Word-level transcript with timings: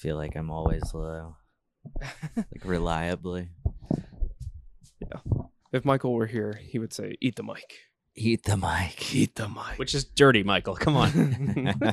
feel 0.00 0.16
like 0.16 0.34
I'm 0.34 0.50
always 0.50 0.82
low, 0.94 1.36
like 2.36 2.46
reliably. 2.64 3.50
Yeah. 5.00 5.20
If 5.72 5.84
Michael 5.84 6.14
were 6.14 6.26
here, 6.26 6.58
he 6.62 6.78
would 6.78 6.92
say, 6.92 7.16
"Eat 7.20 7.36
the 7.36 7.42
mic." 7.42 7.78
Eat 8.16 8.44
the 8.44 8.56
mic. 8.56 9.14
Eat 9.14 9.36
the 9.36 9.48
mic. 9.48 9.78
Which 9.78 9.94
is 9.94 10.04
dirty, 10.04 10.42
Michael. 10.42 10.74
Come 10.74 10.96
on. 10.96 11.74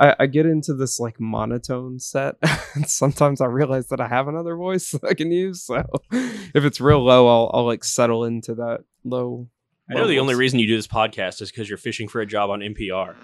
I, 0.00 0.14
I 0.20 0.26
get 0.26 0.46
into 0.46 0.74
this 0.74 0.98
like 0.98 1.20
monotone 1.20 1.98
set, 2.00 2.36
and 2.74 2.88
sometimes 2.88 3.40
I 3.40 3.46
realize 3.46 3.88
that 3.88 4.00
I 4.00 4.08
have 4.08 4.26
another 4.28 4.56
voice 4.56 4.90
that 4.92 5.04
I 5.04 5.14
can 5.14 5.30
use. 5.30 5.64
So 5.64 5.84
if 6.10 6.64
it's 6.64 6.80
real 6.80 7.04
low, 7.04 7.28
I'll 7.28 7.50
I'll 7.52 7.66
like 7.66 7.84
settle 7.84 8.24
into 8.24 8.54
that 8.54 8.84
low. 9.04 9.48
I 9.90 9.94
know 9.94 10.06
the 10.06 10.18
only 10.18 10.34
reason 10.34 10.58
you 10.58 10.66
do 10.66 10.76
this 10.76 10.86
podcast 10.86 11.40
is 11.40 11.50
because 11.50 11.66
you're 11.66 11.78
fishing 11.78 12.08
for 12.08 12.20
a 12.20 12.26
job 12.26 12.50
on 12.50 12.60
NPR. 12.60 13.14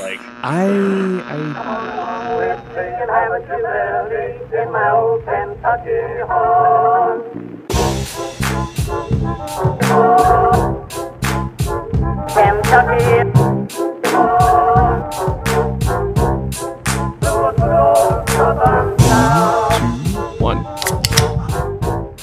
Like, 0.00 0.18
I 0.42 0.64
I 0.64 1.36
Can 2.74 3.08
have 3.10 3.32
a 3.32 3.40
chimney 3.46 4.62
in 4.62 4.72
my 4.72 4.90
old 4.90 5.22
Kentucky 12.32 13.33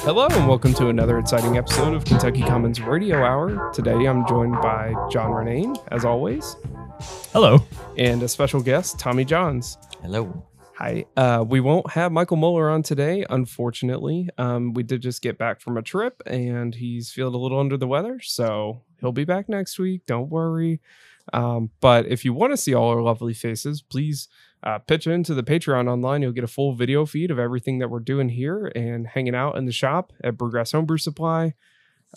Hello 0.03 0.27
and 0.31 0.47
welcome 0.47 0.73
to 0.75 0.87
another 0.89 1.19
exciting 1.19 1.57
episode 1.57 1.93
of 1.93 2.05
Kentucky 2.05 2.41
Commons 2.41 2.81
Radio 2.81 3.23
Hour. 3.23 3.71
Today 3.71 4.05
I'm 4.07 4.25
joined 4.27 4.53
by 4.53 4.93
John 5.11 5.31
Renane, 5.31 5.77
as 5.91 6.05
always, 6.05 6.55
Hello. 7.31 7.59
and 7.97 8.21
a 8.23 8.27
special 8.27 8.61
guest, 8.61 8.99
Tommy 8.99 9.23
Johns. 9.25 9.77
Hello. 10.01 10.45
Hi. 10.77 11.05
Uh, 11.15 11.45
we 11.47 11.59
won't 11.59 11.89
have 11.91 12.11
Michael 12.11 12.37
Muller 12.37 12.69
on 12.69 12.81
today, 12.81 13.25
unfortunately. 13.29 14.29
Um, 14.37 14.73
we 14.73 14.83
did 14.83 15.01
just 15.01 15.21
get 15.21 15.37
back 15.37 15.61
from 15.61 15.77
a 15.77 15.81
trip 15.83 16.21
and 16.25 16.73
he's 16.73 17.11
feeling 17.11 17.35
a 17.35 17.37
little 17.37 17.59
under 17.59 17.77
the 17.77 17.87
weather, 17.87 18.19
so 18.21 18.81
he'll 18.99 19.11
be 19.11 19.25
back 19.25 19.47
next 19.49 19.77
week. 19.77 20.05
Don't 20.07 20.29
worry. 20.29 20.81
Um, 21.33 21.69
but 21.79 22.07
if 22.07 22.25
you 22.25 22.33
want 22.33 22.51
to 22.53 22.57
see 22.57 22.73
all 22.73 22.89
our 22.89 23.01
lovely 23.01 23.33
faces, 23.35 23.81
please 23.81 24.27
uh, 24.63 24.79
pitch 24.79 25.07
into 25.07 25.33
the 25.33 25.43
Patreon 25.43 25.89
online. 25.89 26.21
You'll 26.21 26.31
get 26.31 26.43
a 26.43 26.47
full 26.47 26.75
video 26.75 27.05
feed 27.05 27.31
of 27.31 27.39
everything 27.39 27.79
that 27.79 27.89
we're 27.89 27.99
doing 27.99 28.29
here 28.29 28.71
and 28.75 29.07
hanging 29.07 29.35
out 29.35 29.57
in 29.57 29.65
the 29.65 29.71
shop 29.71 30.13
at 30.23 30.37
Brewgrass 30.37 30.71
Homebrew 30.71 30.97
Supply. 30.97 31.53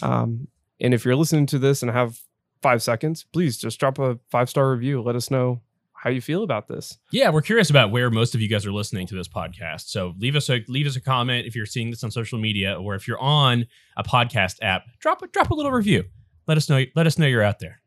Um, 0.02 0.48
and 0.80 0.92
if 0.92 1.04
you're 1.04 1.16
listening 1.16 1.46
to 1.46 1.58
this 1.58 1.82
and 1.82 1.90
have 1.90 2.20
five 2.62 2.82
seconds, 2.82 3.24
please 3.32 3.58
just 3.58 3.78
drop 3.78 3.98
a 3.98 4.18
five 4.30 4.50
star 4.50 4.70
review. 4.70 5.02
Let 5.02 5.16
us 5.16 5.30
know 5.30 5.62
how 5.94 6.10
you 6.10 6.20
feel 6.20 6.42
about 6.42 6.68
this. 6.68 6.98
Yeah, 7.12 7.30
we're 7.30 7.40
curious 7.40 7.70
about 7.70 7.90
where 7.90 8.10
most 8.10 8.34
of 8.34 8.40
you 8.42 8.48
guys 8.48 8.66
are 8.66 8.72
listening 8.72 9.06
to 9.06 9.14
this 9.14 9.28
podcast. 9.28 9.88
So 9.88 10.14
leave 10.18 10.36
us 10.36 10.50
a 10.50 10.62
leave 10.68 10.86
us 10.86 10.96
a 10.96 11.00
comment 11.00 11.46
if 11.46 11.56
you're 11.56 11.64
seeing 11.64 11.90
this 11.90 12.04
on 12.04 12.10
social 12.10 12.38
media, 12.38 12.78
or 12.78 12.94
if 12.94 13.08
you're 13.08 13.20
on 13.20 13.66
a 13.96 14.04
podcast 14.04 14.56
app, 14.60 14.82
drop 15.00 15.22
a 15.22 15.28
drop 15.28 15.50
a 15.50 15.54
little 15.54 15.72
review. 15.72 16.04
Let 16.46 16.58
us 16.58 16.68
know. 16.68 16.84
Let 16.94 17.06
us 17.06 17.18
know 17.18 17.26
you're 17.26 17.42
out 17.42 17.58
there. 17.58 17.80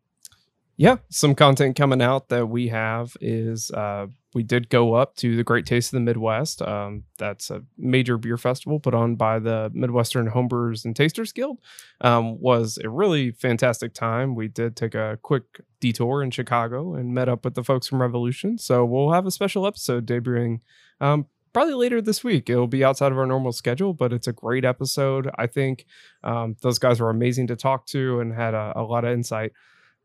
Yeah 0.78 0.98
some 1.10 1.36
content 1.36 1.76
coming 1.76 2.02
out 2.02 2.30
that 2.30 2.48
we 2.48 2.70
have 2.70 3.18
is 3.20 3.72
uh 3.72 4.06
we 4.34 4.44
did 4.44 4.70
go 4.70 4.94
up 4.94 5.16
to 5.16 5.36
the 5.36 5.44
great 5.44 5.66
taste 5.66 5.90
of 5.90 5.98
the 5.98 6.00
midwest 6.00 6.62
um 6.62 7.04
that's 7.18 7.50
a 7.50 7.64
major 7.78 8.18
beer 8.18 8.38
festival 8.38 8.80
put 8.80 8.94
on 8.94 9.16
by 9.16 9.40
the 9.40 9.70
midwestern 9.74 10.30
homebrewers 10.30 10.86
and 10.86 10.96
tasters 10.96 11.34
guild 11.34 11.58
um 12.02 12.40
was 12.40 12.78
a 12.84 12.90
really 12.90 13.32
fantastic 13.32 13.94
time. 13.94 14.36
We 14.36 14.48
did 14.48 14.76
take 14.76 14.96
a 14.96 15.18
quick 15.22 15.62
detour 15.80 16.22
in 16.22 16.32
chicago 16.32 16.94
and 16.94 17.14
met 17.14 17.28
up 17.28 17.44
with 17.44 17.56
the 17.56 17.64
folks 17.64 17.88
from 17.88 18.02
revolution 18.02 18.58
so 18.58 18.86
we'll 18.86 19.12
have 19.12 19.26
a 19.26 19.32
special 19.32 19.66
episode 19.66 20.06
debuting 20.06 20.62
um 21.02 21.26
probably 21.54 21.74
later 21.74 22.02
this 22.02 22.24
week. 22.24 22.52
It'll 22.52 22.68
be 22.68 22.84
outside 22.84 23.12
of 23.12 23.18
our 23.18 23.26
normal 23.26 23.52
schedule 23.52 23.94
but 23.94 24.14
it's 24.14 24.28
a 24.28 24.34
great 24.34 24.64
episode. 24.64 25.32
I 25.40 25.48
think 25.48 25.88
um, 26.24 26.56
those 26.62 26.78
guys 26.78 27.00
were 27.00 27.10
amazing 27.10 27.48
to 27.48 27.56
talk 27.56 27.88
to 27.88 28.20
and 28.20 28.32
had 28.32 28.54
a, 28.54 28.74
a 28.76 28.84
lot 28.84 29.06
of 29.06 29.12
insight 29.12 29.54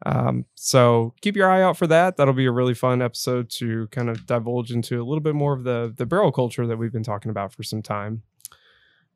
um, 0.05 0.45
so 0.55 1.15
keep 1.21 1.37
your 1.37 1.51
eye 1.51 1.63
out 1.63 1.77
for 1.77 1.87
that. 1.87 2.17
That'll 2.17 2.35
be 2.35 2.47
a 2.47 2.53
really 2.53 2.75
fun 2.75 3.03
episode 3.03 3.51
to 3.51 3.87
kind 3.89 4.11
of 4.11 4.27
divulge 4.27 4.73
into 4.73 5.01
a 5.01 5.05
little 5.05 5.21
bit 5.21 5.35
more 5.35 5.53
of 5.53 5.65
the 5.65 5.93
the 5.97 6.07
barrel 6.07 6.33
culture 6.33 6.67
that 6.67 6.77
we've 6.77 6.93
been 6.93 7.03
talking 7.03 7.31
about 7.31 7.53
for 7.53 7.63
some 7.63 7.83
time. 7.83 8.23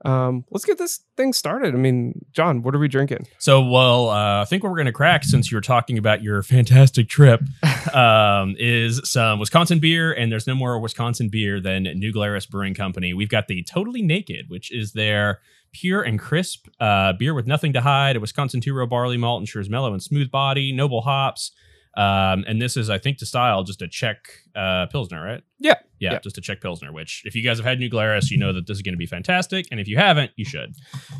Um, 0.04 0.44
let's 0.50 0.64
get 0.64 0.78
this 0.78 1.00
thing 1.16 1.32
started. 1.32 1.74
I 1.74 1.78
mean, 1.78 2.24
John, 2.32 2.62
what 2.62 2.74
are 2.74 2.78
we 2.78 2.88
drinking? 2.88 3.26
So, 3.38 3.62
well, 3.62 4.10
uh, 4.10 4.42
I 4.42 4.44
think 4.44 4.62
what 4.62 4.70
we're 4.70 4.76
going 4.76 4.86
to 4.86 4.92
crack, 4.92 5.24
since 5.24 5.50
you 5.50 5.56
were 5.56 5.62
talking 5.62 5.96
about 5.96 6.22
your 6.22 6.42
fantastic 6.42 7.08
trip, 7.08 7.40
um, 7.94 8.54
is 8.58 9.00
some 9.04 9.38
Wisconsin 9.38 9.78
beer, 9.78 10.12
and 10.12 10.30
there's 10.30 10.46
no 10.46 10.54
more 10.54 10.78
Wisconsin 10.78 11.28
beer 11.28 11.60
than 11.60 11.84
New 11.84 12.12
Glarus 12.12 12.46
Brewing 12.46 12.74
Company. 12.74 13.14
We've 13.14 13.28
got 13.28 13.48
the 13.48 13.62
Totally 13.62 14.02
Naked, 14.02 14.46
which 14.48 14.70
is 14.70 14.92
their 14.92 15.40
pure 15.72 16.02
and 16.02 16.18
crisp 16.18 16.68
uh, 16.78 17.12
beer 17.14 17.34
with 17.34 17.46
nothing 17.46 17.72
to 17.72 17.80
hide, 17.80 18.16
a 18.16 18.20
Wisconsin 18.20 18.60
two-row 18.60 18.86
barley 18.86 19.16
malt, 19.16 19.40
ensures 19.40 19.68
mellow 19.68 19.92
and 19.92 20.02
smooth 20.02 20.30
body, 20.30 20.72
noble 20.72 21.02
hops. 21.02 21.52
Um, 21.96 22.44
and 22.46 22.60
this 22.60 22.76
is, 22.76 22.90
I 22.90 22.98
think, 22.98 23.18
to 23.18 23.26
style 23.26 23.64
just 23.64 23.80
a 23.80 23.88
Czech 23.88 24.18
uh, 24.54 24.86
Pilsner, 24.86 25.22
right? 25.22 25.42
Yeah, 25.58 25.76
yeah, 25.98 26.12
yeah. 26.12 26.18
just 26.20 26.38
a 26.38 26.40
Czech 26.40 26.60
Pilsner, 26.60 26.92
which 26.92 27.22
if 27.24 27.34
you 27.34 27.42
guys 27.42 27.58
have 27.58 27.66
had 27.66 27.78
New 27.78 27.88
Glarus, 27.88 28.30
you 28.30 28.38
know 28.38 28.52
that 28.52 28.66
this 28.66 28.76
is 28.76 28.82
going 28.82 28.94
to 28.94 28.98
be 28.98 29.06
fantastic. 29.06 29.66
And 29.70 29.80
if 29.80 29.88
you 29.88 29.96
haven't, 29.96 30.30
you 30.36 30.44
should. 30.44 30.74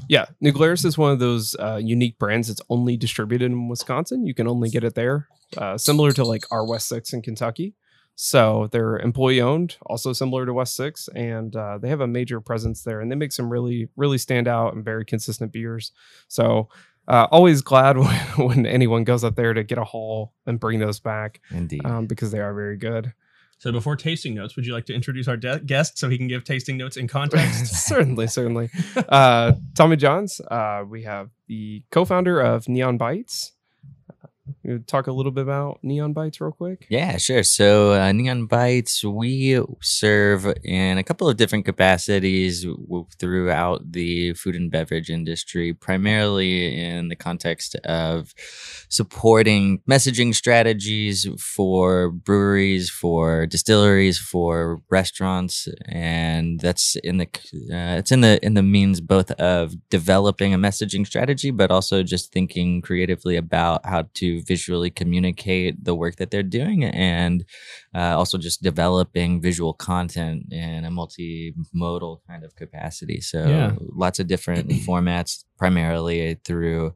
Yeah, 0.09 0.27
New 0.41 0.53
Glarus 0.53 0.85
is 0.85 0.99
one 0.99 1.13
of 1.13 1.19
those 1.19 1.57
uh, 1.59 1.81
unique 1.83 2.19
brands 2.19 2.49
that's 2.49 2.63
only 2.69 2.97
distributed 2.97 3.47
in 3.47 3.69
Wisconsin. 3.69 4.27
You 4.27 4.35
can 4.35 4.49
only 4.49 4.69
get 4.69 4.85
it 4.85 4.95
there, 4.95 5.29
uh, 5.57 5.79
similar 5.79 6.13
to 6.13 6.25
like 6.25 6.45
our 6.51 6.67
West 6.67 6.89
Sixth 6.89 7.13
in 7.13 7.23
Kentucky. 7.23 7.75
So 8.19 8.69
they're 8.73 8.99
employee 8.99 9.43
owned, 9.43 9.77
also 9.85 10.15
similar 10.15 10.47
to 10.47 10.53
West 10.55 10.75
Sixth, 10.75 11.07
and 11.15 11.55
uh, 11.55 11.77
they 11.77 11.91
have 11.91 12.01
a 12.01 12.07
major 12.07 12.41
presence 12.41 12.83
there, 12.83 13.01
and 13.01 13.13
they 13.13 13.15
make 13.15 13.33
some 13.33 13.51
really, 13.51 13.89
really 13.95 14.17
stand 14.17 14.49
out 14.49 14.75
and 14.75 14.83
very 14.83 15.05
consistent 15.05 15.53
beers. 15.53 15.93
So 16.27 16.71
uh, 17.09 17.27
always 17.31 17.61
glad 17.61 17.99
when, 17.99 18.17
when 18.37 18.67
anyone 18.67 19.05
goes 19.05 19.23
up 19.23 19.37
there 19.37 19.53
to 19.53 19.63
get 19.63 19.79
a 19.79 19.85
haul 19.85 20.33
and 20.47 20.59
bring 20.59 20.81
those 20.81 20.99
back 20.99 21.41
Indeed. 21.51 21.85
um, 21.85 22.07
because 22.07 22.31
they 22.31 22.41
are 22.41 22.55
very 22.55 22.79
good. 22.79 23.13
So 23.59 23.73
before 23.73 23.97
tasting 23.97 24.35
notes, 24.35 24.55
would 24.55 24.67
you 24.67 24.75
like 24.75 24.85
to 24.87 24.95
introduce 24.95 25.29
our 25.29 25.37
de- 25.37 25.61
guest 25.61 25.99
so 25.99 26.11
he 26.11 26.19
can 26.19 26.29
give 26.29 26.45
tasting 26.45 26.77
notes 26.77 26.97
in 26.97 27.09
context? 27.09 27.67
certainly, 27.87 28.27
certainly. 28.27 28.71
Uh, 29.09 29.53
Tommy 29.75 29.97
Johns, 29.97 30.41
uh, 30.41 30.85
we 30.87 31.05
have 31.05 31.31
the 31.49 31.83
co-founder 31.91 32.41
of 32.41 32.69
Neon 32.69 32.99
Bites. 32.99 33.53
Talk 34.87 35.07
a 35.07 35.13
little 35.13 35.33
bit 35.33 35.43
about 35.43 35.79
Neon 35.83 36.13
Bites 36.13 36.41
real 36.41 36.53
quick. 36.53 36.87
Yeah, 36.89 37.19
sure. 37.19 37.43
So, 37.43 37.93
uh, 37.93 38.13
Neon 38.13 38.47
Bites, 38.47 39.05
we 39.05 39.61
serve 39.81 40.53
in 40.65 40.99
a 40.99 41.05
couple 41.05 41.29
of 41.29 41.37
different 41.37 41.65
capacities 41.65 42.67
throughout 43.19 43.93
the 43.93 44.35
food 44.35 44.57
and 44.57 44.71
beverage 44.71 45.11
industry, 45.11 45.73
primarily 45.73 46.79
in 46.79 47.09
the 47.09 47.17
context 47.17 47.77
of 47.85 48.35
supporting 48.89 49.81
messaging 49.89 50.35
strategies 50.35 51.29
for 51.39 52.11
breweries, 52.11 52.91
for 52.91 53.47
distilleries, 53.47 54.19
for 54.19 54.81
restaurants, 54.91 55.69
and 55.87 56.61
that's 56.61 56.97
in 56.97 57.19
the 57.19 57.27
uh, 57.27 57.99
it's 57.99 58.13
in 58.13 58.21
the 58.21 58.45
in 58.45 58.55
the 58.55 58.63
means 58.63 59.01
both 59.01 59.31
of 59.33 59.75
developing 59.91 60.55
a 60.55 60.59
messaging 60.59 61.07
strategy, 61.07 61.51
but 61.51 61.71
also 61.71 62.03
just 62.03 62.33
thinking 62.33 62.81
creatively 62.81 63.37
about 63.37 63.85
how 63.87 64.09
to 64.15 64.43
visually 64.57 64.91
communicate 65.03 65.73
the 65.89 65.95
work 66.03 66.17
that 66.17 66.31
they're 66.31 66.43
doing 66.61 66.79
and 66.85 67.45
uh, 67.95 68.15
also 68.19 68.37
just 68.39 68.63
developing 68.63 69.31
visual 69.41 69.75
content 69.75 70.39
in 70.51 70.85
a 70.85 70.91
multimodal 70.91 72.15
kind 72.29 72.43
of 72.47 72.51
capacity. 72.63 73.21
So 73.21 73.39
Yeah. 73.55 73.73
lots 74.05 74.19
of 74.21 74.27
different 74.27 74.67
formats, 74.87 75.45
primarily 75.59 76.21
through 76.47 76.95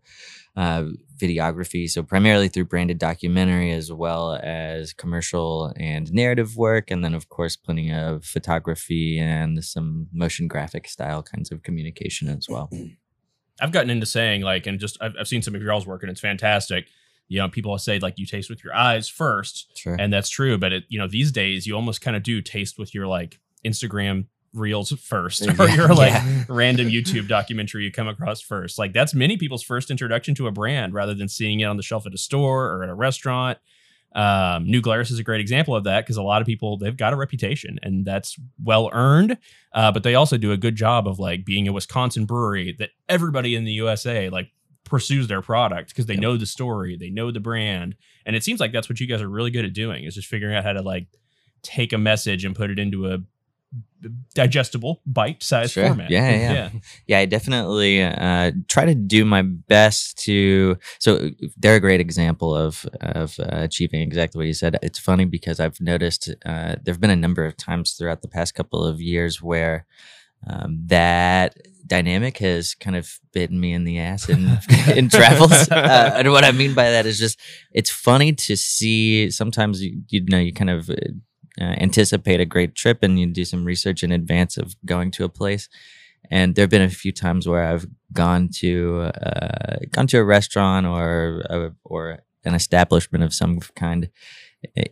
uh, 0.56 0.84
videography. 1.24 1.88
So 1.88 2.02
primarily 2.02 2.48
through 2.48 2.64
branded 2.72 2.98
documentary 2.98 3.70
as 3.80 3.92
well 3.92 4.24
as 4.42 4.92
commercial 4.92 5.72
and 5.76 6.04
narrative 6.12 6.56
work, 6.56 6.90
and 6.90 7.04
then 7.04 7.14
of 7.14 7.24
course 7.28 7.56
plenty 7.56 7.92
of 7.92 8.24
photography 8.24 9.18
and 9.18 9.62
some 9.64 10.08
motion 10.12 10.48
graphic 10.48 10.88
style 10.88 11.22
kinds 11.22 11.52
of 11.52 11.62
communication 11.62 12.28
as 12.28 12.46
well. 12.48 12.68
I've 13.62 13.72
gotten 13.72 13.90
into 13.90 14.06
saying 14.06 14.40
like, 14.40 14.66
and 14.66 14.80
just 14.80 14.96
I've, 15.02 15.14
I've 15.20 15.28
seen 15.28 15.42
some 15.42 15.54
of 15.54 15.60
your 15.62 15.72
all's 15.72 15.86
work 15.86 16.02
and 16.02 16.10
it's 16.10 16.20
fantastic. 16.30 16.82
You 17.30 17.38
know, 17.38 17.48
people 17.48 17.76
say 17.78 17.98
like 18.00 18.18
you 18.18 18.26
taste 18.26 18.50
with 18.50 18.62
your 18.62 18.74
eyes 18.74 19.08
first, 19.08 19.72
Sure. 19.78 19.96
and 19.98 20.12
that's 20.12 20.28
true. 20.28 20.58
But 20.58 20.72
it, 20.74 20.84
you 20.88 20.98
know, 20.98 21.06
these 21.08 21.32
days 21.32 21.66
you 21.66 21.74
almost 21.74 22.00
kind 22.02 22.16
of 22.16 22.22
do 22.22 22.42
taste 22.42 22.78
with 22.78 22.94
your 22.94 23.06
like 23.06 23.38
Instagram 23.64 24.26
reels 24.52 24.90
first, 25.00 25.46
or 25.60 25.68
your 25.68 25.94
like 25.94 26.12
Yeah. 26.12 26.44
random 26.48 26.88
YouTube 26.88 27.28
documentary 27.28 27.84
you 27.84 27.92
come 27.92 28.08
across 28.08 28.40
first. 28.40 28.78
Like 28.78 28.92
that's 28.92 29.14
many 29.14 29.36
people's 29.36 29.62
first 29.62 29.90
introduction 29.90 30.34
to 30.34 30.48
a 30.48 30.50
brand, 30.50 30.92
rather 30.92 31.14
than 31.14 31.28
seeing 31.28 31.60
it 31.60 31.64
on 31.64 31.76
the 31.76 31.82
shelf 31.84 32.04
at 32.06 32.12
a 32.12 32.18
store 32.18 32.66
or 32.74 32.82
at 32.82 32.90
a 32.90 32.94
restaurant. 32.94 33.58
Um, 34.12 34.64
New 34.68 34.80
Glarus 34.80 35.12
is 35.12 35.20
a 35.20 35.22
great 35.22 35.40
example 35.40 35.76
of 35.76 35.84
that 35.84 36.00
because 36.04 36.16
a 36.16 36.22
lot 36.22 36.40
of 36.42 36.46
people 36.46 36.76
they've 36.76 36.96
got 36.96 37.12
a 37.12 37.16
reputation 37.16 37.78
and 37.84 38.04
that's 38.04 38.36
well 38.60 38.90
earned. 38.92 39.38
Uh, 39.72 39.92
but 39.92 40.02
they 40.02 40.16
also 40.16 40.36
do 40.36 40.50
a 40.50 40.56
good 40.56 40.74
job 40.74 41.06
of 41.06 41.20
like 41.20 41.44
being 41.44 41.68
a 41.68 41.72
Wisconsin 41.72 42.24
brewery 42.26 42.74
that 42.80 42.90
everybody 43.08 43.54
in 43.54 43.62
the 43.64 43.70
USA 43.74 44.28
like 44.28 44.50
pursues 44.90 45.28
their 45.28 45.40
product 45.40 45.88
because 45.90 46.04
they 46.06 46.14
Yep. 46.14 46.22
know 46.22 46.36
the 46.36 46.46
story, 46.46 46.96
they 46.98 47.08
know 47.10 47.30
the 47.30 47.40
brand, 47.40 47.94
and 48.26 48.36
it 48.36 48.44
seems 48.44 48.60
like 48.60 48.72
that's 48.72 48.88
what 48.90 49.00
you 49.00 49.06
guys 49.06 49.22
are 49.22 49.28
really 49.30 49.50
good 49.50 49.64
at 49.64 49.72
doing 49.72 50.04
is 50.04 50.14
just 50.16 50.28
figuring 50.28 50.54
out 50.54 50.64
how 50.64 50.72
to 50.74 50.82
like 50.82 51.06
take 51.62 51.92
a 51.94 51.98
message 51.98 52.44
and 52.44 52.54
put 52.56 52.70
it 52.70 52.78
into 52.78 53.06
a 53.10 53.18
digestible 54.34 55.00
bite-sized 55.06 55.72
Sure. 55.72 55.86
format. 55.86 56.10
Yeah, 56.10 56.30
yeah, 56.30 56.52
yeah. 56.52 56.70
Yeah, 57.06 57.18
I 57.20 57.26
definitely 57.26 58.02
uh, 58.02 58.52
try 58.68 58.84
to 58.86 58.94
do 58.94 59.24
my 59.24 59.42
best 59.42 60.18
to. 60.24 60.76
So 60.98 61.30
they're 61.56 61.76
a 61.76 61.80
great 61.80 62.00
example 62.00 62.54
of 62.54 62.84
of 63.00 63.38
uh, 63.38 63.46
achieving 63.50 64.00
exactly 64.02 64.38
what 64.38 64.46
you 64.46 64.54
said. 64.54 64.76
It's 64.82 64.98
funny 64.98 65.24
because 65.24 65.60
I've 65.60 65.80
noticed 65.80 66.28
uh, 66.44 66.76
there 66.82 66.94
have 66.94 67.00
been 67.00 67.10
a 67.10 67.16
number 67.16 67.44
of 67.44 67.56
times 67.56 67.92
throughout 67.92 68.22
the 68.22 68.28
past 68.28 68.54
couple 68.54 68.84
of 68.84 69.00
years 69.00 69.40
where 69.42 69.86
um, 70.46 70.80
that 70.86 71.56
dynamic 71.86 72.38
has 72.38 72.74
kind 72.74 72.94
of 72.94 73.18
bitten 73.32 73.58
me 73.58 73.72
in 73.72 73.84
the 73.84 73.98
ass 73.98 74.28
in 74.28 74.58
in 74.96 75.08
travels. 75.08 75.68
Uh, 75.70 76.12
and 76.16 76.30
what 76.30 76.44
I 76.44 76.52
mean 76.52 76.74
by 76.74 76.90
that 76.90 77.06
is 77.06 77.18
just 77.18 77.38
it's 77.72 77.90
funny 77.90 78.32
to 78.32 78.56
see. 78.56 79.30
Sometimes 79.30 79.82
you, 79.82 80.02
you 80.08 80.24
know 80.26 80.38
you 80.38 80.52
kind 80.52 80.70
of. 80.70 80.90
Uh, 80.90 80.94
uh, 81.60 81.74
anticipate 81.78 82.40
a 82.40 82.46
great 82.46 82.76
trip 82.76 83.02
and 83.02 83.18
you 83.18 83.26
do 83.26 83.44
some 83.44 83.64
research 83.64 84.04
in 84.04 84.12
advance 84.12 84.56
of 84.56 84.76
going 84.86 85.10
to 85.10 85.24
a 85.24 85.28
place 85.28 85.68
and 86.30 86.54
there 86.54 86.62
have 86.64 86.70
been 86.70 86.82
a 86.82 86.88
few 86.88 87.12
times 87.12 87.46
where 87.46 87.64
I've 87.64 87.86
gone 88.12 88.48
to 88.56 89.10
uh, 89.14 89.76
gone 89.90 90.06
to 90.08 90.18
a 90.18 90.24
restaurant 90.24 90.86
or 90.86 91.42
a, 91.48 91.72
or 91.84 92.20
an 92.44 92.54
establishment 92.54 93.24
of 93.24 93.32
some 93.32 93.60
kind 93.74 94.10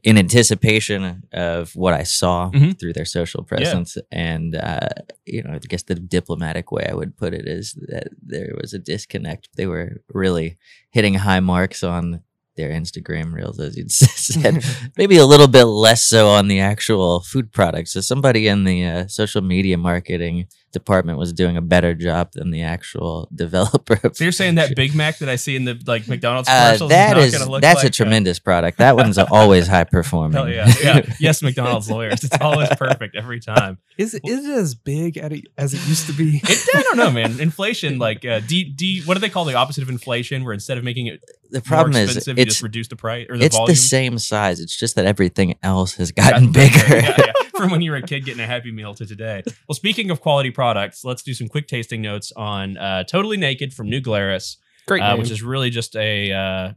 in 0.02 0.16
anticipation 0.16 1.22
of 1.32 1.74
what 1.76 1.94
I 1.94 2.02
saw 2.04 2.50
Mhm. 2.50 2.78
through 2.78 2.94
their 2.94 3.04
social 3.04 3.42
presence. 3.44 3.98
And 4.10 4.54
uh, 4.56 4.88
you 5.26 5.42
know, 5.42 5.52
I 5.52 5.58
guess 5.58 5.82
the 5.82 5.94
diplomatic 5.94 6.72
way 6.72 6.86
I 6.90 6.94
would 6.94 7.16
put 7.16 7.34
it 7.34 7.46
is 7.46 7.74
that 7.88 8.08
there 8.22 8.54
was 8.60 8.72
a 8.72 8.78
disconnect. 8.78 9.48
They 9.56 9.66
were 9.66 10.02
really 10.12 10.56
hitting 10.90 11.14
high 11.14 11.40
marks 11.40 11.82
on 11.82 12.22
their 12.56 12.70
Instagram 12.70 13.32
reels, 13.32 13.60
as 13.60 13.76
you'd 13.76 13.92
said. 14.32 14.64
Maybe 14.96 15.16
a 15.18 15.26
little 15.26 15.46
bit 15.48 15.64
less 15.66 16.02
so 16.04 16.28
on 16.28 16.48
the 16.48 16.60
actual 16.60 17.20
food 17.20 17.52
products. 17.52 17.92
So 17.92 18.00
somebody 18.00 18.48
in 18.48 18.64
the 18.64 18.84
uh, 18.84 19.06
social 19.06 19.42
media 19.42 19.76
marketing 19.76 20.46
department 20.72 21.18
was 21.18 21.32
doing 21.32 21.56
a 21.56 21.62
better 21.62 21.94
job 21.94 22.32
than 22.32 22.50
the 22.50 22.62
actual 22.62 23.28
developer. 23.34 23.98
So 24.12 24.24
you're 24.24 24.32
saying 24.32 24.56
that 24.56 24.74
Big 24.76 24.94
Mac 24.94 25.18
that 25.18 25.28
I 25.28 25.36
see 25.36 25.56
in 25.56 25.64
the 25.64 25.80
like 25.86 26.08
McDonald's 26.08 26.48
uh, 26.48 26.52
commercials 26.52 26.90
that 26.90 27.16
is 27.18 27.26
is 27.26 27.32
not 27.32 27.38
going 27.38 27.46
to 27.46 27.52
look 27.52 27.62
that's 27.62 27.82
like 27.82 27.88
a 27.88 27.90
tremendous 27.90 28.38
product. 28.38 28.78
That 28.78 28.96
one's 28.96 29.18
always 29.18 29.66
high 29.66 29.84
performing. 29.90 30.32
Hell 30.32 30.48
yeah, 30.48 30.72
yeah. 30.82 31.00
Yes, 31.20 31.42
McDonald's 31.42 31.90
lawyers. 31.90 32.24
It's 32.24 32.36
always 32.40 32.68
perfect 32.76 33.16
every 33.16 33.40
time. 33.40 33.78
Is 33.96 34.14
it, 34.14 34.22
is 34.24 34.46
it 34.46 34.52
as 34.52 34.74
big 34.74 35.16
as 35.18 35.74
it 35.74 35.88
used 35.88 36.06
to 36.06 36.12
be? 36.12 36.40
It, 36.42 36.68
I 36.74 36.82
don't 36.82 36.96
know, 36.96 37.10
man. 37.10 37.40
Inflation, 37.40 37.98
like 37.98 38.24
uh, 38.24 38.40
D, 38.40 38.64
D, 38.64 39.02
what 39.04 39.14
do 39.14 39.20
they 39.20 39.28
call 39.28 39.44
the 39.44 39.54
opposite 39.54 39.82
of 39.82 39.88
inflation? 39.88 40.44
Where 40.44 40.52
instead 40.52 40.78
of 40.78 40.84
making 40.84 41.08
it 41.08 41.20
the 41.50 41.60
problem 41.60 41.92
more 41.92 42.02
is 42.02 42.16
expensive, 42.16 42.38
you 42.38 42.42
it's 42.42 42.54
just 42.54 42.62
reduce 42.62 42.88
the 42.88 42.96
price 42.96 43.26
or 43.28 43.38
the 43.38 43.44
it's 43.44 43.56
volume. 43.56 43.72
the 43.72 43.76
same 43.76 44.18
size. 44.18 44.60
It's 44.60 44.76
just 44.76 44.96
that 44.96 45.06
everything 45.06 45.56
else 45.62 45.94
has 45.96 46.12
Gotten 46.12 46.52
gotten 46.52 46.52
bigger. 46.52 46.96
Yeah, 46.96 47.14
yeah. 47.18 47.32
From 47.56 47.70
when 47.70 47.82
you 47.82 47.90
were 47.90 47.96
a 47.96 48.02
kid 48.02 48.24
getting 48.24 48.40
a 48.40 48.46
Happy 48.46 48.70
Meal 48.70 48.94
to 48.94 49.04
today. 49.04 49.42
Well, 49.68 49.74
speaking 49.74 50.10
of 50.10 50.20
quality 50.20 50.50
products, 50.58 51.04
let's 51.04 51.22
do 51.22 51.32
some 51.34 51.46
quick 51.46 51.68
tasting 51.68 52.02
notes 52.02 52.32
on 52.34 52.76
uh, 52.78 53.04
Totally 53.04 53.36
Naked 53.36 53.72
from 53.72 53.88
New 53.88 54.00
Glarus, 54.00 54.56
Great, 54.88 55.00
uh, 55.00 55.16
which 55.16 55.30
is 55.30 55.40
really 55.40 55.70
just 55.70 55.94
a 55.94 56.32
uh, 56.32 56.72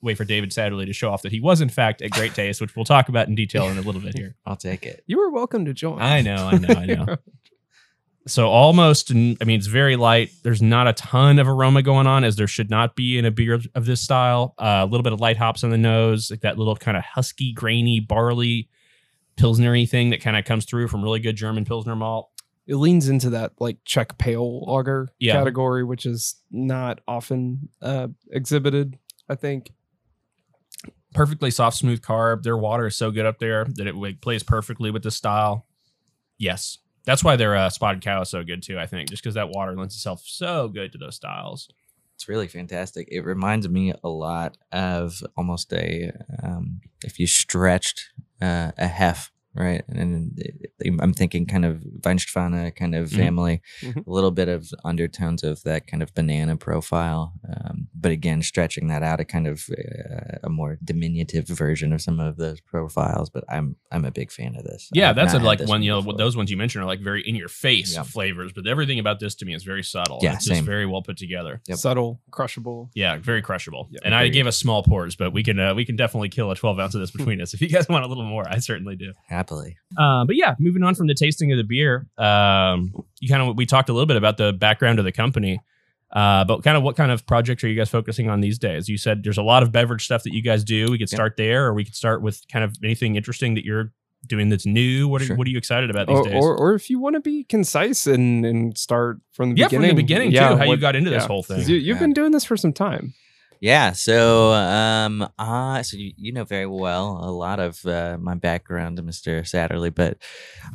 way 0.00 0.14
for 0.14 0.24
David 0.24 0.48
Satterley 0.48 0.86
to 0.86 0.94
show 0.94 1.10
off 1.10 1.20
that 1.20 1.32
he 1.32 1.38
was, 1.38 1.60
in 1.60 1.68
fact, 1.68 2.00
a 2.00 2.08
great 2.08 2.34
taste, 2.34 2.58
which 2.58 2.74
we'll 2.74 2.86
talk 2.86 3.10
about 3.10 3.28
in 3.28 3.34
detail 3.34 3.66
in 3.66 3.76
a 3.76 3.82
little 3.82 4.00
bit 4.00 4.16
here. 4.16 4.34
I'll 4.46 4.56
take 4.56 4.86
it. 4.86 5.04
you 5.06 5.18
were 5.18 5.30
welcome 5.30 5.66
to 5.66 5.74
join. 5.74 6.00
I 6.00 6.22
know, 6.22 6.36
I 6.36 6.56
know, 6.56 6.74
I 6.74 6.86
know. 6.86 7.16
So 8.26 8.46
almost, 8.48 9.10
I 9.10 9.14
mean, 9.14 9.38
it's 9.40 9.68
very 9.68 9.96
light. 9.96 10.30
There's 10.42 10.60
not 10.60 10.86
a 10.86 10.92
ton 10.92 11.38
of 11.38 11.48
aroma 11.48 11.80
going 11.80 12.06
on, 12.06 12.24
as 12.24 12.36
there 12.36 12.46
should 12.46 12.68
not 12.68 12.94
be 12.94 13.16
in 13.16 13.24
a 13.24 13.30
beer 13.30 13.58
of 13.74 13.86
this 13.86 14.02
style. 14.02 14.54
Uh, 14.58 14.80
a 14.82 14.86
little 14.86 15.02
bit 15.02 15.14
of 15.14 15.20
light 15.20 15.38
hops 15.38 15.64
on 15.64 15.70
the 15.70 15.78
nose, 15.78 16.30
like 16.30 16.40
that 16.40 16.58
little 16.58 16.76
kind 16.76 16.98
of 16.98 17.04
husky, 17.04 17.54
grainy, 17.54 18.00
barley, 18.00 18.68
pilsnery 19.38 19.88
thing 19.88 20.10
that 20.10 20.20
kind 20.20 20.36
of 20.36 20.44
comes 20.44 20.66
through 20.66 20.88
from 20.88 21.02
really 21.02 21.20
good 21.20 21.36
German 21.36 21.64
pilsner 21.64 21.96
malt. 21.96 22.28
It 22.68 22.76
leans 22.76 23.08
into 23.08 23.30
that 23.30 23.52
like 23.58 23.78
Czech 23.84 24.18
pale 24.18 24.60
lager 24.66 25.08
Yeah. 25.18 25.32
category, 25.32 25.82
which 25.82 26.06
is 26.06 26.36
not 26.50 27.00
often 27.08 27.70
uh, 27.82 28.08
exhibited. 28.30 28.98
I 29.28 29.34
think. 29.34 29.72
Perfectly 31.14 31.50
soft, 31.50 31.78
smooth 31.78 32.02
carb. 32.02 32.42
Their 32.42 32.56
water 32.56 32.86
is 32.86 32.94
so 32.96 33.10
good 33.10 33.26
up 33.26 33.38
there 33.38 33.64
that 33.64 33.86
it 33.86 33.94
like, 33.96 34.20
plays 34.20 34.42
perfectly 34.42 34.90
with 34.90 35.02
the 35.02 35.10
style. 35.10 35.66
Yes, 36.36 36.78
that's 37.04 37.24
why 37.24 37.36
their 37.36 37.56
uh, 37.56 37.70
spotted 37.70 38.02
cow 38.02 38.20
is 38.20 38.28
so 38.28 38.44
good 38.44 38.62
too. 38.62 38.78
I 38.78 38.86
think 38.86 39.08
just 39.08 39.22
because 39.22 39.34
that 39.34 39.48
water 39.48 39.74
lends 39.74 39.94
itself 39.94 40.22
so 40.24 40.68
good 40.68 40.92
to 40.92 40.98
those 40.98 41.16
styles. 41.16 41.68
It's 42.14 42.28
really 42.28 42.48
fantastic. 42.48 43.08
It 43.10 43.20
reminds 43.20 43.68
me 43.68 43.94
a 44.04 44.08
lot 44.08 44.58
of 44.70 45.22
almost 45.36 45.72
a 45.72 46.12
um, 46.42 46.80
if 47.02 47.18
you 47.18 47.26
stretched 47.26 48.10
uh, 48.42 48.72
a 48.76 48.86
hef, 48.88 49.30
right? 49.58 49.82
And 49.88 50.32
it- 50.38 50.72
I'm 51.00 51.12
thinking 51.12 51.44
kind 51.46 51.64
of 51.64 51.82
Weihenstephaner 52.02 52.74
kind 52.76 52.94
of 52.94 53.10
Mhm. 53.10 53.16
family, 53.16 53.62
Mhm. 53.82 54.06
a 54.06 54.10
little 54.10 54.30
bit 54.30 54.48
of 54.48 54.70
undertones 54.84 55.42
of 55.42 55.62
that 55.64 55.86
kind 55.86 56.02
of 56.02 56.14
banana 56.14 56.56
profile, 56.56 57.32
um, 57.48 57.88
but 57.94 58.12
again, 58.12 58.42
stretching 58.42 58.86
that 58.88 59.02
out 59.02 59.18
a 59.20 59.24
kind 59.24 59.46
of 59.46 59.68
uh, 59.70 60.38
a 60.44 60.48
more 60.48 60.78
diminutive 60.84 61.48
version 61.48 61.92
of 61.92 62.00
some 62.00 62.20
of 62.20 62.36
those 62.36 62.60
profiles. 62.60 63.28
But 63.30 63.44
I'm 63.48 63.76
I'm 63.90 64.04
a 64.04 64.10
big 64.10 64.30
fan 64.30 64.54
of 64.56 64.64
this. 64.64 64.88
Yeah, 64.92 65.10
I've 65.10 65.16
that's 65.16 65.34
a, 65.34 65.38
like 65.38 65.60
one. 65.60 65.82
You 65.82 65.90
know, 65.90 66.00
before. 66.02 66.16
those 66.18 66.36
ones 66.36 66.50
you 66.50 66.56
mentioned 66.56 66.84
are 66.84 66.86
like 66.86 67.00
very 67.00 67.22
in 67.28 67.34
your 67.34 67.48
face 67.48 67.94
Yeah. 67.94 68.02
flavors, 68.04 68.52
but 68.54 68.66
everything 68.66 68.98
about 68.98 69.18
this 69.20 69.34
to 69.36 69.44
me 69.44 69.54
is 69.54 69.64
very 69.64 69.82
subtle. 69.82 70.18
Yeah, 70.22 70.34
it's 70.34 70.44
just 70.44 70.56
same. 70.58 70.64
very 70.64 70.86
well 70.86 71.02
put 71.02 71.16
together. 71.16 71.60
Yep. 71.68 71.78
Subtle, 71.78 72.20
crushable. 72.30 72.90
Yeah, 72.94 73.16
very 73.18 73.42
crushable. 73.42 73.88
Yeah, 73.90 74.00
and 74.04 74.14
I 74.14 74.28
gave 74.28 74.46
us 74.46 74.56
small 74.56 74.82
pours, 74.82 75.16
but 75.16 75.32
we 75.32 75.42
can 75.42 75.58
uh, 75.58 75.74
we 75.74 75.84
can 75.84 75.96
definitely 75.96 76.28
kill 76.28 76.50
a 76.50 76.54
twelve 76.54 76.78
ounce 76.78 76.94
of 76.94 77.00
this 77.00 77.10
between 77.10 77.40
us. 77.40 77.54
If 77.54 77.60
you 77.60 77.68
guys 77.68 77.88
want 77.88 78.04
a 78.04 78.08
little 78.08 78.24
more, 78.24 78.44
I 78.48 78.58
certainly 78.58 78.94
do. 78.96 79.12
Happily. 79.48 79.76
Uh, 79.96 80.24
but 80.24 80.36
yeah, 80.36 80.54
moving 80.58 80.82
on 80.82 80.94
from 80.94 81.06
the 81.06 81.14
tasting 81.14 81.50
of 81.52 81.58
the 81.58 81.64
beer, 81.64 82.06
um, 82.18 82.92
you 83.20 83.28
kind 83.28 83.42
of 83.48 83.56
we 83.56 83.66
talked 83.66 83.88
a 83.88 83.92
little 83.92 84.06
bit 84.06 84.16
about 84.16 84.36
the 84.36 84.52
background 84.52 84.98
of 84.98 85.04
the 85.04 85.12
company, 85.12 85.60
uh, 86.12 86.44
but 86.44 86.62
kind 86.62 86.76
of 86.76 86.82
what 86.82 86.96
kind 86.96 87.10
of 87.10 87.26
projects 87.26 87.64
are 87.64 87.68
you 87.68 87.76
guys 87.76 87.88
focusing 87.90 88.28
on 88.28 88.40
these 88.40 88.58
days? 88.58 88.88
You 88.88 88.98
said 88.98 89.22
there's 89.22 89.38
a 89.38 89.42
lot 89.42 89.62
of 89.62 89.72
beverage 89.72 90.04
stuff 90.04 90.22
that 90.24 90.34
you 90.34 90.42
guys 90.42 90.64
do. 90.64 90.90
We 90.90 90.98
could 90.98 91.10
Yeah. 91.10 91.16
start 91.16 91.36
there, 91.36 91.66
or 91.66 91.74
we 91.74 91.84
could 91.84 91.94
start 91.96 92.22
with 92.22 92.42
kind 92.52 92.64
of 92.64 92.76
anything 92.82 93.16
interesting 93.16 93.54
that 93.54 93.64
you're 93.64 93.92
doing 94.26 94.48
that's 94.48 94.66
new. 94.66 95.06
What 95.08 95.22
are, 95.22 95.26
Sure. 95.26 95.36
what 95.36 95.46
are 95.46 95.50
you 95.50 95.58
excited 95.58 95.90
about 95.90 96.08
these 96.08 96.16
Or, 96.18 96.24
days? 96.24 96.34
or, 96.34 96.56
or 96.56 96.74
if 96.74 96.90
you 96.90 96.98
want 96.98 97.14
to 97.14 97.20
be 97.20 97.44
concise 97.44 98.06
and, 98.06 98.44
and 98.44 98.76
start 98.76 99.18
from 99.32 99.54
the 99.54 99.60
yeah, 99.60 99.68
from 99.68 99.78
beginning. 99.82 99.96
the 99.96 100.02
beginning 100.02 100.30
too, 100.32 100.38
how 100.38 100.64
you 100.64 100.76
got 100.76 100.96
into 100.96 101.10
this 101.10 101.24
whole 101.24 101.42
thing. 101.44 101.60
You, 101.68 101.76
you've 101.76 101.96
Yeah. 101.96 102.00
been 102.00 102.12
doing 102.14 102.32
this 102.32 102.44
for 102.44 102.56
some 102.56 102.72
time. 102.72 103.14
Yeah, 103.60 103.92
so 103.92 104.52
um, 104.52 105.28
uh, 105.38 105.82
so 105.82 105.96
you, 105.96 106.12
you 106.16 106.32
know 106.32 106.44
very 106.44 106.66
well 106.66 107.18
a 107.22 107.30
lot 107.30 107.58
of 107.58 107.84
uh, 107.84 108.16
my 108.20 108.34
background, 108.34 108.98
Mr. 109.02 109.42
Satterley, 109.42 109.92
but 109.92 110.18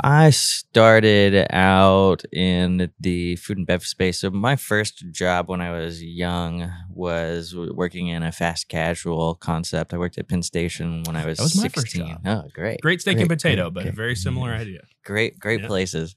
I 0.01 0.31
started 0.31 1.47
out 1.51 2.23
in 2.33 2.91
the 2.99 3.37
food 3.37 3.57
and 3.57 3.65
beverage 3.67 3.87
space. 3.87 4.19
So 4.19 4.31
my 4.31 4.57
first 4.57 5.05
job 5.11 5.47
when 5.47 5.61
I 5.61 5.71
was 5.71 6.03
young 6.03 6.69
was 6.89 7.55
working 7.55 8.07
in 8.09 8.21
a 8.21 8.33
fast 8.33 8.67
casual 8.67 9.35
concept. 9.35 9.93
I 9.93 9.97
worked 9.97 10.17
at 10.17 10.27
Penn 10.27 10.43
Station 10.43 11.03
when 11.05 11.15
I 11.15 11.25
was, 11.25 11.37
That 11.37 11.43
was 11.43 11.55
my 11.55 11.69
first 11.69 11.91
16. 11.91 12.05
job. 12.05 12.21
Oh, 12.25 12.49
great. 12.53 12.81
Great 12.81 12.99
steak 12.99 13.17
and 13.19 13.29
potato, 13.29 13.69
great, 13.69 13.85
but 13.85 13.93
a 13.93 13.95
very 13.95 14.15
similar 14.15 14.51
idea. 14.53 14.81
great 15.05 15.39
great 15.39 15.61
Yeah. 15.61 15.67
places 15.67 16.15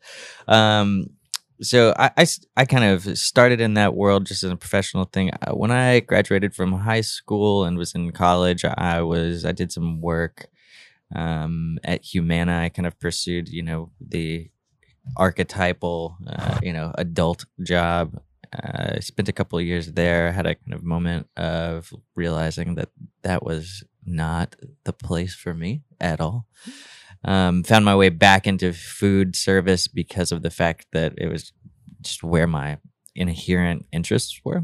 um 0.48 1.06
so 1.62 1.94
I 1.98 2.26
I 2.56 2.64
kind 2.64 2.84
of 2.84 3.18
started 3.18 3.60
in 3.60 3.74
that 3.74 3.94
world 3.94 4.26
just 4.26 4.42
as 4.44 4.50
a 4.50 4.56
professional 4.56 5.04
thing 5.04 5.30
Uh, 5.42 5.52
when 5.54 5.70
i 5.70 6.00
graduated 6.00 6.54
from 6.54 6.72
high 6.72 7.00
school 7.02 7.64
and 7.64 7.78
was 7.78 7.94
in 7.94 8.10
college 8.12 8.64
i 8.64 9.00
was 9.02 9.44
i 9.44 9.52
did 9.52 9.72
some 9.72 10.00
work 10.00 10.48
um 11.14 11.78
at 11.84 12.04
humana 12.04 12.60
i 12.64 12.68
kind 12.68 12.86
of 12.86 12.98
pursued 13.00 13.48
you 13.48 13.62
know 13.62 13.90
the 14.00 14.50
archetypal 15.16 16.16
uh, 16.28 16.58
you 16.62 16.72
know 16.72 16.92
adult 16.96 17.46
job 17.62 18.20
uh, 18.52 18.94
I 18.96 19.00
spent 19.00 19.28
a 19.28 19.32
couple 19.32 19.58
of 19.58 19.64
years 19.64 19.92
there. 19.92 20.32
Had 20.32 20.46
a 20.46 20.54
kind 20.54 20.74
of 20.74 20.84
moment 20.84 21.28
of 21.36 21.92
realizing 22.14 22.76
that 22.76 22.90
that 23.22 23.44
was 23.44 23.82
not 24.06 24.56
the 24.84 24.92
place 24.92 25.34
for 25.34 25.52
me 25.52 25.82
at 26.00 26.20
all. 26.20 26.46
Um, 27.24 27.64
found 27.64 27.84
my 27.84 27.96
way 27.96 28.08
back 28.08 28.46
into 28.46 28.72
food 28.72 29.34
service 29.34 29.88
because 29.88 30.30
of 30.30 30.42
the 30.42 30.50
fact 30.50 30.86
that 30.92 31.14
it 31.18 31.28
was 31.28 31.52
just 32.02 32.22
where 32.22 32.46
my 32.46 32.78
inherent 33.14 33.86
interests 33.92 34.40
were. 34.44 34.62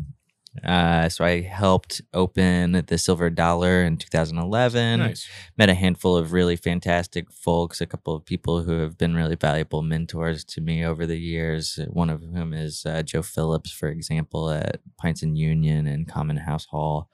Uh, 0.62 1.08
so 1.08 1.24
I 1.24 1.40
helped 1.40 2.02
open 2.12 2.84
the 2.86 2.98
Silver 2.98 3.30
Dollar 3.30 3.82
in 3.84 3.96
2011 3.96 4.98
Nice. 5.00 5.26
met 5.56 5.70
a 5.70 5.74
handful 5.74 6.14
of 6.14 6.32
really 6.34 6.56
fantastic 6.56 7.32
folks, 7.32 7.80
a 7.80 7.86
couple 7.86 8.14
of 8.14 8.26
people 8.26 8.62
who 8.62 8.80
have 8.80 8.98
been 8.98 9.14
really 9.14 9.34
valuable 9.34 9.80
mentors 9.80 10.44
to 10.44 10.60
me 10.60 10.84
over 10.84 11.06
the 11.06 11.18
years. 11.18 11.78
One 11.88 12.10
of 12.10 12.20
whom 12.20 12.52
is 12.52 12.84
uh, 12.84 13.02
Joe 13.02 13.22
Phillips, 13.22 13.72
for 13.72 13.88
example, 13.88 14.50
at 14.50 14.80
Pints 14.98 15.22
and 15.22 15.38
Union 15.38 15.86
and 15.86 16.06
Common 16.06 16.36
House 16.36 16.66
Hall. 16.66 17.08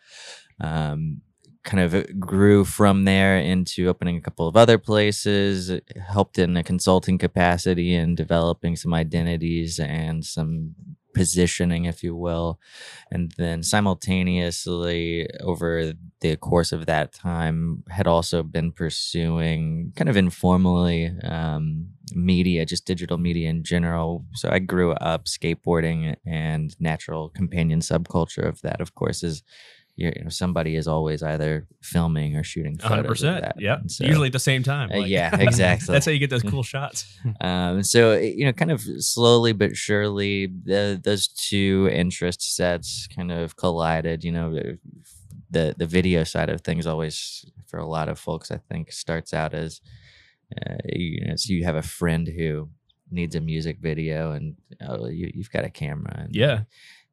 Um, 0.61 1.21
kind 1.69 1.85
of 1.85 2.19
grew 2.19 2.65
from 2.65 3.05
there 3.05 3.37
into 3.37 3.89
opening 3.89 4.17
a 4.17 4.23
couple 4.23 4.49
of 4.49 4.57
other 4.57 4.79
places, 4.79 5.71
helped 6.15 6.39
in 6.39 6.57
a 6.57 6.63
consulting 6.63 7.19
capacity 7.19 7.95
and 7.95 8.17
developing 8.17 8.75
some 8.75 8.95
identities 8.95 9.79
and 9.79 10.25
some 10.25 10.75
positioning, 11.15 11.85
if 11.85 12.03
you 12.03 12.17
will. 12.17 12.59
And 13.11 13.33
then 13.37 13.63
simultaneously, 13.63 15.29
over 15.41 15.93
the 16.21 16.37
course 16.37 16.73
of 16.73 16.87
that 16.87 17.13
time, 17.13 17.83
had 17.91 18.07
also 18.07 18.43
been 18.43 18.73
pursuing 18.73 19.93
kind 19.95 20.09
of 20.09 20.17
informally 20.17 21.13
um, 21.25 21.89
media, 22.15 22.65
just 22.65 22.87
digital 22.87 23.19
media 23.19 23.51
in 23.51 23.63
general. 23.63 24.25
So 24.33 24.49
I 24.51 24.59
grew 24.59 24.93
up 24.93 25.27
skateboarding 25.27 26.17
and 26.25 26.75
natural 26.81 27.29
companion 27.29 27.81
subculture 27.81 28.49
of 28.49 28.63
that, 28.63 28.81
of 28.81 28.95
course, 28.95 29.23
is 29.23 29.43
you 29.99 30.13
know 30.23 30.29
somebody 30.31 30.77
is 30.77 30.87
always 30.87 31.23
either 31.23 31.67
filming 31.83 32.37
or 32.37 32.45
shooting 32.45 32.77
photos 32.79 32.89
hundred 32.89 33.05
of 33.07 33.09
percent. 33.09 33.41
that. 33.43 33.57
Yeah, 33.61 33.79
so- 33.87 34.05
usually 34.05 34.29
at 34.29 34.33
the 34.33 34.39
same 34.51 34.63
time. 34.63 34.89
Uh, 34.93 34.99
yeah, 34.99 35.35
exactly. 35.49 35.93
That's 35.93 36.07
how 36.07 36.13
you 36.13 36.19
get 36.21 36.31
those 36.31 36.43
cool 36.53 36.63
shots. 36.75 37.05
Um, 37.41 37.83
so 37.83 38.15
you 38.17 38.45
know, 38.47 38.53
kind 38.53 38.71
of 38.71 38.81
slowly 39.01 39.53
but 39.53 39.77
surely, 39.77 40.47
the, 40.47 41.01
those 41.03 41.29
two 41.29 41.89
interest 41.93 42.41
sets 42.57 43.09
kind 43.15 43.31
of 43.33 43.57
collided. 43.57 44.25
You 44.25 44.33
know, 44.33 44.55
the- 44.55 44.79
the 45.51 45.75
the 45.79 45.87
video 45.87 46.25
side 46.25 46.51
of 46.51 46.61
things 46.61 46.87
always, 46.87 47.45
for 47.67 47.79
a 47.79 47.87
lot 47.87 48.09
of 48.11 48.19
folks, 48.19 48.51
I 48.51 48.59
think, 48.71 48.93
starts 48.93 49.33
out 49.33 49.55
as 49.55 49.81
uh, 50.57 50.77
you 50.85 51.25
know, 51.27 51.37
so 51.37 51.53
you 51.55 51.65
have 51.65 51.77
a 51.77 51.83
friend 51.83 52.29
who 52.29 52.69
needs 53.11 53.35
a 53.35 53.41
music 53.41 53.79
video, 53.81 54.33
and 54.33 54.57
oh, 54.87 55.07
you, 55.09 55.31
you've 55.35 55.51
got 55.51 55.65
a 55.65 55.71
camera, 55.71 56.15
and 56.25 56.35
Yeah. 56.37 56.65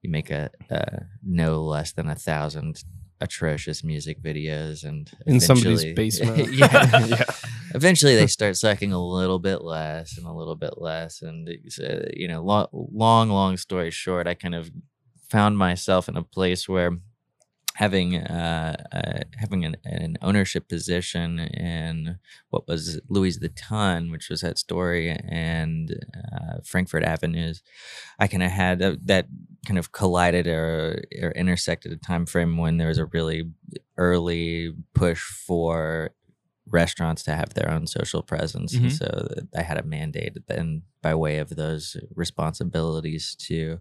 You 0.05 0.11
make 0.11 0.31
a, 0.31 0.49
uh 0.71 0.99
no 1.23 1.61
less 1.63 1.91
than 1.93 2.07
a 2.09 2.15
thousand 2.15 2.83
atrocious 3.21 3.83
music 3.83 4.21
videos, 4.21 4.83
and 4.83 5.09
In 5.25 5.39
somebody's 5.39 5.85
basement. 6.01 6.51
yeah, 6.61 7.05
Yeah. 7.07 7.23
eventually 7.73 8.15
they 8.15 8.27
start 8.27 8.55
sucking 8.57 8.91
a 8.93 9.03
little 9.19 9.39
bit 9.39 9.61
less 9.61 10.17
and 10.17 10.27
a 10.27 10.31
little 10.31 10.55
bit 10.55 10.75
less 10.77 11.21
and 11.21 11.49
uh, 11.49 12.05
you 12.13 12.27
know 12.27 12.41
lo- 12.43 12.69
long 12.73 13.29
long 13.29 13.57
story 13.57 13.91
short 13.91 14.27
i 14.27 14.33
kind 14.33 14.55
of 14.55 14.71
found 15.29 15.57
myself 15.57 16.07
in 16.07 16.15
a 16.15 16.23
place 16.23 16.69
where 16.69 16.91
having 17.75 18.15
uh, 18.17 18.75
uh 18.91 19.19
having 19.37 19.65
an, 19.65 19.75
an 19.83 20.17
ownership 20.21 20.67
position 20.67 21.39
in 21.39 22.17
what 22.49 22.67
was 22.67 22.99
louis 23.09 23.37
the 23.37 23.49
ton 23.49 24.11
which 24.11 24.29
was 24.29 24.41
that 24.41 24.57
story 24.57 25.09
and 25.27 25.95
uh, 26.15 26.57
frankfort 26.63 27.03
avenues 27.03 27.61
i 28.19 28.27
kind 28.27 28.43
of 28.43 28.51
had 28.51 28.79
that, 28.79 29.05
that 29.05 29.27
kind 29.65 29.77
of 29.77 29.91
collided 29.91 30.47
or, 30.47 31.03
or 31.21 31.31
intersected 31.31 31.91
a 31.91 31.97
time 31.97 32.25
frame 32.25 32.57
when 32.57 32.77
there 32.77 32.87
was 32.87 32.97
a 32.97 33.05
really 33.05 33.49
early 33.97 34.73
push 34.93 35.21
for 35.21 36.11
restaurants 36.67 37.23
to 37.23 37.35
have 37.35 37.53
their 37.53 37.69
own 37.69 37.87
social 37.87 38.21
presence. 38.23 38.73
And 38.73 38.85
Mhm. 38.85 38.97
so 38.97 39.27
I 39.55 39.61
had 39.61 39.77
a 39.77 39.83
mandate 39.83 40.37
then 40.47 40.83
by 41.05 41.13
way 41.13 41.37
of 41.37 41.49
those 41.55 41.95
responsibilities 42.15 43.35
to 43.35 43.79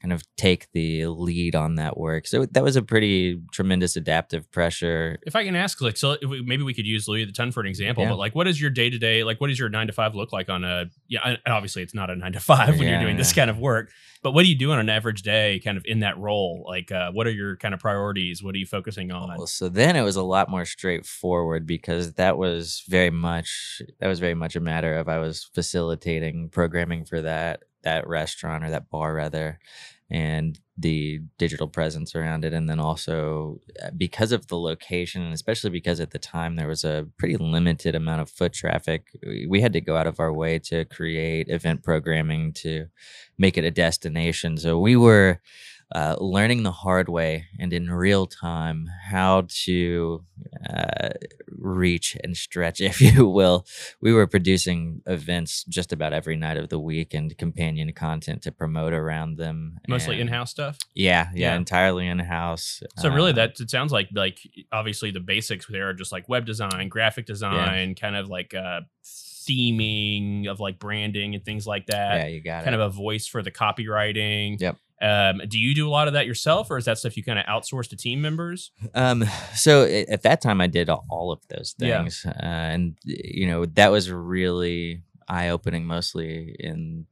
kind 0.00 0.10
of 0.12 0.22
take 0.36 0.68
the 0.72 1.06
lead 1.06 1.54
on 1.54 1.74
that 1.74 1.98
work. 1.98 2.26
So 2.26 2.46
that 2.46 2.62
was 2.62 2.76
a 2.76 2.82
pretty 2.82 3.38
tremendous 3.52 3.94
adaptive 3.94 4.50
pressure. 4.50 5.18
If 5.26 5.36
I 5.36 5.44
can 5.44 5.54
ask, 5.54 5.82
like, 5.82 5.98
so 5.98 6.16
maybe 6.22 6.62
we 6.62 6.72
could 6.72 6.86
use 6.86 7.06
Louis 7.08 7.26
the 7.26 7.32
Ton 7.32 7.52
for 7.52 7.60
an 7.60 7.66
example, 7.66 8.04
Yeah. 8.04 8.10
but 8.10 8.18
like, 8.18 8.34
what 8.34 8.48
is 8.48 8.58
your 8.58 8.70
day 8.70 8.88
to 8.88 8.98
day, 8.98 9.22
like, 9.22 9.38
what 9.38 9.48
does 9.48 9.58
your 9.58 9.68
nine 9.68 9.86
to 9.88 9.92
five 9.92 10.14
look 10.14 10.32
like 10.32 10.48
on 10.48 10.64
a, 10.64 10.86
yeah, 11.08 11.36
obviously 11.46 11.82
it's 11.82 11.94
not 11.94 12.08
a 12.08 12.16
nine 12.16 12.32
to 12.32 12.40
five 12.40 12.70
when 12.78 12.88
you're 12.88 12.96
Yeah, 12.96 13.02
doing 13.02 13.16
this 13.18 13.34
kind 13.34 13.50
of 13.50 13.58
work, 13.58 13.90
but 14.22 14.32
what 14.32 14.42
do 14.44 14.48
you 14.48 14.56
do 14.56 14.72
on 14.72 14.78
an 14.78 14.88
average 14.88 15.20
day 15.22 15.60
kind 15.62 15.76
of 15.76 15.84
in 15.86 16.00
that 16.00 16.16
role? 16.16 16.64
Like, 16.66 16.90
uh, 16.90 17.10
what 17.12 17.26
are 17.26 17.30
your 17.32 17.56
kind 17.56 17.74
of 17.74 17.80
priorities? 17.80 18.42
What 18.42 18.54
are 18.54 18.58
you 18.58 18.66
focusing 18.66 19.12
on? 19.12 19.36
Well, 19.36 19.46
so 19.46 19.68
then 19.68 19.94
it 19.94 20.02
was 20.02 20.16
a 20.16 20.22
lot 20.22 20.48
more 20.48 20.64
straightforward 20.64 21.66
because 21.66 22.14
that 22.14 22.38
was 22.38 22.82
very 22.88 23.10
much 23.10 23.82
that 24.00 24.08
was 24.08 24.20
very 24.20 24.34
much 24.34 24.56
a 24.56 24.60
matter 24.60 24.96
of 24.96 25.08
I 25.08 25.18
was 25.18 25.44
facilitating 25.54 26.48
programming 26.62 27.04
for 27.04 27.20
that 27.22 27.62
that 27.82 28.06
restaurant 28.06 28.64
or 28.64 28.70
that 28.70 28.88
bar 28.90 29.12
rather 29.14 29.58
and 30.10 30.60
the 30.78 31.20
digital 31.38 31.66
presence 31.66 32.14
around 32.14 32.44
it 32.44 32.52
and 32.52 32.68
then 32.68 32.78
also 32.78 33.58
uh, 33.82 33.90
because 33.96 34.30
of 34.32 34.46
the 34.46 34.56
location 34.56 35.22
and 35.22 35.34
especially 35.34 35.70
because 35.70 35.98
at 36.00 36.10
the 36.12 36.18
time 36.18 36.54
there 36.54 36.68
was 36.68 36.84
a 36.84 37.06
pretty 37.18 37.36
limited 37.36 37.94
amount 37.94 38.20
of 38.20 38.30
foot 38.30 38.52
traffic 38.52 39.00
we- 39.26 39.46
we 39.48 39.60
had 39.60 39.72
to 39.72 39.80
go 39.80 39.96
out 39.96 40.06
of 40.06 40.20
our 40.20 40.32
way 40.32 40.58
to 40.58 40.84
create 40.84 41.48
event 41.48 41.82
programming 41.82 42.52
to 42.52 42.86
make 43.38 43.56
it 43.58 43.64
a 43.64 43.70
destination. 43.70 44.56
So 44.56 44.78
we 44.78 44.94
were 44.96 45.40
uh, 45.94 46.16
learning 46.20 46.62
the 46.62 46.72
hard 46.72 47.08
way 47.08 47.46
and 47.58 47.72
in 47.72 47.90
real 47.90 48.26
time 48.26 48.88
how 49.10 49.46
to 49.64 50.24
uh, 50.68 51.10
reach 51.48 52.16
and 52.24 52.36
stretch, 52.36 52.80
if 52.90 53.00
you 53.00 53.26
will. 53.28 53.66
We 54.00 54.12
were 54.12 54.26
producing 54.26 55.02
events 55.06 55.64
just 55.64 55.92
about 55.92 56.12
every 56.12 56.36
night 56.36 56.56
of 56.56 56.68
the 56.70 56.78
week 56.78 57.12
and 57.14 57.36
companion 57.36 57.92
content 57.92 58.42
to 58.42 58.52
promote 58.52 58.92
around 58.92 59.36
them. 59.36 59.78
Mostly 59.88 60.20
in 60.20 60.28
house 60.28 60.50
stuff. 60.50 60.78
Yeah, 60.94 61.28
yeah, 61.34 61.50
Yeah. 61.50 61.56
entirely 61.56 62.06
in 62.06 62.18
house. 62.20 62.82
So 62.98 63.10
really, 63.10 63.30
Uh, 63.32 63.34
that 63.36 63.60
it 63.60 63.70
sounds 63.70 63.92
like 63.92 64.08
like 64.14 64.38
obviously 64.72 65.10
the 65.10 65.20
basics 65.20 65.66
there 65.68 65.88
are 65.90 65.94
just 65.94 66.12
like 66.12 66.28
web 66.28 66.46
design, 66.46 66.88
graphic 66.88 67.26
design, 67.26 67.94
kind 67.94 68.16
of 68.16 68.28
like 68.28 68.54
uh, 68.54 68.80
theming 69.48 70.46
of 70.48 70.60
like 70.60 70.78
branding 70.78 71.34
and 71.34 71.44
things 71.44 71.66
like 71.66 71.86
that. 71.86 72.14
yeah, 72.20 72.26
you 72.26 72.40
got 72.40 72.64
kind 72.64 72.74
it. 72.74 72.80
of 72.80 72.86
a 72.86 72.94
voice 72.94 73.26
for 73.26 73.42
the 73.42 73.50
copywriting. 73.50 74.60
Yep. 74.60 74.76
Um, 75.02 75.40
do 75.48 75.58
you 75.58 75.74
do 75.74 75.88
a 75.88 75.90
lot 75.90 76.06
of 76.06 76.14
that 76.14 76.26
yourself, 76.26 76.70
or 76.70 76.78
is 76.78 76.84
that 76.84 76.96
stuff 76.98 77.16
you 77.16 77.24
kind 77.24 77.38
of 77.38 77.44
outsource 77.46 77.88
to 77.88 77.96
team 77.96 78.22
members? 78.22 78.70
Um, 78.94 79.24
so 79.54 79.84
at 79.84 80.22
that 80.22 80.40
time, 80.40 80.60
I 80.60 80.68
did 80.68 80.88
all- 80.88 81.32
of 81.32 81.40
those 81.48 81.74
Yeah. 81.78 81.98
things, 82.02 82.24
uh, 82.26 82.32
and 82.42 82.96
you 83.04 83.46
know 83.46 83.66
that 83.66 83.90
was 83.90 84.10
really 84.10 85.02
eye 85.28 85.48
opening, 85.48 85.84
mostly 85.86 86.54
in 86.58 87.06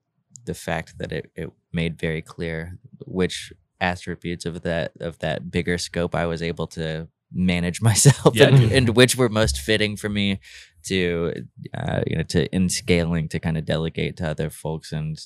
the 0.45 0.55
fact 0.55 0.99
that 0.99 1.11
it, 1.13 1.31
it 1.35 1.51
made 1.73 1.99
very 1.99 2.23
clear 2.23 2.79
which 3.07 3.53
attributes 3.81 4.45
of 4.47 4.63
that 4.63 4.93
of 5.01 5.19
that 5.21 5.51
bigger 5.51 5.79
scope 5.79 6.15
I 6.15 6.27
was 6.27 6.43
able 6.43 6.67
to 6.69 7.09
manage 7.33 7.81
myself, 7.91 8.35
Yeah, 8.35 8.49
and, 8.49 8.73
and 8.73 8.97
which 8.97 9.17
were 9.17 9.29
most 9.29 9.59
fitting 9.59 9.97
for 9.97 10.09
me 10.09 10.41
to 10.85 11.33
uh, 11.77 12.01
you 12.07 12.17
know 12.17 12.23
to 12.23 12.47
in 12.55 12.69
scaling 12.69 13.29
to 13.29 13.39
kind 13.39 13.59
of 13.59 13.65
delegate 13.67 14.17
to 14.17 14.29
other 14.31 14.49
folks 14.49 14.93
and 14.93 15.19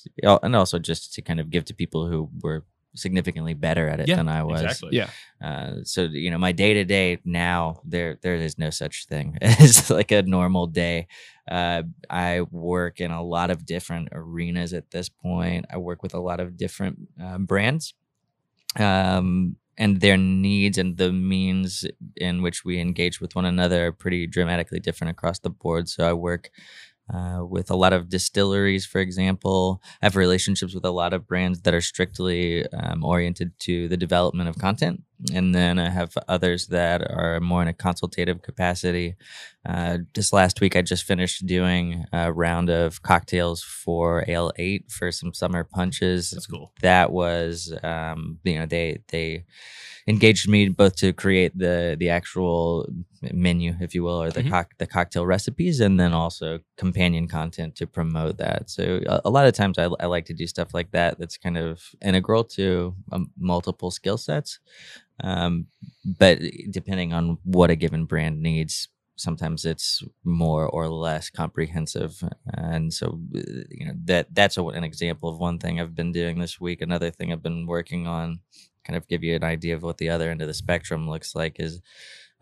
and 0.43 0.57
also 0.57 0.79
just 0.81 1.15
to 1.15 1.23
kind 1.23 1.39
of 1.41 1.49
give 1.49 1.65
to 1.67 1.75
people 1.75 2.09
who 2.09 2.29
were 2.43 2.65
significantly 2.97 3.55
better 3.55 3.89
at 3.89 3.99
it 4.01 4.07
Yeah, 4.09 4.17
than 4.17 4.29
I 4.29 4.45
was. 4.45 4.63
Exactly. 4.63 4.97
Yeah. 4.97 5.11
Uh, 5.43 5.83
so 5.83 6.03
you 6.05 6.31
know, 6.31 6.39
my 6.39 6.53
day 6.53 6.75
to 6.75 6.85
day 6.85 7.19
now, 7.25 7.81
there 7.85 8.19
there 8.23 8.37
is 8.37 8.57
no 8.59 8.71
such 8.71 9.07
thing 9.07 9.37
as 9.43 9.91
like 9.91 10.13
a 10.13 10.23
normal 10.23 10.67
day. 10.69 11.07
Uh, 11.51 11.83
I 12.09 12.43
work 12.51 13.01
in 13.01 13.11
a 13.11 13.23
lot 13.23 13.51
of 13.51 13.67
different 13.67 14.09
arenas 14.13 14.73
at 14.73 14.91
this 14.91 15.09
point. 15.09 15.67
I 15.71 15.77
work 15.79 16.03
with 16.03 16.15
a 16.15 16.21
lot 16.21 16.41
of 16.41 16.57
different 16.57 16.99
uh, 17.23 17.39
brands, 17.39 17.95
um, 18.79 19.57
and 19.77 20.01
their 20.01 20.17
needs 20.17 20.79
and 20.79 20.97
the 20.97 21.13
means 21.13 21.87
in 22.17 22.43
which 22.43 22.65
we 22.65 22.81
engage 22.81 23.21
with 23.21 23.35
one 23.35 23.45
another 23.45 23.87
are 23.87 23.93
pretty 23.93 24.27
dramatically 24.27 24.81
different 24.81 25.11
across 25.11 25.39
the 25.39 25.51
board. 25.51 25.89
So 25.89 26.09
I 26.09 26.13
work 26.13 26.51
uh, 27.13 27.45
with 27.45 27.71
a 27.71 27.77
lot 27.77 27.93
of 27.93 28.09
distilleries, 28.09 28.87
for 28.87 29.01
example. 29.01 29.83
I 30.01 30.07
have 30.07 30.17
relationships 30.17 30.75
with 30.75 30.85
a 30.85 30.91
lot 30.91 31.13
of 31.13 31.27
brands 31.27 31.61
that 31.63 31.75
are 31.75 31.81
strictly 31.81 32.67
um, 32.71 33.05
oriented 33.05 33.59
to 33.61 33.89
the 33.89 33.97
development 33.97 34.49
of 34.49 34.59
content. 34.59 35.03
And 35.33 35.55
then 35.55 35.79
I 35.79 35.91
have 35.91 36.13
others 36.29 36.67
that 36.69 37.03
are 37.11 37.41
more 37.41 37.63
in 37.63 37.69
a 37.69 37.73
consultative 37.73 38.43
capacity. 38.43 39.17
Uh, 39.65 39.99
just 40.15 40.33
last 40.33 40.61
week, 40.61 40.77
I 40.77 40.83
just 40.83 41.05
finished 41.05 41.47
doing 41.47 42.05
a 42.13 42.33
round 42.33 42.69
of 42.69 43.03
cocktails 43.03 43.63
for 43.63 44.25
Ale8 44.29 44.91
for 44.93 45.11
some 45.13 45.33
summer 45.33 45.65
punches 45.65 46.31
That's 46.31 46.47
cool. 46.47 46.73
that 46.83 47.13
was 47.13 47.73
um, 47.83 48.39
you 48.45 48.59
know 48.59 48.67
they 48.67 49.01
they 49.09 49.45
engaged 50.07 50.49
me 50.49 50.69
both 50.69 50.97
to 50.97 51.13
create 51.13 51.57
the 51.57 51.97
the 51.99 52.11
actual 52.11 52.87
menu 53.33 53.75
if 53.81 53.95
you 53.95 54.03
will 54.03 54.23
or 54.23 54.31
the 54.31 54.43
Mhm. 54.43 54.51
cock 54.51 54.75
the 54.79 54.87
cocktail 54.87 55.25
recipes 55.25 55.81
and 55.81 55.99
then 55.99 56.13
also 56.13 56.59
companion 56.77 57.27
content 57.27 57.75
to 57.77 57.87
promote 57.87 58.37
that 58.37 58.69
so 58.69 59.01
a, 59.07 59.23
a 59.25 59.31
lot 59.31 59.47
of 59.47 59.55
times 59.55 59.79
I, 59.79 59.85
I 59.99 60.07
like 60.07 60.27
to 60.27 60.35
do 60.35 60.47
stuff 60.47 60.75
like 60.75 60.91
that 60.91 61.19
that's 61.19 61.39
kind 61.39 61.57
of 61.57 61.83
integral 62.03 62.45
to 62.59 62.95
um, 63.13 63.31
multiple 63.39 63.91
skill 63.91 64.19
sets 64.19 64.59
um, 65.23 65.67
but 66.05 66.39
depending 66.71 67.13
on 67.13 67.39
what 67.45 67.71
a 67.71 67.77
given 67.77 68.05
brand 68.05 68.41
needs 68.41 68.89
sometimes 69.17 69.65
it's 69.65 70.03
more 70.25 70.67
or 70.69 70.89
less 70.89 71.31
comprehensive. 71.31 72.23
And 72.53 72.93
so 72.93 73.21
uh, 73.35 73.41
you 73.71 73.87
know 73.87 73.95
that 74.05 74.35
that's 74.35 74.57
a, 74.57 74.65
an 74.65 74.85
example 74.85 75.29
of 75.29 75.39
one 75.39 75.59
thing 75.59 75.81
i've 75.81 75.95
been 75.95 76.13
doing 76.13 76.39
this 76.39 76.61
week. 76.61 76.81
Another 76.81 77.11
thing 77.11 77.33
i've 77.33 77.43
been 77.43 77.67
working 77.67 78.07
on 78.07 78.41
kind 78.85 78.97
of 78.97 79.09
give 79.09 79.25
you 79.25 79.35
an 79.35 79.45
idea 79.45 79.75
of 79.75 79.83
what 79.83 79.99
the 79.99 80.11
other 80.11 80.31
end 80.31 80.43
of 80.43 80.49
the 80.49 80.55
spectrum 80.55 81.09
looks 81.09 81.35
like 81.35 81.57
is 81.59 81.81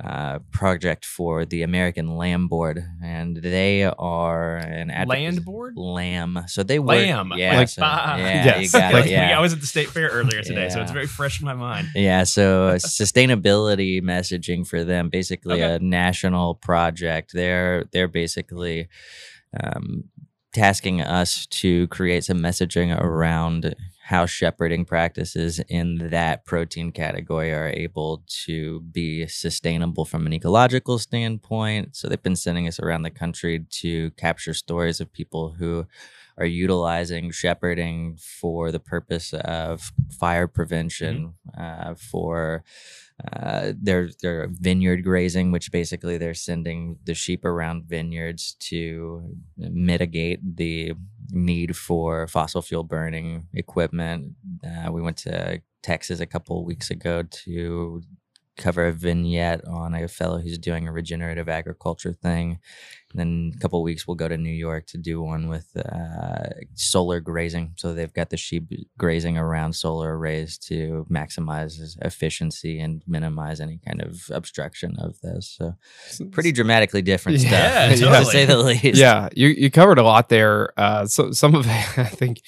uh, 0.05 0.41
project 0.51 1.05
for 1.05 1.45
the 1.45 1.63
American 1.63 2.17
Lamb 2.17 2.49
Board, 2.49 2.85
and 3.03 3.37
they 3.37 3.85
are 3.85 4.57
an 4.57 4.89
Land 5.09 5.45
board. 5.45 5.75
lamb. 5.77 6.43
So 6.49 6.63
they 6.65 6.79
work, 6.81 6.89
Lamb, 6.97 7.33
yeah, 7.37 7.57
like, 7.59 7.69
so- 7.69 7.83
ah. 7.85 8.17
yeah, 8.17 8.45
Yes. 8.61 8.75
Like, 8.75 9.07
it, 9.07 9.11
yeah. 9.13 9.39
I 9.39 9.41
was 9.41 9.53
at 9.53 9.61
the 9.61 9.67
state 9.67 9.89
fair 9.91 10.09
earlier 10.09 10.43
today, 10.51 10.69
so 10.71 10.81
it's 10.83 10.91
very 10.91 11.07
fresh 11.07 11.41
in 11.41 11.47
my 11.47 11.55
mind. 11.55 11.89
Yeah, 11.95 12.25
so 12.25 12.69
uh, 12.69 12.75
sustainability 12.79 14.03
messaging 14.03 14.67
for 14.67 14.83
them, 14.85 15.09
basically 15.09 15.63
Okay. 15.63 15.75
a 15.75 15.79
national 15.79 16.57
project. 16.57 17.33
They're 17.33 17.85
they're 17.93 18.09
basically 18.09 18.89
um, 19.63 20.05
tasking 20.53 21.01
us 21.01 21.47
to 21.47 21.87
create 21.89 22.25
some 22.25 22.39
messaging 22.39 22.97
around 22.99 23.75
how 24.13 24.27
shepherding 24.27 24.85
practices 24.85 25.59
in 25.71 26.11
that 26.11 26.45
protein 26.45 26.93
category 26.93 27.51
are 27.51 27.73
able 27.75 28.23
to 28.45 28.81
be 28.81 29.27
sustainable 29.27 30.05
from 30.05 30.27
an 30.27 30.35
ecological 30.35 30.99
standpoint. 30.99 31.97
So 31.97 32.09
they've 32.09 32.23
been 32.23 32.37
sending 32.37 32.69
us 32.69 32.79
around 32.79 33.05
the 33.05 33.11
country 33.11 33.65
to 33.81 34.11
capture 34.11 34.53
stories 34.53 35.01
of 35.01 35.11
people 35.15 35.53
who 35.53 35.87
are 36.37 36.45
utilizing 36.45 37.31
shepherding 37.31 38.19
for 38.21 38.71
the 38.71 38.81
purpose 38.81 39.33
of 39.33 39.93
fire 40.11 40.47
prevention, 40.47 41.33
uh, 41.57 41.95
for 41.95 42.65
uh, 43.31 43.73
their 43.81 44.11
their 44.21 44.49
vineyard 44.51 45.05
grazing, 45.05 45.53
which 45.53 45.71
basically 45.71 46.19
they're 46.19 46.35
sending 46.35 46.99
the 47.05 47.15
sheep 47.15 47.45
around 47.45 47.85
vineyards 47.85 48.55
to 48.59 49.37
mitigate 49.57 50.41
the 50.57 50.93
need 51.31 51.77
for 51.77 52.27
fossil 52.27 52.63
fuel 52.63 52.83
burning 52.83 53.47
equipment. 53.55 54.33
Uh, 54.65 54.91
we 54.91 55.03
went 55.03 55.17
to 55.19 55.61
Texas 55.83 56.21
a 56.21 56.27
couple 56.27 56.65
weeks 56.65 56.91
ago 56.91 57.23
to 57.23 58.03
cover 58.57 58.87
a 58.87 58.93
vignette 58.93 59.67
on 59.67 59.95
a 59.95 60.07
fellow 60.09 60.39
who's 60.39 60.59
doing 60.59 60.87
a 60.87 60.93
regenerative 60.93 61.49
agriculture 61.49 62.13
thing. 62.13 62.59
And 63.13 63.21
then 63.21 63.53
a 63.55 63.59
couple 63.61 63.79
of 63.79 63.85
weeks 63.85 64.07
we'll 64.07 64.15
go 64.17 64.27
to 64.29 64.37
New 64.37 64.51
York 64.51 64.87
to 64.89 64.99
do 64.99 65.21
one 65.23 65.49
with 65.49 65.69
uh, 65.77 66.49
solar 66.75 67.21
grazing. 67.21 67.75
So 67.77 67.93
they've 67.95 68.13
got 68.13 68.31
the 68.31 68.37
sheep 68.37 68.65
grazing 68.99 69.37
around 69.39 69.75
solar 69.75 70.17
arrays 70.19 70.59
to 70.69 71.07
maximize 71.11 71.79
efficiency 72.03 72.81
and 72.81 73.03
minimize 73.07 73.61
any 73.61 73.79
kind 73.87 74.03
of 74.03 74.23
obstruction 74.31 74.97
of 74.99 75.21
this. 75.21 75.57
So 75.59 75.77
pretty 76.31 76.53
dramatically 76.53 77.03
different 77.03 77.41
stuff, 77.41 77.53
Yeah, 77.53 77.89
to 77.95 78.25
say 78.25 78.45
the 78.47 78.59
least. 78.59 78.99
yeah, 78.99 79.29
you 79.35 79.49
you 79.49 79.71
covered 79.71 79.99
a 79.99 80.03
lot 80.03 80.29
there. 80.29 80.73
Uh, 80.79 81.07
so 81.07 81.33
some 81.33 81.55
of 81.55 81.67
it, 81.69 81.99
I 81.99 82.05
think, 82.05 82.41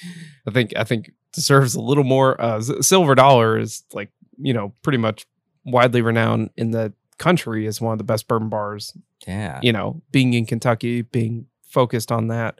I 0.47 0.51
think, 0.51 0.73
I 0.77 0.85
think 0.85 1.13
deserves 1.33 1.75
a 1.75 1.81
little 1.81 2.05
more. 2.05 2.41
Uh, 2.41 2.61
Silver 2.61 3.15
Dollar 3.15 3.59
is 3.59 3.85
like 3.93 4.11
you 4.39 4.53
know 4.55 4.73
pretty 4.83 4.99
much 4.99 5.27
widely 5.65 6.03
renowned 6.03 6.51
in 6.57 6.71
the 6.71 6.93
country 7.19 7.67
is 7.67 7.81
one 7.81 7.93
of 7.93 7.99
the 7.99 8.05
best 8.05 8.29
bourbon 8.29 8.49
bars. 8.49 8.97
Yeah. 9.27 9.61
You 9.63 9.73
know, 9.73 10.03
being 10.13 10.35
in 10.35 10.47
Kentucky, 10.47 11.03
being 11.03 11.47
focused 11.67 12.13
on 12.13 12.29
that, 12.29 12.59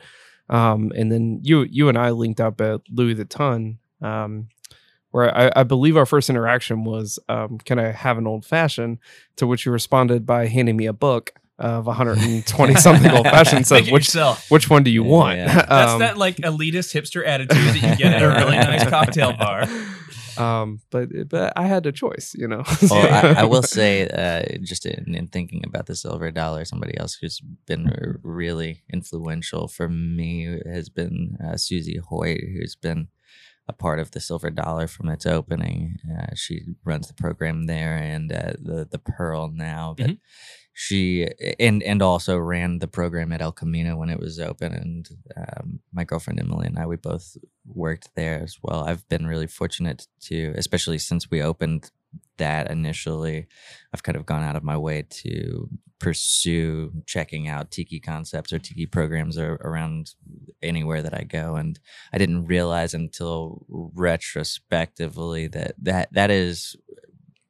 um, 0.49 0.93
and 0.97 1.11
then 1.13 1.41
you 1.43 1.63
you 1.63 1.89
and 1.89 1.97
I 1.99 2.11
linked 2.11 2.41
up 2.41 2.61
at 2.61 2.81
Louis 2.91 3.15
the 3.15 3.25
Ton. 3.25 3.79
Um, 4.03 4.49
where 5.11 5.37
I, 5.37 5.53
I 5.61 5.63
believe 5.63 5.97
our 5.97 6.07
first 6.07 6.29
interaction 6.29 6.85
was, 6.85 7.19
um, 7.29 7.59
"Can 7.59 7.79
I 7.79 7.93
have 7.93 8.19
an 8.19 8.27
old 8.27 8.45
fashioned?" 8.45 8.99
To 9.37 9.47
which 9.47 9.65
you 9.65 9.73
responded 9.73 10.27
by 10.27 10.47
handing 10.49 10.77
me 10.77 10.87
a 10.87 10.93
book 10.93 11.33
of 11.57 11.87
120 11.87 12.75
something 12.75 13.11
old 13.13 13.25
fashioned. 13.27 13.65
So 13.67 13.77
which 13.77 13.89
yourself. 13.89 14.51
which 14.51 14.69
one 14.69 14.83
do 14.83 14.91
you 14.91 15.05
Yeah, 15.05 15.11
want? 15.11 15.37
yeah. 15.39 15.55
That's 15.69 15.93
Um, 15.93 15.99
that 16.01 16.19
like 16.19 16.37
elitist 16.39 16.93
hipster 17.01 17.25
attitude 17.25 17.57
that 17.57 17.75
you 17.77 17.97
get 17.97 18.13
at 18.15 18.23
a 18.23 18.29
really 18.45 18.57
nice 18.57 18.85
cocktail 18.89 19.33
bar. 19.37 19.69
Um, 20.39 20.81
but 20.91 21.09
but 21.29 21.53
I 21.57 21.67
had 21.67 21.87
a 21.87 21.93
choice, 21.93 22.35
you 22.35 22.49
know. 22.49 22.63
well, 22.91 23.15
I, 23.37 23.43
I 23.43 23.45
will 23.45 23.63
say, 23.79 24.09
uh, 24.09 24.59
just 24.63 24.87
in, 24.87 25.15
in 25.15 25.29
thinking 25.29 25.63
about 25.67 25.87
the 25.87 25.97
silver 25.97 26.31
dollar, 26.31 26.65
somebody 26.65 26.97
else 26.99 27.15
who's 27.15 27.41
been 27.67 27.89
r- 27.89 28.21
really 28.23 28.83
influential 28.93 29.69
for 29.69 29.89
me 29.89 30.59
has 30.67 30.89
been 30.89 31.37
uh, 31.45 31.57
Susie 31.57 31.99
Hoyt, 31.99 32.41
who's 32.41 32.77
been 32.77 33.09
a 33.67 33.73
part 33.73 33.99
of 33.99 34.11
the 34.11 34.21
silver 34.21 34.51
dollar 34.51 34.87
from 34.87 35.09
its 35.09 35.25
opening. 35.27 35.97
Uh, 36.13 36.35
she 36.35 36.63
runs 36.85 37.09
the 37.09 37.15
program 37.15 37.67
there 37.67 37.97
and 37.97 38.31
uh, 38.33 38.53
the 38.61 38.87
the 38.91 38.99
Pearl 38.99 39.51
now, 39.53 39.95
but. 39.97 40.11
Mhm. 40.11 40.19
She 40.77 41.29
and 41.61 41.85
and 41.85 42.03
also 42.03 42.37
ran 42.37 42.81
the 42.81 42.89
program 42.89 43.31
at 43.31 43.41
El 43.41 43.53
Camino 43.53 43.97
when 43.97 44.11
it 44.11 44.19
was 44.19 44.41
open, 44.41 44.73
and 44.73 45.09
um, 45.37 45.79
my 45.93 46.03
girlfriend 46.03 46.41
Emily 46.41 46.67
and 46.67 46.77
I 46.77 46.87
we 46.87 46.97
both 46.97 47.37
worked 47.75 48.15
there 48.15 48.41
as 48.43 48.59
well. 48.63 48.85
I've 48.85 49.09
been 49.09 49.27
really 49.27 49.47
fortunate 49.47 50.07
to, 50.23 50.55
especially 50.57 50.99
since 50.99 51.31
we 51.31 51.43
opened 51.43 51.91
that 52.37 52.71
initially, 52.71 53.47
I've 53.93 54.03
kind 54.03 54.17
of 54.17 54.27
gone 54.27 54.43
out 54.43 54.57
of 54.57 54.63
my 54.63 54.77
way 54.77 55.05
to 55.09 55.69
pursue 55.99 56.93
checking 57.07 57.49
out 57.49 57.71
tiki 57.71 58.01
concepts 58.01 58.53
or 58.53 58.59
tiki 58.59 58.87
programs 58.87 59.39
or 59.39 59.55
around 59.55 60.15
anywhere 60.63 61.03
that 61.03 61.15
I 61.15 61.23
go. 61.23 61.57
And 61.57 61.79
I 62.13 62.19
didn't 62.19 62.47
realize 62.47 62.95
until 62.95 63.65
retrospectively 63.69 65.47
that 65.49 65.75
that, 65.83 66.13
that 66.13 66.31
is 66.31 66.77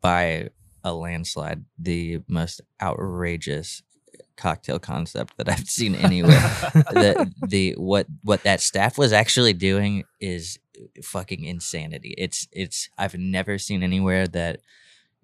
by 0.01 0.51
a 0.85 0.93
landslide 0.93 1.65
the 1.79 2.21
most 2.29 2.61
outrageous 2.81 3.83
cocktail 4.37 4.79
concept 4.79 5.37
that 5.37 5.49
I've 5.49 5.69
seen 5.69 5.95
anywhere. 5.95 6.31
the 6.93 7.33
the 7.47 7.73
what 7.73 8.07
what 8.23 8.43
that 8.43 8.61
staff 8.61 8.99
was 8.99 9.13
actually 9.13 9.53
doing 9.53 10.05
is 10.21 10.59
fucking 11.03 11.45
insanity. 11.45 12.15
It's 12.19 12.49
it's 12.53 12.89
I've 12.99 13.17
never 13.17 13.59
seen 13.59 13.83
anywhere 13.83 14.27
that 14.29 14.61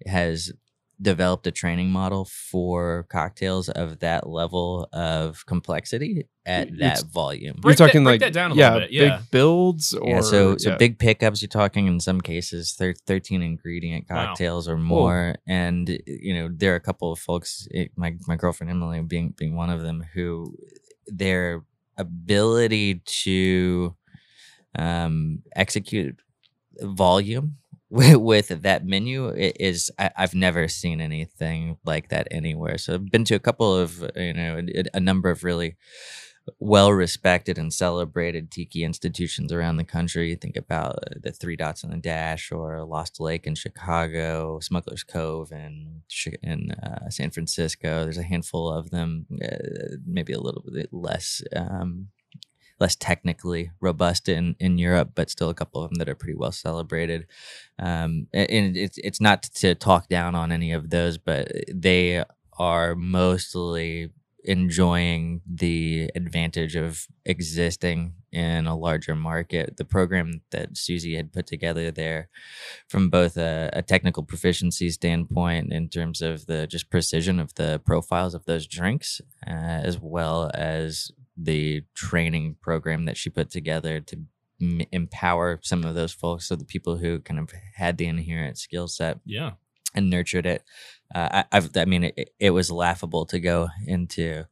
has 0.05 0.51
developed 1.01 1.47
a 1.47 1.51
training 1.51 1.89
model 1.89 2.25
for 2.25 3.07
cocktails 3.09 3.69
of 3.69 3.99
that 3.99 4.27
level 4.27 4.87
of 4.93 5.45
complexity 5.47 6.27
at 6.45 6.67
It's- 6.67 7.01
that 7.01 7.07
volume. 7.11 7.57
Break 7.59 7.79
You're 7.79 7.87
talking 7.87 8.03
break 8.03 8.21
like 8.21 8.27
that 8.27 8.33
down 8.33 8.51
a 8.51 8.55
yeah, 8.55 8.73
little 8.73 8.87
bit, 8.87 8.91
yeah. 8.91 9.17
big 9.17 9.31
builds 9.31 9.93
or 9.93 10.09
yeah, 10.09 10.21
so 10.21 10.57
so 10.57 10.69
yeah. 10.71 10.77
big 10.77 10.99
pickups. 10.99 11.41
You're 11.41 11.49
talking 11.49 11.87
in 11.87 11.99
some 11.99 12.21
cases 12.21 12.73
thir- 12.73 12.93
13 13.07 13.41
ingredient 13.41 14.05
Wow. 14.09 14.27
cocktails 14.27 14.67
or 14.67 14.77
more, 14.77 15.35
and 15.47 15.89
you 16.05 16.33
know 16.35 16.49
there 16.53 16.73
are 16.73 16.77
a 16.77 16.79
couple 16.81 17.11
of 17.11 17.19
folks. 17.19 17.67
eh, 17.73 17.87
My 17.95 18.15
my 18.27 18.35
girlfriend 18.35 18.69
Emily 18.71 19.01
being 19.01 19.33
being 19.37 19.55
one 19.55 19.69
of 19.69 19.81
them, 19.81 20.03
who 20.13 20.55
their 21.07 21.63
ability 21.97 23.01
to 23.05 23.95
um, 24.77 25.39
execute 25.55 26.19
volume 26.81 27.57
with, 27.91 28.17
with 28.17 28.49
that 28.63 28.85
menu 28.85 29.29
i- 29.31 29.53
is 29.59 29.91
I, 29.99 30.11
I've 30.17 30.35
never 30.35 30.67
seen 30.69 31.01
anything 31.01 31.77
like 31.85 32.09
that 32.09 32.27
anywhere. 32.31 32.77
So 32.79 32.95
I've 32.95 33.11
been 33.11 33.25
to 33.25 33.35
a 33.35 33.39
couple 33.39 33.75
of 33.75 34.09
you 34.15 34.33
know 34.33 34.61
a, 34.75 34.83
a 34.95 35.01
number 35.01 35.29
of 35.29 35.43
really 35.43 35.77
well 36.59 36.91
respected 36.91 37.57
and 37.57 37.71
celebrated 37.73 38.49
tiki 38.51 38.83
institutions 38.83 39.51
around 39.53 39.77
the 39.77 39.83
country. 39.83 40.35
Think 40.35 40.57
about 40.57 40.95
uh, 40.97 41.15
the 41.21 41.31
Three 41.31 41.55
Dots 41.55 41.83
and 41.83 41.93
a 41.93 41.97
Dash 41.97 42.51
or 42.51 42.83
Lost 42.83 43.19
Lake 43.19 43.45
in 43.45 43.55
Chicago, 43.55 44.59
Smuggler's 44.59 45.03
Cove 45.03 45.51
in 45.51 46.01
in 46.43 46.71
uh, 46.71 47.09
San 47.09 47.31
Francisco. 47.31 48.03
There's 48.03 48.17
a 48.17 48.23
handful 48.23 48.71
of 48.71 48.89
them, 48.91 49.27
uh, 49.43 49.97
maybe 50.05 50.33
a 50.33 50.39
little 50.41 50.63
bit 50.71 50.89
less. 50.91 51.43
Um, 51.55 52.07
less 52.81 52.95
technically 52.95 53.71
robust 53.79 54.27
in, 54.27 54.55
in 54.59 54.77
Europe, 54.77 55.11
but 55.15 55.29
still 55.29 55.49
a 55.49 55.53
couple 55.53 55.81
of 55.81 55.89
them 55.89 55.99
that 55.99 56.09
are 56.09 56.15
pretty 56.15 56.35
well 56.35 56.51
celebrated. 56.51 57.27
Um, 57.79 58.27
and 58.33 58.75
it's 58.75 58.97
it's 58.97 59.21
not 59.21 59.43
to 59.43 59.75
talk 59.75 60.09
down 60.09 60.35
on 60.35 60.51
any 60.51 60.73
of 60.73 60.89
those, 60.89 61.17
but 61.17 61.51
they 61.71 62.25
are 62.57 62.95
mostly 62.95 64.09
enjoying 64.43 65.41
the 65.45 66.09
advantage 66.15 66.75
of 66.75 67.05
existing 67.25 68.13
in 68.31 68.65
a 68.65 68.75
larger 68.75 69.15
market. 69.15 69.77
The 69.77 69.85
program 69.85 70.41
that 70.49 70.75
Susie 70.75 71.15
had 71.15 71.31
put 71.31 71.45
together 71.45 71.91
there, 71.91 72.29
from 72.87 73.09
both 73.09 73.37
a, 73.37 73.69
a 73.73 73.83
technical 73.83 74.23
proficiency 74.23 74.89
standpoint, 74.89 75.71
in 75.71 75.89
terms 75.89 76.21
of 76.21 76.47
the 76.47 76.65
just 76.65 76.89
precision 76.89 77.39
of 77.39 77.53
the 77.55 77.79
profiles 77.85 78.33
of 78.33 78.45
those 78.45 78.65
drinks, 78.65 79.21
uh, 79.45 79.81
as 79.89 79.99
well 79.99 80.49
as 80.55 81.11
the 81.43 81.83
training 81.93 82.55
program 82.61 83.05
that 83.05 83.17
she 83.17 83.29
put 83.29 83.49
together 83.49 83.99
to 84.01 84.15
m- 84.61 84.81
empower 84.91 85.59
some 85.63 85.83
of 85.83 85.95
those 85.95 86.11
folks, 86.13 86.47
so 86.47 86.55
the 86.55 86.65
people 86.65 86.97
who 86.97 87.19
kind 87.19 87.39
of 87.39 87.49
had 87.75 87.97
the 87.97 88.05
inherent 88.05 88.57
skill 88.57 88.87
set 88.87 89.19
Yeah. 89.25 89.51
and 89.95 90.09
nurtured 90.09 90.45
it. 90.45 90.63
Uh, 91.13 91.43
I, 91.51 91.57
I've, 91.57 91.69
I 91.75 91.85
mean, 91.85 92.03
it, 92.05 92.29
it 92.39 92.49
was 92.51 92.71
laughable 92.71 93.25
to 93.27 93.39
go 93.39 93.69
into 93.87 94.45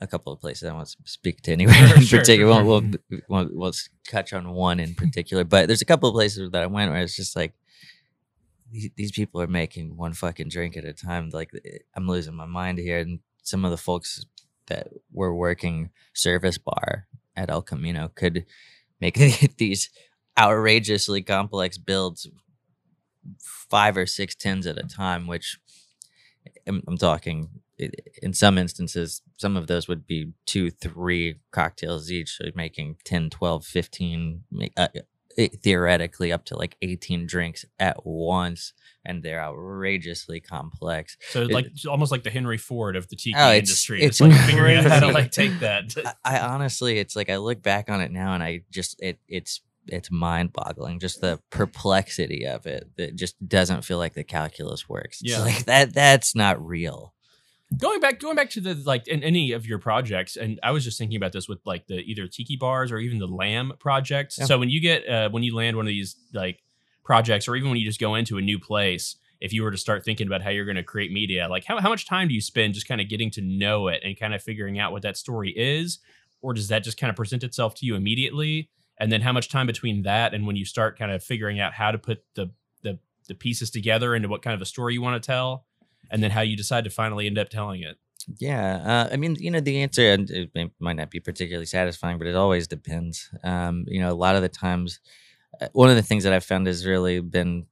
a 0.00 0.06
couple 0.06 0.32
of 0.32 0.40
places. 0.40 0.68
I 0.68 0.72
won't 0.72 0.94
speak 1.04 1.42
to 1.42 1.52
anywhere 1.52 1.74
Sure, 1.74 1.96
in 1.98 2.06
particular. 2.22 2.54
sure, 2.54 2.64
We'll, 2.64 2.80
we'll, 2.80 3.20
we'll, 3.28 3.48
we'll 3.52 3.72
touch 4.08 4.32
on 4.32 4.50
one 4.52 4.80
in 4.80 4.94
particular, 4.94 5.44
but 5.44 5.66
there's 5.66 5.82
a 5.82 5.86
couple 5.86 6.08
of 6.08 6.14
places 6.14 6.50
that 6.52 6.62
I 6.62 6.66
went 6.66 6.90
where 6.90 7.02
it's 7.02 7.16
just 7.16 7.36
like, 7.36 7.52
these, 8.72 8.90
these 8.96 9.12
people 9.12 9.42
are 9.42 9.46
making 9.48 9.96
one 9.96 10.12
fucking 10.12 10.48
drink 10.48 10.76
at 10.76 10.84
a 10.84 10.92
time. 10.92 11.28
Like 11.32 11.50
eh, 11.64 11.78
I'm 11.96 12.06
losing 12.06 12.34
my 12.34 12.46
mind 12.46 12.78
here. 12.78 13.00
And 13.00 13.18
some 13.42 13.64
of 13.64 13.72
the 13.72 13.76
folks 13.76 14.24
that 14.70 14.88
were 15.12 15.34
working 15.34 15.90
service 16.14 16.56
bar 16.56 17.06
at 17.36 17.50
El 17.50 17.62
Camino 17.62 18.10
could 18.14 18.46
make 19.00 19.14
these 19.58 19.90
outrageously 20.38 21.22
complex 21.22 21.76
builds 21.76 22.26
five 23.38 23.96
or 23.96 24.06
six 24.06 24.34
tins 24.34 24.66
at 24.66 24.78
a 24.78 24.82
time, 24.82 25.26
which 25.26 25.58
I'm, 26.66 26.82
I'm 26.88 26.96
talking 26.96 27.50
in 28.22 28.32
some 28.32 28.58
instances, 28.58 29.22
some 29.36 29.56
of 29.56 29.66
those 29.66 29.88
would 29.88 30.06
be 30.06 30.32
two, 30.46 30.70
three 30.70 31.36
cocktails 31.50 32.10
each. 32.10 32.36
So 32.36 32.44
making 32.54 32.96
10, 33.04 33.30
12, 33.30 33.64
15, 33.64 34.44
uh, 34.76 34.88
eh, 35.38 35.48
theoretically 35.62 36.32
up 36.32 36.44
to 36.46 36.56
like 36.56 36.76
18 36.82 37.26
drinks 37.26 37.64
at 37.78 38.04
once. 38.06 38.72
And 39.02 39.22
they're 39.22 39.40
outrageously 39.42 40.40
complex. 40.40 41.16
So 41.30 41.42
It- 41.42 41.52
like 41.52 41.68
almost 41.88 42.12
like 42.12 42.22
the 42.22 42.30
Henry 42.30 42.58
Ford 42.58 42.96
of 42.96 43.08
the 43.08 43.16
tiki 43.16 43.34
Oh, 43.34 43.48
it's- 43.48 43.60
industry. 43.70 44.02
it's 44.02 44.20
It's, 44.20 44.20
like 44.20 44.46
figuring 44.46 44.76
out 44.76 44.84
how 44.84 45.00
to 45.00 45.08
like 45.08 45.30
take 45.32 45.58
that. 45.60 45.94
I, 46.24 46.36
I 46.36 46.40
honestly, 46.40 46.98
it's 46.98 47.16
like 47.16 47.30
I 47.30 47.38
look 47.38 47.62
back 47.62 47.88
on 47.88 48.02
it 48.02 48.10
now, 48.12 48.34
and 48.34 48.42
I 48.42 48.60
just 48.70 49.00
it 49.02 49.18
it's 49.26 49.62
it's 49.86 50.10
mind 50.10 50.52
boggling. 50.52 51.00
Just 51.00 51.22
the 51.22 51.40
perplexity 51.48 52.46
of 52.46 52.66
it. 52.66 52.90
That 52.98 53.16
just 53.16 53.36
doesn't 53.48 53.86
feel 53.86 53.96
like 53.96 54.12
the 54.12 54.22
calculus 54.22 54.86
works. 54.86 55.22
It's 55.22 55.30
Yeah. 55.32 55.40
like 55.40 55.64
that. 55.64 55.94
That's 55.94 56.34
not 56.34 56.64
real. 56.64 57.14
Going 57.78 58.00
back 58.00 58.18
going 58.18 58.34
back 58.36 58.50
to 58.50 58.60
the 58.60 58.74
like 58.86 59.06
in 59.08 59.22
any 59.22 59.52
of 59.52 59.66
your 59.66 59.78
projects 59.78 60.36
and 60.36 60.58
i 60.62 60.70
was 60.70 60.82
just 60.84 60.98
thinking 60.98 61.16
about 61.16 61.32
this 61.32 61.48
with 61.48 61.60
like 61.64 61.86
the 61.86 61.98
either 62.00 62.26
tiki 62.26 62.56
bars 62.56 62.90
or 62.90 62.98
even 62.98 63.18
the 63.18 63.26
lamb 63.28 63.72
project 63.78 64.34
Yeah. 64.38 64.46
so 64.46 64.58
when 64.58 64.68
you 64.70 64.80
get 64.80 65.08
uh, 65.08 65.28
when 65.30 65.42
you 65.42 65.54
land 65.54 65.76
one 65.76 65.86
of 65.86 65.90
these 65.90 66.16
like 66.34 66.62
projects 67.04 67.46
or 67.48 67.54
even 67.56 67.70
when 67.70 67.78
you 67.78 67.86
just 67.86 68.00
go 68.00 68.14
into 68.16 68.38
a 68.38 68.40
new 68.42 68.58
place 68.58 69.16
if 69.40 69.52
you 69.52 69.62
were 69.62 69.70
to 69.70 69.78
start 69.78 70.04
thinking 70.04 70.26
about 70.26 70.42
how 70.42 70.50
you're 70.50 70.64
going 70.66 70.76
to 70.76 70.82
create 70.82 71.10
media 71.12 71.48
like 71.48 71.64
how, 71.64 71.80
how 71.80 71.88
much 71.88 72.06
time 72.06 72.28
do 72.28 72.34
you 72.34 72.40
spend 72.40 72.74
just 72.74 72.86
kind 72.88 73.00
of 73.00 73.08
getting 73.08 73.30
to 73.30 73.40
know 73.40 73.88
it 73.88 74.00
and 74.04 74.18
kind 74.18 74.34
of 74.34 74.42
figuring 74.42 74.78
out 74.78 74.92
what 74.92 75.02
that 75.02 75.16
story 75.16 75.50
is? 75.56 75.98
Or 76.42 76.52
does 76.54 76.68
that 76.68 76.84
just 76.84 76.98
kind 76.98 77.08
of 77.10 77.16
present 77.16 77.42
itself 77.44 77.74
to 77.76 77.86
you 77.86 77.94
immediately? 77.96 78.70
And 78.98 79.10
then 79.10 79.20
how 79.22 79.32
much 79.32 79.48
time 79.48 79.66
between 79.66 80.02
that 80.02 80.34
and 80.34 80.46
when 80.46 80.56
you 80.56 80.64
start 80.64 80.98
kind 80.98 81.10
of 81.10 81.22
figuring 81.24 81.58
out 81.60 81.72
how 81.74 81.90
to 81.90 81.98
put 81.98 82.22
the 82.34 82.50
the, 82.82 82.98
the 83.28 83.34
pieces 83.34 83.70
together 83.70 84.14
into 84.14 84.28
what 84.28 84.42
kind 84.42 84.54
of 84.54 84.60
a 84.60 84.66
story 84.66 84.94
you 84.94 85.02
want 85.02 85.22
to 85.22 85.26
tell 85.26 85.64
and 86.10 86.22
then 86.22 86.30
how 86.30 86.40
you 86.42 86.56
decide 86.56 86.84
to 86.84 86.90
finally 86.90 87.26
end 87.26 87.38
up 87.38 87.48
telling 87.48 87.82
it 87.82 87.96
Yeah, 88.38 88.76
uh, 88.92 89.08
I 89.12 89.16
mean, 89.16 89.36
you 89.40 89.50
know, 89.50 89.60
the 89.60 89.82
answer 89.82 90.12
and 90.12 90.30
it 90.30 90.50
might 90.78 90.96
not 90.96 91.10
be 91.10 91.20
particularly 91.20 91.66
satisfying, 91.66 92.18
but 92.18 92.26
it 92.28 92.36
always 92.36 92.68
depends. 92.68 93.30
Um, 93.42 93.84
you 93.88 94.00
know, 94.00 94.12
a 94.12 94.20
lot 94.24 94.36
of 94.36 94.42
the 94.42 94.48
times, 94.66 95.00
uh, 95.60 95.68
one 95.72 95.90
of 95.90 95.96
the 95.96 96.02
things 96.08 96.22
that 96.24 96.32
I've 96.34 96.44
found 96.52 96.66
has 96.66 96.84
really 96.86 97.20
been 97.20 97.66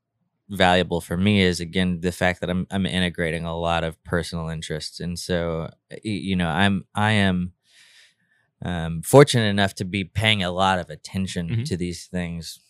valuable 0.48 1.00
for 1.02 1.16
me 1.16 1.42
is 1.42 1.60
again 1.60 2.00
the 2.00 2.12
fact 2.12 2.40
that 2.40 2.50
I'm 2.50 2.66
I'm 2.70 2.86
integrating 2.86 3.44
a 3.44 3.56
lot 3.68 3.84
of 3.84 4.02
personal 4.04 4.48
interests, 4.48 5.00
and 5.00 5.18
so 5.18 5.68
you 6.02 6.34
know, 6.36 6.48
I'm 6.48 6.86
I 6.94 7.12
am 7.28 7.52
um, 8.64 9.02
fortunate 9.02 9.48
enough 9.48 9.74
to 9.74 9.84
be 9.84 10.04
paying 10.04 10.42
a 10.42 10.50
lot 10.50 10.78
of 10.78 10.90
attention 10.90 11.48
Mhm. 11.48 11.64
to 11.66 11.76
these 11.76 12.06
things 12.06 12.60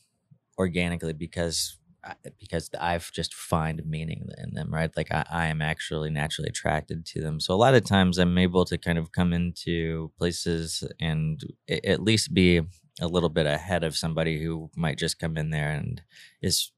organically 0.59 1.13
because 1.13 1.79
because 2.39 2.71
I've 2.81 3.11
just 3.13 3.35
find 3.35 3.85
meaning 3.87 4.29
in 4.39 4.55
them, 4.55 4.73
right? 4.73 4.91
Like 4.97 5.13
I, 5.13 5.25
I 5.31 5.47
am 5.47 5.63
actually 5.63 6.11
naturally 6.11 6.49
attracted 6.49 7.07
to 7.07 7.21
them. 7.21 7.41
So 7.41 7.55
a 7.55 7.57
lot 7.57 7.75
of 7.75 7.85
times 7.85 8.19
I'm 8.19 8.39
able 8.39 8.65
to 8.67 8.79
kind 8.79 8.99
of 8.99 9.13
come 9.13 9.33
into 9.33 10.11
places 10.19 10.85
and 11.01 11.43
at 11.85 12.03
least 12.03 12.35
be 12.35 12.63
a 13.01 13.07
little 13.07 13.29
bit 13.29 13.47
ahead 13.47 13.85
of 13.85 13.97
somebody 13.97 14.43
who 14.43 14.71
might 14.77 14.99
just 14.99 15.19
come 15.19 15.37
in 15.37 15.51
there 15.51 15.71
and 15.71 16.03
is 16.43 16.73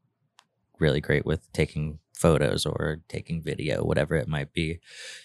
really 0.79 1.01
great 1.01 1.27
with 1.27 1.51
taking 1.53 1.99
photos 2.15 2.67
or 2.67 3.01
taking 3.09 3.43
video, 3.43 3.83
whatever 3.83 4.15
it 4.15 4.29
might 4.29 4.53
be. 4.53 4.79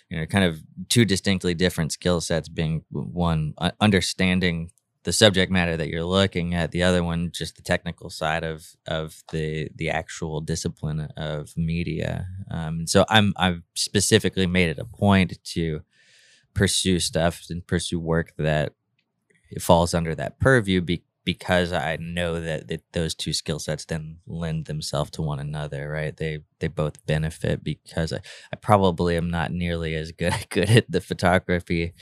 You 0.09 0.19
know, 0.19 0.25
kind 0.25 0.45
of 0.45 0.59
two 0.87 1.05
distinctly 1.05 1.53
different 1.53 1.91
skill 1.91 2.21
sets 2.21 2.47
being 2.47 2.83
one 2.91 3.53
understanding 3.81 4.71
the 5.05 5.13
subject 5.13 5.51
matter 5.51 5.77
that 5.77 5.87
you're 5.87 6.03
looking 6.03 6.55
at 6.55 6.71
the 6.71 6.83
other 6.83 7.03
one 7.03 7.31
just 7.31 7.55
the 7.55 7.61
technical 7.61 8.09
side 8.09 8.43
of 8.43 8.75
of 8.87 9.23
the 9.31 9.69
the 9.75 9.89
actual 9.89 10.41
discipline 10.41 10.99
of 11.15 11.55
media. 11.55 12.27
Um 12.51 12.87
so 12.87 13.05
i'm 13.09 13.33
i've 13.37 13.61
specifically 13.75 14.47
made 14.47 14.69
it 14.69 14.79
a 14.79 14.85
point 14.85 15.37
to 15.43 15.81
pursue 16.53 16.99
stuff 16.99 17.45
and 17.49 17.65
pursue 17.65 17.99
work 17.99 18.33
that 18.37 18.73
falls 19.59 19.93
under 19.93 20.15
that 20.15 20.39
purview 20.39 20.81
be, 20.81 21.03
because 21.23 21.71
i 21.73 21.97
know 21.97 22.39
that, 22.41 22.67
that 22.67 22.81
those 22.93 23.15
two 23.15 23.33
skill 23.33 23.59
sets 23.59 23.85
then 23.85 24.17
lend 24.27 24.65
themselves 24.65 25.11
to 25.11 25.21
one 25.21 25.39
another 25.39 25.89
right? 25.89 26.17
They 26.17 26.39
they 26.59 26.67
both 26.67 27.05
benefit 27.05 27.63
because 27.63 28.13
i, 28.13 28.19
I 28.53 28.55
probably 28.57 29.17
am 29.17 29.29
not 29.29 29.51
nearly 29.51 29.95
as 29.95 30.11
good 30.11 30.33
good 30.49 30.69
at 30.69 30.91
the 30.91 31.01
photography 31.01 31.93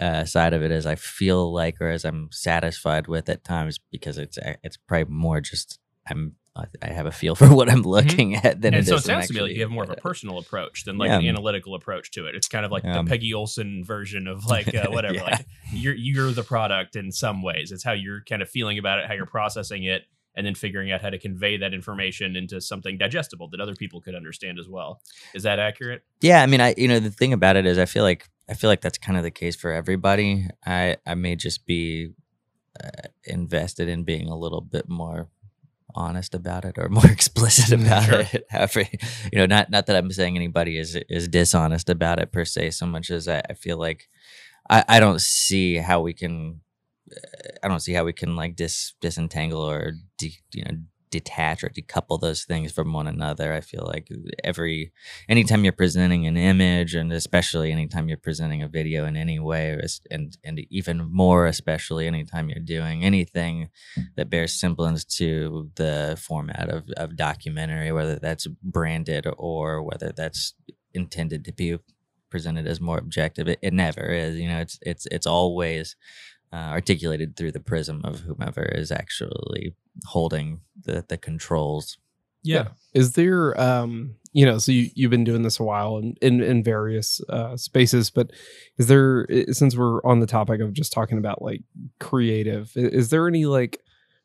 uh, 0.00 0.24
side 0.24 0.52
of 0.52 0.62
it 0.62 0.70
as 0.70 0.86
I 0.86 0.94
feel 0.94 1.52
like 1.52 1.80
or 1.80 1.88
as 1.90 2.04
I'm 2.04 2.28
satisfied 2.32 3.06
with 3.08 3.28
at 3.28 3.44
times 3.44 3.78
because 3.90 4.18
it's 4.18 4.38
uh, 4.38 4.54
it's 4.62 4.76
probably 4.76 5.12
more 5.12 5.40
just 5.40 5.78
I'm 6.08 6.36
I 6.82 6.88
have 6.88 7.06
a 7.06 7.12
feel 7.12 7.34
for 7.40 7.46
what 7.54 7.70
I'm 7.70 7.82
looking 7.82 8.34
at 8.36 8.60
than 8.60 8.74
and 8.74 8.84
it 8.84 8.88
so 8.88 8.96
it 8.96 9.02
sounds 9.04 9.28
to 9.28 9.34
me 9.34 9.40
like 9.40 9.52
you 9.52 9.60
have 9.62 9.70
more 9.70 9.84
of 9.84 9.90
a 9.90 9.96
personal 9.96 10.38
approach 10.38 10.84
than 10.84 10.98
like 10.98 11.08
Yeah. 11.08 11.18
an 11.18 11.26
analytical 11.26 11.74
approach 11.74 12.10
to 12.12 12.26
it. 12.26 12.34
It's 12.34 12.48
kind 12.48 12.64
of 12.66 12.72
like 12.72 12.84
Um, 12.84 13.04
the 13.06 13.10
Peggy 13.10 13.32
Olson 13.34 13.84
version 13.84 14.26
of 14.26 14.44
like 14.54 14.74
uh, 14.74 14.88
whatever. 14.90 15.14
Yeah. 15.14 15.22
Like 15.24 15.46
you're 15.72 15.94
you're 15.94 16.32
the 16.32 16.42
product 16.42 16.96
in 16.96 17.12
some 17.12 17.42
ways. 17.42 17.72
It's 17.72 17.84
how 17.84 17.92
you're 17.92 18.22
kind 18.28 18.42
of 18.42 18.50
feeling 18.50 18.78
about 18.78 18.98
it, 18.98 19.06
how 19.06 19.14
you're 19.14 19.26
processing 19.26 19.84
it, 19.84 20.02
and 20.40 20.46
then 20.46 20.54
figuring 20.54 20.90
out 20.90 21.02
how 21.02 21.10
to 21.10 21.18
convey 21.18 21.58
that 21.58 21.74
information 21.74 22.34
into 22.34 22.62
something 22.62 22.96
digestible 22.96 23.46
that 23.50 23.60
other 23.60 23.74
people 23.74 24.00
could 24.00 24.14
understand 24.14 24.58
as 24.58 24.66
well. 24.66 25.02
Is 25.34 25.42
that 25.42 25.58
accurate? 25.58 26.00
Yeah, 26.22 26.42
I 26.42 26.46
mean, 26.46 26.62
I 26.62 26.74
you 26.78 26.88
know 26.88 26.98
the 26.98 27.10
thing 27.10 27.34
about 27.34 27.56
it 27.56 27.66
is 27.66 27.76
I 27.76 27.84
feel 27.84 28.04
like 28.04 28.22
I 28.48 28.54
feel 28.54 28.70
like 28.70 28.80
that's 28.80 28.96
kind 28.96 29.18
of 29.18 29.22
the 29.22 29.30
case 29.30 29.54
for 29.54 29.70
everybody. 29.70 30.46
I 30.64 30.96
I 31.06 31.14
may 31.14 31.36
just 31.36 31.66
be 31.66 32.12
uh, 32.82 33.08
invested 33.24 33.86
in 33.90 34.04
being 34.04 34.28
a 34.30 34.36
little 34.38 34.62
bit 34.62 34.88
more 34.88 35.28
honest 35.94 36.34
about 36.34 36.64
it 36.64 36.78
or 36.78 36.88
more 36.98 37.10
explicit 37.10 37.78
Mm, 37.78 37.84
about 37.86 38.04
Sure. 38.04 38.20
it. 38.32 38.46
You 39.32 39.38
know, 39.40 39.46
not 39.46 39.70
not 39.70 39.84
that 39.86 39.96
I'm 39.96 40.10
saying 40.10 40.36
anybody 40.36 40.78
is 40.78 40.96
is 41.08 41.28
dishonest 41.28 41.90
about 41.90 42.18
it 42.18 42.32
per 42.32 42.46
se, 42.46 42.70
so 42.70 42.86
much 42.86 43.10
as 43.10 43.28
I, 43.28 43.42
I 43.50 43.54
feel 43.54 43.76
like 43.76 44.08
I 44.70 44.84
I 44.88 45.00
don't 45.00 45.20
see 45.20 45.76
how 45.76 46.00
we 46.00 46.14
can. 46.14 46.60
I 47.62 47.68
don't 47.68 47.80
see 47.80 47.92
how 47.92 48.04
we 48.04 48.12
can 48.12 48.36
like 48.36 48.56
dis 48.56 48.94
disentangle 49.00 49.60
or 49.60 49.92
de, 50.18 50.38
you 50.52 50.64
know 50.64 50.78
detach 51.10 51.64
or 51.64 51.68
decouple 51.68 52.20
those 52.20 52.44
things 52.44 52.72
from 52.72 52.92
one 52.92 53.06
another. 53.06 53.52
I 53.52 53.60
feel 53.60 53.84
like 53.84 54.08
every 54.44 54.92
anytime 55.28 55.64
you're 55.64 55.72
presenting 55.72 56.26
an 56.26 56.36
image 56.36 56.94
and 56.94 57.12
especially 57.12 57.72
anytime 57.72 58.08
you're 58.08 58.16
presenting 58.16 58.62
a 58.62 58.68
video 58.68 59.04
in 59.04 59.16
any 59.16 59.38
way 59.38 59.78
and 60.10 60.36
and 60.44 60.60
even 60.70 61.08
more 61.10 61.46
especially 61.46 62.06
anytime 62.06 62.48
you're 62.48 62.60
doing 62.60 63.04
anything 63.04 63.68
that 64.16 64.30
bears 64.30 64.54
semblance 64.54 65.04
to 65.04 65.70
the 65.74 66.18
format 66.20 66.68
of, 66.68 66.84
of 66.96 67.16
documentary 67.16 67.92
whether 67.92 68.16
that's 68.16 68.46
branded 68.62 69.26
or 69.36 69.82
whether 69.82 70.12
that's 70.12 70.54
intended 70.94 71.44
to 71.44 71.52
be 71.52 71.78
presented 72.30 72.66
as 72.66 72.80
more 72.80 72.98
objective 72.98 73.48
it, 73.48 73.58
it 73.60 73.72
never 73.72 74.06
is 74.06 74.36
you 74.38 74.48
know 74.48 74.60
it's 74.60 74.78
it's 74.82 75.06
it's 75.06 75.26
always 75.26 75.96
uh, 76.52 76.56
articulated 76.56 77.36
through 77.36 77.52
the 77.52 77.60
prism 77.60 78.00
of 78.04 78.20
whomever 78.20 78.62
is 78.62 78.90
actually 78.90 79.74
holding 80.06 80.60
the 80.84 81.04
the 81.08 81.16
controls. 81.16 81.98
Yeah. 82.42 82.68
Is 82.94 83.12
there 83.12 83.58
um 83.60 84.16
you 84.32 84.46
know, 84.46 84.58
so 84.58 84.70
you, 84.70 84.88
you've 84.94 85.10
been 85.10 85.24
doing 85.24 85.42
this 85.42 85.58
a 85.58 85.64
while 85.64 85.98
in, 85.98 86.14
in, 86.22 86.40
in 86.40 86.62
various 86.62 87.20
uh 87.28 87.56
spaces, 87.56 88.10
but 88.10 88.30
is 88.78 88.86
there 88.86 89.26
since 89.50 89.76
we're 89.76 90.02
on 90.04 90.20
the 90.20 90.26
topic 90.26 90.60
of 90.60 90.72
just 90.72 90.92
talking 90.92 91.18
about 91.18 91.42
like 91.42 91.62
creative, 91.98 92.72
is 92.76 93.10
there 93.10 93.28
any 93.28 93.46
like 93.46 93.80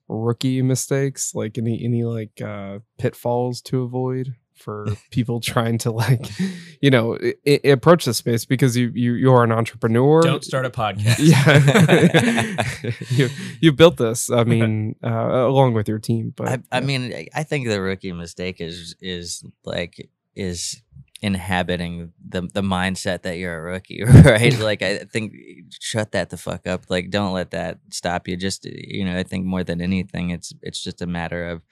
rookie 0.07 0.61
mistakes, 0.61 1.33
like 1.35 1.57
any 1.57 1.83
any 1.83 2.03
like 2.03 2.41
uh 2.41 2.79
pitfalls 2.97 3.61
to 3.63 3.83
avoid 3.83 4.35
for 4.55 4.87
people 5.11 5.39
trying 5.39 5.77
to 5.77 5.91
like 5.91 6.27
you 6.81 6.89
know 6.89 7.17
i- 7.21 7.35
i- 7.65 7.67
approach 7.69 8.05
the 8.05 8.13
space 8.13 8.45
because 8.45 8.75
you 8.77 8.91
you 8.95 9.13
you 9.13 9.31
are 9.33 9.43
an 9.43 9.51
entrepreneur 9.51 10.21
Don't 10.21 10.43
start 10.43 10.65
a 10.65 10.69
podcast. 10.69 11.19
yeah 11.19 12.91
you 13.09 13.29
you 13.59 13.71
built 13.73 13.97
this 13.97 14.29
i 14.31 14.43
mean 14.43 14.95
uh, 15.03 15.09
along 15.47 15.73
with 15.73 15.87
your 15.87 15.99
team 15.99 16.33
but 16.35 16.47
I, 16.47 16.53
I 16.71 16.79
yeah. 16.79 16.85
mean, 16.85 17.13
I- 17.13 17.27
I 17.35 17.43
think 17.43 17.67
the 17.67 17.81
rookie 17.81 18.13
mistake 18.13 18.61
is 18.61 18.95
is 19.01 19.43
like 19.65 20.09
is 20.35 20.81
inhabiting 21.25 22.13
the 22.33 22.41
the 22.53 22.61
mindset 22.61 23.23
that 23.23 23.37
you're 23.37 23.57
a 23.57 23.71
rookie, 23.71 24.03
right? 24.23 24.57
like 24.59 24.81
I 24.83 24.99
think 24.99 25.33
shut 25.81 26.11
that 26.11 26.29
the 26.29 26.37
fuck 26.37 26.67
up. 26.67 26.85
Like 26.89 27.09
don't 27.09 27.33
let 27.33 27.51
that 27.51 27.79
stop 27.89 28.27
you. 28.27 28.37
Just 28.37 28.65
you 28.65 29.03
know, 29.03 29.17
I 29.17 29.23
think 29.23 29.45
more 29.45 29.63
than 29.63 29.81
anything, 29.81 30.29
it's 30.29 30.53
it's 30.61 30.83
just 30.83 31.01
a 31.01 31.07
matter 31.07 31.49
of 31.49 31.63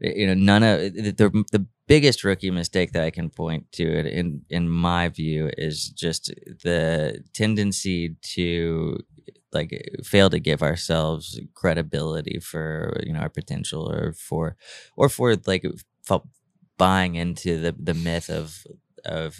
you 0.00 0.26
know 0.26 0.34
none 0.34 0.62
of 0.62 0.80
the 0.94 1.12
the, 1.12 1.44
the 1.52 1.66
biggest 1.86 2.24
rookie 2.24 2.50
mistake 2.50 2.92
that 2.92 3.02
I 3.02 3.10
can 3.10 3.30
point 3.30 3.72
to 3.72 3.84
it 3.84 4.06
in 4.06 4.42
in 4.50 4.68
my 4.68 5.08
view 5.08 5.50
is 5.56 5.88
just 5.88 6.26
the 6.62 7.22
tendency 7.32 8.16
to 8.34 8.98
like 9.52 9.72
fail 10.04 10.30
to 10.30 10.38
give 10.38 10.62
ourselves 10.62 11.40
credibility 11.54 12.38
for 12.38 13.00
you 13.06 13.12
know 13.14 13.20
our 13.20 13.30
potential 13.30 13.90
or 13.90 14.12
for 14.12 14.56
or 14.96 15.08
for 15.08 15.36
like 15.46 15.64
f- 16.08 16.22
buying 16.78 17.14
into 17.14 17.58
the 17.60 17.74
the 17.78 17.94
myth 17.94 18.30
of 18.30 18.64
of 19.04 19.36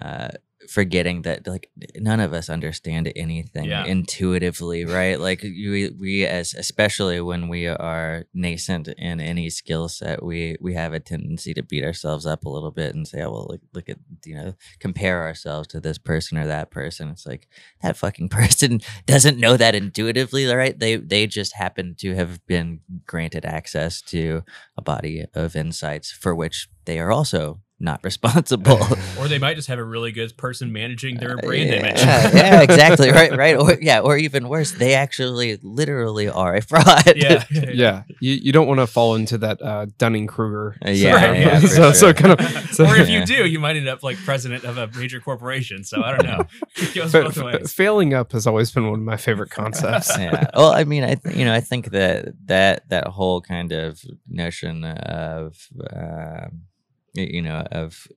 uh 0.00 0.28
forgetting 0.68 1.22
that 1.22 1.44
like 1.48 1.70
none 1.96 2.20
of 2.20 2.32
us 2.32 2.48
understand 2.48 3.12
anything 3.16 3.64
Yeah. 3.64 3.84
intuitively 3.84 4.84
right? 4.98 5.18
Like 5.18 5.42
we 5.42 5.90
we 5.90 6.24
as 6.24 6.54
especially 6.54 7.20
when 7.20 7.48
we 7.48 7.66
are 7.66 8.26
nascent 8.32 8.86
in 8.86 9.20
any 9.20 9.50
skill 9.50 9.88
set 9.88 10.22
we 10.22 10.54
we 10.60 10.74
have 10.74 10.92
a 10.92 11.00
tendency 11.00 11.52
to 11.54 11.64
beat 11.64 11.82
ourselves 11.82 12.26
up 12.26 12.44
a 12.44 12.48
little 12.48 12.70
bit 12.70 12.94
and 12.94 13.08
say 13.08 13.22
oh 13.22 13.32
well 13.32 13.46
look, 13.50 13.60
look 13.74 13.88
at 13.88 13.98
you 14.24 14.36
know 14.36 14.54
compare 14.78 15.24
ourselves 15.24 15.66
to 15.68 15.80
this 15.80 15.98
person 15.98 16.38
or 16.38 16.46
that 16.46 16.70
person. 16.70 17.08
It's 17.08 17.26
like 17.26 17.48
that 17.82 17.96
fucking 17.96 18.28
person 18.38 18.80
doesn't 19.04 19.38
know 19.40 19.56
that 19.56 19.74
intuitively 19.74 20.46
right? 20.46 20.78
They 20.78 20.94
they 20.94 21.26
just 21.26 21.54
happen 21.56 21.96
to 21.98 22.14
have 22.14 22.38
been 22.46 22.80
granted 23.04 23.44
access 23.44 24.00
to 24.02 24.44
a 24.78 24.82
body 24.82 25.24
of 25.34 25.56
insights 25.56 26.12
for 26.12 26.36
which 26.36 26.68
they 26.84 27.00
are 27.00 27.10
also 27.10 27.61
not 27.82 28.00
responsible. 28.04 28.78
Or 29.18 29.28
they 29.28 29.38
might 29.38 29.54
just 29.54 29.68
have 29.68 29.78
a 29.78 29.84
really 29.84 30.10
good 30.10 30.36
person 30.36 30.72
managing 30.72 31.18
their 31.18 31.36
brand 31.36 31.68
yeah, 31.68 31.74
image. 31.76 32.00
yeah, 32.00 32.60
exactly. 32.62 33.10
Right, 33.12 33.36
right. 33.36 33.56
Or 33.56 33.76
yeah, 33.80 34.00
or 34.00 34.16
even 34.16 34.48
worse, 34.48 34.72
they 34.72 34.94
actually 34.94 35.58
literally 35.62 36.28
are 36.28 36.56
a 36.56 36.62
fraud. 36.62 37.12
yeah. 37.14 37.44
yeah, 37.50 38.02
you, 38.20 38.32
you 38.34 38.52
don't 38.52 38.66
want 38.66 38.80
to 38.80 38.86
fall 38.86 39.14
into 39.14 39.38
that 39.38 39.60
uh, 39.62 39.86
Dunning 39.98 40.26
Kruger. 40.26 40.76
Uh, 40.84 40.90
yeah, 40.90 41.14
Right, 41.14 41.38
yeah, 41.40 41.60
for 41.60 41.66
so, 41.68 41.92
so 41.92 42.12
kind 42.12 42.40
of. 42.40 42.70
So, 42.74 42.84
or 42.86 42.96
if 42.96 43.08
Yeah. 43.08 43.20
you 43.20 43.26
do, 43.26 43.46
you 43.46 43.60
might 43.60 43.76
end 43.76 43.86
up 43.88 44.02
like 44.02 44.16
president 44.18 44.64
of 44.64 44.78
a 44.78 44.88
major 44.98 45.20
corporation. 45.20 45.84
So 45.84 46.02
I 46.02 46.16
don't 46.16 46.26
know. 46.26 46.46
It 46.76 46.94
goes 46.94 47.12
fa- 47.12 47.22
both 47.24 47.34
fa- 47.34 47.44
ways. 47.44 47.72
failing 47.72 48.14
up 48.14 48.32
has 48.32 48.46
always 48.46 48.72
been 48.72 48.84
one 48.90 49.00
of 49.00 49.04
my 49.04 49.16
favorite 49.18 49.50
concepts. 49.50 50.16
yeah. 50.18 50.48
Well, 50.56 50.72
I 50.72 50.84
mean, 50.84 51.04
I 51.04 51.14
th- 51.16 51.36
you 51.36 51.44
know, 51.44 51.54
I 51.54 51.60
think 51.60 51.90
that 51.90 52.32
that 52.46 52.88
that 52.88 53.08
whole 53.08 53.40
kind 53.40 53.72
of 53.72 54.00
notion 54.28 54.84
of 54.84 55.56
um, 55.94 56.62
y- 56.71 56.71
you 57.14 57.42
know 57.42 57.66
of 57.70 58.08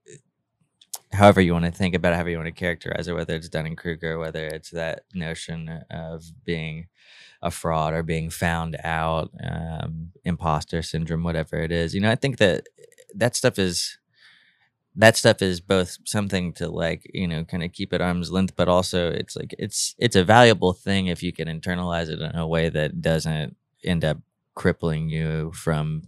however 1.12 1.42
you 1.42 1.54
want 1.54 1.66
to 1.66 1.72
think 1.72 1.96
about 1.96 2.14
it, 2.14 2.16
however 2.16 2.30
you 2.30 2.38
want 2.38 2.48
to 2.48 2.52
characterize 2.52 3.08
it, 3.08 3.14
whether 3.14 3.36
it's 3.36 3.50
Dunning 3.50 3.76
Kruger, 3.76 4.20
whether 4.20 4.46
it's 4.46 4.72
that 4.72 5.04
notion 5.14 5.84
of 5.90 6.24
being 6.44 6.88
a 7.42 7.52
fraud 7.52 7.94
or 7.94 8.04
being 8.04 8.30
found 8.30 8.78
out, 8.84 9.32
um, 9.44 10.12
imposter 10.24 10.82
syndrome, 10.82 11.24
whatever 11.24 11.58
it 11.58 11.72
is. 11.72 11.94
You 11.94 12.02
know, 12.02 12.12
I 12.12 12.16
think 12.16 12.38
that 12.38 12.68
that 13.14 13.36
stuff 13.36 13.60
is 13.60 13.98
that 14.96 15.18
stuff 15.18 15.42
is 15.42 15.60
both 15.60 15.98
something 16.06 16.54
to 16.54 16.70
like 16.70 17.10
you 17.14 17.28
know 17.28 17.44
kind 17.44 17.64
of 17.64 17.72
keep 17.74 17.94
at 17.94 18.02
arm's 18.02 18.32
length 18.32 18.56
but 18.56 18.70
also 18.70 19.10
it's 19.10 19.36
like 19.36 19.54
it's 19.60 19.94
it's 19.98 20.16
a 20.16 20.24
valuable 20.24 20.74
thing 20.74 21.08
if 21.08 21.22
you 21.22 21.34
can 21.34 21.48
internalize 21.48 22.10
it 22.10 22.22
in 22.22 22.36
a 22.36 22.48
way 22.48 22.70
that 22.70 23.02
doesn't 23.02 23.56
end 23.84 24.06
up 24.06 24.18
crippling 24.56 25.10
you 25.10 25.52
from 25.54 26.04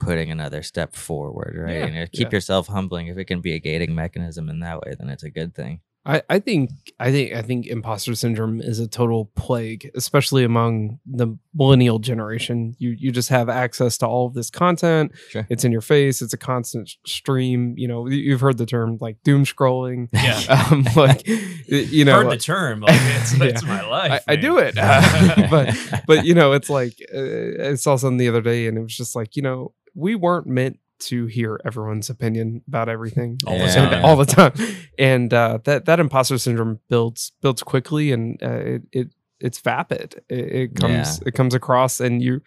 putting 0.00 0.30
another 0.30 0.62
step 0.62 0.96
forward 0.96 1.54
right 1.56 1.76
Yeah, 1.76 1.86
you 1.86 1.92
know 1.94 2.06
keep 2.12 2.28
yeah. 2.32 2.36
yourself 2.36 2.66
humbling 2.66 3.06
if 3.06 3.16
it 3.18 3.26
can 3.26 3.40
be 3.40 3.52
a 3.54 3.58
gating 3.60 3.94
mechanism 3.94 4.48
in 4.48 4.60
that 4.60 4.80
way 4.80 4.94
then 4.98 5.08
it's 5.08 5.22
a 5.22 5.30
good 5.30 5.54
thing 5.54 5.80
I, 6.06 6.22
I 6.30 6.38
think 6.38 6.70
I 6.98 7.12
think 7.12 7.34
I 7.34 7.42
think 7.42 7.66
imposter 7.66 8.14
syndrome 8.14 8.62
is 8.62 8.78
a 8.80 8.88
total 8.88 9.26
plague, 9.36 9.90
especially 9.94 10.44
among 10.44 10.98
the 11.04 11.36
millennial 11.54 11.98
generation. 11.98 12.74
You 12.78 12.96
you 12.98 13.12
just 13.12 13.28
have 13.28 13.50
access 13.50 13.98
to 13.98 14.06
all 14.06 14.26
of 14.26 14.32
this 14.32 14.48
content. 14.48 15.12
Sure. 15.28 15.46
It's 15.50 15.62
in 15.62 15.72
your 15.72 15.82
face. 15.82 16.22
It's 16.22 16.32
a 16.32 16.38
constant 16.38 16.90
stream. 17.06 17.74
You 17.76 17.86
know, 17.86 18.06
you- 18.08 18.16
you've 18.16 18.40
heard 18.40 18.56
the 18.56 18.64
term 18.64 18.96
like 18.98 19.18
doom 19.24 19.44
scrolling. 19.44 20.08
Yeah. 20.14 20.40
Um, 20.72 20.86
like 20.96 21.28
you 21.68 22.06
know, 22.06 22.22
Heard 22.22 22.30
the 22.32 22.38
term. 22.38 22.80
Like 22.80 22.94
it's, 22.98 23.34
Yeah. 23.38 23.44
it's 23.44 23.62
my 23.62 23.86
life. 23.86 24.24
I, 24.26 24.32
I 24.32 24.36
do 24.36 24.56
it. 24.56 24.74
but 25.50 25.76
but 26.06 26.24
you 26.24 26.32
know, 26.34 26.52
it's 26.52 26.70
like 26.70 26.94
uh, 27.14 27.62
I 27.72 27.74
saw 27.74 27.96
something 27.96 28.16
the 28.16 28.28
other 28.30 28.40
day, 28.40 28.66
and 28.68 28.78
it 28.78 28.80
was 28.80 28.96
just 28.96 29.14
like 29.14 29.36
you 29.36 29.42
know, 29.42 29.74
we 29.94 30.14
weren't 30.14 30.46
meant 30.46 30.78
to 31.00 31.26
hear 31.26 31.58
everyone's 31.64 32.10
opinion 32.10 32.62
about 32.68 32.88
everything 32.90 33.38
All 33.46 33.58
the 33.58 33.68
time. 33.68 34.04
all 34.04 34.16
the 34.16 34.26
time, 34.26 34.52
and 34.98 35.32
uh, 35.32 35.58
that 35.64 35.86
that 35.86 35.98
imposter 36.00 36.36
syndrome 36.38 36.80
builds 36.88 37.32
builds 37.40 37.62
quickly, 37.62 38.12
and 38.12 38.42
uh, 38.42 38.50
it, 38.50 38.82
it 38.92 39.08
it's 39.40 39.58
vapid. 39.60 40.22
It, 40.28 40.38
it 40.38 40.74
comes 40.76 41.20
it 41.24 41.32
comes 41.32 41.54
across, 41.54 42.00
and 42.00 42.22
you 42.22 42.42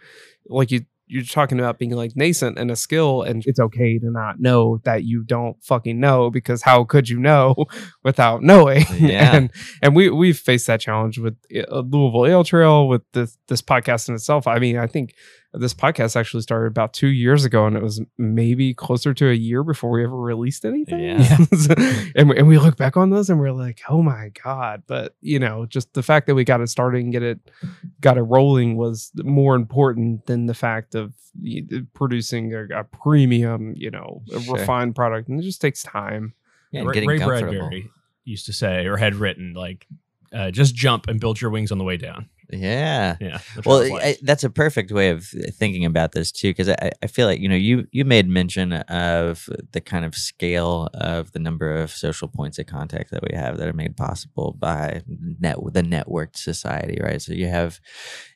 like 0.47 0.71
you. 0.71 0.85
You're 1.05 1.23
talking 1.25 1.59
about 1.59 1.77
being 1.79 1.91
like 1.91 2.15
nascent 2.15 2.57
and 2.57 2.71
a 2.71 2.75
skill, 2.75 3.23
and 3.23 3.43
it's 3.45 3.59
okay 3.59 3.99
to 3.99 4.09
not 4.09 4.39
know 4.39 4.79
that 4.83 5.03
you 5.03 5.23
don't 5.23 5.61
fucking 5.63 5.99
know 5.99 6.31
because 6.31 6.61
how 6.61 6.85
could 6.85 7.09
you 7.09 7.19
know 7.19 7.55
without 8.03 8.41
knowing? 8.41 8.85
Yeah. 8.97 9.35
and 9.35 9.51
and 9.81 9.95
we 9.95 10.09
we've 10.09 10.37
faced 10.39 10.65
that 10.67 10.79
challenge 10.79 11.19
with 11.19 11.35
uh, 11.55 11.79
Louisville 11.81 12.25
Ale 12.25 12.43
Trail 12.43 12.87
with 12.87 13.01
this 13.11 13.37
this 13.47 13.61
podcast 13.61 14.09
in 14.09 14.15
itself. 14.15 14.47
I 14.47 14.59
mean, 14.59 14.77
I 14.77 14.87
think 14.87 15.13
this 15.53 15.73
podcast 15.73 16.15
actually 16.15 16.41
started 16.41 16.67
about 16.67 16.93
two 16.93 17.07
years 17.07 17.45
ago, 17.45 17.65
and 17.67 17.75
it 17.77 17.83
was 17.83 18.01
maybe 18.17 18.73
closer 18.73 19.13
to 19.13 19.29
a 19.29 19.33
year 19.33 19.63
before 19.63 19.91
we 19.91 20.03
ever 20.03 20.15
released 20.15 20.65
anything. 20.65 20.99
Yeah. 20.99 21.37
and 22.15 22.29
we, 22.29 22.37
and 22.37 22.47
we 22.47 22.57
look 22.57 22.75
back 22.75 22.97
on 22.97 23.11
those 23.11 23.29
and 23.29 23.39
we're 23.39 23.51
like, 23.51 23.81
oh 23.89 24.01
my 24.01 24.31
god! 24.43 24.83
But 24.87 25.15
you 25.21 25.39
know, 25.39 25.65
just 25.65 25.93
the 25.93 26.03
fact 26.03 26.27
that 26.27 26.35
we 26.35 26.43
got 26.43 26.61
it 26.61 26.67
started 26.67 27.03
and 27.03 27.11
get 27.11 27.23
it 27.23 27.39
got 28.01 28.17
it 28.17 28.23
rolling 28.23 28.77
was 28.77 29.11
more 29.23 29.55
important 29.55 30.25
than 30.25 30.47
the 30.47 30.53
fact 30.53 30.95
of 30.95 31.13
producing 31.93 32.53
a, 32.53 32.79
a 32.79 32.83
premium, 32.83 33.73
you 33.77 33.91
know, 33.91 34.21
a 34.35 34.39
Sure. 34.41 34.55
refined 34.55 34.95
product, 34.95 35.29
and 35.29 35.39
it 35.39 35.43
just 35.43 35.61
takes 35.61 35.83
time. 35.83 36.33
yeah, 36.71 36.79
and 36.81 36.89
Ray, 36.89 36.93
getting 36.95 37.09
Ray 37.09 37.17
Bradbury 37.19 37.91
used 38.25 38.45
to 38.47 38.53
say 38.53 38.85
or 38.85 38.97
had 38.97 39.15
written 39.15 39.53
like, 39.53 39.85
uh, 40.31 40.49
just 40.49 40.73
jump 40.75 41.07
and 41.07 41.19
build 41.19 41.39
your 41.41 41.51
wings 41.51 41.71
on 41.71 41.77
the 41.77 41.83
way 41.83 41.97
down. 41.97 42.29
Yeah. 42.53 43.17
Yeah. 43.19 43.39
well 43.65 43.83
I, 43.97 44.17
that's 44.21 44.43
a 44.43 44.49
perfect 44.49 44.91
way 44.91 45.09
of 45.09 45.25
thinking 45.25 45.85
about 45.85 46.11
this 46.11 46.31
too 46.31 46.49
because 46.49 46.69
I, 46.69 46.91
I 47.01 47.07
feel 47.07 47.27
like 47.27 47.39
you 47.39 47.49
know 47.49 47.55
you 47.55 47.87
you 47.91 48.05
made 48.05 48.27
mention 48.27 48.73
of 48.73 49.49
the 49.71 49.81
kind 49.81 50.05
of 50.05 50.15
scale 50.15 50.89
of 50.93 51.31
the 51.31 51.39
number 51.39 51.75
of 51.75 51.91
social 51.91 52.27
points 52.27 52.59
of 52.59 52.67
contact 52.67 53.11
that 53.11 53.23
we 53.23 53.35
have 53.35 53.57
that 53.57 53.67
are 53.67 53.73
made 53.73 53.97
possible 53.97 54.55
by 54.57 55.01
net 55.39 55.57
the 55.71 55.81
networked 55.83 56.37
society 56.37 56.99
right? 57.01 57.21
So 57.21 57.33
you 57.33 57.47
have 57.47 57.79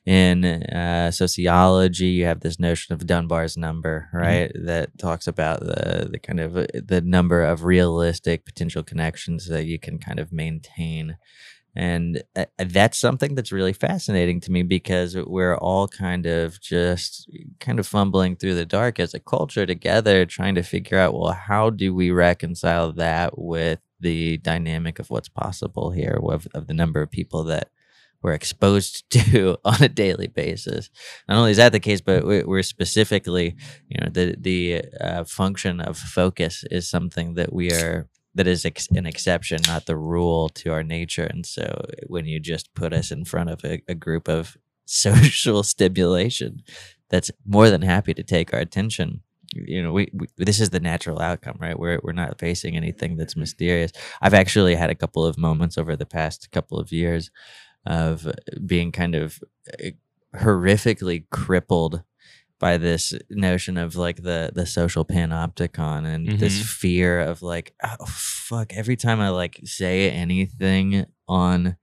in 0.06 0.44
uh, 0.44 1.10
sociology 1.10 2.06
you 2.06 2.24
have 2.24 2.40
this 2.40 2.58
notion 2.58 2.94
of 2.94 3.06
dunbar's 3.06 3.56
number 3.56 4.08
right? 4.12 4.50
That 4.54 4.98
talks 4.98 5.26
about 5.26 5.60
the 5.60 6.08
the 6.10 6.18
kind 6.18 6.40
of 6.40 6.56
uh, 6.56 6.66
the 6.74 7.00
number 7.00 7.42
of 7.42 7.64
realistic 7.64 8.44
potential 8.44 8.82
connections 8.82 9.48
that 9.48 9.66
you 9.66 9.78
can 9.78 9.98
kind 9.98 10.18
of 10.18 10.32
maintain 10.32 11.16
and 11.78 12.22
uh, 12.34 12.46
that's 12.58 12.98
something 12.98 13.36
that's 13.36 13.52
really 13.52 13.72
fascinating 13.72 14.40
to 14.40 14.50
me 14.50 14.64
because 14.64 15.16
we're 15.16 15.56
all 15.56 15.86
kind 15.86 16.26
of 16.26 16.60
just 16.60 17.30
kind 17.60 17.78
of 17.78 17.86
fumbling 17.86 18.34
through 18.34 18.54
the 18.54 18.66
dark 18.66 18.98
as 18.98 19.14
a 19.14 19.20
culture 19.20 19.64
together, 19.64 20.26
trying 20.26 20.56
to 20.56 20.64
figure 20.64 20.98
out, 20.98 21.14
well, 21.14 21.30
how 21.32 21.70
do 21.70 21.94
we 21.94 22.10
reconcile 22.10 22.92
that 22.94 23.38
with 23.38 23.78
the 24.00 24.38
dynamic 24.38 24.98
of 24.98 25.08
what's 25.08 25.28
possible 25.28 25.92
here, 25.92 26.18
of, 26.22 26.48
of 26.52 26.66
the 26.66 26.74
number 26.74 27.00
of 27.00 27.12
people 27.12 27.44
that 27.44 27.70
we're 28.22 28.32
exposed 28.32 29.08
to 29.10 29.56
on 29.64 29.80
a 29.80 29.88
daily 29.88 30.26
basis. 30.26 30.90
Not 31.28 31.38
only 31.38 31.52
is 31.52 31.58
that 31.58 31.70
the 31.70 31.80
case, 31.80 32.00
but 32.00 32.26
we- 32.26 32.42
we're 32.42 32.64
specifically, 32.64 33.54
you 33.88 34.00
know, 34.00 34.08
the 34.10 34.34
the 34.38 34.82
uh, 35.00 35.24
function 35.24 35.80
of 35.80 35.96
focus 35.96 36.64
is 36.72 36.90
something 36.90 37.34
that 37.34 37.52
we 37.52 37.70
are 37.70 38.08
that 38.34 38.46
is 38.46 38.64
ex- 38.64 38.88
an 38.90 39.06
exception, 39.06 39.60
not 39.66 39.86
the 39.86 39.96
rule 39.96 40.48
to 40.50 40.72
our 40.72 40.82
nature. 40.82 41.24
And 41.24 41.44
so 41.44 41.84
when 42.06 42.26
you 42.26 42.40
just 42.40 42.74
put 42.74 42.92
us 42.92 43.10
in 43.10 43.24
front 43.24 43.50
of 43.50 43.64
a, 43.64 43.82
a 43.88 43.94
group 43.94 44.28
of 44.28 44.56
social 44.84 45.62
stimulation 45.62 46.62
that's 47.10 47.30
more 47.46 47.70
than 47.70 47.82
happy 47.82 48.14
to 48.14 48.22
take 48.22 48.52
our 48.52 48.60
attention. 48.60 49.20
You 49.54 49.82
know, 49.82 49.92
we, 49.92 50.10
we 50.12 50.26
this 50.36 50.60
is 50.60 50.70
the 50.70 50.80
natural 50.80 51.20
outcome, 51.20 51.56
right? 51.58 51.78
We're 51.78 52.00
we're 52.02 52.12
not 52.12 52.38
facing 52.38 52.76
anything 52.76 53.16
that's 53.16 53.36
mysterious. 53.36 53.92
I've 54.20 54.34
actually 54.34 54.74
had 54.74 54.90
a 54.90 54.94
couple 54.94 55.24
of 55.24 55.38
moments 55.38 55.78
over 55.78 55.96
the 55.96 56.06
past 56.06 56.50
couple 56.52 56.78
of 56.78 56.92
years 56.92 57.30
of 57.86 58.30
being 58.66 58.92
kind 58.92 59.14
of 59.14 59.40
uh, 59.82 59.90
horrifically 60.36 61.24
crippled 61.30 62.02
by 62.58 62.76
this 62.76 63.14
notion 63.30 63.76
of 63.76 63.94
like 63.96 64.22
the 64.22 64.50
the 64.54 64.66
social 64.66 65.04
panopticon 65.04 66.04
and 66.06 66.38
this 66.38 66.58
Mhm. 66.58 66.64
fear 66.64 67.20
of 67.20 67.42
like 67.42 67.74
oh 67.84 68.04
fuck 68.06 68.72
every 68.74 68.96
time 68.96 69.20
i 69.20 69.28
like 69.28 69.60
say 69.64 70.10
anything 70.10 71.06
on 71.28 71.76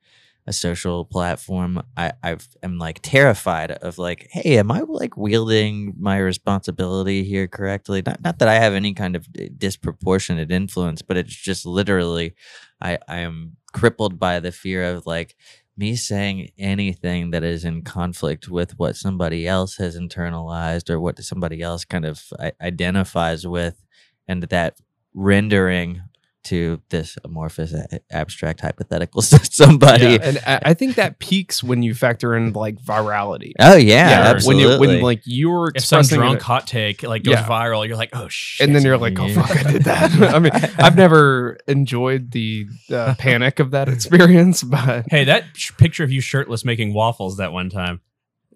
a 0.47 0.53
social 0.53 1.05
platform 1.05 1.81
i 1.97 2.11
i've 2.21 2.47
am 2.61 2.77
like 2.77 2.99
terrified 3.01 3.71
of 3.71 3.97
like 3.97 4.27
hey 4.31 4.57
am 4.59 4.69
i 4.71 4.81
like 4.81 5.17
wielding 5.17 5.93
my 5.97 6.17
responsibility 6.17 7.23
here 7.23 7.47
correctly 7.47 8.03
not 8.05 8.21
not 8.23 8.37
that 8.39 8.47
i 8.47 8.55
have 8.55 8.73
any 8.73 8.93
kind 8.93 9.15
of 9.15 9.27
disproportionate 9.57 10.51
influence 10.51 11.01
but 11.01 11.17
it's 11.17 11.35
just 11.35 11.65
literally 11.65 12.35
i 12.81 12.97
i 13.07 13.17
am 13.19 13.55
crippled 13.73 14.19
by 14.19 14.39
the 14.39 14.51
fear 14.51 14.83
of 14.83 15.05
like 15.07 15.35
me 15.77 15.95
saying 15.95 16.49
anything 16.57 17.31
that 17.31 17.43
is 17.43 17.65
in 17.65 17.81
conflict 17.81 18.47
with 18.47 18.77
what 18.79 18.95
somebody 18.95 19.47
else 19.47 19.77
has 19.77 19.97
internalized 19.97 20.89
or 20.89 20.99
what 20.99 21.21
somebody 21.23 21.61
else 21.61 21.83
kind 21.83 22.05
of 22.05 22.31
identifies 22.61 23.45
with 23.45 23.83
and 24.27 24.43
that 24.43 24.77
rendering 25.13 26.01
to 26.45 26.81
this 26.89 27.17
amorphous 27.23 27.73
a- 27.73 27.99
abstract 28.11 28.61
hypothetical 28.61 29.21
somebody 29.21 30.03
Yeah, 30.05 30.17
and 30.21 30.37
I, 30.47 30.59
I 30.65 30.73
think 30.73 30.95
that 30.95 31.19
peaks 31.19 31.63
when 31.63 31.83
you 31.83 31.93
factor 31.93 32.35
in 32.35 32.53
like 32.53 32.77
virality. 32.77 33.51
oh 33.59 33.75
yeah, 33.75 34.19
when 34.19 34.35
absolutely 34.35 34.63
you 34.73 34.79
when 34.79 35.01
like 35.01 35.21
you're 35.25 35.71
if 35.75 35.83
some 35.85 36.03
drunk 36.03 36.37
it- 36.37 36.43
hot 36.43 36.67
take 36.67 37.03
like 37.03 37.23
goes 37.23 37.33
Yeah. 37.33 37.47
viral, 37.47 37.87
you're 37.87 37.97
like, 37.97 38.11
oh 38.13 38.27
shit. 38.29 38.65
and 38.67 38.75
then 38.75 38.83
you're 38.83 38.97
like, 38.97 39.19
oh 39.19 39.29
fuck, 39.29 39.51
I 39.65 39.71
did 39.71 39.83
that. 39.83 40.11
I 40.33 40.39
mean, 40.39 40.51
I've 40.77 40.95
never 40.95 41.57
enjoyed 41.67 42.31
the 42.31 42.67
uh, 42.91 43.15
panic 43.19 43.59
of 43.59 43.71
that 43.71 43.89
experience, 43.89 44.63
but 44.63 45.05
hey, 45.09 45.23
that 45.25 45.43
sh- 45.55 45.71
picture 45.77 46.03
of 46.03 46.11
you 46.11 46.21
shirtless 46.21 46.63
making 46.65 46.93
waffles 46.93 47.37
that 47.37 47.51
one 47.53 47.69
time. 47.69 48.01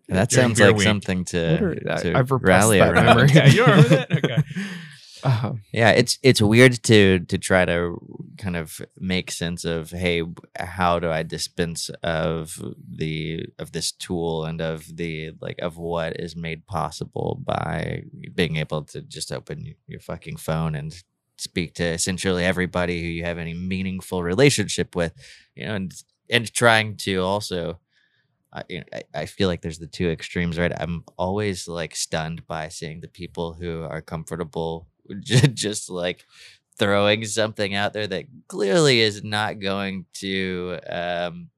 that 0.08 0.32
sounds 0.32 0.60
like 0.60 0.76
week. 0.76 0.84
something 0.84 1.24
to, 1.26 1.38
Literally, 1.52 1.82
I- 1.90 1.96
to 2.02 2.14
I've 2.18 2.32
repressed 2.32 2.64
rally 2.64 2.80
that 2.80 2.94
around 2.94 3.06
memory. 3.06 3.24
okay, 3.26 3.50
you 3.52 3.64
remember 3.66 3.88
that? 3.90 4.12
Okay. 4.12 4.44
Uh, 5.24 5.54
yeah 5.74 5.90
it's 5.92 6.18
it's 6.24 6.42
weird 6.42 6.82
to 6.84 7.20
to 7.20 7.38
try 7.38 7.66
to 7.66 7.98
kind 8.38 8.56
of 8.56 8.82
make 8.98 9.32
sense 9.32 9.66
of 9.66 9.92
hey 9.92 10.24
how 10.58 11.00
do 11.00 11.10
i 11.10 11.24
dispense 11.24 11.90
of 12.04 12.62
the 12.88 13.46
of 13.58 13.72
this 13.72 13.92
tool 13.92 14.46
and 14.46 14.62
of 14.62 14.96
the 14.96 15.32
like 15.42 15.60
of 15.60 15.78
what 15.78 16.20
is 16.20 16.36
made 16.36 16.66
possible 16.68 17.42
by 17.44 18.04
being 18.34 18.56
able 18.56 18.84
to 18.84 19.02
just 19.02 19.32
open 19.32 19.76
your 19.88 20.00
fucking 20.00 20.38
phone 20.38 20.76
and 20.76 21.04
speak 21.40 21.74
to 21.76 21.84
essentially 21.84 22.44
everybody 22.44 23.02
who 23.02 23.08
you 23.08 23.24
have 23.24 23.38
any 23.38 23.54
meaningful 23.54 24.24
relationship 24.24 24.96
with, 24.96 25.14
you 25.56 25.66
know, 25.66 25.76
and 25.76 25.94
and 26.30 26.54
trying 26.54 26.96
to 26.98 27.18
also. 27.18 27.80
I, 28.52 28.64
I, 28.92 29.04
I 29.14 29.26
feel 29.28 29.48
like 29.48 29.62
there's 29.62 29.78
the 29.78 29.86
two 29.86 30.10
extremes, 30.10 30.58
right? 30.58 30.72
I'm 30.76 31.04
always 31.20 31.68
like 31.68 31.96
stunned 31.96 32.48
by 32.48 32.70
seeing 32.70 33.00
the 33.00 33.08
people 33.08 33.54
who 33.54 33.84
are 33.84 34.02
comfortable 34.02 34.88
just 35.20 35.90
like 35.90 36.26
throwing 36.78 37.26
something 37.26 37.76
out 37.76 37.94
there 37.94 38.08
that 38.08 38.26
clearly 38.48 39.02
is 39.02 39.24
not 39.24 39.60
going 39.60 40.06
to 40.14 40.80
um, 40.90 41.50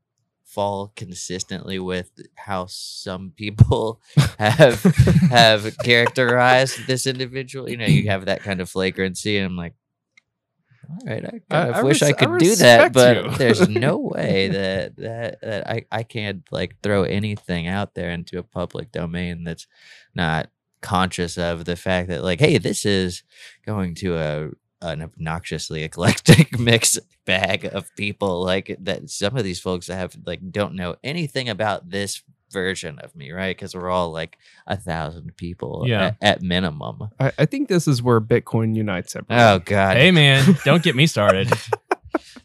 fall 0.43 0.91
consistently 0.95 1.79
with 1.79 2.11
how 2.35 2.65
some 2.67 3.31
people 3.35 4.01
have 4.39 4.83
have 4.83 5.77
characterized 5.83 6.87
this 6.87 7.07
individual. 7.07 7.69
You 7.69 7.77
know, 7.77 7.85
you 7.85 8.09
have 8.09 8.25
that 8.25 8.41
kind 8.41 8.59
of 8.59 8.69
flagrancy, 8.69 9.37
and 9.37 9.45
I'm 9.45 9.55
like, 9.55 9.75
all 10.89 10.97
right, 11.05 11.25
I, 11.25 11.41
kind 11.49 11.69
of 11.69 11.75
I 11.75 11.83
wish 11.83 12.01
I 12.01 12.07
res- 12.07 12.13
I 12.13 12.17
could 12.17 12.39
do 12.39 12.55
that, 12.55 12.93
but 12.93 13.37
there's 13.37 13.69
no 13.69 13.97
way 13.97 14.49
that 14.49 14.97
that 14.97 15.41
that 15.41 15.69
I 15.69 15.85
I 15.91 16.03
can't 16.03 16.43
like 16.51 16.81
throw 16.81 17.03
anything 17.03 17.67
out 17.67 17.93
there 17.93 18.09
into 18.09 18.39
a 18.39 18.43
public 18.43 18.91
domain 18.91 19.43
that's 19.43 19.67
not 20.13 20.49
conscious 20.81 21.37
of 21.37 21.65
the 21.65 21.75
fact 21.75 22.09
that 22.09 22.23
like, 22.23 22.39
hey, 22.39 22.57
this 22.57 22.85
is 22.85 23.23
going 23.65 23.95
to 23.95 24.15
a 24.17 24.49
an 24.83 25.01
obnoxiously 25.03 25.83
eclectic 25.89 26.57
mix 26.59 26.97
bag 27.25 27.65
of 27.65 27.85
people 27.95 28.43
like 28.43 28.75
that 28.79 29.09
some 29.11 29.37
of 29.37 29.43
these 29.43 29.59
folks 29.59 29.87
have 29.87 30.15
like 30.25 30.39
don't 30.51 30.73
know 30.73 30.95
anything 31.03 31.47
about 31.49 31.89
this 31.91 32.23
version 32.51 32.97
of 32.99 33.15
me 33.15 33.31
right 33.31 33.55
because 33.55 33.75
we're 33.75 33.91
all 33.91 34.11
like 34.11 34.37
a 34.65 34.75
thousand 34.75 35.37
people 35.37 35.83
Yeah. 35.87 36.07
at, 36.07 36.17
at 36.21 36.41
minimum 36.41 37.09
I, 37.19 37.31
I 37.37 37.45
think 37.45 37.69
this 37.69 37.87
is 37.87 38.01
where 38.01 38.19
Bitcoin 38.19 38.75
unites 38.75 39.15
everyone. 39.15 39.45
oh 39.45 39.59
god 39.59 39.97
hey 39.97 40.09
man, 40.09 40.57
don't 40.65 40.81
get 40.83 40.95
me 40.95 41.05
started. 41.15 41.49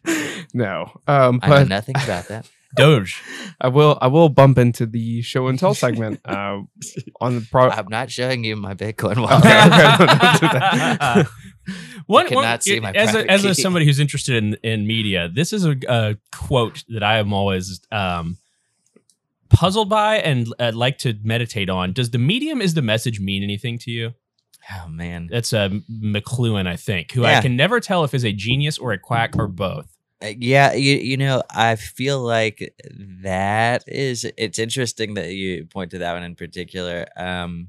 no, 0.54 0.90
um, 1.08 1.40
i 1.42 1.48
know 1.48 1.54
but 1.56 1.68
nothing 1.68 1.96
about 2.04 2.28
that 2.28 2.48
Doge. 2.74 3.22
I 3.60 3.68
will 3.68 3.96
I 4.00 4.08
will 4.08 4.28
bump 4.28 4.58
into 4.58 4.86
the 4.86 5.22
show 5.22 5.46
and 5.46 5.58
tell 5.58 5.74
segment 5.74 6.20
uh, 6.24 6.60
on 7.20 7.36
the 7.36 7.46
pro. 7.50 7.70
i'm 7.70 7.88
not 7.88 8.10
showing 8.10 8.44
you 8.44 8.56
my 8.56 8.74
bitcoin 8.74 9.16
wallet 9.18 9.44
okay, 9.44 9.68
don't 9.68 10.40
do 10.40 10.48
that. 10.58 11.26
One, 12.06 12.28
You 12.28 12.36
one- 12.36 12.44
cannot 12.44 12.62
see 12.62 12.78
my 12.78 12.92
as 12.92 13.14
a, 13.14 13.28
as 13.28 13.44
a, 13.44 13.54
somebody 13.54 13.84
who's 13.84 13.98
interested 13.98 14.36
in, 14.36 14.54
in 14.62 14.86
media, 14.86 15.28
this 15.28 15.52
is 15.52 15.64
a, 15.64 15.76
a 15.88 16.16
quote 16.30 16.84
that 16.88 17.02
I 17.02 17.18
am 17.18 17.32
always 17.32 17.80
um, 17.90 18.36
puzzled 19.48 19.88
by 19.88 20.18
and 20.18 20.46
uh, 20.60 20.70
like 20.74 20.98
to 20.98 21.14
meditate 21.24 21.68
on. 21.68 21.92
Does 21.92 22.10
the 22.10 22.18
medium 22.18 22.60
is 22.62 22.74
the 22.74 22.82
message 22.82 23.18
mean 23.20 23.42
anything 23.42 23.78
to 23.80 23.90
you? 23.90 24.14
oh 24.70 24.88
man 24.88 25.28
That's 25.30 25.52
uh, 25.52 25.68
McLuhan, 25.90 26.66
I 26.68 26.76
think, 26.76 27.12
who 27.12 27.24
I 27.24 27.40
can 27.40 27.56
never 27.56 27.80
tell 27.80 28.04
if 28.04 28.14
is 28.14 28.24
a 28.24 28.32
genius 28.32 28.78
or 28.78 28.92
a 28.92 28.98
quack 28.98 29.34
or 29.36 29.48
both. 29.48 29.95
Uh, 30.22 30.32
yeah 30.38 30.72
you, 30.72 30.96
you 30.96 31.14
know 31.18 31.42
i 31.50 31.76
feel 31.76 32.20
like 32.22 32.74
that 33.22 33.84
is 33.86 34.24
it's 34.38 34.58
interesting 34.58 35.12
that 35.12 35.34
you 35.34 35.66
point 35.66 35.90
to 35.90 35.98
that 35.98 36.14
one 36.14 36.22
in 36.22 36.34
particular 36.34 37.04
um 37.18 37.68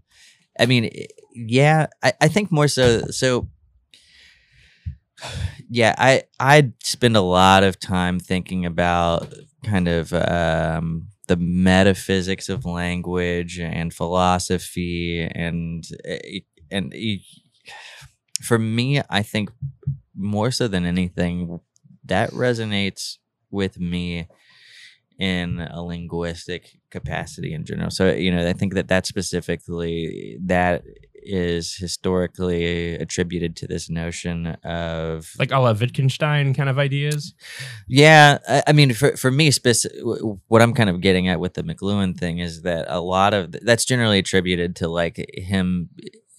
i 0.59 0.65
mean 0.65 0.89
yeah 1.33 1.87
i, 2.03 2.13
I 2.21 2.27
think 2.29 2.51
more 2.51 2.67
so 2.67 3.01
so 3.09 3.47
yeah 5.69 5.93
i 5.97 6.23
i 6.39 6.71
spend 6.83 7.15
a 7.15 7.21
lot 7.21 7.63
of 7.63 7.79
time 7.79 8.19
thinking 8.19 8.65
about 8.65 9.33
kind 9.65 9.87
of 9.87 10.13
um 10.13 11.07
the 11.27 11.35
metaphysics 11.37 12.47
of 12.49 12.65
language 12.65 13.59
and 13.59 13.93
philosophy 13.93 15.27
and 15.35 15.83
eh, 16.05 16.39
and 16.71 16.93
e- 16.93 17.23
for 18.41 18.59
me 18.59 19.01
i 19.09 19.21
think 19.21 19.49
more 20.15 20.51
so 20.51 20.67
than 20.67 20.85
anything 20.85 21.59
that 22.07 22.31
resonates 22.31 23.17
with 23.51 23.79
me 23.79 24.27
in 25.19 25.59
a 25.59 25.81
linguistic 25.81 26.77
capacity 26.91 27.53
in 27.53 27.65
general. 27.65 27.89
So 27.89 28.11
you 28.13 28.31
know, 28.31 28.47
I 28.47 28.53
think 28.53 28.73
that 28.75 28.87
that 28.89 29.05
specifically 29.05 30.37
that 30.45 30.83
is 31.29 31.75
historically 31.75 32.95
attributed 32.95 33.55
to 33.57 33.67
this 33.67 33.89
notion 33.89 34.45
of 34.63 35.29
Like 35.37 35.51
a 35.51 35.59
la 35.59 35.73
Wittgenstein 35.73 36.53
kind 36.53 36.69
of 36.69 36.79
ideas. 36.79 37.33
yeah, 37.87 38.37
I, 38.47 38.63
I 38.67 38.71
mean, 38.73 38.93
for 38.93 39.17
for 39.17 39.31
me, 39.31 39.49
speci- 39.51 40.39
what 40.47 40.61
I'm 40.61 40.73
kind 40.73 40.89
of 40.89 41.01
getting 41.01 41.27
at 41.27 41.39
with 41.39 41.55
the 41.55 41.63
McLuhan 41.63 42.17
thing 42.17 42.39
is 42.39 42.61
that 42.61 42.85
a 42.87 43.01
lot 43.01 43.33
of 43.33 43.51
that's 43.63 43.85
generally 43.85 44.19
attributed 44.19 44.75
to 44.77 44.87
like 44.87 45.25
him 45.33 45.89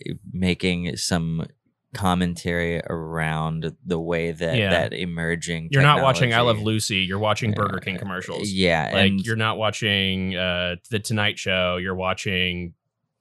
eh, 0.07 0.13
making 0.33 0.97
some 0.97 1.47
commentary 1.95 2.81
around 2.91 3.73
the 3.85 3.99
way 3.99 4.33
that 4.33 4.57
Yeah. 4.57 4.71
that 4.71 4.93
emerging. 4.93 5.69
You're 5.73 5.83
not 5.83 6.03
watching 6.03 6.35
I 6.35 6.41
Love 6.41 6.61
Lucy. 6.61 6.99
You're 6.99 7.19
watching 7.19 7.53
Burger 7.53 7.77
Uh, 7.79 7.81
King 7.81 7.99
commercials. 7.99 8.51
Yeah, 8.51 8.91
like 8.93 9.11
and 9.11 9.21
you're 9.21 9.37
not 9.37 9.59
watching 9.59 10.37
uh 10.37 10.77
the 10.91 10.99
Tonight 10.99 11.39
Show. 11.39 11.77
You're 11.79 11.95
watching 11.95 12.75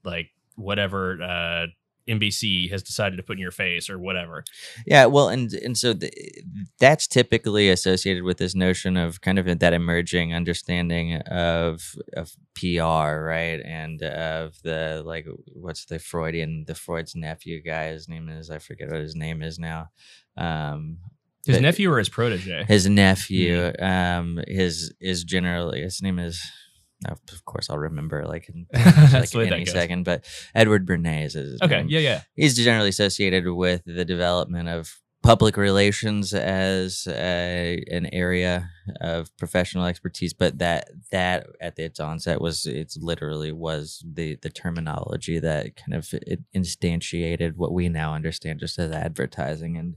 like 0.03 0.29
whatever 0.55 1.21
uh 1.21 1.65
NBC 2.07 2.69
has 2.71 2.81
decided 2.83 3.17
to 3.17 3.23
put 3.23 3.33
in 3.33 3.41
your 3.41 3.51
face 3.51 3.89
or 3.89 3.99
whatever. 3.99 4.43
Yeah, 4.85 5.05
well, 5.05 5.29
and 5.29 5.51
and 5.53 5.77
so 5.77 5.93
th- 5.93 6.13
that's 6.79 7.07
typically 7.07 7.69
associated 7.69 8.23
with 8.23 8.37
this 8.37 8.55
notion 8.55 8.97
of 8.97 9.21
kind 9.21 9.37
of 9.39 9.59
that 9.59 9.73
emerging 9.73 10.33
understanding 10.33 11.15
of 11.15 11.95
of 12.13 12.33
PR, 12.55 13.21
right? 13.23 13.61
And 13.63 14.01
of 14.03 14.61
the 14.63 15.03
like, 15.05 15.27
what's 15.53 15.85
the 15.85 15.99
Freudian, 15.99 16.65
the 16.67 16.75
Freud's 16.75 17.15
nephew 17.15 17.61
guy? 17.61 17.89
His 17.89 18.07
name 18.07 18.29
is 18.29 18.49
I 18.49 18.59
forget 18.59 18.89
what 18.91 19.01
his 19.01 19.15
name 19.15 19.41
is 19.41 19.59
now. 19.59 19.89
Um, 20.37 20.97
His 21.45 21.59
nephew 21.61 21.91
or 21.91 21.97
his 21.99 22.09
protege? 22.09 22.65
his 22.67 22.87
nephew, 22.89 23.71
um, 23.79 24.39
his 24.47 24.93
is 24.99 25.23
generally 25.23 25.81
his 25.81 26.01
name 26.01 26.19
is. 26.19 26.41
Of 27.05 27.45
course, 27.45 27.69
I'll 27.69 27.77
remember 27.77 28.25
like 28.25 28.49
in 28.49 28.65
like 28.73 29.29
the 29.29 29.37
way 29.37 29.45
that 29.49 29.53
any 29.53 29.65
second. 29.65 30.03
But 30.03 30.25
Edward 30.55 30.85
Bernays 30.85 31.35
is 31.35 31.51
his 31.51 31.61
Okay, 31.61 31.77
name 31.77 31.89
yeah, 31.89 31.99
yeah. 31.99 32.21
he's 32.35 32.55
generally 32.55 32.89
associated 32.89 33.47
with 33.47 33.83
the 33.85 34.03
development 34.05 34.67
of 34.69 34.99
public 35.23 35.57
relations 35.57 36.33
as 36.33 37.07
a, 37.09 37.83
an 37.91 38.07
area 38.13 38.69
of 39.01 39.35
professional 39.35 39.85
expertise 39.85 40.31
but 40.31 40.59
that 40.59 40.87
that 41.11 41.47
at 41.59 41.77
its 41.77 41.99
onset 41.99 42.39
was 42.39 42.65
it's 42.65 42.97
literally 42.97 43.51
was 43.51 44.01
the 44.13 44.37
the 44.43 44.49
terminology 44.49 45.37
that 45.39 45.75
kind 45.75 45.95
of 45.95 46.07
it 46.13 46.39
instantiated 46.55 47.55
what 47.55 47.73
we 47.73 47.89
now 47.89 48.13
understand 48.13 48.59
just 48.59 48.79
as 48.79 48.91
advertising 48.91 49.75
and 49.75 49.95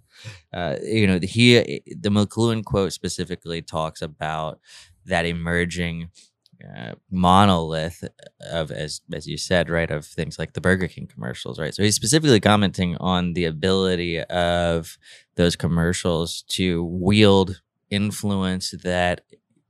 uh, 0.53 0.77
you 0.83 1.07
know 1.07 1.21
he 1.23 1.81
the 1.87 2.09
mcluhan 2.11 2.65
quote 2.65 2.93
specifically 2.93 3.63
talks 3.63 4.03
about 4.03 4.59
that 5.05 5.27
emerging 5.27 6.09
uh, 6.77 6.93
monolith 7.11 8.05
of 8.51 8.71
as 8.71 9.01
as 9.13 9.27
you 9.27 9.37
said 9.37 9.71
right 9.71 9.91
of 9.91 10.05
things 10.05 10.39
like 10.39 10.53
the 10.53 10.61
burger 10.61 10.89
king 10.89 11.07
commercials 11.07 11.59
right? 11.59 11.75
So 11.75 11.83
he's 11.83 11.95
specifically 11.95 12.41
commenting 12.41 12.97
on 12.99 13.33
the 13.33 13.45
ability 13.45 14.21
of 14.21 14.99
those 15.37 15.57
commercials 15.57 16.43
to 16.49 16.85
wield 16.85 17.63
influence 17.91 18.75
that 18.83 19.23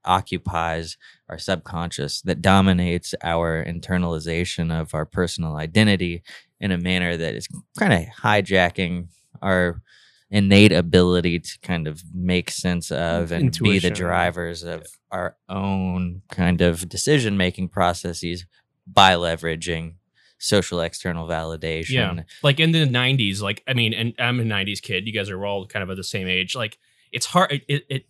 occupies 0.04 0.96
our 1.28 1.38
subconscious 1.38 2.22
that 2.22 2.42
dominates 2.42 3.14
our 3.22 3.64
internalization 3.64 4.72
of 4.72 4.94
our 4.94 5.04
personal 5.04 5.56
identity 5.56 6.22
in 6.58 6.70
a 6.70 6.78
manner 6.78 7.16
that 7.16 7.34
is 7.34 7.48
kind 7.78 7.92
of 7.92 8.00
hijacking 8.22 9.08
our 9.42 9.82
innate 10.30 10.72
ability 10.72 11.40
to 11.40 11.58
kind 11.60 11.88
of 11.88 12.02
make 12.14 12.50
sense 12.50 12.92
of 12.92 13.32
and 13.32 13.58
be 13.58 13.78
the 13.78 13.90
drivers 13.90 14.62
of 14.62 14.86
our 15.10 15.36
own 15.48 16.22
kind 16.30 16.60
of 16.60 16.88
decision 16.88 17.36
making 17.36 17.68
processes 17.68 18.46
by 18.86 19.14
leveraging 19.14 19.94
social 20.38 20.80
external 20.80 21.26
validation. 21.26 22.16
Yeah. 22.16 22.22
Like 22.42 22.60
in 22.60 22.72
the 22.72 22.86
'90s, 22.86 23.42
like 23.42 23.62
I 23.68 23.74
mean, 23.74 23.92
and 23.92 24.14
I'm 24.18 24.40
a 24.40 24.44
'90s 24.44 24.80
kid. 24.80 25.06
You 25.06 25.12
guys 25.12 25.30
are 25.30 25.44
all 25.44 25.66
kind 25.66 25.82
of 25.82 25.90
at 25.90 25.96
the 25.96 26.04
same 26.04 26.28
age. 26.28 26.54
Like 26.54 26.78
it's 27.12 27.26
hard. 27.26 27.52
It, 27.52 27.64
it, 27.68 27.84
it 27.88 28.06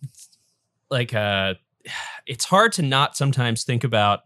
like 0.89 1.13
uh, 1.13 1.55
it's 2.27 2.45
hard 2.45 2.73
to 2.73 2.81
not 2.81 3.17
sometimes 3.17 3.63
think 3.63 3.83
about 3.83 4.21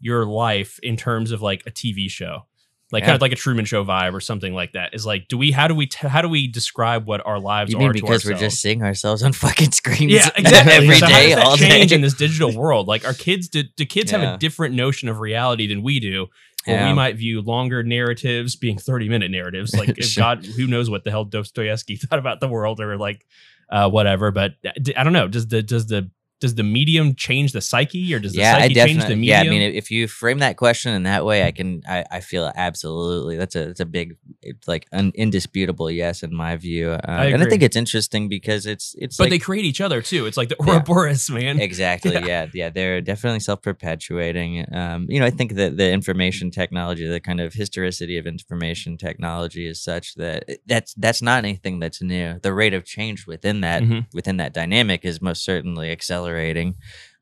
your 0.00 0.24
life 0.24 0.78
in 0.82 0.96
terms 0.96 1.30
of 1.30 1.42
like 1.42 1.62
a 1.66 1.70
TV 1.70 2.08
show. 2.10 2.46
Like 2.92 3.04
kind 3.04 3.14
of 3.14 3.20
like 3.20 3.32
a 3.32 3.36
Truman 3.36 3.64
Show 3.64 3.84
vibe 3.84 4.14
or 4.14 4.20
something 4.20 4.52
like 4.52 4.72
that. 4.72 4.94
Is 4.94 5.06
like, 5.06 5.28
do 5.28 5.38
we? 5.38 5.52
How 5.52 5.68
do 5.68 5.74
we? 5.74 5.86
T- 5.86 6.08
how 6.08 6.22
do 6.22 6.28
we 6.28 6.48
describe 6.48 7.06
what 7.06 7.24
our 7.24 7.38
lives 7.38 7.70
You 7.70 7.78
are? 7.78 7.80
mean 7.82 7.92
to 7.92 8.00
because 8.00 8.24
we're 8.24 8.34
just 8.34 8.60
seeing 8.60 8.82
ourselves 8.82 9.22
on 9.22 9.32
fucking 9.44 9.72
screens 9.72 10.10
yeah, 10.12 10.28
exactly. 10.36 10.72
every 10.72 10.96
so 10.96 11.06
day, 11.06 11.34
all 11.34 11.56
change 11.56 11.90
day? 11.90 11.94
in 11.94 12.00
this 12.00 12.14
digital 12.14 12.52
world? 12.56 12.88
Like, 12.88 13.06
our 13.06 13.14
kids, 13.14 13.48
do, 13.48 13.62
do 13.76 13.84
kids 13.86 14.10
have 14.10 14.22
a 14.22 14.38
different 14.38 14.74
notion 14.74 15.08
of 15.08 15.20
reality 15.20 15.66
than 15.68 15.82
we 15.82 16.00
do? 16.00 16.26
Yeah. 16.66 16.88
we 16.88 16.94
might 16.94 17.16
view 17.16 17.40
longer 17.40 17.82
narratives 17.82 18.54
being 18.54 18.76
30 18.76 19.08
minute 19.08 19.30
narratives. 19.30 19.74
Like, 19.74 19.88
if 19.98 20.04
Sure. 20.04 20.22
God, 20.22 20.44
who 20.44 20.66
knows 20.66 20.90
what 20.90 21.04
the 21.04 21.10
hell 21.10 21.24
Dostoevsky 21.24 21.96
thought 21.96 22.18
about 22.18 22.40
the 22.40 22.48
world 22.48 22.80
or 22.80 22.98
like 22.98 23.24
uh, 23.70 23.88
whatever. 23.88 24.30
But 24.30 24.54
d- 24.82 24.94
I 24.94 25.04
don't 25.04 25.12
know. 25.14 25.26
Does 25.28 25.46
the, 25.46 25.62
does 25.62 25.86
the, 25.86 26.10
does 26.40 26.54
the 26.54 26.62
medium 26.62 27.14
change 27.14 27.52
the 27.52 27.60
psyche, 27.60 28.12
or 28.14 28.18
does 28.18 28.32
the 28.32 28.40
yeah, 28.40 28.58
psyche 28.58 28.74
change 28.74 29.02
the 29.04 29.16
medium? 29.16 29.22
Yeah, 29.24 29.40
I 29.40 29.48
mean, 29.50 29.62
if 29.62 29.90
you 29.90 30.08
frame 30.08 30.38
that 30.38 30.56
question 30.56 30.92
in 30.94 31.02
that 31.04 31.24
way, 31.24 31.44
I 31.44 31.52
can. 31.52 31.82
I, 31.88 32.04
I 32.10 32.20
feel 32.20 32.50
absolutely. 32.54 33.36
That's 33.36 33.54
a 33.56 33.66
that's 33.66 33.80
a 33.80 33.86
big, 33.86 34.16
it's 34.42 34.66
like 34.66 34.86
an 34.92 35.12
indisputable 35.14 35.90
yes 35.90 36.22
in 36.22 36.34
my 36.34 36.56
view. 36.56 36.90
Uh, 36.90 36.98
and 37.06 37.42
I 37.42 37.46
think 37.46 37.62
it's 37.62 37.76
interesting 37.76 38.28
because 38.28 38.66
it's 38.66 38.94
it's 38.98 39.16
but 39.16 39.24
like 39.24 39.30
they 39.30 39.38
create 39.38 39.64
each 39.64 39.80
other 39.80 40.00
too. 40.02 40.26
It's 40.26 40.36
like 40.36 40.48
the 40.48 40.56
Yeah. 40.66 41.34
Man. 41.34 41.60
exactly 41.60 42.12
Yeah. 42.14 42.26
yeah. 42.26 42.46
yeah 42.54 42.70
they're 42.70 43.00
definitely 43.00 43.40
self-perpetuating 43.40 44.66
um 44.74 45.06
you 45.08 45.18
know 45.20 45.26
i 45.26 45.30
think 45.30 45.54
that 45.54 45.76
the 45.76 45.90
information 45.90 46.50
technology 46.50 47.06
the 47.06 47.20
kind 47.20 47.40
of 47.40 47.52
historicity 47.54 48.16
of 48.18 48.26
information 48.26 48.96
technology 48.96 49.66
is 49.66 49.82
such 49.82 50.14
that 50.14 50.44
that's 50.66 50.94
that's 50.94 51.22
not 51.22 51.38
anything 51.44 51.78
that's 51.80 52.00
new 52.02 52.38
the 52.42 52.52
rate 52.52 52.74
of 52.74 52.84
change 52.84 53.26
within 53.26 53.60
that 53.62 53.82
Mhm. 53.82 54.06
within 54.12 54.36
that 54.38 54.52
dynamic 54.52 55.04
is 55.04 55.20
most 55.22 55.44
certainly 55.44 55.90
accelerating 55.90 56.29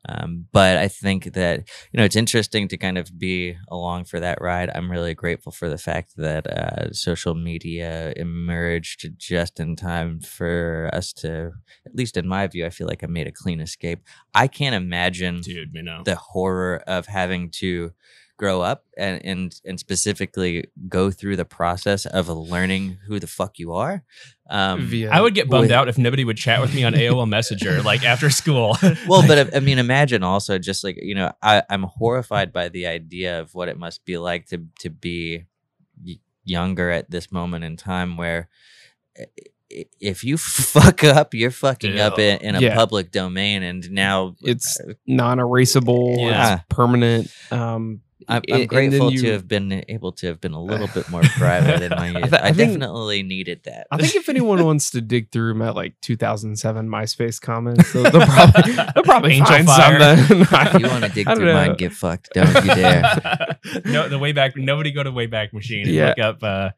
um, 0.09 0.47
but 0.53 0.77
I 0.77 0.89
think 0.89 1.33
that 1.35 1.69
you 1.93 1.99
know 1.99 2.05
it's 2.05 2.17
interesting 2.17 2.69
to 2.69 2.77
kind 2.77 2.97
of 2.97 3.19
be 3.19 3.57
along 3.69 4.05
for 4.05 4.21
that 4.21 4.41
ride. 4.41 4.71
I'm 4.75 4.91
really 4.91 5.15
grateful 5.15 5.53
for 5.53 5.69
the 5.69 5.79
fact 5.79 6.13
that 6.17 6.47
uh, 6.47 6.93
social 6.93 7.35
media 7.35 8.13
emerged 8.17 9.19
just 9.19 9.61
in 9.61 9.77
time 9.77 10.21
for 10.21 10.89
us 10.93 11.13
to, 11.15 11.53
at 11.85 11.95
least 11.95 12.17
in 12.17 12.29
my 12.29 12.47
view, 12.47 12.65
I 12.65 12.71
feel 12.71 12.87
like 12.87 13.03
I 13.03 13.07
made 13.09 13.27
a 13.27 13.33
clean 13.33 13.61
escape. 13.61 14.01
I 14.35 14.47
can't 14.47 14.75
imagine 14.75 15.41
Dude, 15.41 15.71
you 15.75 15.83
know. 15.83 16.03
the 16.05 16.17
horror 16.17 16.83
of 16.87 17.07
having 17.07 17.51
to 17.57 17.93
grow 18.39 18.62
up 18.62 18.84
and, 18.97 19.20
and 19.24 19.61
and 19.66 19.78
specifically 19.78 20.64
go 20.89 21.11
through 21.11 21.36
the 21.36 21.45
process 21.45 22.07
of 22.07 22.28
learning 22.28 22.97
who 23.07 23.18
the 23.20 23.26
fuck 23.26 23.59
you 23.59 23.74
are. 23.74 24.03
Um, 24.49 24.86
Via 24.86 25.11
I 25.11 25.20
would 25.20 25.34
get 25.34 25.51
bummed 25.51 25.64
with- 25.64 25.72
out 25.72 25.89
if 25.89 25.99
nobody 25.99 26.24
would 26.24 26.39
chat 26.39 26.61
with 26.62 26.72
me 26.74 26.84
on 26.84 26.95
AOL 26.95 27.28
Messenger 27.28 27.82
like 27.91 28.05
after 28.05 28.30
school. 28.30 28.76
well, 29.09 29.20
Like, 29.20 29.28
but 29.28 29.57
I 29.57 29.61
mean, 29.61 29.78
imagine 29.78 30.22
also 30.22 30.57
just 30.59 30.82
like 30.84 30.97
you 31.03 31.14
know, 31.14 31.32
I, 31.43 31.62
I'm 31.68 31.82
horrified 31.82 32.53
by 32.53 32.68
the 32.70 32.86
idea 32.86 33.41
of 33.41 33.55
what 33.55 33.68
it 33.68 33.76
must 33.76 34.05
be 34.07 34.16
like 34.16 34.47
to 34.47 34.64
to 34.80 34.89
be 34.91 35.45
younger 36.45 36.91
at 36.91 37.11
this 37.11 37.30
moment 37.30 37.64
in 37.64 37.76
time, 37.76 38.16
where 38.16 38.49
i- 39.18 39.26
i- 39.72 39.84
if 40.01 40.24
you 40.24 40.39
fuck 40.72 41.05
up, 41.05 41.34
you're 41.34 41.51
fucking 41.51 41.99
up 42.01 42.18
in, 42.18 42.39
in 42.41 42.55
a 42.55 42.61
Yeah. 42.61 42.74
public 42.74 43.11
domain, 43.11 43.62
and 43.62 43.91
now 43.91 44.34
it's 44.41 44.78
non-erasable. 45.07 46.18
Yeah. 46.18 46.55
It's 46.55 46.62
permanent. 46.70 47.30
Um, 47.51 48.01
I'm, 48.29 48.43
a- 48.49 48.55
I'm 48.62 48.66
grateful 48.66 49.11
then 49.11 49.18
to 49.20 49.33
have 49.33 49.49
been 49.49 49.85
able 49.89 50.12
to 50.12 50.26
have 50.26 50.41
been 50.41 50.53
a 50.53 50.62
little 50.62 50.89
bit 50.89 51.09
more 51.11 51.22
private 51.39 51.83
in 51.83 51.91
my 51.91 52.09
I 52.09 52.18
youth. 52.20 52.31
th- 52.31 52.43
I, 52.43 52.49
I 52.49 52.53
think- 52.53 52.72
definitely 52.79 53.22
needed 53.22 53.62
that. 53.64 53.87
I 53.91 53.97
think 53.97 54.14
if 54.16 54.29
anyone 54.35 54.62
wants 54.64 54.91
to 54.91 55.01
dig 55.01 55.33
through 55.33 55.55
my 55.55 55.70
like 55.70 55.95
2007 56.03 56.89
MySpace 56.89 57.41
comments, 57.41 57.93
they'll, 57.93 58.03
they'll 58.11 58.26
probably 58.26 58.72
they'll 58.95 59.03
probably 59.05 59.33
Angel 59.35 59.47
find 59.47 59.66
Fire. 59.66 60.16
something. 60.16 60.41
if 60.41 60.81
you 60.83 60.89
want 60.89 61.05
to 61.05 61.11
dig 61.11 61.26
I 61.26 61.35
don't 61.35 61.43
through 61.43 61.55
mine, 61.55 61.74
get 61.76 61.93
fucked. 61.93 62.29
Don't 62.35 62.55
you 62.64 62.74
dare. 62.74 63.57
no, 63.85 64.09
the 64.09 64.18
way 64.18 64.33
back. 64.33 64.57
Nobody 64.57 64.93
go 64.93 65.03
to 65.03 65.11
Wayback 65.11 65.53
Machine 65.53 65.87
and 65.87 65.95
Yeah. 65.95 66.09
look 66.09 66.18
up. 66.18 66.43
Uh, 66.43 66.70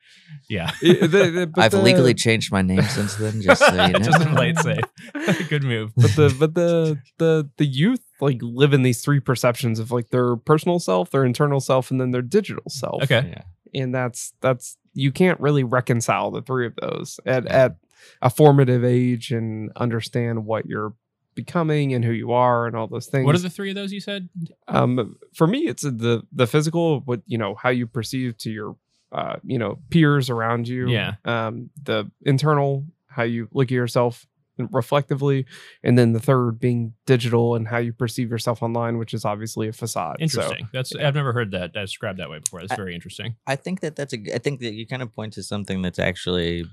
yeah, 0.48 0.70
The- 0.80 1.06
the- 1.06 1.50
but 1.52 1.64
I've 1.64 1.70
the- 1.72 1.82
legally 1.82 2.14
changed 2.14 2.52
my 2.52 2.62
name 2.62 2.82
since 2.82 3.16
then, 3.16 3.40
just 3.42 3.60
so 3.64 3.72
you 3.86 3.92
know. 3.92 3.98
just 3.98 4.20
to 4.20 4.28
play 4.34 4.50
it 4.50 4.58
safe. 4.58 5.48
Good 5.48 5.64
move. 5.64 5.92
but 5.96 6.10
the 6.16 6.34
but 6.38 6.54
the 6.54 6.98
the 7.18 7.50
the 7.56 7.66
youth 7.66 8.00
like 8.22 8.38
live 8.42 8.72
in 8.72 8.82
these 8.82 9.02
three 9.02 9.20
perceptions 9.20 9.78
of 9.78 9.90
like 9.90 10.10
their 10.10 10.36
personal 10.36 10.78
self, 10.78 11.10
their 11.10 11.24
internal 11.24 11.60
self, 11.60 11.90
and 11.90 12.00
then 12.00 12.10
their 12.10 12.22
digital 12.22 12.64
self. 12.68 13.02
Okay. 13.04 13.34
Yeah. 13.34 13.82
and 13.82 13.94
that's 13.94 14.32
that's 14.40 14.76
you 14.94 15.12
can't 15.12 15.38
really 15.40 15.62
reconcile 15.64 16.30
the 16.30 16.42
three 16.42 16.66
of 16.66 16.74
those 16.80 17.20
at 17.26 17.46
at 17.46 17.76
a 18.22 18.30
formative 18.30 18.84
age 18.84 19.30
and 19.30 19.70
understand 19.76 20.44
what 20.46 20.66
you're 20.66 20.94
becoming 21.34 21.94
and 21.94 22.04
who 22.04 22.10
you 22.12 22.32
are 22.32 22.66
and 22.66 22.74
all 22.74 22.86
those 22.88 23.06
things. 23.06 23.24
What 23.24 23.34
are 23.36 23.38
the 23.38 23.48
three 23.50 23.70
of 23.70 23.76
those 23.76 23.92
you 23.92 24.00
said? 24.00 24.28
um 24.68 25.16
for 25.34 25.46
me 25.46 25.60
it's 25.68 25.82
the 25.82 26.22
the 26.32 26.46
physical 26.46 27.00
what 27.00 27.20
you 27.26 27.38
know 27.38 27.54
how 27.54 27.68
you 27.70 27.86
perceive 27.86 28.36
to 28.38 28.50
your 28.50 28.76
uh 29.12 29.36
you 29.44 29.58
know 29.58 29.78
peers 29.90 30.28
around 30.28 30.66
you 30.68 30.88
Yeah. 30.88 31.14
um 31.24 31.70
the 31.82 32.10
internal 32.22 32.84
how 33.06 33.22
you 33.22 33.48
look 33.52 33.66
at 33.66 33.70
yourself 33.72 34.26
reflectively 34.70 35.46
and 35.82 35.98
then 35.98 36.12
the 36.12 36.20
third 36.20 36.58
being 36.58 36.94
digital 37.06 37.54
and 37.54 37.68
how 37.68 37.78
you 37.78 37.92
perceive 37.92 38.30
yourself 38.30 38.62
online 38.62 38.98
which 38.98 39.14
is 39.14 39.24
obviously 39.24 39.68
a 39.68 39.72
facade 39.72 40.16
So, 40.18 40.22
Interesting. 40.24 40.68
That's 40.72 40.94
I've 40.94 41.14
never 41.14 41.32
heard 41.32 41.50
that 41.52 41.72
described 41.72 42.18
that 42.18 42.30
way 42.30 42.38
before. 42.38 42.60
That's 42.60 42.72
I- 42.72 42.76
very 42.76 42.94
interesting. 42.94 43.36
I 43.46 43.56
think 43.56 43.80
that 43.80 43.96
that's 43.96 44.12
a. 44.12 44.18
I 44.34 44.38
think 44.38 44.60
that 44.60 44.72
you 44.74 44.86
kind 44.86 45.02
of 45.02 45.14
point 45.14 45.32
to 45.34 45.42
something 45.42 45.82
that's 45.82 45.98
actually 45.98 46.64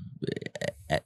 uh, 0.90 1.00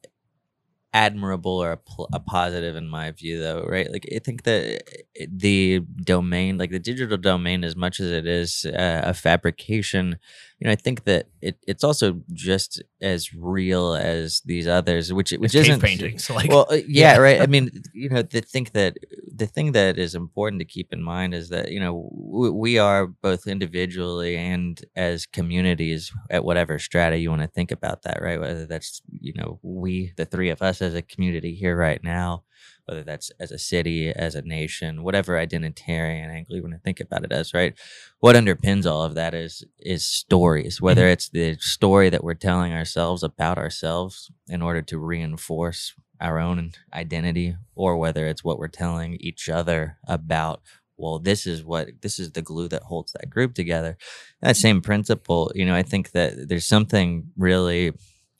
admirable 0.93 1.57
or 1.63 1.71
a, 1.71 1.77
pl- 1.77 2.09
a 2.11 2.19
positive 2.19 2.75
in 2.75 2.87
my 2.87 3.11
view, 3.11 3.39
though, 3.39 3.63
right? 3.63 3.91
Like 3.91 4.05
I 4.13 4.19
think 4.19 4.43
that 4.43 4.81
uh, 5.21 5.25
the 5.29 5.79
domain, 6.03 6.57
like 6.57 6.71
the 6.71 6.79
digital 6.79 7.17
domain, 7.17 7.63
as 7.63 7.75
much 7.75 7.99
as 7.99 8.11
it 8.11 8.27
is 8.27 8.65
uh, 8.65 9.01
a 9.03 9.13
fabrication, 9.13 10.17
you 10.61 10.67
know, 10.67 10.73
I 10.73 10.75
think 10.75 11.05
that 11.05 11.25
it, 11.41 11.57
it's 11.65 11.83
also 11.83 12.21
just 12.33 12.83
as 13.01 13.33
real 13.33 13.95
as 13.95 14.43
these 14.45 14.67
others, 14.67 15.11
which 15.11 15.31
which 15.31 15.55
It's 15.55 15.67
isn't 15.67 15.81
paintings. 15.81 16.29
Like, 16.29 16.51
well, 16.51 16.67
uh, 16.69 16.77
yeah, 16.87 17.17
right. 17.17 17.41
I 17.41 17.47
mean, 17.55 17.71
you 17.93 18.09
know, 18.09 18.21
the 18.21 18.41
think 18.41 18.73
that 18.73 18.95
the 19.33 19.47
thing 19.47 19.71
that 19.71 19.97
is 19.97 20.13
important 20.13 20.59
to 20.59 20.65
keep 20.65 20.93
in 20.93 21.01
mind 21.01 21.33
is 21.33 21.49
that 21.49 21.71
you 21.71 21.79
know 21.79 22.11
w- 22.15 22.53
we 22.53 22.77
are 22.77 23.07
both 23.07 23.47
individually 23.47 24.37
and 24.37 24.85
as 24.95 25.25
communities 25.25 26.11
at 26.29 26.45
whatever 26.45 26.77
strata 26.77 27.17
you 27.17 27.31
want 27.31 27.41
to 27.41 27.47
think 27.47 27.71
about 27.71 28.03
that, 28.03 28.21
right? 28.21 28.39
Whether 28.39 28.67
that's 28.67 29.01
you 29.19 29.33
know 29.33 29.59
we, 29.63 30.13
the 30.15 30.25
three 30.25 30.51
of 30.51 30.61
us 30.61 30.79
as 30.79 30.93
a 30.93 31.01
community 31.01 31.55
here 31.55 31.75
right 31.75 32.03
now, 32.03 32.43
whether 32.85 33.03
that's 33.03 33.31
as 33.39 33.51
a 33.51 33.57
city, 33.57 34.09
as 34.09 34.35
a 34.35 34.41
nation, 34.41 35.03
whatever 35.03 35.33
identitarian 35.33 36.29
angle 36.29 36.55
you 36.55 36.61
want 36.61 36.73
to 36.73 36.79
think 36.79 36.99
about 36.99 37.23
it 37.23 37.31
as, 37.31 37.53
right? 37.53 37.77
What 38.19 38.35
underpins 38.35 38.85
all 38.85 39.03
of 39.03 39.15
that 39.15 39.33
is 39.33 39.63
is 39.79 40.05
stories, 40.05 40.81
whether 40.81 41.03
mm-hmm. 41.03 41.13
it's 41.13 41.29
the 41.29 41.57
story 41.59 42.09
that 42.09 42.23
we're 42.23 42.33
telling 42.33 42.73
ourselves 42.73 43.23
about 43.23 43.57
ourselves 43.57 44.31
in 44.47 44.61
order 44.61 44.81
to 44.83 44.97
reinforce 44.97 45.93
our 46.19 46.37
own 46.37 46.71
identity, 46.93 47.55
or 47.73 47.97
whether 47.97 48.27
it's 48.27 48.43
what 48.43 48.59
we're 48.59 48.67
telling 48.67 49.17
each 49.19 49.49
other 49.49 49.97
about. 50.07 50.61
Well, 50.95 51.17
this 51.17 51.47
is 51.47 51.63
what 51.63 52.01
this 52.01 52.19
is 52.19 52.33
the 52.33 52.43
glue 52.43 52.67
that 52.67 52.83
holds 52.83 53.11
that 53.13 53.29
group 53.29 53.55
together. 53.55 53.97
That 54.41 54.55
same 54.55 54.77
mm-hmm. 54.77 54.85
principle, 54.85 55.51
you 55.55 55.65
know, 55.65 55.75
I 55.75 55.81
think 55.81 56.11
that 56.11 56.47
there's 56.47 56.67
something 56.67 57.31
really 57.35 57.93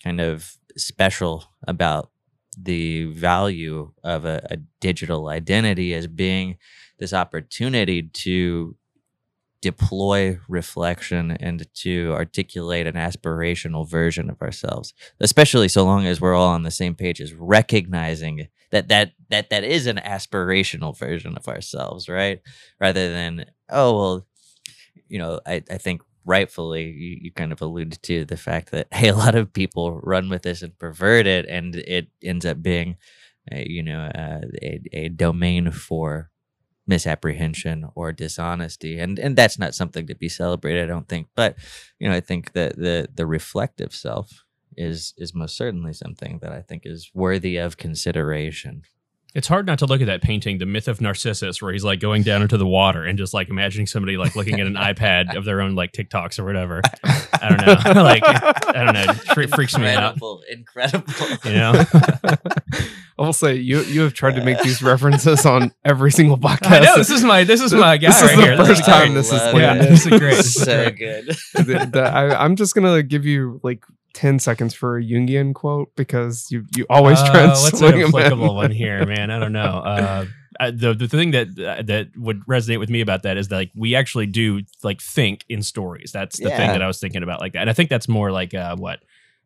kind 0.04 0.22
of 0.22 0.58
special 0.78 1.46
about 1.68 2.11
the 2.58 3.06
value 3.06 3.92
of 4.04 4.26
a, 4.26 4.46
a 4.52 4.58
digital 4.80 5.30
identity 5.30 5.94
as 5.94 6.08
being 6.08 6.58
this 7.00 7.14
opportunity 7.14 8.04
to 8.04 8.76
deploy 9.62 10.40
reflection 10.50 11.32
and 11.32 11.68
to 11.76 12.12
articulate 12.14 12.88
an 12.88 12.96
aspirational 12.96 13.88
version 13.88 14.28
of 14.28 14.42
ourselves 14.42 14.94
especially 15.20 15.68
so 15.68 15.86
long 15.86 16.08
as 16.08 16.20
we're 16.20 16.34
all 16.34 16.50
on 16.50 16.64
the 16.64 16.72
same 16.72 16.96
page 16.96 17.22
as 17.22 17.34
recognizing 17.36 18.48
that 18.72 18.88
that 18.88 19.12
that 19.30 19.52
that 19.52 19.64
is 19.64 19.86
an 19.86 19.98
aspirational 19.98 20.98
version 20.98 21.38
of 21.38 21.48
ourselves 21.48 22.10
right? 22.10 22.42
Rather 22.80 23.12
than 23.12 23.46
oh 23.70 23.96
well 23.96 24.28
you 25.08 25.20
know 25.20 25.40
i, 25.46 25.62
I 25.70 25.78
think 25.78 26.02
rightfully 26.26 26.86
you, 26.86 27.18
you 27.24 27.32
kind 27.32 27.52
of 27.52 27.62
alluded 27.62 28.02
to 28.04 28.26
the 28.26 28.38
fact 28.38 28.72
that 28.72 28.88
hey 28.94 29.10
a 29.10 29.16
lot 29.16 29.36
of 29.36 29.54
people 29.54 30.00
run 30.02 30.30
with 30.30 30.44
this 30.44 30.62
and 30.62 30.78
pervert 30.80 31.28
it 31.28 31.46
and 31.48 31.76
it 31.76 32.08
ends 32.24 32.46
up 32.46 32.62
being 32.62 32.98
a, 33.52 33.66
you 33.68 33.84
know 33.84 34.02
uh, 34.16 34.42
a, 34.62 34.82
a 34.94 35.10
domain 35.10 35.72
for 35.72 36.32
misapprehension 36.88 37.88
or 37.96 38.12
dishonesty. 38.12 39.00
And 39.00 39.18
and 39.20 39.36
that's 39.36 39.60
not 39.60 39.76
something 39.76 40.08
to 40.08 40.16
be 40.16 40.30
celebrated 40.30 40.84
i 40.84 40.88
don't 40.88 41.08
think. 41.08 41.28
But 41.36 41.56
you 42.00 42.10
know 42.10 42.16
i 42.16 42.20
think 42.20 42.54
that 42.54 42.76
the 42.78 43.08
the 43.14 43.26
reflective 43.26 43.94
self 43.94 44.44
is 44.78 45.14
is 45.18 45.34
most 45.34 45.58
certainly 45.58 45.94
something 45.94 46.40
that 46.42 46.52
i 46.52 46.62
think 46.62 46.84
is 46.86 47.12
worthy 47.14 47.58
of 47.58 47.78
consideration 47.78 48.84
It's 49.34 49.48
hard 49.48 49.66
not 49.66 49.80
to 49.80 49.86
look 49.86 50.02
at 50.02 50.08
that 50.08 50.22
painting, 50.22 50.58
The 50.58 50.66
Myth 50.66 50.88
of 50.90 51.00
Narcissus, 51.00 51.62
where 51.62 51.72
he's 51.72 51.86
like 51.86 52.00
going 52.02 52.24
down 52.24 52.42
into 52.42 52.58
the 52.58 52.68
water 52.68 53.06
and 53.06 53.18
just 53.18 53.34
like 53.34 53.48
imagining 53.50 53.88
somebody 53.88 54.18
like 54.18 54.36
looking 54.36 54.60
at 54.60 54.68
an 54.68 54.74
iPad 54.76 55.36
of 55.38 55.46
their 55.46 55.62
own 55.62 55.74
like 55.76 55.94
TikToks 55.94 56.38
or 56.38 56.44
whatever. 56.44 56.82
I 57.04 57.50
don't 57.50 57.96
know. 57.96 58.02
like, 58.04 58.24
I 58.26 58.84
don't 58.84 58.94
know. 58.94 59.06
It 59.08 59.16
fre- 59.34 59.56
freaks 59.56 59.78
me 59.78 59.88
out. 59.88 60.16
incredible 60.16 60.42
incredible 60.52 61.14
You 61.46 61.54
know? 61.54 61.86
I 63.20 63.24
will 63.26 63.34
say 63.34 63.56
you 63.56 63.82
you 63.84 64.02
have 64.02 64.14
tried 64.14 64.36
to 64.36 64.44
make 64.44 64.60
these 64.62 64.82
references 64.82 65.46
on 65.46 65.72
every 65.86 66.12
single 66.12 66.38
podcast. 66.38 66.72
I 66.72 66.80
know. 66.80 66.98
This 66.98 67.10
is 67.12 67.24
my, 67.24 67.44
this 67.44 67.62
is 67.62 67.74
my 67.74 67.98
guy 67.98 68.10
right 68.10 68.20
here. 68.20 68.28
This 68.28 68.30
is 68.30 68.36
the 68.36 68.42
here. 68.42 68.58
first 68.58 68.72
is 68.82 68.86
time 68.86 69.06
great. 69.08 69.14
this 69.16 69.28
is 69.28 69.34
love 69.42 69.56
Yeah, 69.56 69.74
this 69.76 70.02
is 70.06 70.08
great. 70.10 70.20
This 70.36 70.46
is 70.48 70.54
so 70.64 70.84
great. 70.86 70.98
good 70.98 71.26
The- 71.56 71.90
the- 71.92 72.02
I, 72.04 72.44
I'm 72.44 72.56
just 72.56 72.76
gonna 72.76 73.02
give 73.04 73.26
you 73.26 73.60
like 73.64 73.84
ten 74.14 74.40
seconds 74.40 74.74
for 74.74 74.98
a 74.98 75.04
Jungian 75.04 75.54
quote 75.54 75.96
because 75.96 76.48
you 76.52 76.66
you 76.76 76.86
always 76.90 77.20
try 77.24 77.42
and 77.44 77.52
Uh, 77.52 77.56
what's 77.62 77.80
swing 77.80 78.02
an 78.02 78.08
applicable 78.08 78.56
one 78.56 78.72
here, 78.72 79.06
man? 79.06 79.32
I 79.32 79.40
don't 79.40 79.54
know. 79.54 79.82
Uh, 79.86 80.26
I- 80.60 80.72
the 80.72 80.94
the 80.94 81.08
thing 81.08 81.32
that 81.32 81.48
uh, 81.58 81.82
that 81.84 82.10
would 82.18 82.42
resonate 82.46 82.80
with 82.80 82.90
me 82.90 83.02
about 83.02 83.24
that 83.24 83.38
is 83.38 83.48
that 83.48 83.56
like 83.56 83.72
we 83.76 83.96
actually 83.96 84.26
do 84.28 84.62
like 84.84 85.02
think 85.02 85.44
in 85.50 85.64
stories. 85.64 86.12
That's 86.12 86.38
the 86.38 86.50
thing 86.58 86.68
that 86.74 86.82
I 86.82 86.88
was 86.88 87.00
thinking 87.00 87.24
about 87.24 87.40
like 87.40 87.54
that. 87.54 87.62
And 87.62 87.70
I 87.70 87.74
think 87.74 87.90
that's 87.90 88.08
more 88.08 88.32
like 88.32 88.54
uh, 88.54 88.76
what 88.76 89.00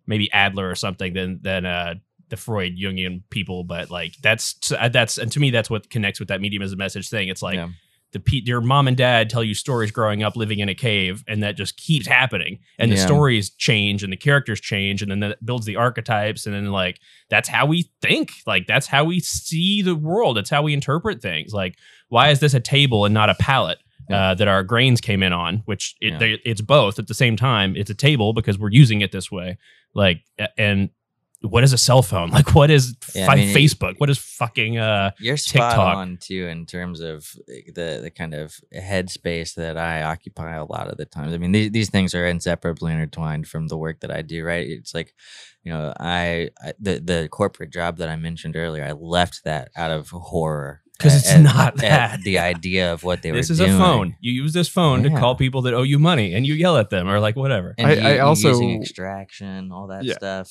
maybe 0.08 0.32
Adler 0.34 0.70
or 0.70 0.76
something 0.76 1.14
than 1.14 1.40
than 1.42 1.66
uh, 1.66 1.94
the 2.30 2.38
Freud 2.38 2.76
Jungian 2.78 3.22
people, 3.30 3.64
but 3.64 3.90
like 3.92 4.16
that's 4.22 4.56
that's 4.92 5.18
and 5.20 5.32
to 5.32 5.40
me 5.40 5.52
that's 5.52 5.70
what 5.70 5.90
connects 5.90 6.20
with 6.20 6.30
that 6.30 6.42
medium 6.42 6.64
as 6.64 6.74
a 6.74 6.76
message 6.76 7.08
thing. 7.10 7.30
It's 7.30 7.42
like 7.44 7.56
Yeah. 7.56 7.70
The 8.16 8.20
pe- 8.22 8.42
your 8.46 8.62
mom 8.62 8.88
and 8.88 8.96
dad 8.96 9.30
tell 9.30 9.44
you 9.44 9.54
stories 9.54 9.92
growing 9.92 10.24
up 10.24 10.38
living 10.38 10.60
in 10.60 10.70
a 10.70 10.74
cave, 10.74 11.22
and 11.28 11.44
that 11.44 11.58
just 11.58 11.76
keeps 11.76 12.08
happening. 12.08 12.60
And 12.80 12.90
the 12.90 12.96
stories 12.98 13.50
change, 13.50 14.04
and 14.04 14.12
the 14.14 14.18
characters 14.18 14.62
change, 14.62 15.02
and 15.02 15.12
then 15.12 15.20
that 15.20 15.46
builds 15.46 15.66
the 15.66 15.76
archetypes, 15.76 16.46
and 16.46 16.56
then 16.56 16.72
like 16.72 17.00
that's 17.30 17.50
how 17.50 17.66
we 17.66 17.92
think. 18.02 18.32
Like 18.48 18.68
that's 18.68 18.88
how 18.88 19.04
we 19.04 19.20
see 19.20 19.82
the 19.82 19.96
world. 19.96 20.38
That's 20.38 20.50
how 20.50 20.62
we 20.64 20.74
interpret 20.74 21.22
things. 21.22 21.54
Like 21.54 21.76
why 22.08 22.30
is 22.30 22.40
this 22.40 22.54
a 22.54 22.60
table 22.62 23.04
and 23.04 23.14
not 23.14 23.30
a 23.30 23.36
pallet? 23.36 23.80
Yeah. 24.10 24.32
Uh, 24.32 24.34
that 24.36 24.48
our 24.48 24.64
grains 24.64 25.02
came 25.02 25.24
in 25.24 25.34
on, 25.34 25.64
which 25.66 25.96
it, 26.00 26.12
Yeah. 26.14 26.18
they, 26.20 26.32
it's 26.46 26.62
both 26.62 27.00
at 27.00 27.08
the 27.08 27.16
same 27.16 27.36
time. 27.36 27.76
It's 27.76 27.90
a 27.90 27.96
table 27.96 28.34
because 28.34 28.60
we're 28.60 28.70
using 28.70 29.02
it 29.02 29.12
this 29.12 29.32
way. 29.32 29.58
Like, 29.96 30.22
and 30.60 30.92
what 31.50 31.64
is 31.64 31.74
a 31.74 31.78
cell 31.78 32.02
phone? 32.02 32.30
Like, 32.40 32.54
what 32.56 32.70
is 32.72 32.96
Yeah, 33.14 33.26
fi- 33.28 33.34
I 33.34 33.36
mean, 33.38 33.56
Facebook? 33.56 33.96
What 33.98 34.10
is 34.10 34.18
fucking 34.18 34.78
uh? 34.78 35.12
You're 35.20 35.38
spot 35.38 35.78
on 35.78 36.18
too 36.22 36.48
in 36.48 36.66
terms 36.66 37.00
of 37.00 37.32
the 37.48 38.00
the 38.04 38.12
kind 38.12 38.34
of 38.34 38.56
headspace 38.76 39.56
that 39.56 39.78
I 39.78 40.04
occupy 40.04 40.56
a 40.56 40.66
lot 40.66 40.88
of 40.90 40.98
the 40.98 41.06
times. 41.06 41.34
I 41.34 41.38
mean, 41.38 41.52
these, 41.52 41.72
these 41.72 41.90
things 41.90 42.14
are 42.16 42.26
inseparably 42.26 42.92
intertwined 42.94 43.48
from 43.48 43.68
the 43.68 43.78
work 43.78 44.00
that 44.02 44.12
I 44.12 44.22
do. 44.22 44.44
Right? 44.46 44.68
It's 44.68 44.94
like, 44.94 45.14
you 45.64 45.72
know, 45.72 45.94
I, 46.00 46.50
I 46.64 46.74
the 46.80 47.00
the 47.00 47.28
corporate 47.32 47.72
job 47.72 47.98
that 47.98 48.10
I 48.10 48.16
mentioned 48.16 48.56
earlier. 48.56 48.84
I 48.84 48.92
left 48.92 49.44
that 49.46 49.70
out 49.76 49.92
of 49.92 50.10
horror 50.10 50.82
because 50.98 51.16
it's 51.16 51.32
at- 51.32 51.42
not 51.42 51.78
that. 51.78 52.22
The 52.24 52.40
idea 52.40 52.94
of 52.94 53.04
what 53.04 53.22
they 53.22 53.32
This 53.32 53.50
were 53.50 53.56
This 53.56 53.60
is 53.60 53.60
doing. 53.60 53.74
a 53.76 53.78
phone. 53.78 54.16
You 54.22 54.32
use 54.44 54.54
this 54.54 54.70
phone 54.70 55.04
to 55.04 55.10
call 55.10 55.36
people 55.36 55.62
that 55.64 55.74
owe 55.74 55.84
you 55.84 56.00
money, 56.00 56.34
and 56.34 56.46
you 56.48 56.54
yell 56.54 56.78
at 56.78 56.90
them 56.90 57.08
or 57.10 57.20
like 57.20 57.36
whatever. 57.36 57.76
And 57.78 57.88
I- 57.88 57.94
you- 57.94 58.08
I 58.08 58.20
also- 58.20 58.50
using 58.50 58.82
extraction, 58.82 59.72
all 59.72 59.88
that 59.88 60.04
Yeah. 60.04 60.14
stuff. 60.16 60.50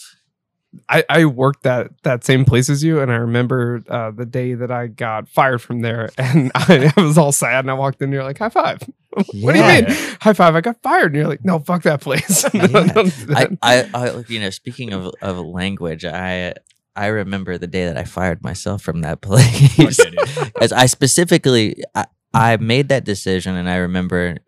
I, 0.89 1.05
I 1.09 1.25
worked 1.25 1.63
that 1.63 1.91
that 2.03 2.25
same 2.25 2.45
place 2.45 2.69
as 2.69 2.83
you, 2.83 3.01
and 3.01 3.11
I 3.11 3.17
remember 3.17 3.83
uh, 3.89 4.11
the 4.11 4.27
day 4.27 4.55
that 4.55 4.71
I 4.71 4.89
got 4.89 5.29
fired 5.29 5.63
from 5.63 5.81
there, 5.81 6.11
and 6.19 6.51
I, 6.55 6.93
I 6.97 7.01
was 7.01 7.19
all 7.19 7.33
sad, 7.33 7.61
and 7.65 7.71
I 7.71 7.75
walked 7.75 8.01
in, 8.01 8.07
and 8.07 8.13
you're 8.13 8.25
like, 8.25 8.39
"High 8.39 8.49
five! 8.49 8.83
what 9.13 9.53
do 9.53 9.59
you 9.59 9.65
mean, 9.65 9.85
high 10.21 10.33
five? 10.33 10.55
I 10.55 10.61
got 10.61 10.83
fired!" 10.83 11.13
And 11.13 11.17
you're 11.17 11.29
like, 11.29 11.45
"No, 11.45 11.59
fuck 11.59 11.83
that 11.83 12.01
place." 12.01 12.45
Yeah. 12.55 13.09
I. 13.35 13.49
I, 13.63 13.91
I, 13.95 14.25
you 14.29 14.41
know, 14.41 14.51
speaking 14.51 14.93
of, 14.93 15.13
of 15.21 15.39
language, 15.39 16.05
I, 16.05 16.55
I 16.97 17.07
remember 17.07 17.59
the 17.59 17.67
day 17.67 17.87
that 17.87 17.97
I 17.97 18.05
fired 18.05 18.43
myself 18.43 18.83
from 18.83 19.01
that 19.03 19.21
place. 19.21 19.79
Okay. 19.79 20.51
As 20.61 20.73
I 20.73 20.87
specifically, 20.87 21.83
I, 21.95 22.07
I 22.33 22.57
made 22.57 22.89
that 22.89 23.05
decision, 23.05 23.57
and 23.57 23.69
I 23.69 23.77
remember 23.77 24.39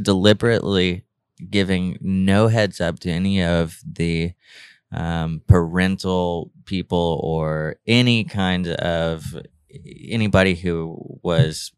deliberately 0.00 1.04
giving 1.50 1.98
no 2.00 2.48
heads 2.48 2.80
up 2.80 2.98
to 3.00 3.10
any 3.10 3.42
of 3.42 3.80
the 3.84 4.32
um, 4.96 5.42
parental 5.46 6.50
people 6.64 7.20
or 7.22 7.76
any 7.86 8.24
kind 8.24 8.66
of 8.68 9.36
anybody 10.08 10.54
who 10.54 11.18
was 11.22 11.72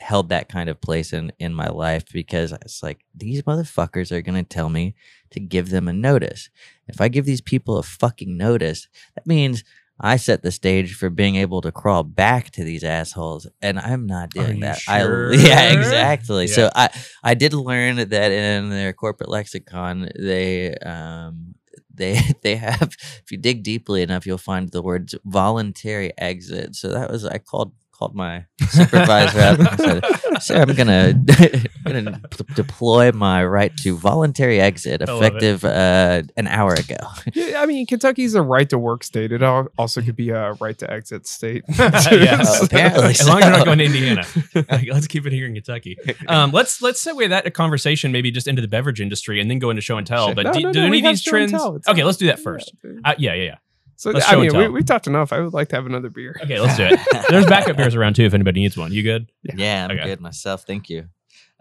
held 0.00 0.28
that 0.28 0.48
kind 0.48 0.68
of 0.68 0.80
place 0.80 1.12
in 1.12 1.32
in 1.38 1.54
my 1.54 1.68
life 1.68 2.04
because 2.12 2.52
it's 2.52 2.82
like 2.82 3.04
these 3.14 3.42
motherfuckers 3.42 4.10
are 4.10 4.22
going 4.22 4.42
to 4.42 4.48
tell 4.48 4.68
me 4.68 4.94
to 5.30 5.40
give 5.40 5.70
them 5.70 5.88
a 5.88 5.92
notice. 5.92 6.48
If 6.88 7.00
I 7.00 7.08
give 7.08 7.26
these 7.26 7.40
people 7.40 7.78
a 7.78 7.82
fucking 7.82 8.36
notice, 8.36 8.88
that 9.14 9.26
means 9.26 9.62
I 10.00 10.16
set 10.16 10.42
the 10.42 10.50
stage 10.50 10.94
for 10.94 11.08
being 11.08 11.36
able 11.36 11.60
to 11.60 11.70
crawl 11.70 12.02
back 12.02 12.50
to 12.52 12.64
these 12.64 12.82
assholes, 12.82 13.46
and 13.62 13.78
I'm 13.78 14.06
not 14.06 14.30
doing 14.30 14.60
that. 14.60 14.78
sure? 14.78 15.32
I 15.32 15.36
yeah, 15.36 15.72
exactly. 15.72 16.46
Yeah. 16.46 16.54
So 16.54 16.70
I 16.74 16.88
I 17.22 17.34
did 17.34 17.52
learn 17.52 17.96
that 17.96 18.32
in 18.32 18.70
their 18.70 18.92
corporate 18.92 19.30
lexicon, 19.30 20.08
they 20.18 20.74
um 20.74 21.54
they 21.96 22.20
they 22.42 22.56
have 22.56 22.96
if 23.24 23.30
you 23.30 23.38
dig 23.38 23.62
deeply 23.62 24.02
enough, 24.02 24.26
you'll 24.26 24.38
find 24.38 24.70
the 24.70 24.82
words 24.82 25.14
voluntary 25.24 26.12
exit. 26.18 26.76
So 26.76 26.88
that 26.90 27.10
was 27.10 27.24
I 27.24 27.38
called 27.38 27.72
called 27.96 28.14
my 28.14 28.44
supervisor 28.68 29.40
up 29.40 29.58
and 29.60 29.80
said, 29.80 30.04
Sir, 30.42 30.60
I'm 30.62 30.74
gonna 30.74 31.12
gonna 31.84 32.20
p- 32.30 32.44
deploy 32.54 33.12
my 33.12 33.44
right 33.44 33.74
to 33.78 33.96
voluntary 33.96 34.60
exit 34.60 35.00
I 35.02 35.12
love 35.12 35.22
it. 35.22 35.26
effective 35.26 35.64
uh, 35.64 36.22
an 36.36 36.46
hour 36.48 36.74
ago. 36.74 36.96
Yeah, 37.34 37.60
I 37.62 37.66
mean, 37.66 37.86
Kentucky's 37.86 38.34
a 38.34 38.42
right 38.42 38.68
to 38.70 38.78
work 38.78 39.02
state. 39.04 39.32
It 39.32 39.42
al- 39.42 39.68
also 39.78 40.00
could 40.02 40.16
be 40.16 40.30
a 40.30 40.52
right 40.54 40.76
to 40.78 40.90
exit 40.90 41.26
state. 41.26 41.64
Yeah. 42.14 42.42
Oh, 42.46 42.64
apparently 42.64 43.10
as 43.10 43.26
long 43.26 43.38
as 43.38 43.44
you're 43.44 43.56
not 43.58 43.64
going 43.64 43.78
to 43.78 43.84
Indiana, 43.84 44.24
Like, 44.54 44.88
let's 44.90 45.06
keep 45.06 45.26
it 45.26 45.32
here 45.32 45.46
in 45.46 45.54
Kentucky. 45.54 45.96
Um, 46.28 46.50
let's 46.52 46.80
let's 46.82 47.04
segue 47.04 47.28
that 47.30 47.52
conversation 47.54 48.12
maybe 48.12 48.30
just 48.30 48.46
into 48.48 48.62
the 48.62 48.68
beverage 48.68 49.00
industry 49.00 49.40
and 49.40 49.50
then 49.50 49.58
go 49.58 49.70
into 49.70 49.82
show 49.82 49.96
and 49.98 50.06
tell. 50.06 50.26
Sure. 50.26 50.34
But 50.34 50.46
No, 50.46 50.52
do, 50.52 50.60
no, 50.60 50.72
do 50.72 50.80
no, 50.80 50.86
any 50.86 50.98
of 50.98 51.04
these 51.04 51.22
trends? 51.22 51.52
tell. 51.52 51.80
Okay, 51.88 52.04
let's 52.04 52.18
do 52.18 52.26
that 52.26 52.40
first. 52.40 52.72
dude. 52.82 53.00
Uh, 53.04 53.14
yeah, 53.18 53.34
yeah, 53.34 53.42
yeah. 53.44 53.54
So 53.96 54.10
Let's 54.10 54.28
I 54.28 54.32
mean, 54.34 54.42
we, 54.44 54.48
tell. 54.50 54.72
we 54.72 54.82
talked 54.82 55.06
enough. 55.06 55.32
I 55.32 55.40
would 55.40 55.52
like 55.52 55.68
to 55.68 55.76
have 55.76 55.86
another 55.86 56.10
beer. 56.10 56.36
Okay, 56.42 56.60
let's 56.60 56.76
do 56.76 56.84
it. 56.90 57.00
There's 57.28 57.46
backup 57.46 57.76
beers 57.76 57.94
around 57.94 58.14
too 58.16 58.24
if 58.24 58.34
anybody 58.34 58.60
needs 58.60 58.76
one. 58.76 58.92
You 58.92 59.02
good? 59.02 59.30
Yeah, 59.42 59.84
I'm 59.84 59.96
Okay. 59.98 60.04
good 60.06 60.20
myself. 60.20 60.64
Thank 60.66 60.88
you. 60.90 61.08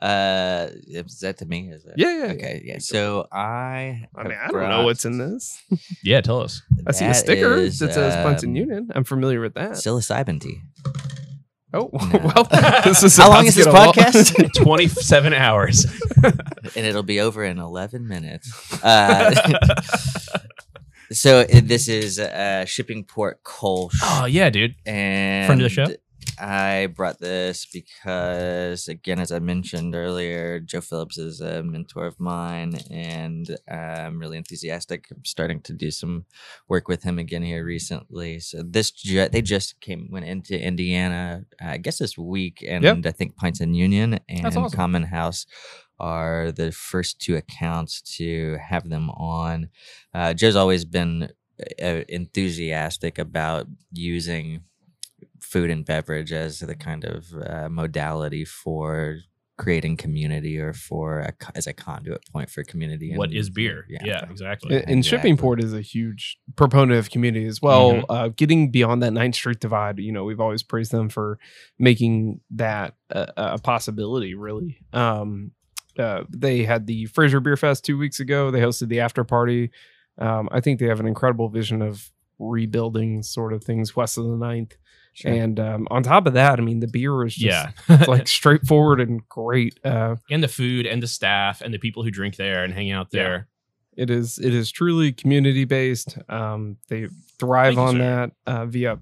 Uh, 0.01 0.67
is 0.87 1.19
that 1.19 1.37
to 1.37 1.45
me? 1.45 1.69
Is 1.69 1.85
it? 1.85 1.93
Yeah, 1.95 2.09
yeah, 2.09 2.25
yeah. 2.25 2.31
Okay, 2.33 2.61
yeah. 2.65 2.77
So 2.79 3.27
I. 3.31 4.07
I 4.15 4.23
mean, 4.23 4.37
I 4.37 4.47
don't 4.49 4.69
know 4.69 4.83
what's 4.83 5.05
in 5.05 5.17
this. 5.17 5.61
Yeah, 6.03 6.19
tell 6.21 6.41
us. 6.41 6.61
I 6.85 6.91
see 6.91 7.05
a 7.05 7.13
sticker 7.13 7.53
is, 7.55 7.79
that 7.79 7.93
says 7.93 8.15
Bunsen 8.15 8.49
um, 8.49 8.55
Union. 8.57 8.89
I'm 8.93 9.05
familiar 9.05 9.39
with 9.39 9.53
that. 9.53 9.71
Psilocybin 9.73 10.41
tea. 10.41 10.59
oh, 11.73 11.89
No. 11.93 12.31
well, 12.35 12.43
this 12.83 13.03
is 13.03 13.15
How 13.15 13.27
about 13.27 13.35
long 13.37 13.45
is 13.45 13.55
this 13.55 13.65
get 13.65 13.73
a 13.73 13.77
lo- 13.77 13.93
podcast? 13.93 14.53
27 14.55 15.33
hours. 15.33 15.85
and 16.23 16.85
it'll 16.85 17.03
be 17.03 17.21
over 17.21 17.45
in 17.45 17.57
11 17.59 18.05
minutes. 18.05 18.51
Uh, 18.83 19.33
so 21.13 21.39
uh, 21.41 21.45
this 21.63 21.87
is 21.87 22.19
uh, 22.19 22.63
Shippingport 22.67 23.35
Kolsch. 23.43 23.95
oh, 24.03 24.25
yeah, 24.25 24.49
dude. 24.49 24.75
and 24.85 25.45
Friend 25.47 25.61
of 25.61 25.65
the 25.65 25.69
show? 25.69 25.87
I 26.39 26.87
brought 26.87 27.19
this 27.19 27.67
because, 27.71 28.87
again, 28.87 29.19
as 29.19 29.31
I 29.31 29.39
mentioned 29.39 29.93
earlier, 29.93 30.59
Joe 30.59 30.81
Phillips 30.81 31.17
is 31.17 31.41
a 31.41 31.61
mentor 31.61 32.05
of 32.07 32.19
mine, 32.19 32.75
and 32.89 33.55
I'm 33.69 34.17
really 34.19 34.37
enthusiastic. 34.37 35.05
I'm 35.11 35.23
starting 35.25 35.61
to 35.61 35.73
do 35.73 35.91
some 35.91 36.25
work 36.67 36.87
with 36.87 37.03
him 37.03 37.19
again 37.19 37.43
here 37.43 37.63
recently. 37.63 38.39
So 38.39 38.63
this 38.63 38.89
ju- 38.91 39.29
they 39.29 39.41
just 39.41 39.79
came 39.79 40.09
went 40.11 40.25
into 40.25 40.59
Indiana, 40.59 41.45
uh, 41.63 41.67
I 41.67 41.77
guess 41.77 41.99
this 41.99 42.17
week, 42.17 42.63
and 42.67 42.83
Yep. 42.83 43.05
I 43.05 43.11
think 43.11 43.35
Pints 43.35 43.59
and 43.59 43.75
Union 43.75 44.19
and 44.27 44.47
awesome. 44.47 44.69
Common 44.71 45.03
House 45.03 45.45
are 46.03 46.51
the 46.51 46.71
first 46.71 47.19
two 47.21 47.35
accounts 47.37 48.01
to 48.17 48.57
have 48.69 48.89
them 48.89 49.09
on. 49.11 49.69
Uh, 50.13 50.33
Joe's 50.33 50.55
always 50.57 50.83
been 50.85 51.29
uh, 51.81 52.01
enthusiastic 52.09 53.17
about 53.17 53.67
using 53.91 54.63
food 55.39 55.69
and 55.69 55.85
beverage 55.85 56.31
as 56.33 56.59
the 56.59 56.75
kind 56.75 57.05
of 57.05 57.33
uh, 57.33 57.69
modality 57.69 58.43
for 58.43 59.17
creating 59.55 59.95
community 59.95 60.59
or 60.59 60.73
for 60.73 61.19
a, 61.19 61.31
as 61.55 61.67
a 61.67 61.73
conduit 61.73 62.21
point 62.33 62.49
for 62.49 62.63
community. 62.63 63.15
What 63.15 63.29
and- 63.29 63.37
is 63.37 63.49
beer? 63.49 63.85
Yeah, 63.87 64.25
exactly. 64.29 64.75
And, 64.75 64.89
and 64.89 64.97
Exactly. 64.99 65.31
Shippingport 65.31 65.63
is 65.63 65.73
a 65.73 65.81
huge 65.81 66.37
proponent 66.55 66.97
of 66.99 67.11
community 67.11 67.45
as 67.45 67.61
well. 67.61 67.93
Mhm. 67.93 68.05
Uh, 68.09 68.27
getting 68.29 68.71
beyond 68.71 69.03
that 69.03 69.13
Ninth 69.13 69.35
Street 69.35 69.59
divide, 69.59 69.99
you 69.99 70.11
know, 70.11 70.23
we've 70.25 70.41
always 70.41 70.63
praised 70.63 70.91
them 70.91 71.07
for 71.07 71.37
making 71.77 72.41
that 72.51 72.95
a, 73.11 73.31
a 73.37 73.59
possibility. 73.59 74.33
Really, 74.33 74.79
um, 74.91 75.51
uh, 75.97 76.23
they 76.29 76.63
had 76.63 76.87
the 76.87 77.05
Fraser 77.07 77.39
Beer 77.39 77.57
Fest 77.57 77.85
two 77.85 77.97
weeks 77.97 78.19
ago. 78.19 78.51
They 78.51 78.59
hosted 78.61 78.87
the 78.89 78.99
after 78.99 79.23
party. 79.23 79.71
Um, 80.17 80.49
I 80.51 80.59
think 80.59 80.79
they 80.79 80.87
have 80.87 80.99
an 80.99 81.07
incredible 81.07 81.49
vision 81.49 81.81
of 81.81 82.11
rebuilding 82.39 83.23
sort 83.23 83.53
of 83.53 83.63
things 83.63 83.95
west 83.95 84.17
of 84.17 84.25
the 84.25 84.37
Ninth. 84.37 84.75
Sure. 85.13 85.31
And 85.31 85.59
um, 85.59 85.87
on 85.91 86.01
top 86.01 86.25
of 86.25 86.33
that, 86.33 86.59
I 86.59 86.63
mean, 86.63 86.79
the 86.79 86.87
beer 86.87 87.23
is 87.25 87.35
just 87.35 87.67
yeah. 87.87 88.05
like 88.07 88.27
straightforward 88.27 88.99
and 88.99 89.27
great. 89.29 89.79
Uh, 89.85 90.15
and 90.31 90.43
the 90.43 90.47
food 90.47 90.87
and 90.87 91.03
the 91.03 91.07
staff 91.07 91.61
and 91.61 91.71
the 91.73 91.77
people 91.77 92.03
who 92.03 92.09
drink 92.09 92.35
there 92.35 92.63
and 92.63 92.73
hang 92.73 92.91
out 92.91 93.07
Yeah. 93.11 93.23
there. 93.23 93.47
It 93.95 94.09
is 94.09 94.39
it 94.39 94.55
is 94.55 94.71
truly 94.71 95.11
community 95.11 95.65
based. 95.65 96.17
Um, 96.27 96.77
they 96.89 97.09
thrive 97.37 97.75
Thank 97.75 97.87
on 97.89 97.93
sir. 97.93 97.97
that 97.99 98.31
uh, 98.51 98.65
via 98.65 98.97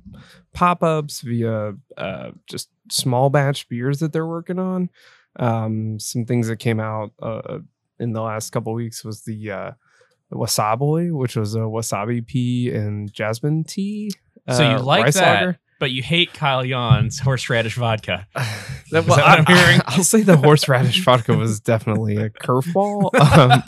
pop 0.54 0.84
ups, 0.84 1.22
via 1.22 1.76
uh, 1.96 2.32
just 2.46 2.68
small 2.92 3.30
batch 3.30 3.70
beers 3.70 4.00
that 4.00 4.12
they're 4.12 4.28
working 4.28 4.60
on. 4.60 4.90
Um, 5.38 6.00
some 6.00 6.26
things 6.26 6.48
that 6.48 6.58
came 6.58 6.80
out 6.80 7.12
uh, 7.22 7.60
in 8.00 8.14
the 8.14 8.22
last 8.22 8.50
couple 8.52 8.74
weeks 8.74 9.04
was 9.04 9.24
the 9.24 9.52
uh, 9.52 9.72
wasabi, 10.34 11.12
which 11.12 11.36
was 11.36 11.56
a 11.56 11.60
wasabi 11.60 12.26
pea 12.26 12.72
and 12.72 13.12
jasmine 13.12 13.64
tea. 13.64 14.12
So 14.50 14.64
you 14.64 14.78
uh, 14.78 14.84
like 14.84 15.14
that, 15.14 15.40
lager. 15.44 15.60
but 15.80 15.92
you 15.92 16.02
hate 16.04 16.34
Kyle 16.34 16.64
Jan's 16.66 17.20
horseradish 17.20 17.76
vodka. 17.76 18.28
That- 18.92 19.04
Is 19.04 19.06
that 19.06 19.08
what 19.08 19.24
I'm 19.24 19.46
hearing? 19.46 19.80
I'll 19.86 20.04
say 20.04 20.22
the 20.22 20.36
horseradish 20.36 21.06
vodka 21.06 21.34
was 21.34 21.62
definitely 21.62 22.18
a 22.18 22.30
curveball. 22.30 23.12
Um, 23.38 23.64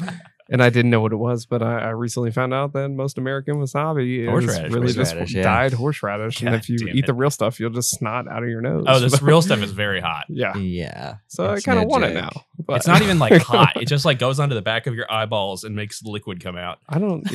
and 0.49 0.61
I 0.61 0.69
didn't 0.69 0.91
know 0.91 1.01
what 1.01 1.13
it 1.13 1.17
was, 1.17 1.45
but 1.45 1.61
I, 1.61 1.79
I 1.79 1.89
recently 1.89 2.31
found 2.31 2.53
out 2.53 2.73
that 2.73 2.89
most 2.89 3.17
American 3.17 3.55
wasabi 3.55 4.23
is 4.23 4.29
Horseradish, 4.29 4.71
really 4.71 4.93
just 4.93 5.13
horseradish, 5.13 5.33
yeah. 5.35 5.43
dyed 5.43 5.73
horseradish. 5.73 6.41
and 6.41 6.55
if 6.55 6.69
you 6.69 6.77
eat 6.89 7.03
it. 7.03 7.05
the 7.07 7.13
real 7.13 7.29
stuff, 7.29 7.59
you'll 7.59 7.69
just 7.69 7.91
snot 7.91 8.27
out 8.27 8.43
of 8.43 8.49
your 8.49 8.61
nose. 8.61 8.85
Oh, 8.87 8.99
this 8.99 9.21
real 9.21 9.41
stuff 9.41 9.59
is 9.59 9.71
very 9.71 10.01
hot. 10.01 10.25
yeah. 10.29 10.55
yeah. 10.57 11.15
So 11.27 11.49
I 11.49 11.61
kind 11.61 11.79
of 11.79 11.85
want 11.85 12.03
it 12.05 12.13
now. 12.13 12.29
But 12.65 12.77
It's 12.77 12.87
not 12.87 13.01
even 13.01 13.19
like 13.19 13.41
hot. 13.41 13.81
It 13.81 13.87
just 13.87 14.05
like 14.05 14.19
goes 14.19 14.39
onto 14.39 14.55
the 14.55 14.61
back 14.61 14.87
of 14.87 14.95
your 14.95 15.11
eyeballs 15.11 15.63
and 15.63 15.75
makes 15.75 16.03
liquid 16.03 16.43
come 16.43 16.57
out. 16.57 16.79
I 16.87 16.99
don't. 16.99 17.23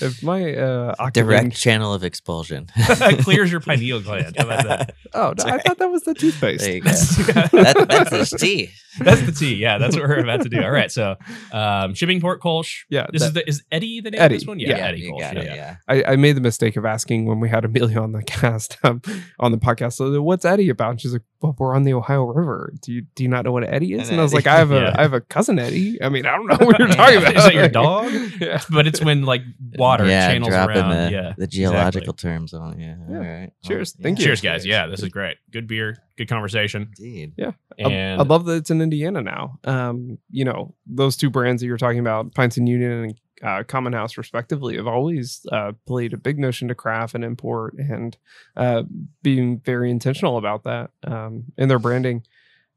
if 0.00 0.22
my 0.22 0.54
uh, 0.54 0.94
occupant- 0.98 1.14
Direct 1.14 1.56
channel 1.56 1.92
of 1.94 2.04
expulsion. 2.04 2.68
Clears 3.20 3.50
your 3.50 3.60
pineal 3.60 4.00
gland. 4.00 4.36
How 4.36 4.44
about 4.44 4.66
that? 4.66 4.94
Oh, 5.14 5.34
no, 5.36 5.44
I 5.44 5.58
thought 5.58 5.78
that 5.78 5.90
was 5.90 6.02
the 6.02 6.14
toothpaste. 6.14 6.64
There 6.64 6.74
you 6.74 6.80
go. 6.80 6.90
that, 6.90 7.86
that's 7.88 8.30
the 8.30 8.38
tea. 8.38 8.70
That's 8.98 9.22
the 9.22 9.32
T. 9.32 9.54
Yeah, 9.54 9.78
that's 9.78 9.96
what 9.96 10.06
we're 10.06 10.18
about 10.20 10.42
to 10.42 10.50
do. 10.50 10.62
All 10.62 10.70
right. 10.70 10.90
So, 10.92 11.12
um, 11.52 11.94
Shippingport 11.94 12.38
Kolsch. 12.40 12.80
Yeah, 12.90 13.06
This 13.10 13.22
that- 13.22 13.28
is 13.28 13.32
the 13.34 13.48
is 13.48 13.62
Eddie 13.72 14.00
the 14.02 14.10
name 14.10 14.20
Eddie, 14.20 14.34
of 14.34 14.40
this 14.42 14.46
one? 14.46 14.58
yeah. 14.58 14.76
Eddie 14.76 15.00
you 15.00 15.12
Kolsch. 15.14 15.20
got 15.20 15.36
it. 15.38 15.44
yeah. 15.46 15.54
Yeah. 15.54 15.76
I, 15.88 16.04
I 16.12 16.16
made 16.16 16.36
the 16.36 16.42
mistake 16.42 16.76
of 16.76 16.84
asking 16.84 17.24
when 17.26 17.40
we 17.40 17.48
had 17.48 17.64
Amelia 17.64 18.00
on 18.00 18.12
the 18.12 18.22
cast 18.22 18.76
um, 18.84 19.00
on 19.40 19.50
the 19.52 19.56
podcast. 19.58 19.94
So 19.94 20.20
what's 20.20 20.44
Eddie 20.44 20.68
about? 20.68 20.90
And 20.90 21.00
she's 21.00 21.12
like, 21.14 21.22
"Well, 21.40 21.54
we're 21.58 21.74
on 21.74 21.84
the 21.84 21.94
Ohio 21.94 22.24
River. 22.24 22.72
Do 22.82 22.92
you 22.92 23.02
do 23.14 23.22
you 23.22 23.30
not 23.30 23.44
know 23.46 23.52
what 23.52 23.64
Eddie 23.64 23.94
is?" 23.94 24.02
And 24.02 24.10
And 24.12 24.20
I 24.20 24.24
was 24.24 24.34
like, 24.34 24.46
"I 24.46 24.56
have 24.56 24.72
a 24.72 24.80
Yeah. 24.80 24.94
I 24.98 25.02
have 25.02 25.14
a 25.14 25.20
cousin 25.22 25.58
Eddie. 25.58 26.02
I 26.02 26.08
mean, 26.10 26.26
I 26.26 26.32
don't 26.36 26.46
know 26.48 26.66
what 26.66 26.78
you're 26.78 26.88
talking 26.88 27.16
about. 27.18 27.34
Is 27.36 27.44
that 27.44 27.54
your 27.54 27.68
dog? 27.68 28.12
yeah. 28.40 28.60
But 28.70 28.86
it's 28.86 29.00
when 29.02 29.11
like 29.20 29.42
water 29.76 30.06
yeah, 30.06 30.32
channels 30.32 30.48
dropping 30.48 30.76
around. 30.78 31.06
the, 31.06 31.12
yeah. 31.12 31.32
the 31.36 31.46
geological 31.46 32.14
terms 32.14 32.54
on. 32.54 32.80
Yeah. 32.80 32.96
Yeah. 33.08 33.16
All 33.16 33.22
right. 33.22 33.52
Cheers. 33.62 33.94
Well, 33.98 34.02
Thank 34.04 34.18
you. 34.18 34.24
Cheers, 34.24 34.40
guys. 34.40 34.64
Yeah, 34.64 34.86
this 34.86 35.02
is 35.02 35.10
great. 35.10 35.36
Good 35.50 35.66
beer. 35.66 35.98
Good 36.16 36.28
conversation. 36.28 36.90
Indeed. 36.98 37.34
I- 37.38 37.52
And 37.78 38.20
I 38.20 38.24
love 38.24 38.46
that 38.46 38.54
it's 38.56 38.70
in 38.70 38.80
Indiana 38.80 39.22
now. 39.22 39.58
Um, 39.64 40.18
you 40.30 40.44
know, 40.44 40.74
those 40.86 41.16
two 41.16 41.30
brands 41.30 41.60
that 41.60 41.66
you're 41.66 41.76
talking 41.76 41.98
about, 42.00 42.34
Pints 42.34 42.56
and 42.56 42.68
Union 42.68 42.90
and 43.04 43.14
uh, 43.42 43.62
Common 43.64 43.92
House, 43.92 44.16
respectively, 44.16 44.76
have 44.76 44.86
always 44.86 45.44
uh, 45.50 45.72
played 45.86 46.12
a 46.12 46.16
big 46.16 46.38
notion 46.38 46.68
to 46.68 46.74
craft 46.74 47.14
and 47.14 47.24
import 47.24 47.74
and 47.74 48.16
uh, 48.56 48.84
being 49.22 49.58
very 49.60 49.90
intentional 49.90 50.38
about 50.38 50.62
that 50.64 50.90
um, 51.04 51.44
in 51.58 51.68
their 51.68 51.78
branding. 51.80 52.24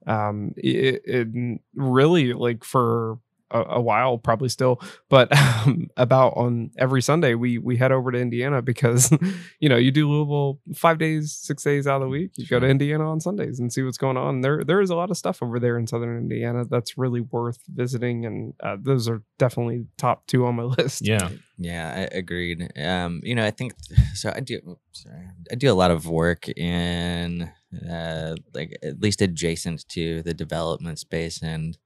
Um, 0.08 0.54
it, 0.58 1.02
it 1.06 1.60
really 1.76 2.34
like 2.34 2.64
for 2.64 3.18
a, 3.56 3.76
a 3.76 3.82
while, 3.82 4.18
probably 4.18 4.50
still, 4.50 4.82
but 5.10 5.36
um, 5.38 5.90
about 5.98 6.34
on 6.36 6.72
every 6.78 7.02
Sunday 7.02 7.36
we 7.36 7.58
we 7.58 7.78
head 7.78 7.92
over 7.92 8.12
to 8.12 8.20
Indiana 8.20 8.62
because 8.62 9.12
you 9.60 9.70
know 9.70 9.78
you 9.78 9.92
do 9.92 10.10
Louisville 10.10 10.60
five 10.76 10.98
days, 10.98 11.32
six 11.34 11.64
days 11.64 11.88
out 11.88 11.98
of 11.98 12.02
the 12.02 12.08
week. 12.10 12.32
You 12.36 12.48
go 12.48 12.60
to 12.60 12.68
Indiana 12.68 13.10
on 13.10 13.20
Sundays 13.20 13.60
and 13.60 13.72
see 13.72 13.82
what's 13.84 13.98
going 13.98 14.18
on. 14.18 14.42
There 14.42 14.64
there 14.64 14.82
is 14.82 14.90
a 14.90 14.96
lot 14.96 15.12
of 15.12 15.18
stuff 15.18 15.42
over 15.42 15.60
there 15.60 15.78
in 15.78 15.88
Southern 15.88 16.18
Indiana 16.18 16.66
that's 16.66 16.98
really 16.98 17.22
worth 17.22 17.60
visiting, 17.68 18.26
and 18.26 18.54
uh, 18.62 18.78
those 18.80 19.08
are 19.08 19.22
definitely 19.38 19.86
top 19.98 20.28
two 20.28 20.46
on 20.46 20.56
my 20.56 20.64
list. 20.78 21.06
yeah. 21.06 21.30
Yeah, 21.58 21.94
I 21.96 22.18
agreed. 22.18 22.70
Um, 22.78 23.22
you 23.24 23.34
know, 23.34 23.46
I 23.46 23.52
think 23.52 23.76
so. 24.14 24.32
I 24.36 24.42
do. 24.42 24.60
oops, 24.68 25.04
Sorry, 25.04 25.30
I 25.50 25.56
do 25.56 25.72
a 25.72 25.74
lot 25.74 25.92
of 25.92 26.06
work 26.06 26.50
in, 26.50 27.50
uh, 27.90 28.36
like 28.54 28.78
at 28.84 29.02
least 29.02 29.22
adjacent 29.22 29.88
to 29.90 30.22
the 30.24 30.34
development 30.34 31.00
space, 31.00 31.42
and 31.42 31.78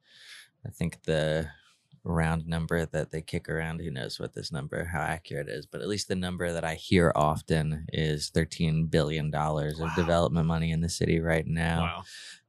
I 0.65 0.69
think 0.69 1.03
the 1.03 1.49
round 2.09 2.47
number 2.47 2.85
that 2.85 3.11
they 3.11 3.21
kick 3.21 3.47
around, 3.47 3.79
who 3.81 3.91
knows 3.91 4.19
what 4.19 4.33
this 4.33 4.51
number, 4.51 4.83
how 4.85 5.01
accurate 5.01 5.47
it 5.47 5.53
is, 5.53 5.65
but 5.65 5.81
at 5.81 5.87
least 5.87 6.07
the 6.07 6.15
number 6.15 6.51
that 6.51 6.63
I 6.65 6.75
hear 6.75 7.11
often 7.15 7.85
is 7.93 8.29
thirteen 8.29 8.87
billion 8.87 9.31
dollars 9.31 9.79
of 9.79 9.93
development 9.95 10.47
money 10.47 10.71
in 10.71 10.81
the 10.81 10.89
city 10.89 11.19
right 11.19 11.45
now 11.47 12.03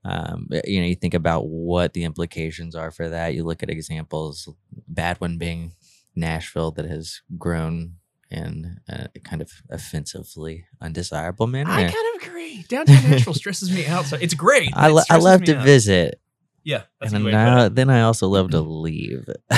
Wow. 0.04 0.12
um, 0.12 0.48
you 0.64 0.80
know 0.80 0.86
you 0.86 0.94
think 0.94 1.14
about 1.14 1.46
what 1.46 1.92
the 1.92 2.04
implications 2.04 2.74
are 2.74 2.90
for 2.90 3.08
that 3.10 3.34
you 3.34 3.44
look 3.44 3.62
at 3.62 3.70
examples 3.70 4.48
bad 4.88 5.20
one 5.20 5.36
being 5.38 5.74
nashville 6.16 6.70
that 6.72 6.86
has 6.86 7.20
grown 7.38 7.94
in 8.30 8.78
a 8.88 9.08
kind 9.24 9.42
of 9.42 9.50
offensively 9.70 10.64
undesirable 10.80 11.46
manner 11.46 11.70
I 11.70 11.82
kind 11.82 11.94
of 12.16 12.22
agree. 12.22 12.64
Downtown 12.68 13.10
Nashville 13.10 13.34
stresses 13.34 13.70
me 13.74 13.86
out. 13.86 14.04
So 14.06 14.16
it's 14.20 14.34
great. 14.34 14.70
I, 14.74 14.90
but 14.90 14.98
it 15.02 15.06
I 15.10 15.16
love 15.16 15.42
to 15.44 15.56
out. 15.56 15.64
visit 15.64 16.20
Yeah, 16.62 16.82
that's 17.00 17.12
and 17.12 17.24
good 17.24 17.32
way 17.32 17.32
then, 17.32 17.48
I, 17.48 17.68
then 17.68 17.90
I 17.90 18.02
also 18.02 18.28
love 18.28 18.50
to 18.50 18.60
leave. 18.60 19.26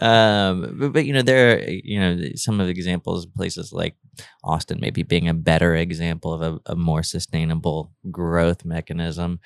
um, 0.00 0.76
but, 0.78 0.92
but 0.92 1.06
you 1.06 1.12
know, 1.12 1.22
there 1.22 1.56
are 1.56 1.60
you 1.68 2.00
know 2.00 2.28
some 2.34 2.60
of 2.60 2.66
the 2.66 2.72
examples 2.72 3.24
of 3.24 3.34
places 3.34 3.72
like 3.72 3.96
Austin 4.42 4.78
maybe 4.80 5.02
being 5.02 5.28
a 5.28 5.34
better 5.34 5.74
example 5.74 6.32
of 6.32 6.42
a, 6.42 6.72
a 6.72 6.76
more 6.76 7.02
sustainable 7.02 7.92
growth 8.10 8.64
mechanism. 8.64 9.40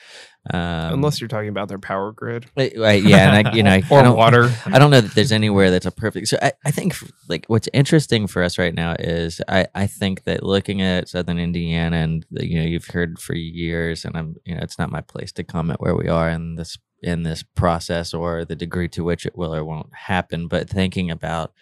Um, 0.53 0.95
Unless 0.95 1.21
you're 1.21 1.29
talking 1.29 1.51
about 1.51 1.69
their 1.69 1.79
power 1.79 2.11
grid 2.11 2.47
Right, 2.57 2.73
right, 2.77 3.03
yeah, 3.03 3.33
and 3.33 3.49
I, 3.49 3.53
you 3.53 3.63
know, 3.63 3.71
I, 3.71 3.83
or 3.91 4.01
I 4.01 4.03
don't, 4.03 4.17
water. 4.17 4.53
I 4.67 4.79
don't 4.79 4.91
know 4.91 5.01
that 5.01 5.15
there's 5.15 5.33
anywhere 5.33 5.71
that's 5.71 5.87
a 5.87 5.93
perfect. 5.93 6.29
So 6.29 6.39
I, 6.43 6.53
I 6.65 6.71
think 6.71 6.97
like 7.29 7.45
what's 7.47 7.69
interesting 7.73 8.27
for 8.27 8.43
us 8.43 8.59
right 8.59 8.75
now 8.75 8.97
is 8.99 9.41
I, 9.49 9.67
I 9.75 9.87
think 9.87 10.25
that 10.25 10.43
looking 10.43 10.83
at 10.83 11.09
Southern 11.09 11.39
Indiana 11.39 11.99
and 11.99 12.27
the, 12.31 12.49
you 12.49 12.59
know 12.59 12.67
you've 12.67 12.87
heard 12.87 13.19
for 13.19 13.35
years, 13.35 14.05
and 14.05 14.17
I'm 14.17 14.37
you 14.45 14.55
know 14.55 14.61
it's 14.63 14.79
not 14.79 14.91
my 14.91 15.03
place 15.03 15.33
to 15.33 15.45
comment 15.45 15.81
where 15.81 15.95
we 15.95 16.09
are 16.09 16.29
in 16.31 16.57
this 16.57 16.79
in 17.03 17.25
this 17.25 17.43
process 17.43 18.15
or 18.15 18.45
the 18.45 18.55
degree 18.57 18.89
to 18.89 19.03
which 19.03 19.27
it 19.27 19.37
will 19.37 19.55
or 19.55 19.65
won't 19.65 19.91
happen. 19.93 20.47
But 20.49 20.69
thinking 20.71 21.11
about 21.11 21.53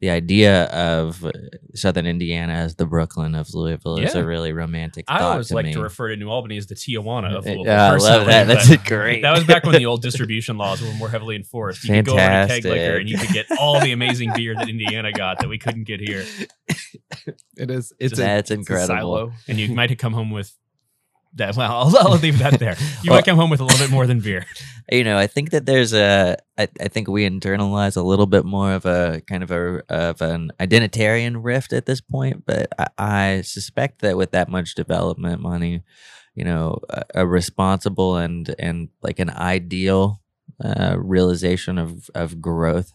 the 0.00 0.10
idea 0.10 0.64
of 0.64 1.24
uh, 1.24 1.32
Southern 1.74 2.06
Indiana 2.06 2.52
as 2.54 2.76
the 2.76 2.86
Brooklyn 2.86 3.34
of 3.34 3.52
Louisville 3.54 3.98
is 3.98 4.14
a 4.14 4.24
really 4.24 4.52
romantic. 4.52 5.04
I 5.08 5.20
always 5.22 5.48
to 5.48 5.54
like 5.54 5.66
me. 5.66 5.72
to 5.74 5.80
refer 5.82 6.08
to 6.08 6.16
New 6.16 6.28
Albany 6.28 6.56
as 6.56 6.66
the 6.66 6.74
Tijuana 6.74 7.36
of 7.36 7.46
Uh, 7.46 7.50
Louisville. 7.50 7.64
yeah, 7.66 7.92
I 7.92 7.96
love 7.96 8.26
that. 8.26 8.46
That's 8.46 8.68
but 8.68 8.84
great. 8.84 9.22
That 9.22 9.32
was 9.32 9.44
back 9.44 9.64
when 9.64 9.74
the 9.76 9.86
old 9.86 10.02
distribution 10.08 10.56
laws 10.58 10.80
were 10.82 10.92
more 10.94 11.08
heavily 11.08 11.36
enforced. 11.36 11.84
You 11.84 11.94
could 11.94 12.06
go 12.06 12.12
over 12.12 12.20
to 12.20 12.46
keg 12.48 12.64
liquor 12.64 12.96
and 12.98 13.08
you 13.08 13.18
could 13.18 13.30
get 13.30 13.46
all 13.58 13.80
the 13.80 13.92
amazing 13.92 14.32
beer 14.34 14.54
that 14.54 14.68
Indiana 14.68 15.12
got 15.12 15.38
that 15.40 15.48
we 15.48 15.58
couldn't 15.58 15.84
get 15.84 16.00
here. 16.00 16.24
It 17.56 17.70
is. 17.70 17.92
It's 17.98 18.12
a, 18.14 18.22
That's 18.22 18.50
it's 18.50 18.50
a 18.52 18.54
incredible. 18.54 18.86
silo. 18.86 19.32
And 19.48 19.58
you 19.58 19.74
might 19.74 19.90
have 19.90 19.98
come 19.98 20.12
home 20.12 20.30
with 20.30 20.54
that. 21.38 21.56
Well, 21.56 21.70
I'll, 21.72 21.96
I'll 21.98 22.18
leave 22.18 22.38
that 22.38 22.58
there. 22.58 22.76
You 23.02 23.10
Well- 23.10 23.18
might 23.18 23.24
come 23.24 23.36
home 23.36 23.50
with 23.50 23.60
a 23.60 23.64
little 23.64 23.78
bit 23.84 23.90
more 23.90 24.06
than 24.06 24.20
beer. 24.20 24.46
you 24.92 25.04
know, 25.04 25.16
I 25.18 25.26
think 25.26 25.50
that 25.50 25.66
there's 25.66 25.92
a, 25.92 26.36
I, 26.58 26.68
I 26.80 26.88
think 26.88 27.08
we 27.08 27.28
internalize 27.28 27.96
a 27.96 28.02
little 28.02 28.26
bit 28.26 28.44
more 28.44 28.72
of 28.72 28.84
a 28.86 29.20
kind 29.26 29.42
of 29.42 29.50
a 29.50 29.82
of 29.88 30.20
an 30.22 30.50
identitarian 30.60 31.36
rift 31.42 31.72
at 31.72 31.86
this 31.86 32.00
point, 32.00 32.44
but 32.46 32.68
I, 32.78 32.86
I 32.98 33.40
suspect 33.42 34.00
that 34.00 34.16
with 34.16 34.30
that 34.32 34.48
much 34.48 34.74
development 34.74 35.40
money, 35.40 35.82
you 36.34 36.44
know, 36.44 36.78
a, 36.90 37.02
a 37.16 37.26
responsible 37.26 38.16
and 38.16 38.54
and 38.58 38.88
like 39.02 39.18
an 39.18 39.30
ideal 39.30 40.20
uh, 40.64 40.96
realization 40.98 41.78
of 41.78 42.08
of 42.14 42.40
growth 42.40 42.92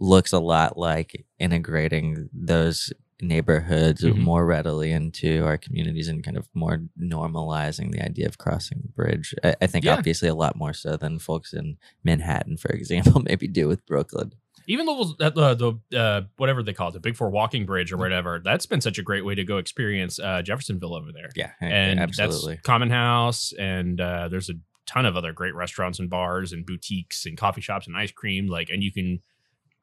looks 0.00 0.32
a 0.32 0.38
lot 0.38 0.78
like 0.78 1.24
integrating 1.38 2.28
those 2.32 2.92
neighborhoods 3.20 4.02
Mhm. 4.02 4.18
more 4.18 4.46
readily 4.46 4.92
into 4.92 5.44
our 5.44 5.58
communities 5.58 6.08
and 6.08 6.22
kind 6.24 6.36
of 6.36 6.48
more 6.54 6.82
normalizing 7.00 7.90
the 7.92 8.02
idea 8.04 8.26
of 8.26 8.38
crossing 8.38 8.80
the 8.82 8.88
bridge. 8.92 9.34
I, 9.42 9.56
I 9.62 9.66
think 9.66 9.84
Yeah. 9.84 9.94
obviously 9.96 10.28
a 10.28 10.34
lot 10.34 10.56
more 10.56 10.72
so 10.72 10.96
than 10.96 11.18
folks 11.18 11.52
in 11.52 11.78
Manhattan, 12.04 12.56
for 12.56 12.70
example, 12.70 13.20
maybe 13.24 13.48
do 13.48 13.66
with 13.68 13.84
Brooklyn. 13.86 14.32
Even 14.66 14.84
Louisville's 14.86 15.16
uh, 15.20 15.30
the 15.30 15.54
the 15.90 15.98
uh, 15.98 16.20
whatever 16.36 16.62
they 16.62 16.74
call 16.74 16.88
it, 16.88 16.92
the 16.92 17.00
Big 17.00 17.16
Four 17.16 17.30
walking 17.30 17.64
bridge 17.64 17.90
or 17.90 17.94
Mm-hmm. 17.96 18.02
whatever. 18.02 18.40
That's 18.44 18.66
been 18.66 18.82
such 18.82 18.98
a 18.98 19.02
great 19.02 19.24
way 19.24 19.34
to 19.34 19.42
go 19.44 19.56
experience 19.56 20.18
uh, 20.20 20.42
Jeffersonville 20.42 20.94
over 20.94 21.10
there. 21.10 21.30
Yeah, 21.34 21.52
and 21.60 21.98
absolutely. 21.98 22.56
that's 22.56 22.66
Common 22.66 22.90
House, 22.90 23.52
and 23.58 23.98
uh, 24.00 24.28
there's 24.28 24.50
a 24.50 24.54
ton 24.84 25.06
of 25.06 25.16
other 25.16 25.32
great 25.32 25.54
restaurants 25.54 25.98
and 25.98 26.10
bars 26.10 26.52
and 26.52 26.66
boutiques 26.66 27.24
and 27.24 27.36
coffee 27.38 27.62
shops 27.62 27.86
and 27.86 27.96
ice 27.96 28.10
cream. 28.12 28.46
Like, 28.46 28.68
and 28.68 28.82
you 28.82 28.92
can 28.92 29.20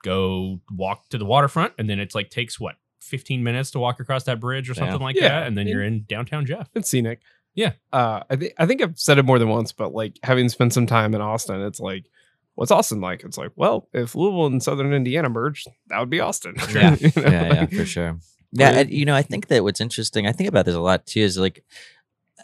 go 0.03 0.61
walk 0.71 1.09
to 1.09 1.17
the 1.17 1.25
waterfront, 1.25 1.73
and 1.79 1.89
then 1.89 1.99
it's 1.99 2.13
like 2.13 2.29
takes 2.29 2.59
what 2.59 2.75
15 3.05 3.43
minutes 3.43 3.71
to 3.71 3.79
walk 3.79 3.99
across 3.99 4.23
that 4.25 4.39
bridge 4.39 4.69
or 4.69 4.73
Yeah. 4.73 4.79
something 4.79 4.99
like 5.01 5.15
Yeah, 5.15 5.29
that, 5.29 5.47
and 5.47 5.57
then 5.57 5.63
and- 5.63 5.69
you're 5.69 5.83
in 5.83 6.05
downtown 6.07 6.45
Jeff. 6.45 6.69
It's 6.75 6.89
scenic. 6.89 7.21
Yeah. 7.53 7.71
Uh, 7.93 8.21
I 8.29 8.35
think 8.35 8.53
I 8.57 8.65
think 8.65 8.81
I've 8.81 8.99
said 8.99 9.17
it 9.17 9.23
more 9.23 9.39
than 9.39 9.47
once, 9.49 9.71
but 9.71 9.93
like 9.93 10.17
having 10.23 10.49
spent 10.49 10.73
some 10.73 10.85
time 10.87 11.15
in 11.15 11.21
Austin, 11.21 11.61
it's 11.61 11.79
like, 11.79 12.05
what's 12.55 12.71
Austin 12.71 12.99
like? 13.01 13.23
It's 13.23 13.37
like, 13.37 13.51
well, 13.55 13.87
if 13.93 14.13
Louisville 14.15 14.47
and 14.47 14.61
Southern 14.61 14.91
Indiana 14.93 15.29
merged, 15.29 15.67
that 15.87 15.99
would 15.99 16.09
be 16.09 16.19
Austin. 16.19 16.55
Yeah. 16.73 16.95
You 16.99 17.11
know, 17.15 17.29
yeah, 17.29 17.53
yeah, 17.53 17.65
for 17.67 17.85
sure. 17.85 18.19
Yeah, 18.51 18.71
and, 18.79 18.89
you 18.89 19.05
know, 19.05 19.15
I 19.15 19.21
think 19.21 19.47
that 19.47 19.63
what's 19.63 19.81
interesting, 19.81 20.27
I 20.27 20.31
think 20.31 20.47
about 20.49 20.65
this 20.65 20.75
a 20.75 20.79
lot 20.81 21.05
too, 21.05 21.21
is 21.21 21.37
like 21.37 21.63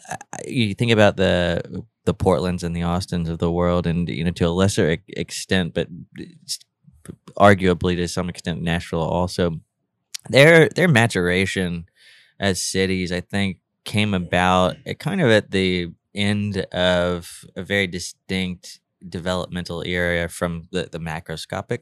I- 0.08 0.16
I- 0.32 0.48
you 0.48 0.74
think 0.74 0.92
about 0.92 1.16
the 1.16 1.84
the 2.04 2.14
Portlands 2.14 2.62
and 2.64 2.74
the 2.74 2.82
Austins 2.82 3.28
of 3.28 3.38
the 3.38 3.50
world, 3.52 3.86
and 3.86 4.08
you 4.08 4.24
know, 4.24 4.30
to 4.32 4.44
a 4.44 4.50
lesser 4.50 4.92
e- 4.92 4.98
extent, 5.08 5.72
but 5.74 5.88
arguably 7.38 7.96
to 7.96 8.08
some 8.08 8.28
extent, 8.28 8.62
Nashville 8.62 9.00
also. 9.00 9.60
Their 10.28 10.68
their 10.68 10.88
maturation 10.88 11.86
as 12.38 12.60
cities, 12.60 13.12
I 13.12 13.20
think, 13.20 13.58
came 13.84 14.14
about 14.14 14.76
at 14.86 14.98
kind 14.98 15.20
of 15.20 15.30
at 15.30 15.50
the 15.50 15.92
end 16.14 16.58
of 16.72 17.44
a 17.56 17.62
very 17.62 17.86
distinct 17.86 18.80
developmental 19.08 19.82
era 19.84 20.28
from 20.28 20.68
the, 20.70 20.88
the 20.90 20.98
macroscopic 20.98 21.80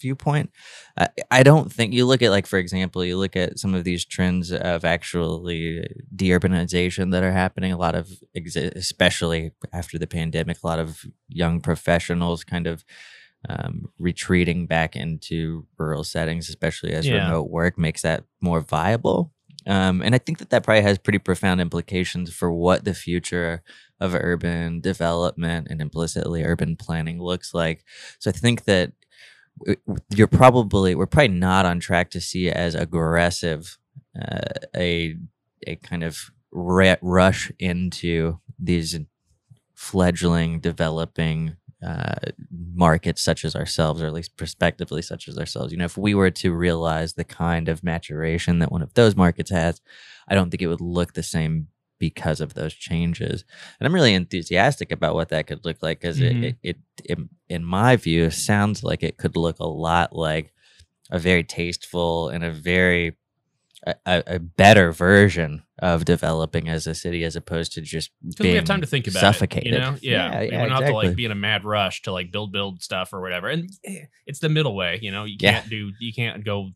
viewpoint. 0.00 0.50
I, 0.96 1.08
I 1.30 1.42
don't 1.42 1.72
think 1.72 1.92
you 1.92 2.06
look 2.06 2.22
at 2.22 2.30
like 2.30 2.46
for 2.46 2.58
example, 2.58 3.04
you 3.04 3.16
look 3.16 3.36
at 3.36 3.58
some 3.58 3.74
of 3.74 3.84
these 3.84 4.04
trends 4.04 4.52
of 4.52 4.84
actually 4.84 5.86
deurbanization 6.14 7.12
that 7.12 7.22
are 7.22 7.32
happening. 7.32 7.72
A 7.72 7.78
lot 7.78 7.94
of, 7.94 8.10
especially 8.34 9.52
after 9.72 9.98
the 9.98 10.06
pandemic, 10.06 10.58
a 10.62 10.66
lot 10.66 10.78
of 10.78 11.04
young 11.28 11.60
professionals 11.60 12.44
kind 12.44 12.66
of 12.66 12.84
um, 13.48 13.88
retreating 13.98 14.66
back 14.66 14.96
into 14.96 15.66
rural 15.78 16.04
settings, 16.04 16.48
especially 16.48 16.92
as 16.92 17.06
Yeah. 17.06 17.24
remote 17.24 17.50
work 17.50 17.78
makes 17.78 18.02
that 18.02 18.24
more 18.40 18.60
viable. 18.60 19.32
Um, 19.66 20.02
and 20.02 20.14
I 20.14 20.18
think 20.18 20.38
that 20.38 20.50
that 20.50 20.62
probably 20.62 20.82
has 20.82 20.98
pretty 20.98 21.18
profound 21.18 21.60
implications 21.60 22.32
for 22.32 22.50
what 22.52 22.84
the 22.84 22.94
future 22.94 23.62
of 24.00 24.14
urban 24.14 24.80
development 24.80 25.68
and 25.70 25.80
implicitly 25.82 26.42
urban 26.44 26.76
planning 26.76 27.20
looks 27.22 27.52
like. 27.52 27.84
So 28.18 28.30
I 28.30 28.32
think 28.32 28.64
that 28.64 28.92
you're 30.14 30.26
probably 30.26 30.94
we're 30.94 31.06
probably 31.06 31.28
not 31.28 31.66
on 31.66 31.80
track 31.80 32.10
to 32.10 32.20
see 32.20 32.50
as 32.50 32.74
aggressive 32.74 33.76
uh, 34.20 34.40
a 34.76 35.16
a 35.66 35.76
kind 35.76 36.02
of 36.04 36.30
rush 36.52 37.52
into 37.58 38.40
these 38.58 38.98
fledgling 39.74 40.60
developing 40.60 41.56
uh, 41.86 42.14
markets 42.74 43.22
such 43.22 43.44
as 43.44 43.56
ourselves 43.56 44.02
or 44.02 44.06
at 44.06 44.12
least 44.12 44.36
prospectively 44.36 45.02
such 45.02 45.28
as 45.28 45.38
ourselves 45.38 45.72
you 45.72 45.78
know 45.78 45.84
if 45.84 45.96
we 45.96 46.14
were 46.14 46.30
to 46.30 46.52
realize 46.52 47.14
the 47.14 47.24
kind 47.24 47.68
of 47.68 47.82
maturation 47.82 48.58
that 48.58 48.70
one 48.72 48.82
of 48.82 48.92
those 48.94 49.16
markets 49.16 49.50
has 49.50 49.80
i 50.28 50.34
don't 50.34 50.50
think 50.50 50.62
it 50.62 50.66
would 50.66 50.80
look 50.80 51.14
the 51.14 51.22
same 51.22 51.68
because 51.98 52.40
of 52.40 52.54
those 52.54 52.74
changes 52.74 53.44
and 53.78 53.86
i'm 53.86 53.94
really 53.94 54.14
enthusiastic 54.14 54.92
about 54.92 55.14
what 55.14 55.30
that 55.30 55.46
could 55.46 55.64
look 55.64 55.82
like 55.82 56.00
because 56.00 56.20
Mhm. 56.20 56.44
it, 56.44 56.56
it, 56.62 56.76
it 57.04 57.18
in 57.48 57.64
my 57.64 57.96
view 57.96 58.30
sounds 58.30 58.84
like 58.84 59.02
it 59.02 59.16
could 59.16 59.36
look 59.36 59.58
a 59.58 59.66
lot 59.66 60.14
like 60.14 60.52
a 61.10 61.18
very 61.18 61.42
tasteful 61.42 62.28
and 62.28 62.44
a 62.44 62.50
very 62.52 63.16
a, 63.86 63.94
a 64.06 64.22
a 64.26 64.38
better 64.38 64.92
version 64.92 65.62
of 65.80 66.04
developing 66.04 66.68
as 66.68 66.86
a 66.86 66.94
city 66.94 67.24
as 67.24 67.34
opposed 67.36 67.72
to 67.72 67.80
just 67.80 68.10
Because 68.22 68.36
being 68.36 68.52
we 68.52 68.56
have 68.56 68.64
time 68.66 68.82
to 68.82 68.86
think 68.86 69.06
about 69.06 69.20
suffocated. 69.20 69.72
it. 69.72 69.74
You 69.74 69.78
know? 69.80 69.96
Yeah. 70.02 70.32
yeah, 70.32 70.40
we 70.40 70.46
yeah, 70.50 70.60
don't 70.66 70.70
have 70.70 70.86
to 70.86 70.92
like 70.94 71.16
be 71.16 71.24
in 71.24 71.30
a 71.32 71.34
mad 71.36 71.64
rush 71.64 72.02
to 72.02 72.12
like 72.12 72.30
build 72.30 72.52
build 72.52 72.82
stuff 72.82 73.12
or 73.12 73.20
whatever. 73.22 73.48
And 73.48 73.70
eh, 73.84 74.04
it's 74.26 74.40
the 74.40 74.48
middle 74.50 74.76
way, 74.76 74.98
you 75.00 75.10
know. 75.10 75.24
You 75.24 75.38
can't 75.38 75.68
do 75.70 75.92
you 76.00 76.12
can't 76.12 76.44
go 76.44 76.70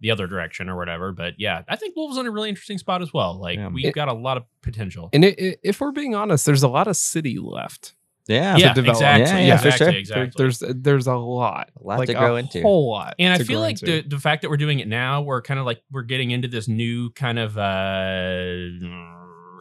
the 0.00 0.10
other 0.10 0.26
direction 0.26 0.68
or 0.68 0.76
whatever. 0.76 1.12
But 1.12 1.34
yeah, 1.38 1.62
I 1.68 1.76
think 1.76 1.94
Louisville's 1.96 2.18
in 2.18 2.26
a 2.26 2.30
really 2.30 2.50
interesting 2.50 2.76
spot 2.76 3.00
as 3.00 3.14
well. 3.14 3.40
Like 3.40 3.56
Yeah. 3.56 3.68
we've 3.68 3.86
It- 3.86 3.94
got 3.94 4.08
a 4.08 4.12
lot 4.12 4.36
of 4.36 4.44
potential. 4.60 5.08
And 5.14 5.24
it, 5.24 5.38
it- 5.38 5.60
if 5.62 5.80
we're 5.80 5.92
being 5.92 6.14
honest, 6.14 6.44
there's 6.44 6.62
a 6.62 6.68
lot 6.68 6.86
of 6.88 6.96
city 6.96 7.38
left. 7.40 7.94
Yeah, 8.26 8.56
yeah, 8.56 8.72
develop. 8.72 8.96
exactly. 8.96 9.40
Yeah, 9.42 9.46
yeah, 9.46 9.56
for 9.58 9.68
exactly, 9.68 10.04
sure. 10.04 10.22
Exactly. 10.22 10.32
there's 10.42 10.58
there's 10.76 11.06
a 11.06 11.14
lot, 11.14 11.70
A 11.80 11.86
lot 11.86 11.98
like 11.98 12.08
to 12.08 12.14
grow 12.14 12.36
a 12.36 12.38
into. 12.40 12.62
whole 12.62 12.90
lot. 12.90 13.14
and 13.18 13.32
I 13.32 13.38
feel 13.44 13.60
like 13.60 13.80
into. 13.82 14.02
the 14.02 14.08
the 14.08 14.18
fact 14.18 14.42
that 14.42 14.48
we're 14.50 14.56
doing 14.56 14.78
it 14.80 14.88
now, 14.88 15.20
we're 15.22 15.42
kind 15.42 15.60
of 15.60 15.66
like 15.66 15.82
we're 15.90 16.02
getting 16.02 16.30
into 16.30 16.48
this 16.48 16.66
new 16.68 17.10
kind 17.10 17.38
of 17.38 17.58
uh 17.58 18.86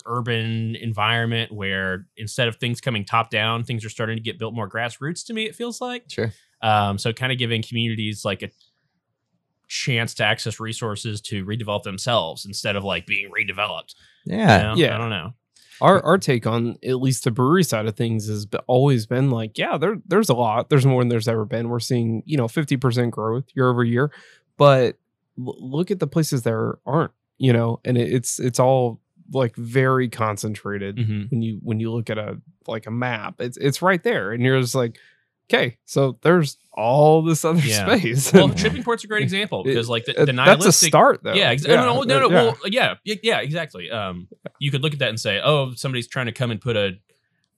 urban 0.05 0.75
environment 0.75 1.51
where 1.51 2.07
instead 2.17 2.47
of 2.47 2.57
things 2.57 2.81
coming 2.81 3.05
top 3.05 3.29
down, 3.29 3.63
things 3.63 3.85
are 3.85 3.89
starting 3.89 4.17
to 4.17 4.21
get 4.23 4.37
built 4.37 4.53
more 4.53 4.69
grassroots 4.69 5.25
to 5.25 5.33
me, 5.33 5.45
it 5.45 5.55
feels 5.55 5.79
like. 5.79 6.03
Sure. 6.09 6.33
Um, 6.61 6.97
so 6.97 7.13
kind 7.13 7.31
of 7.31 7.37
giving 7.37 7.61
communities 7.61 8.23
like 8.25 8.41
a 8.41 8.49
chance 9.67 10.13
to 10.15 10.23
access 10.23 10.59
resources 10.59 11.21
to 11.21 11.45
redevelop 11.45 11.83
themselves 11.83 12.45
instead 12.45 12.75
of 12.75 12.83
like 12.83 13.05
being 13.05 13.29
redeveloped. 13.31 13.95
you 14.25 14.37
Yeah. 14.37 14.61
know? 14.61 14.73
Yeah. 14.75 14.95
I 14.95 14.97
don't 14.97 15.09
know. 15.09 15.33
Our 15.81 16.03
our 16.03 16.17
take 16.17 16.45
on 16.47 16.77
at 16.83 17.01
least 17.01 17.23
the 17.23 17.31
brewery 17.31 17.63
side 17.63 17.85
of 17.85 17.95
things 17.95 18.27
has 18.27 18.47
always 18.67 19.05
been 19.05 19.29
like, 19.29 19.57
yeah, 19.57 19.77
there 19.77 19.97
there's 20.07 20.29
a 20.29 20.33
lot. 20.33 20.69
There's 20.69 20.85
more 20.85 21.01
than 21.01 21.09
there's 21.09 21.27
ever 21.27 21.45
been. 21.45 21.69
We're 21.69 21.79
seeing 21.79 22.23
you 22.25 22.37
know 22.37 22.47
50 22.47 22.77
percent 22.77 23.11
growth 23.11 23.45
year 23.55 23.69
over 23.69 23.83
year, 23.83 24.11
but 24.57 24.97
l- 25.37 25.55
look 25.59 25.91
at 25.91 25.99
the 25.99 26.07
places 26.07 26.43
there 26.43 26.75
aren't. 26.85 27.11
You 27.37 27.51
know, 27.53 27.79
and 27.83 27.97
it, 27.97 28.13
it's 28.13 28.39
it's 28.39 28.59
all 28.59 29.01
like 29.31 29.55
very 29.55 30.09
concentrated 30.09 30.97
Mhm. 30.97 31.31
when 31.31 31.41
you 31.41 31.59
when 31.63 31.79
you 31.79 31.91
look 31.91 32.09
at 32.09 32.17
a 32.17 32.39
like 32.67 32.85
a 32.85 32.91
map. 32.91 33.35
It's 33.39 33.57
it's 33.57 33.81
right 33.81 34.01
there, 34.03 34.31
and 34.31 34.43
you're 34.43 34.59
just 34.61 34.75
like, 34.75 34.97
okay, 35.49 35.77
so 35.85 36.17
there's 36.21 36.57
all 36.71 37.21
this 37.21 37.45
other 37.45 37.59
Yeah. 37.61 37.85
space. 37.97 38.31
Well, 38.33 38.55
Shipping 38.55 38.83
Port's 38.83 39.03
are 39.03 39.07
a 39.07 39.09
great 39.09 39.23
example 39.23 39.63
because 39.63 39.89
like 39.89 40.05
the, 40.05 40.19
Uh, 40.19 40.25
the 40.25 40.33
that's 40.33 40.65
a 40.65 40.71
start 40.71 41.21
though. 41.23 41.33
Yeah, 41.33 41.49
ex- 41.51 41.63
no, 41.65 41.75
no, 41.75 42.01
no, 42.03 42.19
no, 42.19 42.29
yeah. 42.29 42.35
Well, 42.35 42.57
yeah, 42.65 42.95
yeah, 43.21 43.39
exactly. 43.41 43.91
Um, 43.91 44.27
you 44.59 44.71
could 44.71 44.81
look 44.81 44.93
at 44.93 44.99
that 44.99 45.09
and 45.09 45.19
say, 45.19 45.39
"Oh, 45.43 45.73
somebody's 45.75 46.07
trying 46.07 46.25
to 46.27 46.31
come 46.31 46.49
and 46.51 46.59
put 46.59 46.75
a 46.75 46.93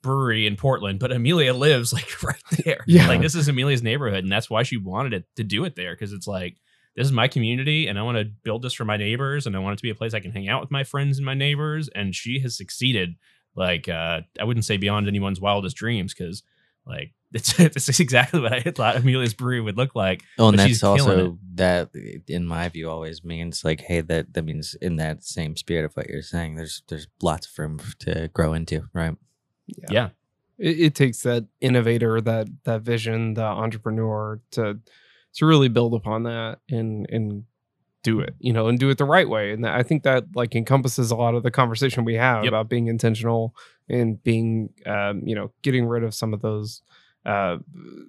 brewery 0.02 0.46
in 0.46 0.56
Portland," 0.56 1.00
but 1.00 1.12
Amelia 1.12 1.54
lives 1.54 1.94
like 1.94 2.22
right 2.24 2.42
there. 2.64 2.84
Yeah. 2.88 3.08
like 3.08 3.22
this 3.22 3.36
is 3.36 3.48
Amelia's 3.48 3.84
neighborhood, 3.84 4.24
and 4.24 4.32
that's 4.32 4.50
why 4.50 4.64
she 4.64 4.78
wanted 4.78 5.14
it 5.14 5.26
to 5.38 5.44
do 5.44 5.64
it 5.66 5.76
there 5.76 5.94
because 5.94 6.12
it's 6.14 6.28
like 6.28 6.58
this 6.96 7.06
is 7.06 7.12
my 7.14 7.28
community, 7.28 7.88
and 7.88 7.98
I 8.00 8.04
want 8.04 8.18
to 8.18 8.26
build 8.44 8.62
this 8.62 8.74
for 8.74 8.86
my 8.86 8.98
neighbors, 8.98 9.46
and 9.48 9.56
I 9.56 9.60
want 9.60 9.74
it 9.74 9.78
to 9.78 9.84
be 9.84 9.90
a 9.90 9.96
place 9.96 10.14
I 10.14 10.20
can 10.22 10.32
hang 10.32 10.48
out 10.50 10.62
with 10.62 10.72
my 10.72 10.84
friends 10.84 11.18
and 11.18 11.26
my 11.26 11.34
neighbors. 11.34 11.90
And 11.96 12.16
she 12.16 12.40
has 12.40 12.56
succeeded. 12.58 13.16
Like, 13.58 13.88
uh, 13.88 14.22
I 14.40 14.44
wouldn't 14.44 14.66
say 14.66 14.76
beyond 14.78 15.08
anyone's 15.08 15.40
wildest 15.40 15.78
dreams 15.78 16.14
because. 16.14 16.44
Like 16.88 17.14
it's 17.36 17.54
this 17.74 17.90
is 17.90 18.00
exactly 18.00 18.40
what 18.40 18.54
I 18.54 18.62
thought 18.72 18.96
Amelia's 18.98 19.34
brewery 19.34 19.62
would 19.62 19.78
look 19.78 19.96
like. 19.96 20.24
Oh, 20.40 20.50
and 20.50 20.60
she's 20.60 20.82
that's 20.82 21.02
killing 21.02 21.20
also 21.20 21.40
that, 21.56 21.90
in 22.28 22.46
my 22.46 22.70
view, 22.70 22.90
always 22.90 23.24
means 23.24 23.64
like, 23.64 23.82
hey, 23.82 24.02
that 24.02 24.34
that 24.34 24.44
means 24.44 24.76
in 24.76 24.96
that 24.98 25.24
same 25.24 25.56
spirit 25.56 25.86
of 25.86 25.94
what 25.94 26.08
you're 26.08 26.22
saying, 26.22 26.56
there's 26.56 26.84
there's 26.88 27.08
lots 27.22 27.48
of 27.48 27.58
room 27.60 27.80
to 28.00 28.30
grow 28.34 28.54
into, 28.54 28.90
right? 28.94 29.16
Yeah. 29.92 30.10
it, 30.60 30.80
it 30.80 30.96
takes 30.96 31.22
that 31.22 31.46
innovator 31.62 32.22
that 32.22 32.48
that 32.66 32.82
vision 32.82 33.34
the 33.34 33.44
entrepreneur 33.44 34.40
to 34.52 34.80
to 35.34 35.46
really 35.46 35.68
build 35.70 35.94
upon 35.94 36.24
that 36.24 36.60
and 36.70 37.08
and 37.10 37.44
do 38.04 38.20
it 38.20 38.36
you 38.38 38.54
know 38.54 38.68
and 38.68 38.78
do 38.78 38.92
it 38.92 39.00
the 39.00 39.04
right 39.04 39.28
way 39.28 39.52
and 39.52 39.66
i 39.66 39.82
think 39.82 40.04
that 40.04 40.24
like 40.36 40.56
encompasses 40.56 41.10
a 41.10 41.16
lot 41.16 41.34
of 41.34 41.42
the 41.42 41.50
conversation 41.50 42.06
we 42.06 42.14
have 42.14 42.44
Yep. 42.44 42.52
about 42.52 42.70
being 42.70 42.86
intentional 42.88 43.56
and 43.90 44.24
being 44.24 44.70
um, 44.86 45.24
you 45.28 45.34
know 45.34 45.52
getting 45.64 45.88
rid 45.88 46.04
of 46.04 46.14
some 46.14 46.32
of 46.32 46.42
those 46.42 46.84
uh 47.26 47.57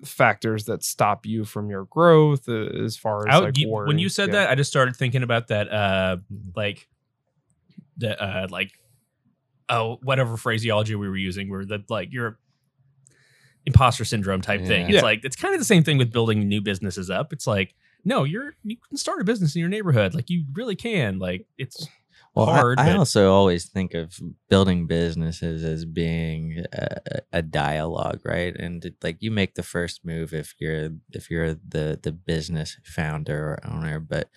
factors 0.05 0.65
that 0.67 0.83
stop 0.85 1.25
you 1.25 1.45
from 1.45 1.71
your 1.71 1.85
growth 1.87 2.49
uh, 2.49 2.67
as 2.85 2.97
far 2.97 3.27
as 3.29 3.35
I, 3.35 3.39
like 3.39 3.57
you- 3.59 3.69
when 3.71 3.99
you 3.99 4.09
said 4.09 4.29
Yeah. 4.29 4.35
that, 4.45 4.51
I 4.51 4.55
just 4.55 4.71
started 4.71 4.95
thinking 4.97 5.23
about 5.23 5.49
that, 5.49 5.73
uh, 5.73 6.19
like 6.55 6.89
the 7.97 8.21
uh, 8.23 8.47
like 8.51 8.73
oh 9.69 9.99
whatever 10.03 10.37
phraseology 10.37 10.95
we 10.95 11.09
were 11.09 11.17
using, 11.17 11.49
where 11.51 11.65
the 11.65 11.83
like 11.89 12.13
your 12.13 12.39
imposter 13.65 14.05
syndrome 14.05 14.41
type 14.41 14.65
thing. 14.67 14.87
It's 14.87 14.95
Yeah. 14.97 15.01
like 15.03 15.25
it's 15.25 15.37
kind 15.37 15.55
of 15.55 15.61
the 15.61 15.65
same 15.65 15.83
thing 15.83 15.99
with 15.99 16.13
building 16.13 16.47
new 16.49 16.61
businesses 16.61 17.11
up. 17.11 17.33
It's 17.33 17.47
like 17.47 17.75
no, 18.05 18.23
you're 18.25 18.55
you 18.63 18.77
can 18.89 18.97
start 18.97 19.21
a 19.21 19.25
business 19.25 19.57
in 19.57 19.61
your 19.61 19.69
neighborhood, 19.69 20.15
like 20.15 20.31
you 20.31 20.45
really 20.53 20.77
can. 20.77 21.19
Like 21.19 21.47
it's 21.59 21.89
Well, 22.37 22.49
I- 22.51 22.57
hard. 22.59 22.79
I, 22.81 22.87
but- 22.87 22.97
also 22.99 23.33
always 23.33 23.67
think 23.67 23.95
of 23.95 24.19
building 24.51 24.87
businesses 24.87 25.65
as 25.65 25.85
being 25.85 26.65
a, 26.73 26.99
a 27.33 27.43
dialogue, 27.43 28.21
right? 28.25 28.55
And 28.57 28.85
it- 28.85 28.97
like 29.03 29.19
you 29.21 29.31
make 29.31 29.55
the 29.55 29.63
first 29.65 30.05
move 30.05 30.33
if 30.35 30.55
you're 30.61 30.91
if 31.13 31.31
you're 31.31 31.55
the 31.55 31.99
the 32.03 32.13
business 32.13 32.77
founder 32.85 33.39
or 33.53 33.59
owner, 33.67 34.01
but 34.01 34.29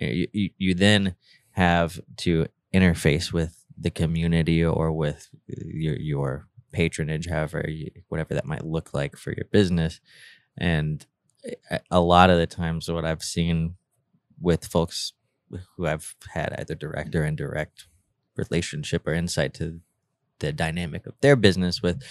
you 0.00 0.28
you, 0.32 0.50
you 0.58 0.74
then 0.74 1.14
have 1.52 2.00
to 2.18 2.46
interface 2.74 3.32
with 3.32 3.64
the 3.78 3.90
community 3.90 4.64
or 4.64 4.92
with 4.92 5.28
your 5.46 5.96
your 5.96 6.48
patronage, 6.72 7.28
however, 7.28 7.64
you, 7.68 7.90
whatever 8.08 8.34
that 8.34 8.46
might 8.46 8.66
look 8.66 8.92
like 8.92 9.16
for 9.16 9.32
your 9.32 9.46
business, 9.52 10.00
and 10.58 11.06
a- 11.70 11.80
a 11.90 12.00
lot 12.00 12.30
of 12.30 12.38
the 12.38 12.46
times 12.48 12.90
what 12.90 13.04
I've 13.04 13.22
seen 13.22 13.76
with 14.40 14.64
folks 14.66 15.12
who 15.76 15.86
I've 15.86 16.14
had 16.32 16.54
either 16.58 16.74
direct 16.74 17.14
or 17.14 17.24
indirect 17.24 17.86
relationship 18.36 19.06
or 19.06 19.12
insight 19.14 19.54
to 19.54 19.80
the 20.40 20.52
dynamic 20.52 21.06
of 21.06 21.14
their 21.20 21.36
business 21.36 21.82
with. 21.82 22.02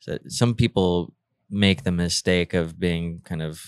So 0.00 0.18
some 0.26 0.54
people 0.54 1.14
make 1.50 1.84
the 1.84 1.92
mistake 1.92 2.54
of 2.54 2.78
being 2.78 3.20
kind 3.24 3.42
of 3.42 3.64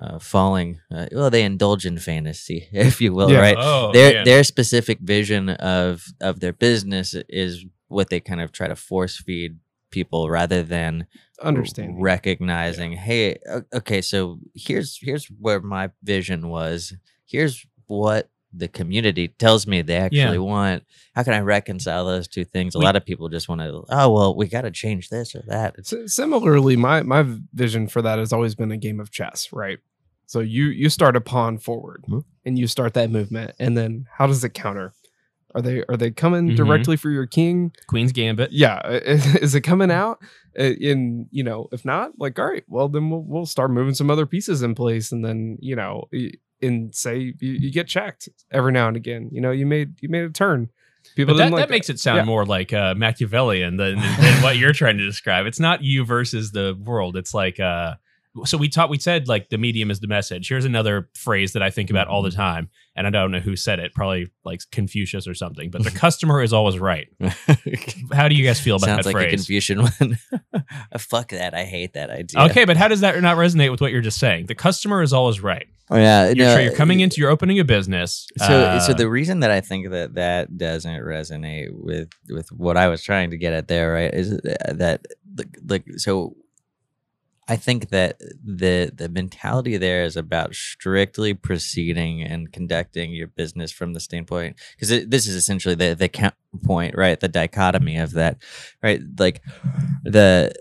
uh, 0.00 0.18
falling. 0.18 0.80
Uh, 0.94 1.06
well, 1.12 1.30
they 1.30 1.42
indulge 1.44 1.86
in 1.86 1.98
fantasy, 1.98 2.68
if 2.72 3.00
you 3.00 3.12
will, 3.12 3.30
Yeah. 3.30 3.40
right? 3.40 3.56
oh 3.58 3.92
their 3.92 4.12
man. 4.14 4.24
their 4.24 4.44
specific 4.44 4.98
vision 5.00 5.50
of 5.50 6.04
of 6.20 6.40
their 6.40 6.52
business 6.52 7.14
is 7.28 7.64
what 7.88 8.08
they 8.10 8.20
kind 8.20 8.40
of 8.40 8.52
try 8.52 8.68
to 8.68 8.76
force 8.76 9.16
feed 9.18 9.58
people 9.90 10.30
rather 10.30 10.62
than 10.62 11.06
understanding 11.42 12.00
recognizing 12.00 12.92
hey 12.92 13.36
okay 13.74 14.00
so 14.00 14.38
here's 14.54 14.96
here's 15.02 15.26
where 15.26 15.60
my 15.60 15.90
vision 16.02 16.48
was 16.48 16.94
here's 17.26 17.66
what 17.88 18.30
the 18.54 18.68
community 18.68 19.28
tells 19.28 19.66
me 19.66 19.80
they 19.82 19.96
actually 19.96 20.18
Yeah. 20.18 20.36
want 20.38 20.84
how 21.14 21.22
can 21.22 21.32
i 21.34 21.40
reconcile 21.40 22.04
those 22.06 22.28
two 22.28 22.44
things 22.44 22.74
a 22.74 22.78
We- 22.78 22.84
lot 22.84 22.96
of 22.96 23.04
people 23.04 23.28
just 23.28 23.48
want 23.48 23.60
to 23.62 23.84
oh 23.88 24.12
well 24.12 24.36
we 24.36 24.46
got 24.48 24.62
to 24.62 24.70
change 24.70 25.08
this 25.08 25.34
or 25.34 25.42
that 25.48 25.76
S- 25.78 26.14
similarly, 26.14 26.76
my 26.76 27.02
my 27.02 27.24
vision 27.54 27.88
for 27.88 28.02
that 28.02 28.18
has 28.18 28.32
always 28.32 28.54
been 28.54 28.70
a 28.72 28.76
game 28.76 29.00
of 29.00 29.10
chess, 29.10 29.52
right? 29.52 29.78
So 30.26 30.40
you 30.40 30.66
you 30.66 30.88
start 30.88 31.16
a 31.16 31.20
pawn 31.20 31.58
forward, 31.58 32.04
Mhm. 32.08 32.24
and 32.46 32.58
you 32.58 32.66
start 32.66 32.94
that 32.94 33.10
movement, 33.10 33.52
and 33.58 33.76
then 33.76 34.06
how 34.16 34.26
does 34.26 34.42
it 34.44 34.54
counter? 34.54 34.92
Are 35.54 35.60
they 35.60 35.84
are 35.88 35.96
they 35.98 36.10
coming 36.10 36.48
Mhm. 36.50 36.56
directly 36.56 36.96
for 36.96 37.10
your 37.10 37.26
king? 37.26 37.72
Queen's 37.86 38.12
Gambit. 38.12 38.52
Yeah, 38.52 38.80
is 39.46 39.54
it 39.54 39.60
coming 39.62 39.90
out? 39.90 40.18
In 40.56 41.26
you 41.30 41.42
know, 41.44 41.68
if 41.72 41.84
not, 41.84 42.12
like 42.18 42.38
all 42.38 42.46
right, 42.46 42.64
well 42.68 42.88
then 42.88 43.10
we'll 43.10 43.22
we'll 43.22 43.46
start 43.46 43.70
moving 43.70 43.94
some 43.94 44.10
other 44.10 44.26
pieces 44.26 44.62
in 44.62 44.74
place, 44.74 45.12
and 45.12 45.22
then 45.24 45.58
you 45.60 45.76
know, 45.76 46.04
y- 46.12 46.32
and 46.62 46.94
say 46.94 47.18
you, 47.18 47.34
you 47.40 47.72
get 47.72 47.88
checked 47.88 48.28
every 48.50 48.72
now 48.72 48.88
and 48.88 48.96
again. 48.96 49.28
You 49.32 49.40
know, 49.40 49.50
you 49.50 49.66
made 49.66 50.00
you 50.00 50.08
made 50.08 50.24
a 50.24 50.30
turn. 50.30 50.70
People 51.16 51.34
But 51.34 51.38
that, 51.38 51.52
like 51.52 51.62
that 51.62 51.70
makes 51.70 51.90
it 51.90 51.98
sound 51.98 52.18
Yeah. 52.18 52.24
more 52.24 52.46
like 52.46 52.72
uh, 52.72 52.94
Machiavellian 52.94 53.76
than, 53.76 53.96
than 53.98 54.42
what 54.42 54.56
you're 54.56 54.72
trying 54.72 54.98
to 54.98 55.04
describe. 55.04 55.46
It's 55.46 55.58
not 55.58 55.82
you 55.82 56.04
versus 56.04 56.52
the 56.52 56.78
world. 56.80 57.16
It's 57.16 57.34
like 57.34 57.58
uh, 57.58 57.94
so 58.44 58.56
we 58.56 58.68
taught 58.68 58.88
we 58.88 58.98
said 58.98 59.28
like 59.28 59.50
the 59.50 59.58
medium 59.58 59.90
is 59.90 60.00
the 60.00 60.06
message. 60.06 60.48
Here's 60.48 60.64
another 60.64 61.08
phrase 61.14 61.52
that 61.52 61.62
I 61.62 61.70
think 61.70 61.90
about 61.90 62.08
all 62.08 62.22
the 62.22 62.30
mm-hmm. 62.30 62.40
time, 62.40 62.70
and 62.96 63.06
I 63.06 63.10
don't 63.10 63.30
know 63.30 63.40
who 63.40 63.56
said 63.56 63.78
it, 63.78 63.94
probably 63.94 64.28
like 64.44 64.60
Confucius 64.70 65.26
or 65.26 65.34
something. 65.34 65.70
But 65.70 65.84
the 65.84 65.90
customer 66.04 66.42
is 66.42 66.52
always 66.52 66.78
right. 66.78 67.08
How 68.12 68.28
do 68.28 68.34
you 68.34 68.44
guys 68.44 68.60
feel 68.60 68.76
about 68.76 68.86
Sounds 68.86 69.06
that 69.06 69.14
like 69.14 69.28
a? 69.28 69.30
Confucian 69.30 69.82
one. 69.82 70.18
Oh, 70.94 70.98
fuck 70.98 71.30
that. 71.30 71.54
I 71.54 71.64
hate 71.64 71.94
that 71.94 72.10
idea. 72.10 72.42
Okay, 72.42 72.64
but 72.66 72.76
how 72.76 72.86
does 72.86 73.00
that 73.00 73.20
not 73.22 73.38
resonate 73.38 73.70
with 73.70 73.80
what 73.80 73.92
you're 73.92 74.02
just 74.02 74.18
saying? 74.18 74.46
The 74.46 74.54
customer 74.54 75.02
is 75.02 75.12
always 75.12 75.40
right. 75.40 75.66
Oh, 75.90 75.96
yeah. 75.96 76.26
You're, 76.26 76.46
no, 76.46 76.54
sure 76.54 76.62
you're 76.62 76.74
coming 76.74 77.00
uh, 77.00 77.04
into, 77.04 77.20
you're 77.20 77.30
opening 77.30 77.58
a 77.58 77.64
business. 77.64 78.28
So, 78.36 78.46
so 78.78 78.92
uh, 78.92 78.94
the 78.94 79.08
reason 79.08 79.40
that 79.40 79.50
I 79.50 79.62
think 79.62 79.90
that 79.90 80.14
that 80.14 80.58
doesn't 80.58 81.00
resonate 81.00 81.68
with 81.72 82.10
with 82.28 82.52
what 82.52 82.76
I 82.76 82.88
was 82.88 83.02
trying 83.02 83.30
to 83.30 83.38
get 83.38 83.54
at 83.54 83.68
there, 83.68 83.94
right, 83.94 84.12
is 84.12 84.32
uh, 84.32 84.72
that 84.74 85.06
like, 85.36 85.58
like 85.66 85.84
so. 85.96 86.36
I 87.48 87.56
think 87.56 87.88
that 87.90 88.20
the 88.44 88.92
the 88.94 89.08
mentality 89.08 89.76
there 89.76 90.04
is 90.04 90.16
about 90.16 90.54
strictly 90.54 91.34
proceeding 91.34 92.22
and 92.22 92.52
conducting 92.52 93.12
your 93.12 93.26
business 93.26 93.72
from 93.72 93.94
the 93.94 94.00
standpoint 94.00 94.56
because 94.74 95.06
this 95.08 95.26
is 95.26 95.34
essentially 95.34 95.74
the 95.74 95.94
the 95.94 96.08
counterpoint, 96.08 96.96
right? 96.96 97.18
The 97.18 97.28
dichotomy 97.28 97.96
of 97.96 98.12
that, 98.12 98.38
right? 98.82 99.00
Like 99.18 99.42
the 100.04 100.54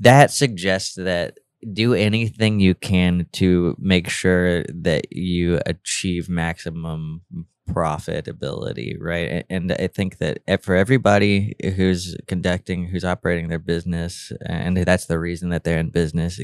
that 0.00 0.30
suggests 0.30 0.94
that 0.94 1.38
do 1.72 1.94
anything 1.94 2.60
you 2.60 2.74
can 2.74 3.26
to 3.32 3.76
make 3.78 4.08
sure 4.08 4.64
that 4.64 5.12
you 5.12 5.60
achieve 5.66 6.28
maximum 6.28 7.22
profitability 7.68 8.96
right? 9.00 9.44
And 9.48 9.72
i 9.72 9.86
think 9.86 10.18
that 10.18 10.38
for 10.62 10.74
everybody 10.74 11.54
who's 11.76 12.16
conducting 12.26 12.88
who's 12.88 13.04
operating 13.04 13.48
their 13.48 13.58
business 13.58 14.32
and 14.46 14.76
that's 14.76 15.06
the 15.06 15.18
reason 15.18 15.48
that 15.50 15.64
they're 15.64 15.78
in 15.78 15.90
business 15.90 16.40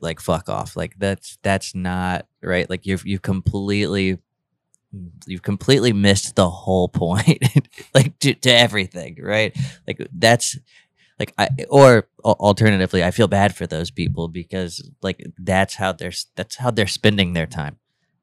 like 0.00 0.20
fuck 0.20 0.48
off. 0.48 0.76
Like 0.76 0.98
that's 0.98 1.38
that's 1.42 1.74
not 1.74 2.26
right? 2.42 2.68
Like 2.68 2.86
you've 2.86 3.06
you've 3.06 3.22
completely 3.22 4.18
you've 5.26 5.42
completely 5.42 5.92
missed 5.92 6.36
the 6.36 6.48
whole 6.48 6.88
point 7.04 7.68
like 7.94 8.18
to, 8.20 8.34
to 8.34 8.50
everything 8.50 9.18
right? 9.20 9.56
Like 9.86 10.06
that's 10.12 10.58
like 11.18 11.32
I 11.38 11.48
or 11.68 12.08
alternatively, 12.24 13.04
I 13.04 13.10
feel 13.10 13.28
bad 13.28 13.54
for 13.54 13.66
those 13.66 13.90
people 13.90 14.28
because 14.28 14.90
like 15.02 15.24
that's 15.38 15.76
how 15.76 15.92
they're 15.92 16.12
that's 16.34 16.56
how 16.56 16.70
they're 16.70 16.86
spending 16.86 17.32
their 17.32 17.46
time. 17.46 17.78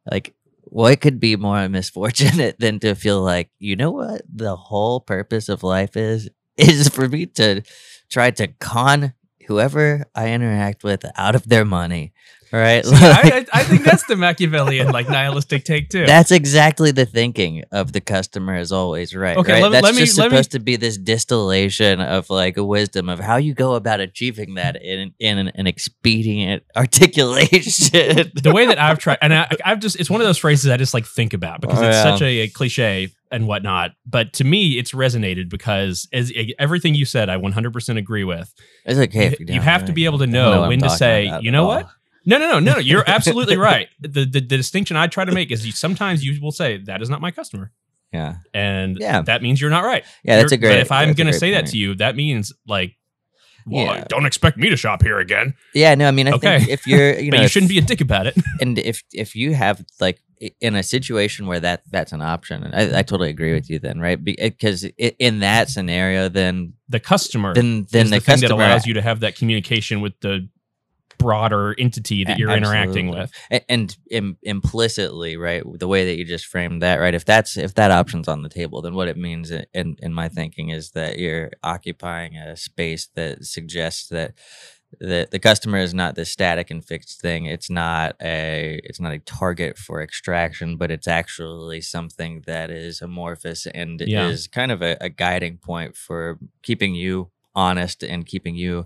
Like, 0.09 0.33
what 0.71 1.01
could 1.01 1.19
be 1.19 1.35
more 1.35 1.67
misfortunate 1.69 2.55
than 2.59 2.79
to 2.79 2.95
feel 2.95 3.21
like 3.21 3.49
you 3.59 3.75
know 3.75 3.91
what 3.91 4.21
the 4.33 4.55
whole 4.55 5.01
purpose 5.01 5.49
of 5.49 5.63
life 5.63 5.97
is 5.97 6.29
is 6.57 6.87
for 6.89 7.09
me 7.09 7.25
to 7.25 7.61
try 8.09 8.31
to 8.31 8.47
con 8.59 9.13
whoever 9.47 10.05
I 10.15 10.29
interact 10.29 10.83
with 10.83 11.03
out 11.17 11.35
of 11.35 11.47
their 11.49 11.65
money. 11.65 12.13
Right, 12.53 12.85
See, 12.85 12.93
I, 12.95 13.45
I, 13.53 13.59
I 13.59 13.63
think 13.63 13.83
that's 13.83 14.05
the 14.07 14.17
Machiavellian, 14.17 14.91
like 14.91 15.07
nihilistic 15.07 15.63
take 15.63 15.89
too. 15.89 16.05
That's 16.05 16.31
exactly 16.31 16.91
the 16.91 17.05
thinking 17.05 17.63
of 17.71 17.93
the 17.93 18.01
customer 18.01 18.57
is 18.57 18.73
always 18.73 19.15
right. 19.15 19.37
Okay, 19.37 19.53
right? 19.53 19.61
let 19.61 19.69
me- 19.71 19.73
that's 19.73 19.83
let 19.85 19.95
just 19.95 20.17
me- 20.17 20.23
supposed 20.25 20.51
to 20.51 20.59
be 20.59 20.75
this 20.75 20.97
distillation 20.97 22.01
of 22.01 22.29
like 22.29 22.57
a 22.57 22.63
wisdom 22.65 23.07
of 23.07 23.19
how 23.19 23.37
you 23.37 23.53
go 23.53 23.75
about 23.75 24.01
achieving 24.01 24.55
that 24.55 24.75
in 24.83 25.13
in 25.19 25.37
an, 25.37 25.47
an 25.55 25.65
expedient 25.67 26.63
articulation. 26.75 28.29
the 28.35 28.51
way 28.53 28.65
that 28.67 28.79
I've 28.79 28.99
tried, 28.99 29.19
and 29.21 29.33
I, 29.33 29.47
I've 29.63 29.79
just, 29.79 29.99
it's 29.99 30.09
one 30.09 30.21
of 30.21 30.27
those 30.27 30.37
phrases 30.37 30.69
I 30.69 30.77
just 30.77 30.93
like 30.93 31.05
think 31.05 31.33
about 31.33 31.61
because 31.61 31.79
Oh, 31.79 31.87
it's 31.87 31.95
yeah. 31.95 32.03
such 32.03 32.21
a, 32.21 32.25
a 32.41 32.47
cliche 32.49 33.09
and 33.31 33.47
whatnot. 33.47 33.91
But 34.05 34.33
to 34.33 34.43
me, 34.43 34.77
it's 34.77 34.91
resonated 34.91 35.49
because 35.49 36.07
as 36.11 36.31
everything 36.59 36.95
you 36.95 37.05
said, 37.05 37.29
I 37.29 37.37
100% 37.37 37.97
agree 37.97 38.25
with. 38.25 38.53
it's 38.85 38.99
okay 38.99 39.27
if 39.27 39.39
You- 39.39 39.45
you, 39.55 39.61
have 39.61 39.85
to 39.85 39.93
be 39.93 40.03
able 40.05 40.19
to 40.19 40.25
don't 40.27 40.33
know 40.33 40.67
when 40.67 40.79
to 40.79 40.89
say, 40.89 41.31
you 41.41 41.51
know 41.51 41.65
what? 41.65 41.87
No, 42.25 42.37
no, 42.37 42.59
no, 42.59 42.59
no. 42.59 42.77
You're 42.77 43.03
absolutely 43.07 43.57
right. 43.57 43.87
The, 43.99 44.25
the 44.25 44.25
the 44.25 44.41
distinction 44.41 44.97
I 44.97 45.07
try 45.07 45.25
to 45.25 45.31
make 45.31 45.51
is 45.51 45.65
you 45.65 45.71
sometimes 45.71 46.23
you 46.23 46.39
will 46.41 46.51
say 46.51 46.77
that 46.85 47.01
is 47.01 47.09
not 47.09 47.21
my 47.21 47.31
customer, 47.31 47.71
Yeah, 48.13 48.35
and 48.53 48.97
Yeah. 48.99 49.21
that 49.23 49.41
means 49.41 49.59
you're 49.61 49.69
not 49.71 49.83
right. 49.83 50.03
yeah, 50.23 50.37
that's 50.37 50.51
You're- 50.51 50.59
a 50.59 50.61
great. 50.61 50.73
But 50.75 50.81
if 50.81 50.91
I'm 50.91 51.13
going 51.13 51.27
to 51.27 51.33
say 51.33 51.51
that 51.51 51.67
to 51.67 51.77
you, 51.77 51.95
that 51.95 52.15
means 52.15 52.53
like, 52.67 52.95
well, 53.65 53.95
Yeah. 53.95 54.03
don't 54.09 54.25
expect 54.25 54.57
me 54.57 54.69
to 54.69 54.75
shop 54.77 55.01
here 55.03 55.19
again. 55.19 55.53
yeah, 55.73 55.93
no, 55.95 56.07
I 56.07 56.11
mean, 56.11 56.27
I 56.27 56.31
Okay. 56.33 56.57
think 56.59 56.69
if 56.69 56.87
you're, 56.87 57.19
you 57.19 57.29
know, 57.31 57.35
but 57.37 57.39
you 57.41 57.45
if- 57.45 57.51
shouldn't 57.51 57.69
be 57.69 57.77
a 57.77 57.81
dick 57.81 58.01
about 58.01 58.27
it. 58.27 58.35
and 58.61 58.77
if 58.79 59.03
if 59.13 59.35
you 59.35 59.53
have 59.53 59.83
like 59.99 60.19
in 60.59 60.75
a 60.75 60.81
situation 60.81 61.45
where 61.45 61.59
that 61.59 61.83
that's 61.91 62.11
an 62.11 62.21
option, 62.21 62.63
and 62.63 62.73
I, 62.75 62.99
I 62.99 63.01
totally 63.03 63.29
agree 63.29 63.53
with 63.53 63.69
you 63.69 63.77
then, 63.79 63.99
right? 63.99 64.19
Because 64.23 64.85
eh, 64.97 65.11
in 65.19 65.39
that 65.39 65.69
scenario, 65.69 66.29
then 66.29 66.73
The 66.89 66.99
customer 66.99 67.53
then 67.53 67.85
then 67.91 68.09
the, 68.09 68.15
the, 68.17 68.19
thing 68.21 68.39
that 68.39 68.41
customer 68.49 68.63
allows 68.63 68.87
you 68.87 68.95
to 68.95 69.01
have 69.03 69.19
that 69.19 69.35
communication 69.35 70.01
with 70.01 70.13
the 70.21 70.49
broader 71.21 71.75
entity 71.77 72.23
that 72.23 72.37
you're 72.39 72.49
interacting 72.57 73.07
with. 73.09 73.31
A- 73.51 73.71
and 73.71 73.95
Im- 74.09 74.37
implicitly 74.43 75.37
right 75.37 75.63
the 75.79 75.87
way 75.87 76.05
that 76.05 76.17
you 76.17 76.25
just 76.25 76.45
framed 76.45 76.81
that 76.81 76.97
right 76.99 77.13
if 77.13 77.25
that's 77.25 77.57
if 77.57 77.73
that 77.75 77.91
option's 77.91 78.27
on 78.27 78.41
the 78.41 78.49
table 78.49 78.81
then 78.81 78.93
what 78.95 79.07
it 79.07 79.17
means 79.17 79.51
in 79.51 79.95
in 79.99 80.13
my 80.13 80.27
thinking 80.29 80.69
is 80.69 80.91
that 80.91 81.17
you're 81.19 81.51
occupying 81.63 82.35
a 82.37 82.55
space 82.57 83.07
that 83.15 83.43
suggests 83.45 84.07
that 84.09 84.33
the 84.99 85.27
the 85.31 85.39
customer 85.39 85.77
is 85.77 85.93
not 85.93 86.15
this 86.15 86.29
static 86.31 86.69
and 86.69 86.83
fixed 86.83 87.21
thing 87.21 87.45
it's 87.45 87.69
not 87.69 88.15
a 88.21 88.79
it's 88.83 88.99
not 88.99 89.13
a 89.13 89.19
target 89.19 89.77
for 89.77 90.01
extraction 90.01 90.75
but 90.77 90.91
it's 90.91 91.07
actually 91.07 91.79
something 91.81 92.43
that 92.45 92.69
is 92.69 93.01
amorphous 93.01 93.65
and 93.67 94.01
Yeah. 94.01 94.27
is 94.27 94.47
kind 94.47 94.71
of 94.71 94.81
a, 94.81 94.97
a 94.99 95.09
guiding 95.09 95.57
point 95.57 95.95
for 95.95 96.37
keeping 96.61 96.93
you 96.95 97.31
honest 97.55 98.03
and 98.03 98.25
keeping 98.25 98.55
you 98.55 98.85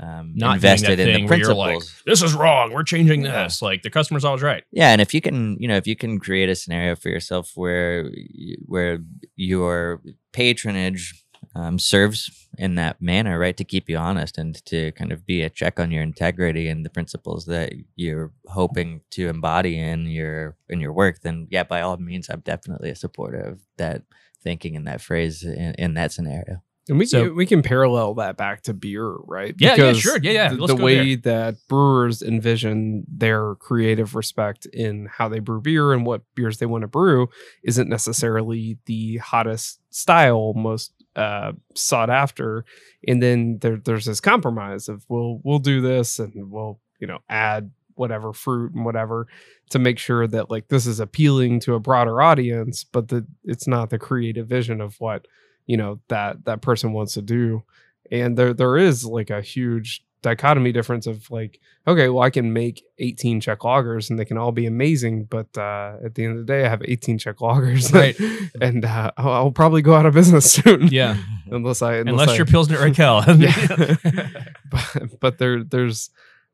um, 0.00 0.32
Not 0.34 0.56
invested 0.56 0.98
in 1.00 1.22
the 1.22 1.26
principles 1.26 1.56
like, 1.58 1.82
this 2.06 2.22
is 2.22 2.32
wrong. 2.34 2.72
We're 2.72 2.82
changing 2.82 3.24
Yeah. 3.24 3.44
this. 3.44 3.60
Like 3.60 3.82
the 3.82 3.90
customer's 3.90 4.24
always 4.24 4.42
right. 4.42 4.64
yeah, 4.72 4.90
and 4.92 5.00
if 5.00 5.12
you 5.14 5.20
can, 5.20 5.56
you 5.60 5.68
know, 5.68 5.76
if 5.76 5.86
you 5.86 5.96
can 5.96 6.18
create 6.18 6.48
a 6.48 6.54
scenario 6.54 6.96
for 6.96 7.08
yourself 7.10 7.52
where 7.54 8.10
where 8.66 8.98
your 9.36 10.00
patronage 10.32 11.14
um, 11.54 11.78
serves 11.78 12.30
in 12.56 12.76
that 12.76 13.02
manner, 13.02 13.38
right, 13.38 13.56
to 13.56 13.64
keep 13.64 13.88
you 13.90 13.96
honest 13.98 14.38
and 14.38 14.64
to 14.66 14.92
kind 14.92 15.12
of 15.12 15.26
be 15.26 15.42
a 15.42 15.50
check 15.50 15.78
on 15.78 15.90
your 15.90 16.02
integrity 16.02 16.68
and 16.68 16.84
the 16.86 16.90
principles 16.90 17.44
that 17.46 17.72
you're 17.96 18.30
hoping 18.46 19.02
to 19.10 19.28
embody 19.28 19.78
in 19.78 20.06
your 20.06 20.56
in 20.68 20.80
your 20.80 20.92
work, 20.92 21.20
then 21.20 21.48
yeah, 21.50 21.64
by 21.64 21.80
all 21.82 21.96
means, 21.98 22.30
I'm 22.30 22.40
definitely 22.40 22.90
a 22.90 22.94
supporter 22.96 23.40
of 23.40 23.60
that 23.76 24.02
thinking 24.42 24.74
and 24.76 24.86
that 24.86 25.00
phrase 25.00 25.42
in, 25.44 25.74
in 25.78 25.94
that 25.94 26.12
scenario. 26.12 26.62
And 26.88 26.98
we 26.98 27.06
So- 27.06 27.26
can, 27.26 27.36
we 27.36 27.46
can 27.46 27.62
parallel 27.62 28.14
that 28.14 28.36
back 28.36 28.62
to 28.62 28.74
beer, 28.74 29.08
right? 29.24 29.54
Yeah, 29.58 29.76
yeah, 29.76 29.92
sure. 29.92 30.18
Yeah, 30.20 30.32
yeah. 30.32 30.48
The, 30.48 30.56
Let's 30.56 30.74
the 30.74 30.82
way 30.82 31.14
that 31.14 31.56
brewers 31.68 32.22
envision 32.22 33.04
their 33.08 33.54
creative 33.56 34.14
respect 34.14 34.66
in 34.66 35.06
how 35.06 35.28
they 35.28 35.38
brew 35.38 35.60
beer 35.60 35.92
and 35.92 36.04
what 36.04 36.22
beers 36.34 36.58
they 36.58 36.66
want 36.66 36.82
to 36.82 36.88
brew 36.88 37.28
isn't 37.62 37.88
necessarily 37.88 38.78
the 38.86 39.18
hottest 39.18 39.80
style, 39.90 40.54
most 40.54 40.92
uh, 41.14 41.52
sought 41.74 42.10
after. 42.10 42.64
And 43.06 43.22
then 43.22 43.58
there, 43.60 43.76
there's 43.76 44.06
this 44.06 44.20
compromise 44.20 44.88
of 44.88 45.04
we'll 45.08 45.40
we'll 45.44 45.58
do 45.60 45.80
this 45.80 46.18
and 46.18 46.50
we'll 46.50 46.80
you 46.98 47.06
know 47.06 47.18
add 47.28 47.70
whatever 47.94 48.32
fruit 48.32 48.72
and 48.74 48.84
whatever 48.84 49.28
to 49.70 49.78
make 49.78 49.98
sure 49.98 50.26
that 50.26 50.50
like 50.50 50.68
this 50.68 50.86
is 50.86 50.98
appealing 50.98 51.60
to 51.60 51.74
a 51.74 51.80
broader 51.80 52.20
audience, 52.20 52.82
but 52.82 53.08
that 53.08 53.26
it's 53.44 53.68
not 53.68 53.90
the 53.90 53.98
creative 53.98 54.48
vision 54.48 54.80
of 54.80 54.96
what 54.98 55.26
you 55.66 55.76
know 55.76 56.00
that 56.08 56.44
that 56.44 56.60
person 56.62 56.92
wants 56.92 57.14
to 57.14 57.22
do 57.22 57.62
and 58.10 58.36
there 58.36 58.52
there 58.54 58.76
is 58.76 59.04
like 59.04 59.30
a 59.30 59.40
huge 59.40 60.04
dichotomy 60.22 60.70
difference 60.70 61.06
of 61.08 61.28
like 61.32 61.58
okay 61.86 62.08
well 62.08 62.22
i 62.22 62.30
can 62.30 62.52
make 62.52 62.84
18 62.98 63.40
Czech 63.40 63.64
lagers 63.64 64.08
and 64.08 64.18
they 64.18 64.24
can 64.24 64.38
all 64.38 64.52
be 64.52 64.66
amazing 64.66 65.24
but 65.24 65.48
uh 65.58 65.96
at 66.04 66.14
the 66.14 66.24
end 66.24 66.38
of 66.38 66.38
the 66.38 66.52
day 66.52 66.64
i 66.64 66.68
have 66.68 66.80
18 66.84 67.18
Czech 67.18 67.40
lagers 67.40 67.92
Right. 67.92 68.16
and 68.60 68.84
uh 68.84 69.10
I'll, 69.16 69.50
probably 69.50 69.82
go 69.82 69.94
out 69.94 70.06
of 70.06 70.14
business 70.14 70.52
soon 70.62 70.88
Yeah. 70.88 71.16
unless 71.50 71.82
i 71.82 71.94
unless, 71.94 72.12
Unless 72.12 72.28
I, 72.30 72.36
you're 72.36 72.46
Pilsner 72.46 72.78
Urquell. 72.78 73.24
but, 74.70 75.20
but 75.20 75.38
there 75.38 75.64
there's 75.64 76.10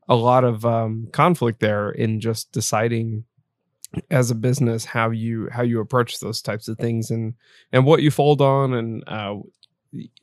a 0.09 0.15
lot 0.17 0.45
of 0.45 0.65
um, 0.65 1.09
conflict 1.13 1.61
there 1.61 1.91
in 1.91 2.21
just 2.21 2.51
deciding 2.53 3.25
as 4.11 4.30
a 4.30 4.34
business 4.34 4.84
how 4.84 5.11
you 5.11 5.49
how 5.51 5.62
you 5.62 5.80
approach 5.80 6.20
those 6.20 6.43
types 6.43 6.68
of 6.68 6.76
things 6.78 7.11
and 7.11 7.34
and 7.72 7.86
what 7.86 8.03
you 8.03 8.11
fold 8.11 8.43
on 8.43 8.74
and 8.74 9.03
uh, 9.07 9.34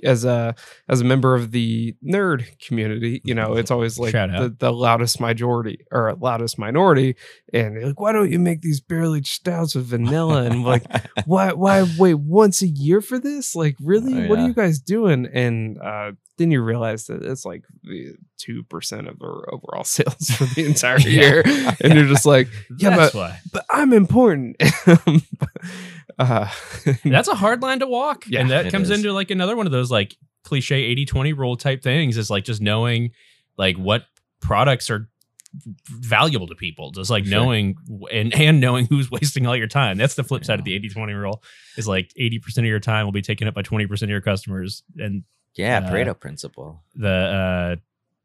as 0.04 0.26
a 0.26 0.54
as 0.88 1.02
a 1.02 1.04
member 1.04 1.34
of 1.34 1.52
the 1.52 1.96
nerd 2.06 2.46
community 2.60 3.20
you 3.24 3.34
know 3.34 3.56
it's 3.56 3.72
always 3.72 3.98
like 3.98 4.12
the, 4.14 4.56
the 4.60 4.72
loudest 4.72 5.20
majority 5.20 5.86
or 5.92 6.14
loudest 6.20 6.60
minority. 6.60 7.16
And 7.54 7.82
like 7.84 8.00
why 8.00 8.12
don't 8.12 8.32
you 8.32 8.38
make 8.40 8.62
these 8.62 8.80
barrel 8.82 9.16
aged 9.16 9.28
stouts 9.34 9.76
with 9.76 9.86
vanilla 9.88 10.44
and 10.44 10.64
like 10.64 10.84
why 11.26 11.54
why 11.54 11.86
wait 11.98 12.16
once 12.16 12.62
a 12.62 12.68
year 12.68 13.02
for 13.02 13.18
this? 13.18 13.56
Like 13.56 13.76
really? 13.82 14.26
Oh, 14.26 14.28
what 14.28 14.40
are 14.40 14.46
you 14.48 14.54
guys 14.54 14.80
doing? 14.80 15.28
And 15.34 15.80
uh 15.80 16.12
then 16.38 16.52
you 16.52 16.62
realize 16.62 17.06
that 17.06 17.24
it's 17.24 17.46
like 17.46 17.64
two 18.38 18.64
percent 18.64 19.08
of 19.08 19.18
their 19.20 19.54
overall 19.54 19.84
sales 19.96 20.30
for 20.32 20.46
the 20.54 20.66
entire 20.66 21.00
Yeah. 21.00 21.10
year. 21.22 21.44
And 21.82 21.94
you're 21.94 22.08
just 22.08 22.26
like 22.26 22.48
yeah 22.78 22.90
That's 22.96 23.14
but, 23.14 23.20
why. 23.20 23.40
but 23.54 23.66
i'm 23.70 23.94
important 23.94 24.58
uh 26.20 26.50
That's 27.06 27.28
a 27.28 27.36
hard 27.36 27.62
line 27.62 27.80
to 27.80 27.88
walk. 27.88 28.26
Yeah, 28.28 28.42
and 28.42 28.50
that 28.52 28.72
comes 28.72 28.90
is. 28.90 28.98
into 29.00 29.12
like 29.14 29.32
another 29.32 29.56
one 29.56 29.66
of 29.66 29.72
those 29.72 29.92
like 29.92 30.16
cliche 30.44 30.76
80 30.84 31.06
20 31.06 31.34
rule 31.34 31.58
type 31.58 31.82
things 31.82 32.18
is 32.18 32.30
like 32.30 32.44
just 32.46 32.62
knowing 32.62 33.12
like 33.58 33.78
what 33.78 34.06
products 34.42 34.90
are 34.90 35.10
valuable 35.90 36.48
to 36.48 36.56
people. 36.56 36.92
Just 36.92 37.10
like 37.10 37.26
Sure. 37.26 37.32
knowing 37.40 37.76
and 38.12 38.34
and 38.34 38.60
knowing 38.60 38.86
who's 38.86 39.10
wasting 39.10 39.48
all 39.48 39.56
your 39.56 39.68
time. 39.68 39.98
That's 39.98 40.16
the 40.16 40.24
flip 40.24 40.44
side 40.46 40.60
of 40.60 40.66
the 40.66 40.78
80-20 40.80 41.20
rule. 41.20 41.44
Is 41.78 41.88
like 41.88 42.12
80% 42.20 42.58
of 42.60 42.66
your 42.66 42.80
time 42.80 43.06
will 43.06 43.12
be 43.14 43.22
taken 43.22 43.48
up 43.48 43.54
by 43.54 43.62
20% 43.62 44.02
of 44.04 44.10
your 44.10 44.22
customers 44.22 44.84
and 44.98 45.24
Yeah, 45.56 45.80
Uh, 45.80 45.90
Pareto 45.92 46.20
principle. 46.20 46.84
the 46.96 47.10
uh 47.10 47.76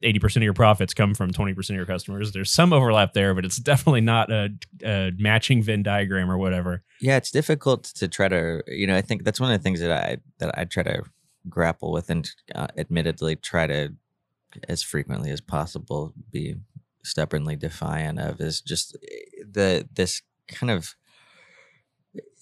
80% 0.03 0.37
of 0.37 0.43
your 0.43 0.55
profits 0.55 0.95
come 0.95 1.15
from 1.15 1.31
20% 1.31 1.59
of 1.59 1.77
your 1.77 1.87
customers. 1.87 2.33
There's 2.33 2.53
some 2.53 2.73
overlap 2.73 3.13
there, 3.13 3.35
but 3.35 3.45
it's 3.45 3.57
definitely 3.57 4.01
not 4.01 4.31
a, 4.31 4.51
a 4.85 5.13
matching 5.19 5.63
Venn 5.63 5.83
diagram 5.83 6.31
or 6.31 6.39
whatever. 6.39 6.83
Yeah, 7.01 7.17
it's 7.17 7.31
difficult 7.31 7.85
to 7.85 8.09
try 8.09 8.29
to, 8.29 8.63
you 8.67 8.87
know, 8.87 8.97
I 8.97 9.03
think 9.03 9.25
that's 9.25 9.41
one 9.41 9.53
of 9.53 9.59
the 9.59 9.63
things 9.63 9.81
that 9.81 9.93
I 9.93 10.19
that 10.39 10.57
I 10.59 10.65
try 10.65 10.83
to 10.85 11.03
grapple 11.49 11.93
with 11.93 12.11
and 12.11 12.31
uh, 12.55 12.69
admittedly 12.77 13.37
try 13.37 13.67
to 13.67 13.95
as 14.69 14.83
frequently 14.83 15.31
as 15.31 15.41
possible 15.41 16.13
be 16.31 16.57
stubbornly 17.03 17.57
defiant 17.57 18.19
of 18.19 18.41
is 18.41 18.61
just 18.61 18.97
eh, 19.03 19.43
the 19.51 19.89
this 19.95 20.23
kind 20.49 20.71
of 20.71 20.95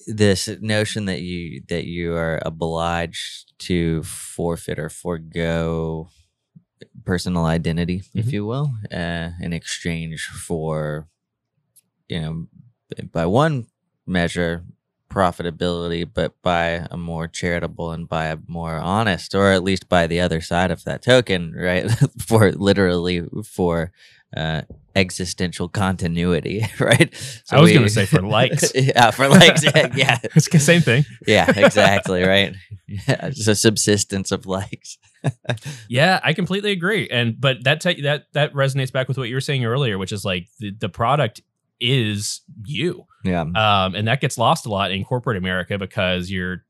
this 0.07 0.49
notion 0.61 1.05
that 1.05 1.21
you 1.21 1.63
that 1.69 1.85
you 1.85 2.15
are 2.15 2.41
obliged 2.45 3.53
to 3.59 4.03
forfeit 4.03 4.79
or 4.79 4.89
forego 4.89 6.09
personal 7.11 7.45
identity 7.59 8.03
if 8.15 8.27
Mhm. 8.27 8.33
you 8.35 8.43
will 8.51 8.69
uh, 9.01 9.29
in 9.41 9.53
exchange 9.61 10.21
for 10.47 11.09
you 12.13 12.21
know 12.21 12.33
by 13.17 13.25
one 13.25 13.67
measure 14.07 14.63
profitability 15.11 16.05
but 16.19 16.31
by 16.43 16.87
a 16.91 16.97
more 16.97 17.27
charitable 17.41 17.93
and 17.93 18.09
by 18.09 18.27
a 18.27 18.39
more 18.47 18.77
honest 18.77 19.35
or 19.35 19.53
at 19.53 19.65
least 19.65 19.89
by 19.89 20.07
the 20.07 20.21
other 20.21 20.41
side 20.51 20.71
of 20.71 20.85
that 20.85 21.01
token 21.03 21.53
right 21.57 21.85
for 22.29 22.53
literally 22.53 23.23
for 23.45 23.91
uh 24.37 24.61
existential 24.95 25.69
continuity 25.69 26.59
right 26.91 27.09
So 27.45 27.57
I 27.57 27.61
was 27.61 27.71
we- 27.71 27.75
gonna 27.77 27.89
say 27.89 28.05
for 28.05 28.21
likes. 28.21 28.73
yeah 28.95 29.11
for 29.11 29.29
likes 29.29 29.65
yeah, 29.65 29.89
yeah 29.97 30.19
it's 30.37 30.49
the 30.51 30.59
same 30.61 30.83
thing. 30.83 31.05
yeah 31.27 31.47
exactly 31.57 32.23
right 32.23 32.53
yeah 32.87 33.27
it's 33.29 33.49
a 33.49 33.55
subsistence 33.55 34.31
of 34.37 34.45
likes 34.45 34.99
Yeah, 35.89 36.21
I 36.23 36.33
completely 36.33 36.71
agree. 36.73 37.09
And 37.11 37.41
but 37.41 37.64
that 37.64 37.81
te- 37.81 38.03
that 38.03 38.27
that 38.33 38.53
resonates 38.55 38.93
back 38.93 39.09
with 39.09 39.19
what 39.19 39.29
you 39.29 39.35
were 39.35 39.41
saying 39.41 39.64
earlier, 39.64 39.99
which 39.99 40.12
is 40.12 40.25
like 40.25 40.49
the, 40.59 40.71
the 40.79 40.89
product 40.89 41.41
is 41.81 42.41
you. 42.64 43.05
yeah 43.25 43.43
Um, 43.43 43.95
and 43.95 44.07
that 44.09 44.21
gets 44.21 44.37
lost 44.39 44.66
a 44.66 44.69
lot 44.69 44.91
in 44.91 45.05
corporate 45.05 45.37
America 45.37 45.79
because 45.79 46.31
you're 46.31 46.64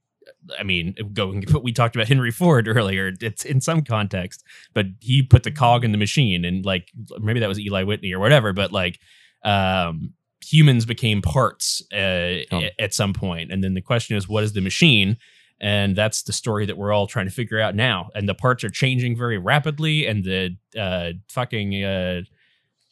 I 0.59 0.63
mean, 0.63 0.95
going 1.15 1.45
we 1.63 1.73
talked 1.73 1.97
about 1.97 2.09
Henry 2.09 2.31
Ford 2.31 2.69
earlier. 2.69 3.13
It's 3.21 3.45
in 3.45 3.61
some 3.61 3.83
context, 3.83 4.45
but 4.75 4.87
he 5.01 5.23
put 5.23 5.43
the 5.43 5.51
cog 5.51 5.85
in 5.85 5.93
the 5.93 5.99
machine, 5.99 6.45
and 6.45 6.65
like 6.65 6.91
maybe 7.21 7.41
that 7.41 7.49
was 7.49 7.59
Eli 7.59 7.83
Whitney 7.85 8.13
or 8.13 8.19
whatever. 8.21 8.53
But 8.53 8.71
like, 8.73 8.99
um, 9.45 10.13
humans 10.45 10.85
became 10.87 11.23
parts 11.23 11.83
uh, 11.93 12.45
Oh. 12.53 12.63
at 12.79 12.95
some 12.95 13.13
point, 13.15 13.51
and 13.51 13.65
then 13.65 13.75
the 13.75 13.81
question 13.83 14.17
is, 14.17 14.29
what 14.29 14.45
is 14.45 14.53
the 14.53 14.61
machine? 14.61 15.17
And 15.61 15.97
that's 15.97 16.23
the 16.23 16.33
story 16.33 16.67
that 16.67 16.77
we're 16.77 16.93
all 16.93 17.07
trying 17.07 17.27
to 17.27 17.33
figure 17.33 17.61
out 17.61 17.75
now. 17.75 18.11
And 18.15 18.29
the 18.29 18.35
parts 18.35 18.63
are 18.65 18.71
changing 18.71 19.17
very 19.17 19.39
rapidly, 19.39 20.07
and 20.07 20.23
the 20.25 20.57
uh, 20.79 21.13
fucking 21.29 21.83
uh, 21.85 22.21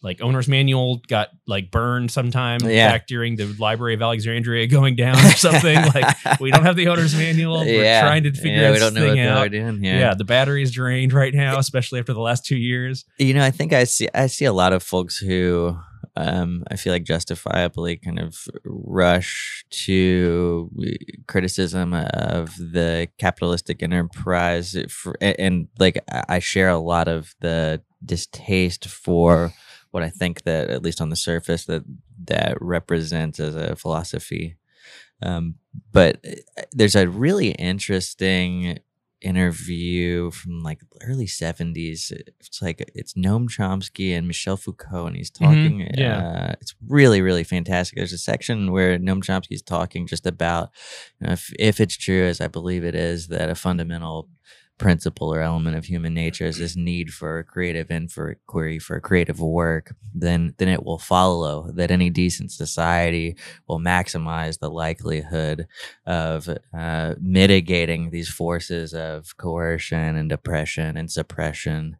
like 0.02 0.20
owner's 0.20 0.46
manual 0.46 1.00
got 1.08 1.30
like 1.46 1.70
burned 1.70 2.10
sometime 2.10 2.60
Yeah. 2.62 2.90
back 2.90 3.06
during 3.06 3.36
the 3.36 3.46
Library 3.58 3.94
of 3.94 4.02
Alexandria 4.02 4.66
going 4.66 4.94
down 4.94 5.16
or 5.16 5.30
something. 5.30 5.74
like 5.94 6.40
we 6.40 6.50
don't 6.50 6.64
have 6.64 6.76
the 6.76 6.88
owner's 6.88 7.14
manual. 7.16 7.60
We're 7.60 8.00
trying 8.00 8.24
to 8.24 8.32
figure 8.32 8.60
yeah, 8.60 8.70
this 8.72 8.74
we 8.74 8.78
don't 8.80 8.94
know 8.94 9.00
thing 9.14 9.24
what 9.24 9.28
out. 9.38 9.52
Yeah. 9.52 9.98
yeah. 9.98 10.14
the 10.14 10.24
battery 10.24 10.62
is 10.62 10.70
drained 10.70 11.12
right 11.12 11.32
now, 11.34 11.58
especially 11.58 11.98
after 11.98 12.12
the 12.12 12.20
last 12.20 12.44
two 12.44 12.56
years. 12.58 13.04
you 13.18 13.32
know 13.32 13.44
i 13.44 13.50
think 13.50 13.72
i 13.72 13.84
see 13.84 14.08
i 14.14 14.26
see 14.26 14.44
a 14.44 14.52
lot 14.52 14.72
of 14.72 14.82
folks 14.82 15.16
who 15.18 15.76
um 16.16 16.64
i 16.70 16.76
feel 16.76 16.92
like 16.92 17.04
justifiably 17.04 17.96
kind 17.96 18.18
of 18.18 18.48
rush 18.64 19.64
to 19.70 20.70
criticism 21.26 21.92
of 21.94 22.56
the 22.56 23.08
capitalistic 23.18 23.82
enterprise 23.82 24.76
for, 24.88 25.16
and, 25.20 25.36
and 25.38 25.68
like 25.78 25.98
I- 26.10 26.24
i 26.28 26.38
share 26.38 26.68
a 26.68 26.78
lot 26.78 27.08
of 27.08 27.34
the 27.40 27.82
distaste 28.04 28.86
for 28.88 29.52
what 29.90 30.02
i 30.02 30.10
think 30.10 30.42
that 30.44 30.70
at 30.70 30.82
least 30.82 31.00
on 31.00 31.10
the 31.10 31.16
surface 31.16 31.64
that 31.66 31.82
that 32.24 32.56
represents 32.60 33.38
as 33.38 33.54
a 33.54 33.76
philosophy. 33.76 34.56
Um 35.22 35.56
but 35.92 36.18
uh, 36.26 36.62
there's 36.72 36.96
a 36.96 37.08
really 37.08 37.50
interesting 37.52 38.78
interview 39.22 40.30
from 40.30 40.62
like 40.62 40.80
early 41.02 41.26
70s 41.26 42.10
it's 42.10 42.60
like 42.60 42.90
it's 42.94 43.14
noam 43.14 43.48
chomsky 43.48 44.16
and 44.16 44.26
michel 44.26 44.56
foucault 44.56 45.06
and 45.06 45.16
he's 45.16 45.30
talking 45.30 45.78
Mm-hmm. 45.78 45.98
yeah. 46.00 46.18
uh, 46.18 46.54
it's 46.60 46.74
really 46.86 47.22
really 47.22 47.44
fantastic 47.44 47.96
there's 47.96 48.12
a 48.12 48.18
section 48.18 48.72
where 48.72 48.98
noam 48.98 49.22
chomsky 49.24 49.52
is 49.52 49.62
talking 49.62 50.06
just 50.06 50.26
about 50.26 50.70
you 51.20 51.26
know, 51.26 51.32
if, 51.32 51.50
if 51.58 51.80
it's 51.80 51.96
true 51.96 52.24
as 52.26 52.40
i 52.40 52.46
believe 52.46 52.84
it 52.84 52.94
is 52.94 53.28
that 53.28 53.48
a 53.48 53.54
fundamental 53.54 54.28
principle 54.78 55.32
or 55.32 55.40
element 55.40 55.76
of 55.76 55.86
human 55.86 56.12
nature 56.12 56.44
is 56.44 56.58
this 56.58 56.76
need 56.76 57.10
for 57.10 57.42
creative 57.44 57.90
inquiry 57.90 58.78
for 58.78 59.00
creative 59.00 59.40
work 59.40 59.94
then 60.14 60.54
then 60.58 60.68
it 60.68 60.84
will 60.84 60.98
follow 60.98 61.70
that 61.72 61.90
any 61.90 62.10
decent 62.10 62.52
society 62.52 63.36
will 63.66 63.78
maximize 63.80 64.58
the 64.58 64.70
likelihood 64.70 65.66
of 66.06 66.48
uh, 66.76 67.14
mitigating 67.20 68.10
these 68.10 68.28
forces 68.28 68.92
of 68.92 69.36
coercion 69.38 70.16
and 70.16 70.28
depression 70.28 70.96
and 70.96 71.10
suppression 71.10 71.96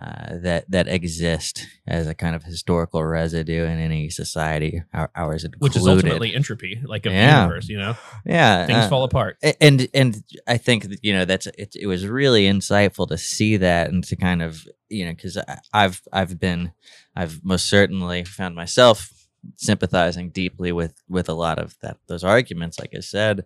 uh, 0.00 0.36
that 0.42 0.70
that 0.70 0.88
exist 0.88 1.66
as 1.86 2.06
a 2.06 2.14
kind 2.14 2.36
of 2.36 2.44
historical 2.44 3.02
residue 3.04 3.64
in 3.64 3.78
any 3.78 4.10
society, 4.10 4.82
our, 4.92 5.10
ours 5.14 5.44
included. 5.44 5.62
Which 5.62 5.76
is 5.76 5.86
ultimately 5.88 6.34
entropy, 6.34 6.80
like 6.84 7.06
of 7.06 7.12
Yeah. 7.12 7.36
the 7.36 7.42
universe, 7.42 7.68
you 7.68 7.78
know? 7.78 7.96
yeah, 8.26 8.66
Things 8.66 8.84
uh, 8.84 8.88
fall 8.88 9.04
apart. 9.04 9.38
and 9.60 9.88
and 9.94 10.22
I 10.46 10.58
think 10.58 10.88
that, 10.90 10.98
you 11.02 11.12
know 11.14 11.24
that's 11.24 11.46
it. 11.46 11.74
It 11.80 11.86
was 11.86 12.06
really 12.06 12.44
insightful 12.44 13.08
to 13.08 13.16
see 13.16 13.56
that 13.56 13.88
and 13.90 14.04
to 14.04 14.16
kind 14.16 14.42
of 14.42 14.66
you 14.90 15.06
know 15.06 15.12
because 15.12 15.38
I've 15.72 16.02
I've 16.12 16.38
been 16.38 16.72
I've 17.14 17.42
most 17.42 17.66
certainly 17.66 18.24
found 18.24 18.54
myself 18.54 19.10
sympathizing 19.56 20.30
deeply 20.30 20.72
with 20.72 20.94
with 21.08 21.28
a 21.28 21.34
lot 21.34 21.58
of 21.58 21.76
that 21.80 21.96
those 22.08 22.24
arguments. 22.24 22.78
Like 22.78 22.92
I 22.94 23.00
said, 23.00 23.44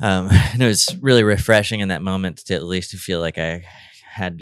um, 0.00 0.28
and 0.52 0.62
it 0.62 0.66
was 0.66 0.96
really 1.00 1.22
refreshing 1.22 1.80
in 1.80 1.88
that 1.88 2.02
moment 2.02 2.38
to 2.46 2.54
at 2.54 2.64
least 2.64 2.90
to 2.90 2.98
feel 2.98 3.20
like 3.20 3.38
I 3.38 3.64
had 4.10 4.40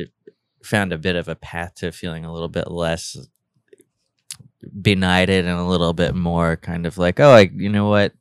found 0.65 0.93
a 0.93 0.99
bit 0.99 1.17
of 1.17 1.29
a 1.29 1.35
path 1.37 1.75
to 1.77 1.93
feeling 1.93 2.25
a 2.25 2.33
little 2.33 2.49
bit 2.49 2.71
less 2.71 3.17
benighted 4.63 5.45
and 5.45 5.59
a 5.59 5.65
little 5.65 5.93
bit 5.93 6.15
more 6.15 6.57
kind 6.57 6.87
of 6.87 6.97
like 6.99 7.21
oh 7.21 7.31
I, 7.33 7.51
you 7.55 7.69
know 7.69 7.89
what 7.89 8.13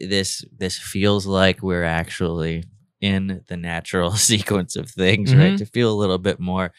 this 0.00 0.44
this 0.56 0.78
feels 0.78 1.26
like 1.26 1.62
we're 1.62 1.84
actually 1.84 2.64
in 3.00 3.42
the 3.48 3.56
natural 3.56 4.12
sequence 4.30 4.76
of 4.76 4.88
things 4.90 5.34
right 5.34 5.54
Mhm. 5.54 5.58
to 5.58 5.66
feel 5.66 5.92
a 5.92 6.00
little 6.00 6.18
bit 6.18 6.38
more 6.40 6.72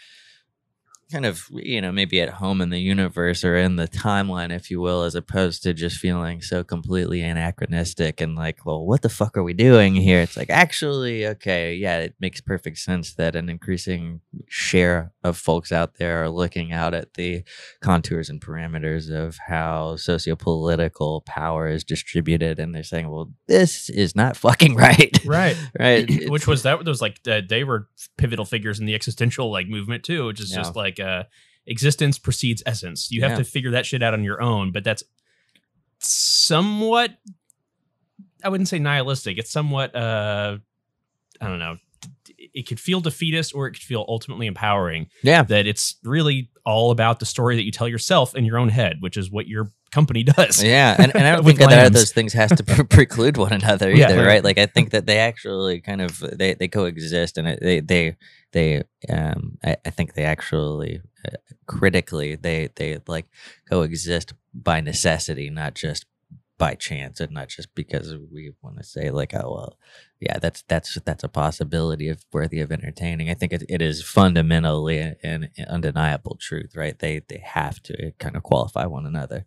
kind 1.12 1.26
of 1.26 1.46
you 1.52 1.80
know 1.82 1.92
maybe 1.92 2.20
at 2.20 2.30
home 2.30 2.62
in 2.62 2.70
the 2.72 2.80
universe 2.80 3.44
or 3.44 3.56
in 3.56 3.76
the 3.76 3.88
timeline 3.88 4.52
if 4.52 4.72
you 4.72 4.82
will 4.82 5.04
as 5.04 5.14
opposed 5.14 5.62
to 5.62 5.72
just 5.72 5.98
feeling 5.98 6.42
so 6.42 6.64
completely 6.64 7.22
anachronistic 7.22 8.20
and 8.20 8.36
like 8.36 8.66
well 8.66 8.84
what 8.84 9.04
the 9.04 9.10
fuck 9.10 9.38
are 9.38 9.44
we 9.44 9.54
doing 9.54 9.94
here 9.94 10.20
it's 10.22 10.36
like 10.36 10.50
actually 10.50 11.28
okay 11.28 11.76
yeah 11.76 12.00
it 12.00 12.16
makes 12.20 12.42
perfect 12.42 12.80
sense 12.80 13.14
that 13.14 13.36
an 13.36 13.50
increasing 13.50 14.20
share 14.48 15.14
of 15.24 15.38
folks 15.38 15.72
out 15.72 15.96
there 16.00 16.24
are 16.24 16.30
looking 16.30 16.72
out 16.74 16.96
at 16.96 17.14
the 17.14 17.44
contours 17.82 18.28
and 18.30 18.42
parameters 18.42 19.12
of 19.12 19.38
how 19.48 19.96
sociopolitical 20.46 21.24
power 21.26 21.68
is 21.68 21.84
distributed 21.84 22.60
and 22.60 22.74
they're 22.74 22.84
saying 22.84 23.10
well 23.10 23.32
this 23.48 23.90
is 23.90 24.16
not 24.16 24.36
fucking 24.46 24.76
right 24.76 25.20
Right. 25.26 25.56
right 25.80 26.30
which 26.30 26.48
was 26.48 26.64
that 26.64 26.84
those 26.86 27.02
like 27.02 27.20
uh, 27.28 27.42
they 27.48 27.64
were 27.64 27.88
pivotal 28.18 28.46
figures 28.46 28.80
in 28.80 28.86
the 28.86 28.96
existential 28.96 29.52
like 29.52 29.68
movement 29.68 30.04
too 30.04 30.26
which 30.26 30.40
is 30.40 30.52
Yeah. 30.52 30.58
just 30.58 30.76
like 30.76 30.95
uh 31.00 31.24
existence 31.68 32.20
precedes 32.20 32.62
essence. 32.66 33.12
You 33.12 33.22
have 33.22 33.32
Yeah. 33.32 33.38
to 33.38 33.44
figure 33.44 33.72
that 33.72 33.86
shit 33.86 34.04
out 34.04 34.14
on 34.14 34.24
your 34.24 34.42
own 34.42 34.72
but 34.72 34.84
that's 34.84 35.04
somewhat 36.00 37.12
i 38.44 38.50
wouldn't 38.50 38.68
say 38.68 38.80
nihilistic. 38.80 39.38
It's 39.38 39.52
somewhat 39.52 39.96
uh 39.96 40.58
i 41.42 41.48
don't 41.48 41.60
know. 41.60 41.78
It 42.38 42.68
could 42.68 42.80
feel 42.80 43.02
defeatist 43.02 43.54
or 43.56 43.68
it 43.68 43.72
could 43.72 43.82
feel 43.84 44.06
ultimately 44.08 44.46
empowering. 44.48 45.08
Yeah. 45.24 45.44
That 45.44 45.66
it's 45.68 45.96
really 46.04 46.50
all 46.66 46.92
about 46.92 47.20
the 47.20 47.26
story 47.26 47.56
that 47.56 47.64
you 47.64 47.72
tell 47.72 47.88
yourself 47.88 48.36
in 48.36 48.46
your 48.46 48.58
own 48.58 48.70
head 48.70 48.98
which 49.00 49.18
is 49.18 49.32
what 49.32 49.48
your 49.48 49.72
company 49.92 50.24
does. 50.38 50.62
Yeah, 50.64 50.96
and, 51.00 51.16
and 51.16 51.26
I 51.26 51.36
don't 51.36 51.44
think 51.46 51.60
that 51.60 51.94
those 51.94 52.12
things 52.12 52.34
has 52.34 52.52
to 52.52 52.64
pre- 52.64 52.84
preclude 52.98 53.38
one 53.38 53.54
another 53.54 53.90
Yeah, 53.92 54.10
either, 54.10 54.18
right. 54.20 54.28
right. 54.28 54.44
Like 54.44 54.58
I 54.58 54.66
think 54.66 54.92
that 54.92 55.06
they 55.06 55.18
actually 55.20 55.82
kind 55.82 56.02
of 56.02 56.20
they, 56.20 56.54
they 56.54 56.68
coexist, 56.68 57.38
and 57.38 57.48
it, 57.48 57.60
they 57.62 57.80
they 57.80 58.18
they 58.56 58.84
um 59.10 59.58
I, 59.64 59.76
I 59.86 59.90
think 59.92 60.14
they 60.14 60.24
actually 60.24 61.02
uh, 61.28 61.36
critically 61.68 62.36
they 62.36 62.70
they 62.76 62.98
like 63.06 63.28
coexist 63.70 64.34
by 64.54 64.80
necessity, 64.82 65.50
not 65.50 65.76
just 65.76 66.06
by 66.58 66.74
chance 66.74 67.20
and 67.20 67.34
not 67.34 67.50
just 67.50 67.76
because 67.76 68.16
we 68.32 68.54
want 68.62 68.78
to 68.78 68.84
say 68.84 69.12
like 69.12 69.34
oh 69.34 69.52
well 69.54 69.78
yeah 70.22 70.40
that's 70.40 70.64
that's 70.70 70.96
that's 71.04 71.26
a 71.26 71.28
possibility 71.28 72.08
of 72.08 72.26
worthy 72.32 72.62
of 72.62 72.72
entertaining. 72.72 73.30
I 73.30 73.34
think 73.34 73.52
it, 73.52 73.64
it 73.68 73.82
is 73.82 74.02
fundamentally 74.02 75.00
an 75.22 75.50
undeniable 75.68 76.38
truth 76.40 76.76
right? 76.76 76.98
They 76.98 77.22
they 77.28 77.44
have 77.44 77.84
to 77.84 78.14
kind 78.20 78.38
of 78.38 78.44
qualify 78.44 78.86
one 78.86 79.06
another. 79.06 79.46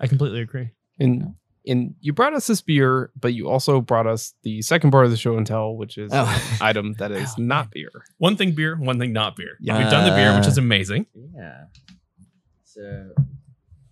I 0.00 0.06
completely 0.06 0.40
agree. 0.40 0.70
And 0.98 1.34
and 1.66 1.94
you 2.00 2.12
brought 2.12 2.34
us 2.34 2.46
this 2.46 2.60
beer, 2.60 3.10
but 3.18 3.34
you 3.34 3.48
also 3.48 3.80
brought 3.80 4.06
us 4.06 4.34
the 4.42 4.62
second 4.62 4.90
part 4.92 5.04
of 5.04 5.10
the 5.10 5.16
show 5.16 5.36
and 5.36 5.46
tell, 5.46 5.76
which 5.76 5.98
is 5.98 6.10
Oh. 6.14 6.24
an 6.24 6.58
item 6.66 6.92
that 6.98 7.10
is 7.12 7.34
Oh, 7.38 7.42
not 7.42 7.70
beer. 7.70 7.90
One 8.18 8.36
thing 8.36 8.52
beer, 8.52 8.76
one 8.76 8.98
thing 8.98 9.12
not 9.12 9.36
beer. 9.36 9.56
Yeah. 9.60 9.78
We've 9.78 9.90
done 9.90 10.08
the 10.08 10.14
beer, 10.16 10.36
which 10.36 10.46
is 10.46 10.58
Uh, 10.58 10.62
amazing. 10.62 11.06
Yeah. 11.34 11.64
So 12.64 13.10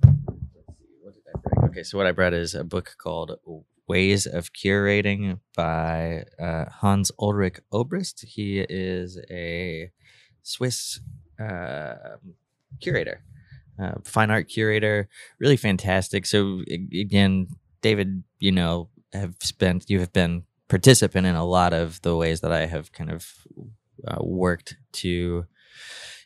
let's 0.05 0.79
see, 0.79 0.95
what 1.03 1.15
did 1.15 1.23
I 1.35 1.39
bring? 1.59 1.71
Okay, 1.71 1.83
so 1.83 1.99
what 1.99 2.07
I 2.07 2.13
brought 2.13 2.35
is 2.35 2.55
a 2.55 2.65
book 2.65 2.95
called 2.99 3.39
Ways 3.87 4.27
of 4.27 4.53
Curating 4.53 5.41
by 5.57 6.25
uh, 6.41 6.67
Hans 6.71 7.11
Ulrich 7.19 7.61
Obrist. 7.73 8.25
He 8.25 8.61
is 8.69 9.19
a 9.31 9.91
Swiss 10.43 11.01
uh, 11.41 11.95
curator, 12.81 13.23
uh, 13.83 13.93
fine 14.05 14.31
art 14.31 14.49
curator, 14.49 15.09
really 15.39 15.57
fantastic. 15.57 16.27
So 16.27 16.63
again, 16.93 17.49
David, 17.85 18.25
you 18.39 18.51
know, 18.51 18.89
have 19.13 19.35
spent 19.41 19.91
you 19.91 20.01
have 20.01 20.13
been 20.13 20.45
participant 20.69 21.27
in 21.27 21.35
a 21.35 21.45
lot 21.45 21.75
of 21.75 22.01
the 22.01 22.17
ways 22.17 22.41
that 22.41 22.51
I 22.51 22.65
have 22.65 22.93
kind 22.93 23.11
of 23.11 23.29
uh, 24.09 24.25
worked 24.25 24.77
to 25.05 25.45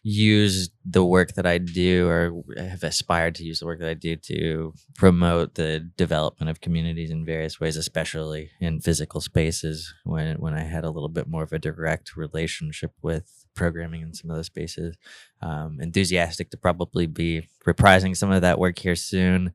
use 0.05 0.71
the 0.85 1.05
work 1.05 1.33
that 1.35 1.47
I 1.47 1.59
do 1.59 2.07
or 2.07 2.45
have 2.57 2.85
aspired 2.85 3.35
to 3.35 3.45
use 3.45 3.59
the 3.59 3.67
work 3.67 3.81
that 3.81 3.89
I 3.89 3.95
do 3.95 4.15
to 4.15 4.73
promote 4.95 5.57
the 5.57 5.81
development 5.97 6.49
of 6.49 6.61
communities 6.61 7.11
in 7.11 7.25
various 7.25 7.59
ways, 7.59 7.77
especially 7.77 8.53
in 8.61 8.81
physical 8.81 9.21
spaces 9.21 9.93
when 10.05 10.37
when 10.37 10.55
I 10.55 10.63
had 10.63 10.85
a 10.85 10.91
little 10.91 11.09
bit 11.09 11.27
more 11.27 11.43
of 11.43 11.53
a 11.53 11.59
direct 11.59 12.17
relationship 12.17 12.93
with 13.03 13.38
programming 13.59 14.01
in 14.03 14.15
some 14.15 14.31
of 14.31 14.37
those 14.37 14.47
spaces. 14.47 14.97
Um, 15.43 15.79
enthusiastic 15.81 16.51
to 16.51 16.57
probably 16.57 17.07
be 17.07 17.49
reprising 17.67 18.17
some 18.17 18.31
of 18.33 18.43
that 18.43 18.59
work 18.59 18.79
here 18.79 18.97
soon. 18.97 19.53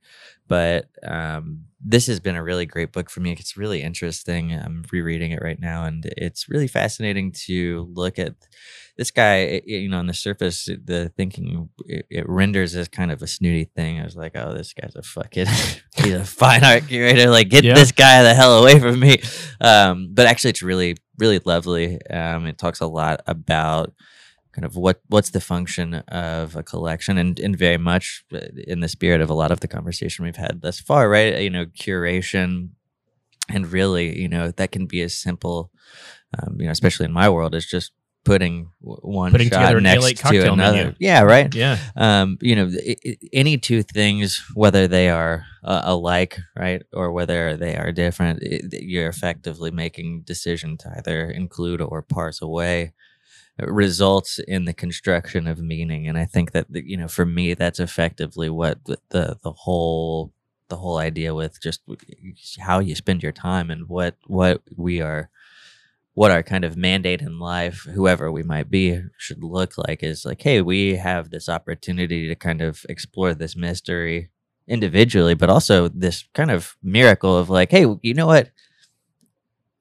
But 0.48 0.88
um, 1.08 1.66
this 1.84 2.08
has 2.08 2.20
been 2.20 2.36
a 2.36 2.44
really 2.44 2.66
great 2.66 2.92
book 2.92 3.10
for 3.10 3.22
me. 3.22 3.32
It's 3.32 3.58
really 3.58 3.82
interesting. 3.82 4.54
I'm 4.54 4.84
rereading 4.92 5.32
it 5.32 5.42
right 5.42 5.60
now, 5.60 5.86
and 5.86 6.06
it's 6.18 6.48
really 6.50 6.68
fascinating 6.68 7.32
to 7.48 7.88
look 7.94 8.20
at 8.20 8.36
this 8.98 9.10
guy, 9.10 9.38
it- 9.38 9.68
you 9.68 9.90
know, 9.90 9.98
on 10.00 10.08
the 10.08 10.14
surface, 10.14 10.66
the 10.66 11.12
thinking 11.18 11.70
it, 11.86 12.06
it 12.10 12.30
renders 12.30 12.76
as 12.76 12.88
kind 12.90 13.12
of 13.12 13.22
a 13.22 13.28
snooty 13.28 13.64
thing. 13.76 14.00
I 14.00 14.04
was 14.04 14.16
like, 14.18 14.34
oh, 14.36 14.54
this 14.54 14.74
guy's 14.74 14.96
a 14.96 15.02
fucking, 15.02 15.48
he's 15.96 16.14
a 16.14 16.26
fine 16.26 16.64
art 16.64 16.88
curator. 16.88 17.30
Like, 17.30 17.50
get 17.50 17.64
Yeah. 17.64 17.74
this 17.74 17.92
guy 17.94 18.22
the 18.24 18.34
hell 18.34 18.60
away 18.60 18.80
from 18.80 19.00
me. 19.00 19.22
Um, 19.62 20.10
but 20.12 20.28
actually, 20.28 20.52
it's 20.52 20.62
really, 20.62 20.98
really 21.18 21.40
lovely. 21.46 22.00
Um, 22.08 22.46
it 22.46 22.58
talks 22.58 22.82
a 22.82 22.88
lot 22.88 23.22
about 23.28 23.94
kind 24.54 24.66
of 24.66 24.76
what 24.76 25.02
what's 25.08 25.32
the 25.32 25.42
function 25.42 25.96
of 25.96 26.56
a 26.56 26.64
collection, 26.64 27.18
and 27.18 27.40
and 27.40 27.58
very 27.58 27.78
much 27.78 28.24
uh, 28.34 28.40
in 28.68 28.80
the 28.82 28.88
spirit 28.88 29.22
of 29.22 29.30
a 29.30 29.34
lot 29.34 29.52
of 29.52 29.60
the 29.60 29.68
conversation 29.68 30.26
we've 30.26 30.36
had 30.36 30.62
thus 30.62 30.80
far, 30.80 31.10
right? 31.10 31.42
You 31.42 31.50
know, 31.50 31.66
curation, 31.66 32.70
and 33.50 33.72
really, 33.72 34.20
you 34.20 34.30
know, 34.30 34.52
that 34.52 34.72
can 34.72 34.86
be 34.86 35.02
as 35.02 35.16
simple, 35.16 35.72
um, 36.38 36.58
you 36.60 36.66
know, 36.66 36.72
especially 36.72 37.06
in 37.06 37.12
my 37.12 37.30
world, 37.30 37.56
as 37.56 37.66
just 37.66 37.92
putting 38.24 38.70
one 38.80 39.32
Putting 39.32 39.50
shot 39.50 39.76
next 39.82 40.18
to 40.18 40.52
another. 40.54 40.78
menu. 40.78 40.96
Yeah, 41.00 41.22
right. 41.22 41.54
Yeah. 41.54 41.78
Um, 41.96 42.38
you 42.42 42.56
know, 42.56 42.72
any 43.34 43.58
two 43.58 43.84
things, 43.84 44.42
whether 44.54 44.88
they 44.88 45.10
are 45.10 45.46
uh, 45.64 45.82
alike, 45.84 46.40
right, 46.56 46.84
or 46.94 47.12
whether 47.12 47.58
they 47.58 47.76
are 47.76 47.92
different, 47.92 48.42
i 48.44 48.60
you're 48.72 49.10
effectively 49.10 49.72
making 49.72 50.22
decision 50.22 50.78
to 50.78 50.94
either 50.98 51.30
include 51.30 51.82
or 51.82 52.02
parse 52.02 52.42
away 52.42 52.94
It 53.60 53.70
results 53.70 54.40
in 54.40 54.66
the 54.66 54.74
construction 54.74 55.48
of 55.48 55.60
meaning 55.60 56.08
and 56.08 56.18
i 56.18 56.26
think 56.26 56.52
that 56.54 56.66
you 56.72 56.98
know 56.98 57.08
for 57.08 57.26
me 57.26 57.54
that's 57.54 57.80
effectively 57.80 58.50
what 58.50 58.84
the 58.86 58.98
the, 59.10 59.38
the 59.44 59.52
whole 59.52 60.34
the 60.70 60.78
whole 60.78 60.98
idea 60.98 61.36
with 61.36 61.62
just 61.62 61.82
how 62.60 62.80
you 62.80 62.96
spend 62.96 63.22
your 63.22 63.32
time 63.32 63.70
and 63.70 63.88
what 63.88 64.16
what 64.26 64.62
we 64.76 65.02
are 65.02 65.30
what 66.16 66.32
our 66.32 66.44
kind 66.44 66.64
of 66.64 66.78
mandate 66.78 67.22
in 67.22 67.40
life 67.40 67.88
whoever 67.94 68.32
we 68.32 68.44
might 68.44 68.70
be 68.70 69.02
should 69.18 69.44
look 69.44 69.78
like 69.78 70.04
is 70.04 70.26
like 70.26 70.42
hey 70.42 70.62
we 70.62 70.96
have 70.96 71.30
this 71.30 71.50
opportunity 71.50 72.28
to 72.28 72.36
kind 72.36 72.62
of 72.62 72.86
explore 72.90 73.34
this 73.34 73.56
mystery 73.56 74.30
individually 74.68 75.34
but 75.34 75.50
also 75.50 75.88
this 75.88 76.26
kind 76.34 76.52
of 76.52 76.76
miracle 76.84 77.38
of 77.38 77.50
like 77.50 77.72
hey 77.72 77.86
you 78.02 78.14
know 78.14 78.28
what? 78.28 78.52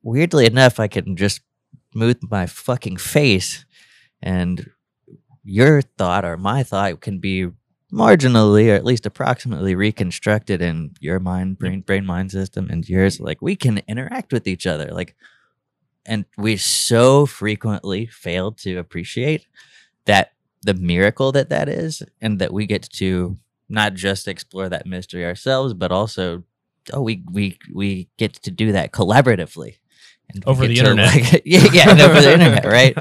Weirdly 0.02 0.46
enough 0.46 0.80
i 0.80 0.88
can 0.88 1.16
just 1.16 1.40
move 1.94 2.16
my 2.30 2.46
fucking 2.46 2.96
face 2.96 3.64
and 4.22 4.70
your 5.44 5.82
thought 5.82 6.24
or 6.24 6.36
my 6.36 6.62
thought 6.62 7.00
can 7.00 7.18
be 7.18 7.48
marginally 7.92 8.70
or 8.70 8.74
at 8.74 8.84
least 8.84 9.04
approximately 9.04 9.74
reconstructed 9.74 10.62
in 10.62 10.92
your 11.00 11.20
mind 11.20 11.58
brain 11.58 11.80
brain 11.82 12.06
mind 12.06 12.30
system 12.30 12.68
and 12.70 12.88
yours. 12.88 13.20
Like 13.20 13.42
we 13.42 13.54
can 13.56 13.82
interact 13.86 14.32
with 14.32 14.46
each 14.46 14.66
other. 14.66 14.86
Like 14.86 15.14
and 16.06 16.24
we 16.36 16.56
so 16.56 17.26
frequently 17.26 18.06
fail 18.06 18.52
to 18.52 18.76
appreciate 18.76 19.46
that 20.06 20.32
the 20.62 20.74
miracle 20.74 21.32
that 21.32 21.48
that 21.50 21.68
is 21.68 22.02
and 22.20 22.38
that 22.38 22.52
we 22.52 22.66
get 22.66 22.82
to 22.82 23.38
not 23.68 23.94
just 23.94 24.28
explore 24.28 24.68
that 24.68 24.86
mystery 24.86 25.24
ourselves 25.24 25.74
but 25.74 25.90
also 25.92 26.42
oh 26.92 27.00
we 27.02 27.22
we 27.32 27.58
we 27.74 28.08
get 28.18 28.32
to 28.34 28.50
do 28.50 28.72
that 28.72 28.92
collaboratively. 28.92 29.76
And 30.34 30.42
Over 30.46 30.66
the 30.66 30.78
internet. 30.78 31.14
like- 31.14 31.42
yeah 31.44 31.66
yeah 31.72 31.90
and 31.90 32.00
over 32.00 32.20
the 32.20 32.32
internet 32.32 32.64
right? 32.78 32.96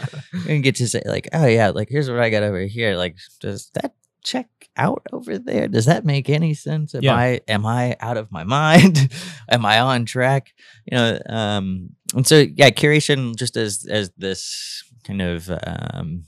And 0.49 0.64
get 0.64 0.76
to 0.76 0.88
say 0.88 1.02
like 1.06 1.30
oh 1.34 1.45
yeah 1.45 1.70
like 1.70 1.88
here's 1.89 2.10
what 2.10 2.20
i 2.20 2.30
got 2.30 2.43
over 2.43 2.62
here. 2.62 2.95
Like 2.97 3.16
does 3.39 3.70
that 3.76 3.93
check 4.24 4.47
out 4.78 5.06
over 5.12 5.38
there? 5.39 5.68
Does 5.68 5.86
that 5.86 6.06
make 6.06 6.30
any 6.30 6.54
sense? 6.54 6.93
Am 6.93 7.02
Yeah. 7.04 7.16
i 7.16 7.39
am 7.47 7.66
i 7.66 7.95
out 7.99 8.18
of 8.18 8.32
my 8.32 8.43
mind? 8.60 9.10
Am 9.49 9.66
i 9.66 9.80
on 9.80 10.06
track? 10.06 10.54
You 10.86 10.97
know 10.97 11.20
um 11.28 11.89
and 12.14 12.28
so 12.28 12.45
yeah 12.55 12.70
curation 12.70 13.36
just 13.36 13.57
as 13.57 13.86
as 13.89 14.12
this 14.18 14.84
kind 15.03 15.22
of 15.22 15.49
um 15.64 16.26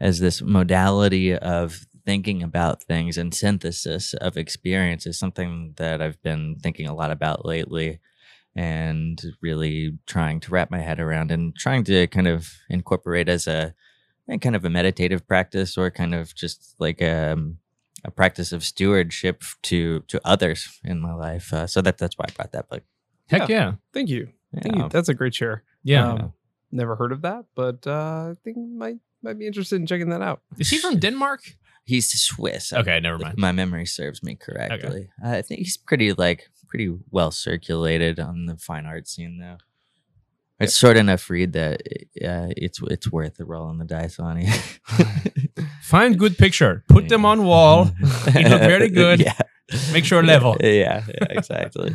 as 0.00 0.20
this 0.20 0.42
modality 0.42 1.36
of 1.36 1.86
thinking 2.04 2.42
about 2.42 2.82
things 2.82 3.16
and 3.16 3.34
synthesis 3.34 4.12
of 4.14 4.36
experience 4.36 5.06
is 5.06 5.18
something 5.18 5.74
that 5.76 6.02
i've 6.02 6.20
been 6.22 6.56
thinking 6.62 6.86
a 6.86 6.94
lot 6.94 7.10
about 7.10 7.44
lately 7.44 8.00
and 8.54 9.22
really 9.40 9.96
trying 10.06 10.40
to 10.40 10.50
wrap 10.50 10.70
my 10.70 10.80
head 10.80 11.00
around 11.00 11.30
and 11.30 11.56
trying 11.56 11.84
to 11.84 12.06
kind 12.08 12.28
of 12.28 12.52
incorporate 12.68 13.28
as 13.28 13.46
a 13.46 13.74
eh, 14.28 14.36
kind 14.36 14.54
of 14.54 14.64
a 14.64 14.70
meditative 14.70 15.26
practice 15.26 15.78
or 15.78 15.90
kind 15.90 16.14
of 16.14 16.34
just 16.34 16.74
like 16.78 17.00
um, 17.02 17.58
a 18.04 18.10
practice 18.10 18.52
of 18.52 18.62
stewardship 18.62 19.42
to 19.62 20.00
to 20.00 20.20
others 20.24 20.80
in 20.84 21.00
my 21.00 21.14
life. 21.14 21.52
Uh, 21.52 21.66
so 21.66 21.80
that 21.80 21.98
that's 21.98 22.18
why 22.18 22.26
I 22.28 22.32
brought 22.32 22.52
that 22.52 22.68
book. 22.68 22.82
Heck 23.28 23.48
yeah. 23.48 23.74
Thank 23.92 24.10
you. 24.10 24.28
Thank 24.54 24.76
Yeah. 24.76 24.82
you. 24.84 24.88
That's 24.88 25.08
a 25.08 25.14
great 25.14 25.34
share. 25.34 25.62
Yeah. 25.84 26.12
Um, 26.12 26.32
never 26.70 26.96
heard 26.96 27.12
of 27.12 27.22
that, 27.22 27.44
but 27.54 27.86
uh, 27.86 28.30
I 28.32 28.34
think 28.44 28.56
might 28.58 28.96
might 29.22 29.38
be 29.38 29.46
interested 29.46 29.76
in 29.76 29.86
checking 29.86 30.10
that 30.10 30.22
out. 30.22 30.40
Is 30.58 30.70
he 30.70 30.78
from 30.78 30.98
Denmark? 30.98 31.40
He's 31.84 32.08
Swiss. 32.10 32.72
Okay, 32.72 33.00
never 33.00 33.18
mind. 33.18 33.38
my 33.38 33.52
memory 33.52 33.86
serves 33.86 34.22
me 34.22 34.36
correctly. 34.36 35.08
I 35.24 35.42
think 35.42 35.58
he's 35.60 35.76
pretty 35.76 36.12
like 36.12 36.48
pretty 36.68 36.94
well 37.10 37.30
circulated 37.30 38.18
on 38.20 38.46
the 38.46 38.56
fine 38.56 38.86
art 38.86 39.08
scene 39.08 39.38
though. 39.38 39.58
It's 40.60 40.76
short 40.76 40.96
enough 40.96 41.28
read 41.28 41.52
that 41.54 41.82
uh, 42.24 42.52
it's 42.56 42.80
it's 42.90 43.10
worth 43.10 43.34
the 43.36 43.44
rolling 43.44 43.78
the 43.78 43.84
dice 43.84 44.20
on 44.20 44.36
it. 44.38 44.48
Find 45.82 46.16
good 46.18 46.38
picture. 46.38 46.84
Put 46.88 47.08
them 47.08 47.24
on 47.24 47.44
wall. 47.44 47.86
He 48.32 48.44
look 48.44 48.60
very 48.60 48.88
good. 49.02 49.20
Yeah. 49.20 49.38
Make 49.92 50.04
sure 50.04 50.22
level. 50.22 50.56
Yeah, 50.60 51.02
yeah 51.08 51.26
exactly. 51.30 51.94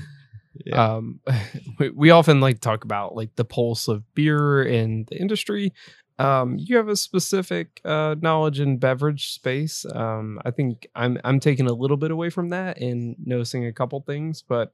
Yeah. 0.66 0.96
Um, 0.96 1.20
we, 1.80 1.90
we 1.90 2.10
often 2.12 2.40
like 2.42 2.56
to 2.56 2.62
talk 2.62 2.84
about 2.84 3.16
like 3.16 3.36
the 3.36 3.46
pulse 3.46 3.88
of 3.88 4.04
beer 4.16 4.64
in 4.64 5.06
the 5.10 5.20
industry. 5.20 5.74
Um, 6.20 6.56
you 6.58 6.78
have 6.78 6.88
a 6.88 6.96
specific 6.96 7.80
uh, 7.86 8.16
knowledge 8.22 8.60
in 8.60 8.78
beverage 8.78 9.34
space. 9.34 9.86
Um, 9.94 10.40
I 10.44 10.50
think 10.52 10.88
I'm 10.96 11.20
I'm 11.24 11.40
taking 11.40 11.68
a 11.68 11.74
little 11.74 11.98
bit 11.98 12.10
away 12.12 12.30
from 12.32 12.50
that 12.50 12.80
and 12.80 13.16
noticing 13.24 13.66
a 13.66 13.74
couple 13.74 14.02
things. 14.02 14.42
But 14.42 14.72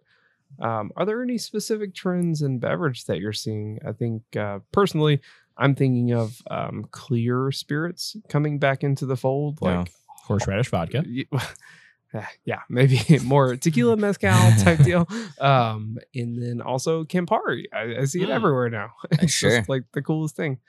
um, 0.60 0.92
are 0.96 1.06
there 1.06 1.22
any 1.22 1.38
specific 1.38 1.94
trends 1.94 2.42
in 2.44 2.60
beverage 2.60 3.06
that 3.06 3.20
you're 3.20 3.34
seeing? 3.34 3.80
I 3.86 3.92
think 3.92 4.22
uh, 4.38 4.60
personally, 4.72 5.20
I'm 5.58 5.76
thinking 5.76 6.14
of 6.14 6.42
um, 6.50 6.86
clear 6.92 7.52
spirits 7.52 8.16
coming 8.30 8.58
back 8.60 8.84
into 8.84 9.06
the 9.06 9.18
fold, 9.18 9.60
Yeah. 9.62 9.80
like 9.80 9.92
Horseradish 10.26 10.70
vodka. 10.70 11.04
Uh, 12.14 12.22
yeah, 12.46 12.60
maybe 12.70 13.00
more 13.24 13.56
tequila 13.56 13.98
mezcal 13.98 14.52
type 14.64 14.84
deal. 14.84 15.08
Um, 15.40 15.98
and 16.14 16.42
then 16.42 16.62
also 16.62 17.04
Campari. 17.06 17.64
I, 17.74 18.02
I 18.02 18.06
see 18.06 18.22
it 18.22 18.30
Mm. 18.30 18.36
everywhere 18.36 18.70
now. 18.70 18.92
It's 19.22 19.34
sure. 19.34 19.58
just 19.58 19.70
like 19.70 19.84
the 19.94 20.02
coolest 20.02 20.36
thing. 20.36 20.60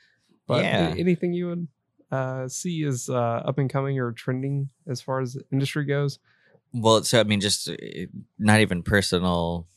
But 0.46 0.64
Yeah. 0.64 0.94
anything 0.96 1.32
you 1.32 1.46
would 1.48 1.68
uh, 2.10 2.48
see 2.48 2.82
is 2.84 3.08
uh, 3.08 3.42
up 3.44 3.58
and 3.58 3.68
coming 3.68 3.98
or 3.98 4.12
trending 4.12 4.70
as 4.86 5.00
far 5.00 5.20
as 5.20 5.34
the 5.34 5.44
industry 5.52 5.84
goes? 5.84 6.18
Well, 6.72 7.02
so 7.04 7.20
I 7.20 7.24
mean, 7.24 7.40
just 7.40 7.68
uh, 7.68 7.74
not 8.38 8.60
even 8.60 8.82
personal 8.82 9.66
uh, 9.70 9.73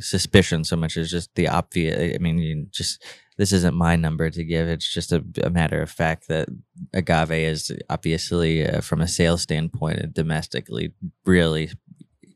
suspicion 0.00 0.64
so 0.64 0.76
much 0.76 0.96
as 0.96 1.10
just 1.10 1.34
the 1.34 1.48
obvious. 1.48 2.14
I 2.14 2.18
mean, 2.18 2.38
you 2.38 2.66
just 2.70 3.02
this 3.36 3.52
isn't 3.52 3.74
my 3.74 3.96
number 3.96 4.30
to 4.30 4.44
give. 4.44 4.68
It's 4.68 4.92
just 4.92 5.12
a, 5.12 5.24
a 5.42 5.50
matter 5.50 5.82
of 5.82 5.90
fact 5.90 6.28
that 6.28 6.48
agave 6.92 7.32
is 7.32 7.72
obviously, 7.90 8.66
uh, 8.66 8.80
from 8.80 9.00
a 9.00 9.08
sales 9.08 9.42
standpoint, 9.42 10.14
domestically, 10.14 10.92
really, 11.26 11.70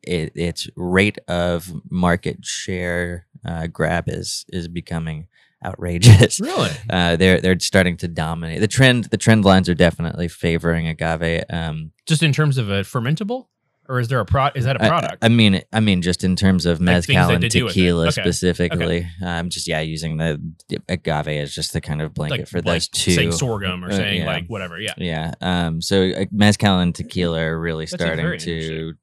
it, 0.02 0.32
its 0.34 0.68
rate 0.76 1.18
of 1.28 1.72
market 1.90 2.44
share 2.44 3.26
uh, 3.44 3.66
grab 3.68 4.08
is 4.08 4.44
is 4.48 4.68
becoming 4.68 5.28
outrageous. 5.64 6.40
Really? 6.48 6.70
Uh, 6.88 7.16
they're 7.16 7.40
they're 7.40 7.58
starting 7.60 7.96
to 7.98 8.08
dominate 8.08 8.60
the 8.60 8.68
trend. 8.68 9.04
The 9.04 9.16
trend 9.16 9.44
lines 9.44 9.68
are 9.68 9.74
definitely 9.74 10.28
favoring 10.28 10.88
agave. 10.88 11.44
Um, 11.50 11.92
Just 12.06 12.22
in 12.22 12.32
terms 12.32 12.58
of 12.58 12.70
a 12.70 12.82
fermentable, 12.82 13.46
or 13.88 13.98
is 14.00 14.08
there 14.08 14.20
a 14.20 14.24
pro? 14.26 14.48
Is 14.54 14.64
that 14.64 14.76
a 14.76 14.84
I- 14.84 14.88
product? 14.88 15.18
I, 15.24 15.28
mean, 15.28 15.62
I 15.72 15.80
mean, 15.80 16.02
just 16.02 16.22
in 16.24 16.36
terms 16.36 16.66
of 16.66 16.80
mezcal 16.80 17.28
they 17.28 17.34
and 17.34 17.40
did 17.42 17.52
do 17.52 17.64
with 17.64 17.72
it. 17.72 17.74
tequila 17.74 18.02
Okay. 18.08 18.20
specifically. 18.22 19.06
I'm 19.24 19.48
just 19.48 19.66
yeah 19.66 19.80
using 19.80 20.16
the 20.18 20.40
agave 20.88 21.28
as 21.28 21.54
just 21.54 21.72
the 21.72 21.80
kind 21.80 22.02
of 22.02 22.12
blanket 22.14 22.40
like 22.40 22.48
for 22.48 22.58
like 22.58 22.64
those 22.64 22.88
two. 22.88 23.12
saying 23.12 23.32
sorghum 23.32 23.84
or 23.84 23.88
Uh, 23.88 23.96
saying 23.96 24.20
yeah. 24.22 24.26
like 24.26 24.46
whatever. 24.46 24.78
Yeah. 24.78 24.94
Yeah. 24.98 25.32
Um. 25.40 25.80
So 25.80 26.10
uh, 26.10 26.24
mezcal 26.30 26.78
and 26.80 26.94
tequila 26.94 27.40
are 27.40 27.58
really 27.58 27.86
That 27.86 28.00
seems 28.00 28.02
starting 28.02 28.38
to 28.40 28.94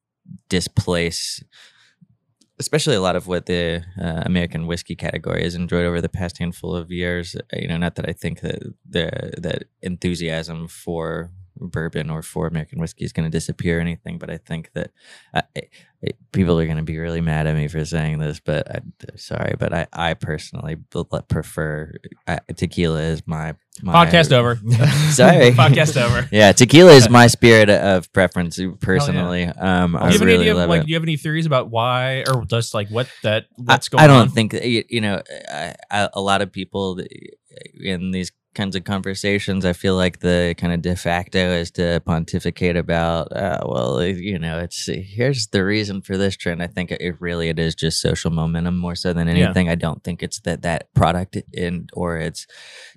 displace, 0.49 1.43
especially 2.59 2.95
a 2.95 3.01
lot 3.01 3.15
of 3.15 3.27
what 3.27 3.45
the 3.45 3.83
uh, 4.01 4.23
American 4.25 4.65
whiskey 4.67 4.95
category 4.95 5.43
has 5.43 5.55
enjoyed 5.55 5.85
over 5.85 6.01
the 6.01 6.09
past 6.09 6.37
handful 6.37 6.75
of 6.75 6.91
years. 6.91 7.35
Uh, 7.35 7.41
You 7.53 7.67
know, 7.67 7.77
not 7.77 7.95
that 7.95 8.07
I 8.09 8.13
think 8.13 8.41
that 8.41 8.59
the 8.89 9.09
that 9.41 9.63
enthusiasm 9.81 10.67
for 10.67 11.31
bourbon 11.57 12.09
or 12.09 12.21
for 12.21 12.47
American 12.47 12.79
whiskey 12.79 13.05
is 13.05 13.13
going 13.13 13.29
to 13.29 13.35
disappear 13.35 13.77
or 13.77 13.81
anything, 13.81 14.17
but 14.17 14.29
I 14.29 14.37
think 14.37 14.71
that 14.73 14.91
it, 15.55 15.69
it- 16.01 16.17
people 16.31 16.59
are 16.59 16.65
going 16.65 16.77
to 16.77 16.83
be 16.83 16.97
really 16.99 17.21
mad 17.21 17.47
at 17.47 17.55
me 17.55 17.67
for 17.67 17.83
saying 17.85 18.19
this, 18.19 18.39
but 18.39 18.69
I, 18.69 18.79
sorry, 19.15 19.55
but 19.57 19.73
I, 19.73 19.87
I 19.93 20.13
personally 20.13 20.75
prefer 21.27 21.93
uh, 22.27 22.39
tequila 22.55 23.01
is 23.01 23.25
my, 23.25 23.55
my 23.81 24.05
Podcast 24.05 24.31
over. 24.31 24.55
sorry, 25.11 25.51
Podcast 25.51 25.99
over. 25.99 26.27
yeah, 26.35 26.51
tequila 26.51 26.91
is 26.91 27.09
my 27.09 27.27
spirit 27.27 27.69
of 27.69 28.11
preference 28.13 28.59
personally. 28.81 29.45
Um, 29.45 29.93
Do 29.93 29.97
I 29.97 30.05
you 30.07 30.11
have 30.11 30.21
really 30.21 30.33
any 30.33 30.41
idea? 30.43 30.55
love 30.55 30.63
Of, 30.65 30.69
like, 30.69 30.81
it. 30.81 30.85
do 30.85 30.89
you 30.91 30.95
have 30.95 31.03
any 31.03 31.17
theories 31.17 31.45
about 31.45 31.69
why, 31.71 32.23
or 32.31 32.45
just 32.45 32.73
like 32.73 32.89
what 32.89 33.07
that 33.23 33.45
what's 33.55 33.87
I, 33.87 33.91
going 33.91 34.03
I 34.03 34.07
don't 34.07 34.21
on? 34.23 34.29
think 34.29 34.53
you 34.53 34.83
you 34.89 35.01
know 35.01 35.21
I, 35.51 35.73
I, 35.89 36.09
a 36.13 36.21
lot 36.21 36.41
of 36.41 36.51
people 36.51 36.99
in 37.81 38.11
these 38.11 38.31
kinds 38.55 38.75
of 38.75 38.83
conversations. 38.85 39.65
I 39.65 39.73
feel 39.73 39.95
like 39.95 40.19
the 40.19 40.55
kind 40.57 40.73
of 40.73 40.81
de 40.81 40.95
facto 40.95 41.51
is 41.51 41.69
to 41.71 42.01
pontificate 42.05 42.75
about. 42.75 43.31
Uh, 43.31 43.59
well, 43.65 44.03
you 44.03 44.39
know, 44.39 44.59
it's 44.59 44.87
here's 44.87 45.47
the 45.47 45.63
reason 45.63 46.01
for 46.01 46.17
this 46.17 46.35
trend. 46.35 46.63
I 46.63 46.67
think 46.67 46.91
it 46.91 47.15
really 47.19 47.49
it 47.49 47.59
is 47.59 47.75
just 47.75 48.01
social 48.01 48.31
momentum 48.31 48.77
more 48.77 48.95
so 48.95 49.13
than 49.13 49.27
Yeah. 49.27 49.45
anything. 49.45 49.69
I 49.69 49.75
don't 49.75 50.03
think 50.03 50.23
it's 50.23 50.39
that 50.41 50.61
that 50.63 50.93
product 50.93 51.37
in 51.53 51.87
or 51.93 52.17
its 52.17 52.47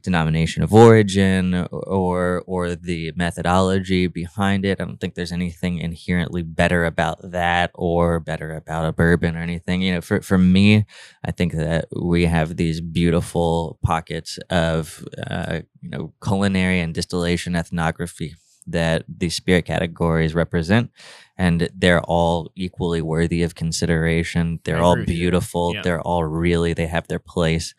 denomination 0.02 0.62
of 0.62 0.72
origin 0.72 1.66
or 1.72 2.42
or 2.46 2.74
the 2.74 3.12
methodology 3.16 4.06
behind 4.06 4.64
it. 4.64 4.80
I 4.80 4.84
don't 4.84 5.00
think 5.00 5.14
there's 5.14 5.32
anything 5.32 5.78
inherently 5.78 6.42
better 6.42 6.84
about 6.84 7.18
that 7.32 7.70
or 7.74 8.20
better 8.20 8.54
about 8.54 8.86
a 8.86 8.92
bourbon 8.92 9.36
or 9.36 9.40
anything. 9.40 9.82
You 9.82 9.94
know, 9.94 10.00
for 10.00 10.20
for 10.22 10.38
me, 10.38 10.86
I 11.24 11.32
think 11.32 11.52
that 11.54 11.86
we 12.00 12.26
have 12.26 12.56
these 12.56 12.80
beautiful 12.80 13.78
pockets 13.82 14.38
of 14.50 15.04
uh, 15.26 15.47
you 15.82 15.88
know 15.90 16.12
culinary 16.22 16.80
and 16.80 16.94
distillation 16.94 17.54
ethnography 17.56 18.34
that 18.70 19.02
these 19.08 19.34
spirit 19.34 19.64
categories 19.64 20.34
represent 20.34 20.90
and 21.38 21.70
they're 21.74 22.02
all 22.02 22.50
equally 22.54 23.00
worthy 23.00 23.42
of 23.42 23.54
consideration 23.54 24.60
they're 24.64 24.82
all 24.82 24.92
agree 24.92 25.02
with 25.04 25.08
you. 25.10 25.16
beautiful 25.22 25.72
Yeah. 25.74 25.80
they're 25.84 26.02
all 26.02 26.24
really 26.24 26.74
they 26.74 26.86
have 26.86 27.08
their 27.08 27.18
place 27.34 27.74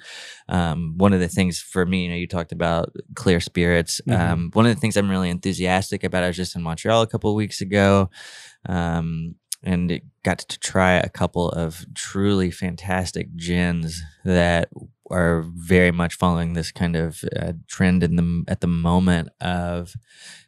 um, 0.47 0.95
one 0.97 1.13
of 1.13 1.19
the 1.19 1.27
things 1.27 1.59
for 1.59 1.85
me 1.85 2.03
you 2.03 2.09
know 2.09 2.15
you 2.15 2.27
talked 2.27 2.51
about 2.51 2.89
clear 3.13 3.39
spirits 3.39 4.01
Mhm. 4.07 4.19
um, 4.19 4.49
one 4.53 4.65
of 4.65 4.73
the 4.73 4.79
things 4.81 4.97
i'm 4.97 5.11
really 5.11 5.29
enthusiastic 5.29 6.03
about 6.03 6.23
i 6.23 6.27
was 6.27 6.37
just 6.37 6.55
in 6.55 6.63
montreal 6.63 7.01
a 7.03 7.07
couple 7.07 7.29
of 7.29 7.35
weeks 7.35 7.61
ago 7.61 8.09
um, 8.67 9.35
and 9.63 10.01
got 10.23 10.39
to 10.39 10.57
try 10.59 10.93
a 10.93 11.09
couple 11.09 11.49
of 11.49 11.85
truly 11.93 12.49
fantastic 12.49 13.27
gins 13.35 14.01
that 14.25 14.69
are 15.09 15.43
very 15.55 15.91
much 15.91 16.15
following 16.15 16.53
this 16.53 16.71
kind 16.71 16.95
of 16.95 17.23
uh, 17.35 17.53
trend 17.67 18.03
in 18.03 18.15
the 18.15 18.43
at 18.47 18.61
the 18.61 18.67
moment 18.67 19.29
of 19.41 19.95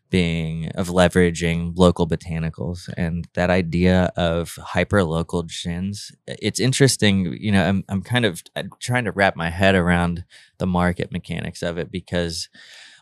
being 0.09 0.67
of 0.71 0.89
leveraging 0.89 1.71
local 1.75 2.07
botanicals 2.07 2.89
and 2.97 3.27
that 3.33 3.49
idea 3.49 4.11
of 4.17 4.55
hyper 4.55 5.03
local 5.05 5.43
gins 5.43 6.11
it's 6.27 6.59
interesting 6.59 7.33
you 7.39 7.51
know 7.51 7.63
I'm, 7.63 7.83
I'm 7.87 8.01
kind 8.01 8.25
of 8.25 8.43
uh, 8.55 8.63
trying 8.79 9.05
to 9.05 9.11
wrap 9.13 9.37
my 9.37 9.49
head 9.49 9.73
around 9.73 10.25
the 10.57 10.67
market 10.67 11.13
mechanics 11.13 11.61
of 11.61 11.77
it 11.77 11.89
because 11.91 12.49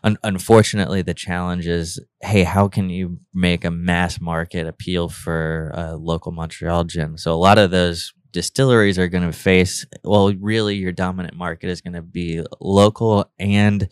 un- 0.04 0.18
unfortunately 0.22 1.02
the 1.02 1.14
challenge 1.14 1.66
is 1.66 2.00
hey 2.22 2.44
how 2.44 2.68
can 2.68 2.90
you 2.90 3.18
make 3.34 3.64
a 3.64 3.70
mass 3.70 4.20
market 4.20 4.66
appeal 4.66 5.08
for 5.08 5.72
a 5.74 5.96
local 5.96 6.32
montreal 6.32 6.84
gin? 6.84 7.18
So 7.18 7.32
a 7.32 7.36
lot 7.36 7.58
of 7.58 7.70
those 7.70 8.12
distilleries 8.32 8.98
are 8.98 9.08
going 9.08 9.24
to 9.24 9.32
face 9.32 9.86
well 10.04 10.32
really 10.34 10.76
your 10.76 10.92
dominant 10.92 11.34
market 11.36 11.68
is 11.68 11.80
going 11.80 11.94
to 11.94 12.02
be 12.02 12.42
local 12.60 13.30
and 13.38 13.88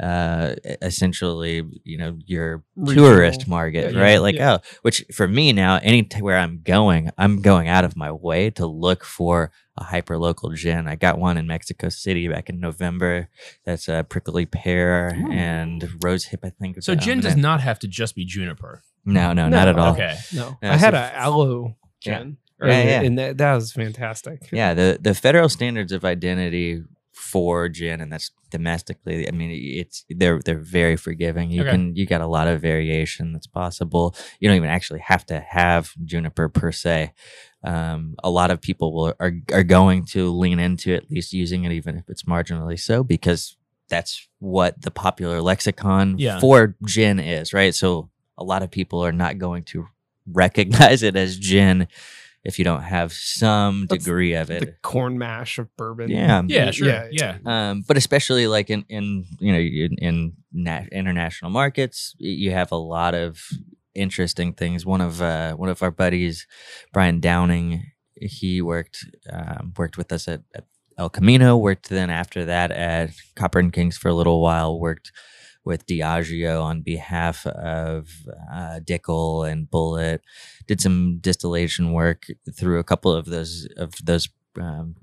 uh 0.00 0.54
essentially 0.82 1.62
you 1.84 1.96
know 1.96 2.18
your 2.26 2.64
Regional. 2.74 3.10
tourist 3.10 3.46
market 3.46 3.94
Yeah, 3.94 4.00
right 4.00 4.12
yeah, 4.14 4.18
like 4.18 4.34
yeah. 4.34 4.52
oh 4.54 4.58
which 4.82 5.04
for 5.14 5.28
me 5.28 5.52
now 5.52 5.78
anywhere 5.82 6.36
i'm 6.38 6.62
going 6.64 7.10
i'm 7.16 7.40
going 7.40 7.68
out 7.68 7.84
of 7.84 7.96
my 7.96 8.10
way 8.10 8.50
to 8.50 8.66
look 8.66 9.04
for 9.04 9.52
a 9.76 9.84
hyper 9.84 10.18
local 10.18 10.50
gin 10.50 10.88
i 10.88 10.96
got 10.96 11.18
one 11.20 11.38
in 11.38 11.46
mexico 11.46 11.88
city 11.90 12.26
back 12.26 12.48
in 12.50 12.58
november 12.58 13.28
that's 13.64 13.86
a 13.88 14.04
prickly 14.08 14.46
pear 14.46 15.14
Ooh. 15.16 15.30
and 15.30 15.88
rose 16.02 16.24
hip 16.24 16.40
i 16.42 16.50
think 16.50 16.82
So 16.82 16.96
gin 16.96 17.20
does 17.20 17.36
not 17.36 17.60
have 17.60 17.78
to 17.80 17.86
just 17.88 18.16
be 18.16 18.24
juniper. 18.24 18.82
no 19.04 19.32
no, 19.32 19.48
No, 19.48 19.56
not 19.58 19.68
at 19.68 19.78
all 19.78 19.92
Okay. 19.92 20.16
No, 20.34 20.58
Yeah, 20.60 20.72
I 20.72 20.76
had 20.76 20.94
so- 20.94 20.98
a 20.98 21.12
aloe 21.16 21.76
Yeah. 22.04 22.18
gin. 22.18 22.36
Yeah, 22.66 22.72
and, 22.78 22.88
yeah. 22.88 23.02
and 23.02 23.18
that, 23.18 23.38
that 23.38 23.54
was 23.54 23.72
fantastic. 23.72 24.48
yeah 24.52 24.74
the 24.74 24.98
the 25.00 25.14
federal 25.14 25.48
standards 25.48 25.92
of 25.92 26.04
identity 26.04 26.82
for 27.12 27.68
gin 27.68 28.00
and 28.00 28.12
that's 28.12 28.30
domestically 28.50 29.26
i 29.28 29.30
mean 29.30 29.50
it's 29.52 30.04
they're 30.10 30.40
they're 30.44 30.58
very 30.58 30.96
forgiving 30.96 31.50
you 31.50 31.62
Okay. 31.62 31.70
can 31.70 31.94
you 31.96 32.06
got 32.06 32.20
a 32.20 32.26
lot 32.26 32.48
of 32.48 32.60
variation 32.60 33.32
that's 33.32 33.46
possible 33.46 34.14
you 34.40 34.48
don't 34.48 34.56
even 34.56 34.68
actually 34.68 35.00
have 35.00 35.24
to 35.26 35.40
have 35.40 35.92
juniper 36.04 36.48
per 36.48 36.72
se 36.72 37.12
um, 37.62 38.14
a 38.22 38.30
lot 38.30 38.50
of 38.50 38.60
people 38.60 38.92
will 38.92 39.14
are, 39.20 39.32
are 39.52 39.62
going 39.62 40.04
to 40.06 40.28
lean 40.30 40.58
into 40.58 40.92
at 40.94 41.10
least 41.10 41.32
using 41.32 41.64
it 41.64 41.72
even 41.72 41.96
if 41.96 42.04
it's 42.08 42.24
marginally 42.24 42.78
so 42.78 43.02
because 43.04 43.56
that's 43.88 44.28
what 44.40 44.80
the 44.82 44.90
popular 44.90 45.40
lexicon 45.40 46.16
Yeah. 46.18 46.40
for 46.40 46.74
gin 46.86 47.18
is 47.20 47.52
right 47.52 47.74
so 47.74 48.10
a 48.36 48.44
lot 48.44 48.62
of 48.62 48.70
people 48.70 49.04
are 49.04 49.12
not 49.12 49.38
going 49.38 49.62
to 49.64 49.86
recognize 50.32 51.02
it 51.02 51.16
as 51.16 51.38
gin 51.38 51.86
if 52.44 52.58
you 52.58 52.64
don't 52.64 52.82
have 52.82 53.12
some 53.12 53.86
That's 53.88 54.04
degree 54.04 54.34
of 54.34 54.50
it 54.50 54.60
The 54.60 54.74
corn 54.82 55.18
mash 55.18 55.58
of 55.58 55.74
bourbon. 55.76 56.10
Yeah. 56.10 56.42
Yeah, 56.46 56.70
sure. 56.70 56.88
Yeah. 56.88 57.08
Yeah. 57.10 57.38
um, 57.46 57.84
but 57.86 57.96
especially 57.96 58.46
like 58.46 58.70
in 58.70 58.84
in 58.88 59.24
you 59.40 59.52
know 59.52 59.58
in, 59.58 59.96
in 59.98 60.32
na- 60.52 60.86
international 60.92 61.50
markets, 61.50 62.14
you 62.18 62.50
have 62.52 62.70
a 62.70 62.76
lot 62.76 63.14
of 63.14 63.40
interesting 63.94 64.52
things. 64.52 64.84
One 64.84 65.00
of 65.00 65.22
uh, 65.22 65.54
one 65.54 65.68
of 65.68 65.82
our 65.82 65.90
buddies, 65.90 66.46
Brian 66.92 67.20
Downing, 67.20 67.92
he 68.14 68.60
worked 68.60 69.06
um, 69.32 69.72
worked 69.76 69.96
with 69.96 70.12
us 70.12 70.28
at, 70.28 70.42
at 70.54 70.64
El 70.98 71.08
Camino. 71.08 71.56
Worked 71.56 71.88
then 71.88 72.10
after 72.10 72.44
that 72.44 72.70
at 72.70 73.10
Copper 73.36 73.58
and 73.58 73.72
Kings 73.72 73.96
for 73.96 74.08
a 74.08 74.14
little 74.14 74.42
while. 74.42 74.78
Worked 74.78 75.12
with 75.64 75.86
Diageo 75.86 76.62
on 76.62 76.82
behalf 76.82 77.46
of 77.46 78.10
uh, 78.52 78.80
Dickel 78.80 79.50
and 79.50 79.70
Bullet. 79.70 80.22
Did 80.66 80.80
some 80.80 81.18
distillation 81.18 81.92
work 81.92 82.26
through 82.54 82.78
a 82.78 82.84
couple 82.84 83.12
of 83.12 83.26
those 83.26 83.66
of 83.76 83.94
those 84.02 84.28
um, 84.60 84.94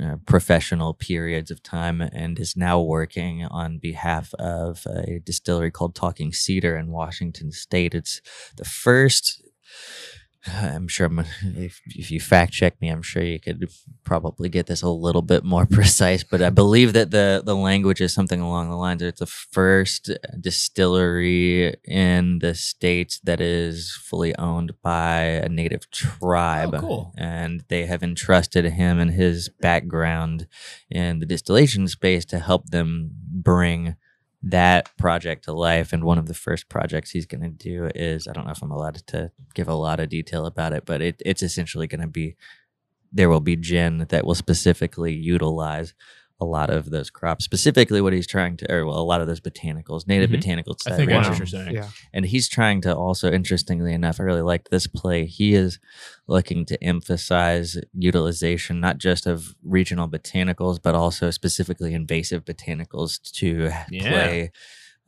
uh, 0.00 0.16
professional 0.26 0.94
periods 0.94 1.50
of 1.50 1.62
time 1.62 2.00
and 2.00 2.38
is 2.38 2.56
now 2.56 2.80
working 2.80 3.44
on 3.44 3.78
behalf 3.78 4.34
of 4.34 4.86
a 4.86 5.20
distillery 5.24 5.70
called 5.70 5.94
Talking 5.94 6.32
Cedar 6.32 6.76
in 6.76 6.90
Washington 6.90 7.52
State. 7.52 7.94
It's 7.94 8.20
the 8.56 8.64
first. 8.64 9.42
I'm 10.48 10.86
sure 10.88 11.06
I'm, 11.06 11.18
if, 11.42 11.80
if 11.86 12.10
you 12.10 12.20
fact 12.20 12.52
check 12.52 12.80
me, 12.80 12.88
I'm 12.88 13.02
sure 13.02 13.22
you 13.22 13.40
could 13.40 13.68
probably 14.04 14.48
get 14.48 14.66
this 14.66 14.82
a 14.82 14.88
little 14.88 15.22
bit 15.22 15.44
more 15.44 15.66
precise, 15.70 16.22
but 16.24 16.40
I 16.42 16.50
believe 16.50 16.92
that 16.92 17.10
the, 17.10 17.42
the 17.44 17.56
language 17.56 18.00
is 18.00 18.14
something 18.14 18.40
along 18.40 18.70
the 18.70 18.76
lines 18.76 19.02
of 19.02 19.08
it's 19.08 19.20
the 19.20 19.26
first 19.26 20.10
distillery 20.40 21.74
in 21.84 22.38
the 22.40 22.54
States 22.54 23.20
that 23.24 23.40
is 23.40 23.92
fully 24.04 24.36
owned 24.36 24.72
by 24.82 25.20
a 25.22 25.48
native 25.48 25.90
tribe 25.90 26.74
Oh, 26.74 26.80
cool. 26.80 27.14
and 27.16 27.64
they 27.68 27.86
have 27.86 28.02
entrusted 28.02 28.64
him 28.64 28.98
and 28.98 29.10
his 29.12 29.48
background 29.60 30.46
in 30.90 31.18
the 31.20 31.26
distillation 31.26 31.88
space 31.88 32.24
to 32.26 32.38
help 32.38 32.70
them 32.70 33.10
bring 33.12 33.96
that 34.42 34.96
project 34.96 35.44
to 35.44 35.52
life. 35.52 35.92
And 35.92 36.04
one 36.04 36.18
of 36.18 36.26
the 36.26 36.34
first 36.34 36.68
projects 36.68 37.10
he's 37.10 37.26
going 37.26 37.42
to 37.42 37.48
do 37.48 37.90
is 37.94 38.28
I 38.28 38.32
don't 38.32 38.44
know 38.44 38.52
if 38.52 38.62
I'm 38.62 38.70
allowed 38.70 38.96
to 39.08 39.32
give 39.54 39.68
a 39.68 39.74
lot 39.74 40.00
of 40.00 40.08
detail 40.08 40.46
about 40.46 40.72
it, 40.72 40.84
but 40.84 41.00
it, 41.00 41.20
it's 41.24 41.42
essentially 41.42 41.86
going 41.86 42.00
to 42.00 42.06
be 42.06 42.36
there 43.12 43.30
will 43.30 43.40
be 43.40 43.56
gin 43.56 44.06
that 44.08 44.26
will 44.26 44.34
specifically 44.34 45.14
utilize 45.14 45.94
a 46.38 46.44
lot 46.44 46.68
of 46.68 46.90
those 46.90 47.08
crops, 47.08 47.44
specifically 47.46 48.00
what 48.02 48.12
he's 48.12 48.26
trying 48.26 48.56
to, 48.58 48.70
or 48.70 48.84
well, 48.84 48.98
a 48.98 49.00
lot 49.00 49.22
of 49.22 49.26
those 49.26 49.40
botanicals, 49.40 50.06
native 50.06 50.28
Mhm. 50.30 50.36
botanicals. 50.42 50.82
I 50.86 50.90
that 50.90 50.96
think 50.96 51.10
I 51.10 51.14
know 51.14 51.18
region. 51.20 51.30
what 51.30 51.38
you're 51.38 51.46
saying. 51.46 51.74
Yeah. 51.74 51.88
And 52.12 52.26
he's 52.26 52.46
trying 52.48 52.82
to 52.82 52.94
also, 52.94 53.32
interestingly 53.32 53.94
enough, 53.94 54.20
I 54.20 54.24
really 54.24 54.42
liked 54.42 54.70
this 54.70 54.86
play. 54.86 55.24
He 55.24 55.54
is 55.54 55.78
looking 56.26 56.66
to 56.66 56.82
emphasize 56.84 57.78
utilization, 57.94 58.80
not 58.80 58.98
just 58.98 59.26
of 59.26 59.54
regional 59.64 60.08
botanicals, 60.08 60.78
but 60.82 60.94
also 60.94 61.30
specifically 61.30 61.94
invasive 61.94 62.44
botanicals 62.44 63.18
to 63.32 63.70
Yeah. 63.90 64.10
play 64.10 64.50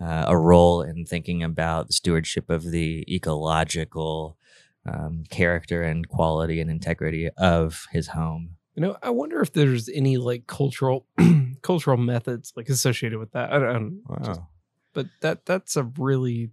uh, 0.00 0.26
a 0.28 0.36
role 0.38 0.80
in 0.80 1.04
thinking 1.04 1.42
about 1.42 1.88
the 1.88 1.92
stewardship 1.92 2.48
of 2.50 2.70
the 2.70 3.04
ecological 3.12 4.36
um, 4.86 5.24
character 5.28 5.82
and 5.82 6.08
quality 6.08 6.60
and 6.60 6.70
integrity 6.70 7.28
of 7.36 7.86
his 7.90 8.06
home. 8.08 8.56
You 8.78 8.82
know, 8.86 8.96
I 9.02 9.10
wonder 9.10 9.40
if 9.40 9.52
there's 9.52 9.88
any 9.88 10.18
like 10.18 10.46
cultural 10.46 11.04
cultural 11.62 11.96
methods 11.96 12.52
like 12.56 12.68
associated 12.68 13.18
with 13.18 13.32
that. 13.32 13.52
I 13.52 13.58
don't, 13.58 14.02
I 14.08 14.14
don't 14.14 14.24
just- 14.24 14.40
but 14.92 15.06
that 15.20 15.44
that's 15.46 15.76
a 15.76 15.82
really 15.98 16.50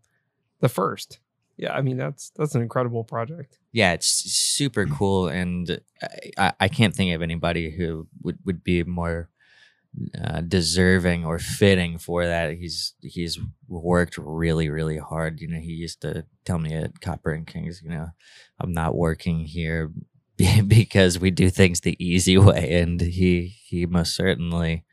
the 0.60 0.70
first. 0.70 1.20
Yeah, 1.58 1.74
I 1.74 1.82
mean 1.82 1.98
that's 1.98 2.32
that's 2.36 2.56
an 2.56 2.62
incredible 2.64 3.04
project. 3.04 3.60
yeah, 3.72 3.94
it's 3.94 4.08
super 4.08 4.86
cool, 4.88 5.28
and 5.28 5.80
I- 6.02 6.32
I, 6.38 6.54
I 6.62 6.68
can't 6.68 6.96
think 6.96 7.14
of 7.14 7.22
anybody 7.22 7.70
who 7.70 8.08
would, 8.24 8.40
would 8.44 8.64
be 8.64 8.84
more 8.84 9.30
uh, 10.22 10.42
deserving 10.42 11.24
or 11.26 11.38
fitting 11.40 11.98
for 12.00 12.26
that. 12.26 12.58
He's 12.58 12.96
he's 13.02 13.40
worked 13.70 14.18
really 14.18 14.68
really 14.70 14.98
hard. 14.98 15.40
You 15.42 15.48
know, 15.48 15.60
he 15.60 15.74
used 15.74 16.02
to 16.02 16.26
tell 16.44 16.58
me 16.60 16.74
at 16.74 17.00
Copper 17.02 17.32
and 17.32 17.46
Kings, 17.48 17.82
you 17.84 17.90
know, 17.90 18.08
I'm 18.60 18.74
not 18.74 18.96
working 18.96 19.40
here 19.46 19.90
be- 19.90 20.02
because 20.68 21.20
we 21.20 21.32
do 21.32 21.50
things 21.50 21.82
the 21.82 21.96
easy 22.04 22.38
way, 22.38 22.80
and 22.82 23.00
he 23.02 23.56
he 23.66 23.86
most 23.86 24.16
certainly. 24.16 24.84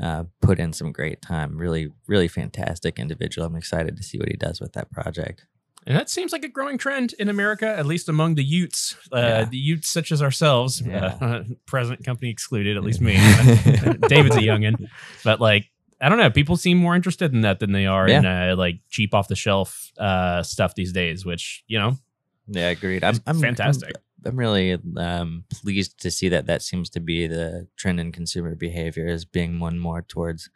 Uh, 0.00 0.22
put 0.40 0.60
in 0.60 0.72
some 0.72 0.92
great 0.92 1.20
time. 1.20 1.58
Really, 1.58 1.88
really 2.06 2.28
fantastic 2.28 3.00
individual. 3.00 3.44
I'm 3.48 3.56
excited 3.56 3.96
to 3.96 4.02
see 4.04 4.16
what 4.16 4.28
he 4.28 4.36
does 4.36 4.60
with 4.60 4.72
that 4.74 4.92
project. 4.92 5.44
And 5.88 5.96
that 5.96 6.08
seems 6.08 6.30
like 6.30 6.44
a 6.44 6.48
growing 6.48 6.78
trend 6.78 7.14
in 7.18 7.28
America, 7.28 7.66
at 7.66 7.84
least 7.84 8.08
among 8.08 8.36
the 8.36 8.44
Utes, 8.44 8.94
uh, 9.12 9.16
Yeah. 9.18 9.44
the 9.46 9.56
Utes 9.56 9.88
such 9.88 10.12
as 10.12 10.22
ourselves, 10.22 10.80
Yeah. 10.86 11.16
uh, 11.20 11.42
present 11.66 12.04
company 12.04 12.30
excluded, 12.30 12.76
at 12.76 12.84
least 12.84 13.00
me. 13.00 13.14
David's 14.08 14.36
a 14.36 14.40
youngin, 14.40 14.86
but 15.24 15.40
like 15.40 15.68
I 16.00 16.08
don't 16.08 16.18
know, 16.18 16.30
people 16.30 16.56
seem 16.56 16.78
more 16.78 16.94
interested 16.94 17.34
in 17.34 17.40
that 17.40 17.58
than 17.58 17.72
they 17.72 17.86
are 17.86 18.06
in 18.06 18.24
uh, 18.24 18.54
like 18.56 18.76
cheap 18.90 19.12
off 19.14 19.26
the 19.26 19.34
shelf 19.34 19.90
uh, 19.98 20.44
stuff 20.44 20.76
these 20.76 20.92
days. 20.92 21.26
Which 21.26 21.64
you 21.66 21.76
know, 21.80 21.96
Yeah, 22.46 22.68
agreed. 22.68 23.02
I'm, 23.02 23.16
I'm 23.26 23.40
fantastic. 23.40 23.96
I'm, 24.24 24.36
really 24.36 24.78
um, 24.96 25.44
pleased 25.50 26.00
to 26.00 26.10
see 26.10 26.28
that 26.28 26.46
that 26.46 26.62
seems 26.62 26.90
to 26.90 27.00
be 27.00 27.26
the 27.26 27.68
trend 27.76 28.00
in 28.00 28.12
consumer 28.12 28.54
behavior 28.54 29.06
is 29.06 29.24
being 29.24 29.60
one 29.60 29.78
more 29.78 30.02
towards 30.02 30.50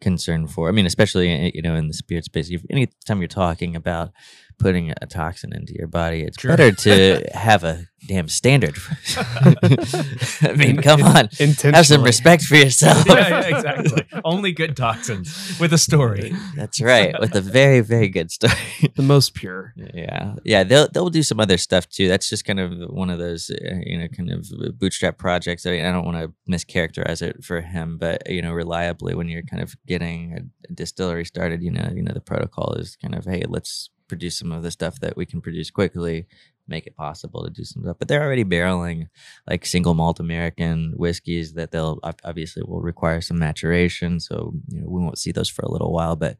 concern 0.00 0.46
for. 0.46 0.68
I 0.68 0.72
mean, 0.72 0.86
especially 0.86 1.46
uh, 1.46 1.50
you 1.54 1.62
know 1.62 1.74
in 1.74 1.88
the 1.88 1.94
spirit 1.94 2.24
space. 2.24 2.50
Anytime 2.70 3.20
you're 3.20 3.28
talking 3.28 3.76
about 3.76 4.12
putting 4.58 4.90
a 4.90 5.06
toxin 5.06 5.52
into 5.54 5.74
your 5.74 5.88
body, 5.88 6.22
it's 6.22 6.40
Sure. 6.40 6.50
better 6.56 6.72
to 6.72 7.24
have 7.34 7.64
a 7.64 7.86
damn 8.06 8.28
standard. 8.28 8.76
I 9.16 10.52
mean, 10.56 10.82
come 10.82 11.02
on, 11.02 11.28
have 11.72 11.86
some 11.86 12.02
respect 12.02 12.42
for 12.44 12.56
yourself. 12.56 13.04
yeah, 13.06 13.28
yeah, 13.28 13.56
exactly. 13.56 14.04
Only 14.24 14.52
good 14.52 14.76
toxins 14.76 15.56
with 15.58 15.72
a 15.72 15.78
story. 15.78 16.34
That's 16.54 16.80
right, 16.80 17.14
with 17.20 17.34
a 17.34 17.40
very 17.40 17.80
very 17.80 18.08
good 18.08 18.30
story. 18.30 18.52
The 18.94 19.02
most 19.02 19.34
pure. 19.34 19.72
Yeah, 19.94 20.34
yeah, 20.44 20.64
they'll 20.64 20.88
they'll 20.88 21.10
do 21.10 21.22
some 21.22 21.40
other 21.40 21.56
stuff 21.56 21.88
too. 21.88 22.08
That's 22.08 22.28
just 22.28 22.44
kind 22.44 22.60
of 22.60 22.72
one 22.90 23.10
of 23.10 23.18
those 23.18 23.50
uh, 23.50 23.56
you 23.84 23.98
know 23.98 24.08
kind 24.08 24.30
of 24.30 24.46
bootstrap 24.78 25.18
projects. 25.18 25.64
I, 25.66 25.70
mean, 25.70 25.84
I 25.86 25.92
don't 25.92 26.04
want 26.04 26.18
to 26.18 26.32
mischaracterize 26.50 27.22
it 27.22 27.42
for 27.44 27.60
him, 27.62 27.96
but 27.98 28.28
you 28.28 28.42
know, 28.42 28.52
reliably 28.52 29.14
when 29.14 29.28
you're 29.28 29.42
kind 29.42 29.62
of 29.62 29.74
getting 29.86 30.50
a 30.68 30.72
distillery 30.72 31.24
started, 31.24 31.62
you 31.62 31.70
know, 31.70 31.90
you 31.94 32.02
know 32.02 32.12
the 32.12 32.20
protocol 32.20 32.74
is 32.74 32.96
kind 33.00 33.14
of 33.14 33.24
hey, 33.24 33.44
let's 33.48 33.90
produce 34.08 34.38
some 34.38 34.52
of 34.52 34.62
the 34.62 34.70
stuff 34.70 35.00
that 35.00 35.16
we 35.16 35.26
can 35.26 35.40
produce 35.40 35.70
quickly, 35.70 36.26
make 36.66 36.86
it 36.86 36.96
possible 36.96 37.44
to 37.44 37.50
do 37.50 37.64
some 37.64 37.82
stuff. 37.82 37.96
But 37.98 38.08
they're 38.08 38.22
already 38.22 38.44
barreling 38.44 39.08
like 39.48 39.66
single 39.66 39.94
malt 39.94 40.20
American 40.20 40.94
whiskeys 40.96 41.54
that 41.54 41.70
they'll 41.70 41.98
obviously 42.24 42.62
will 42.62 42.80
require 42.80 43.20
some 43.20 43.38
maturation, 43.38 44.20
so 44.20 44.54
you 44.68 44.80
know 44.80 44.88
we 44.88 45.02
won't 45.02 45.18
see 45.18 45.32
those 45.32 45.50
for 45.50 45.62
a 45.62 45.70
little 45.70 45.92
while. 45.92 46.16
But 46.16 46.38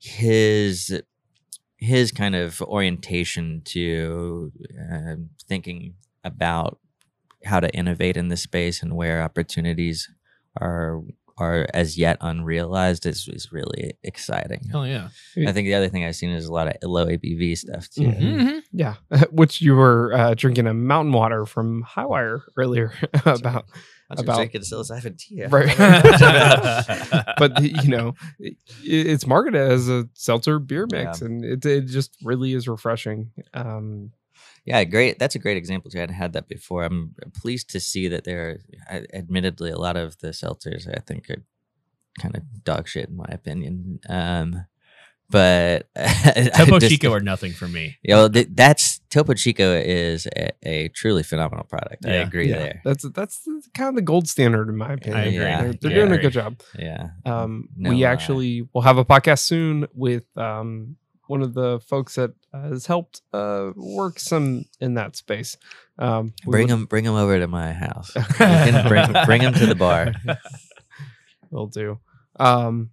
his 0.00 1.00
his 1.76 2.12
kind 2.12 2.34
of 2.34 2.62
orientation 2.62 3.62
to 3.66 4.52
uh, 4.92 5.16
thinking 5.46 5.94
about 6.22 6.78
how 7.44 7.60
to 7.60 7.74
innovate 7.74 8.16
in 8.16 8.28
this 8.28 8.42
space 8.42 8.82
and 8.82 8.96
where 8.96 9.22
opportunities 9.22 10.08
are 10.60 11.02
are 11.36 11.66
as 11.74 11.98
yet 11.98 12.16
unrealized 12.20 13.06
is, 13.06 13.26
is 13.28 13.50
really 13.52 13.94
exciting. 14.04 14.60
Hell 14.70 14.86
yeah. 14.86 15.08
I 15.46 15.52
think 15.52 15.66
the 15.66 15.74
other 15.74 15.88
thing 15.88 16.04
I've 16.04 16.14
seen 16.16 16.30
is 16.30 16.46
a 16.46 16.52
lot 16.52 16.68
of 16.68 16.74
low 16.84 17.06
ABV 17.06 17.58
stuff 17.58 17.88
too. 17.90 18.02
Mhm. 18.02 18.20
Mm-hmm. 18.20 18.58
Yeah, 18.72 18.94
which 19.30 19.60
you 19.60 19.74
were 19.74 20.12
uh, 20.14 20.34
drinking 20.34 20.66
a 20.66 20.74
mountain 20.74 21.12
water 21.12 21.44
from 21.46 21.82
Hi-Wire 21.82 22.42
earlier 22.56 22.92
about. 23.24 23.66
I 24.10 24.14
was 24.14 24.20
About- 24.22 24.36
drinking 24.36 24.60
psilocybin 24.60 25.16
tea. 25.18 25.44
Right. 25.46 25.74
but 27.38 27.60
you 27.62 27.88
know, 27.88 28.14
it, 28.38 28.56
it's 28.84 29.26
marketed 29.26 29.60
as 29.60 29.88
a 29.88 30.06
seltzer 30.12 30.58
beer 30.58 30.86
mix, 30.90 31.20
and 31.22 31.44
it, 31.44 31.64
it 31.64 31.86
just 31.86 32.14
really 32.22 32.52
is 32.52 32.68
refreshing. 32.68 33.30
Um, 33.54 34.10
Yeah, 34.64 34.82
great. 34.84 35.18
That's 35.18 35.34
a 35.34 35.38
great 35.38 35.56
example 35.58 35.90
too. 35.90 35.98
I 35.98 36.02
hadn't 36.02 36.16
had 36.16 36.32
that 36.32 36.48
before. 36.48 36.84
I'm 36.84 37.14
pleased 37.34 37.70
to 37.70 37.80
see 37.80 38.08
that 38.08 38.24
there. 38.24 38.60
Are, 38.90 39.04
admittedly, 39.12 39.70
a 39.70 39.78
lot 39.78 39.96
of 39.96 40.18
the 40.18 40.28
seltzers 40.28 40.88
I 40.88 41.00
think 41.00 41.28
are 41.30 41.42
kind 42.18 42.34
of 42.36 42.64
dog 42.64 42.88
shit 42.88 43.08
in 43.08 43.16
my 43.16 43.28
opinion. 43.28 44.00
Um, 44.08 44.64
but 45.30 45.88
I 45.96 46.50
Topo 46.54 46.78
just- 46.78 46.92
Chico 46.92 47.10
or 47.10 47.20
nothing 47.20 47.52
for 47.52 47.66
me. 47.66 47.96
You 48.02 48.14
know, 48.14 48.28
th- 48.28 48.48
that's 48.52 49.00
Topo 49.10 49.34
Chico 49.34 49.72
is 49.74 50.26
a, 50.36 50.50
a 50.62 50.88
truly 50.88 51.22
phenomenal 51.22 51.64
product. 51.64 52.06
I 52.06 52.14
agree 52.14 52.48
yeah, 52.50 52.58
there. 52.58 52.80
that's 52.84 53.04
that's 53.10 53.46
kind 53.74 53.88
of 53.88 53.94
the 53.96 54.02
gold 54.02 54.28
standard 54.28 54.68
in 54.68 54.76
my 54.76 54.92
opinion. 54.94 55.18
I 55.20 55.24
agree. 55.24 55.36
Yeah, 55.44 55.62
They're, 55.62 55.72
they're 55.74 55.90
yeah. 55.90 55.96
doing 55.96 56.12
a 56.12 56.18
good 56.18 56.32
job. 56.32 56.60
Yeah. 56.78 57.08
Um, 57.26 57.68
No, 57.76 57.90
we 57.90 58.04
uh, 58.04 58.08
actually 58.12 58.68
will 58.72 58.82
have 58.82 58.98
a 58.98 59.04
podcast 59.04 59.40
soon 59.40 59.86
with 59.94 60.24
um, 60.36 60.96
one 61.26 61.42
of 61.42 61.54
the 61.54 61.80
folks 61.80 62.14
that 62.16 62.32
uh, 62.52 62.68
has 62.68 62.86
helped 62.86 63.22
uh, 63.32 63.70
work 63.76 64.18
some 64.18 64.64
in 64.80 64.94
that 64.94 65.16
space. 65.16 65.56
Um, 65.98 66.34
Bring 66.44 66.64
would- 66.64 66.70
them, 66.70 66.84
bring 66.86 67.04
him 67.04 67.14
over 67.14 67.38
to 67.38 67.46
my 67.46 67.72
house. 67.72 68.12
Can 68.36 68.88
bring, 68.88 69.06
bring 69.26 69.42
them 69.42 69.54
to 69.54 69.66
the 69.66 69.74
bar. 69.74 70.12
Will 71.50 71.66
do. 71.66 71.98
Um, 72.38 72.90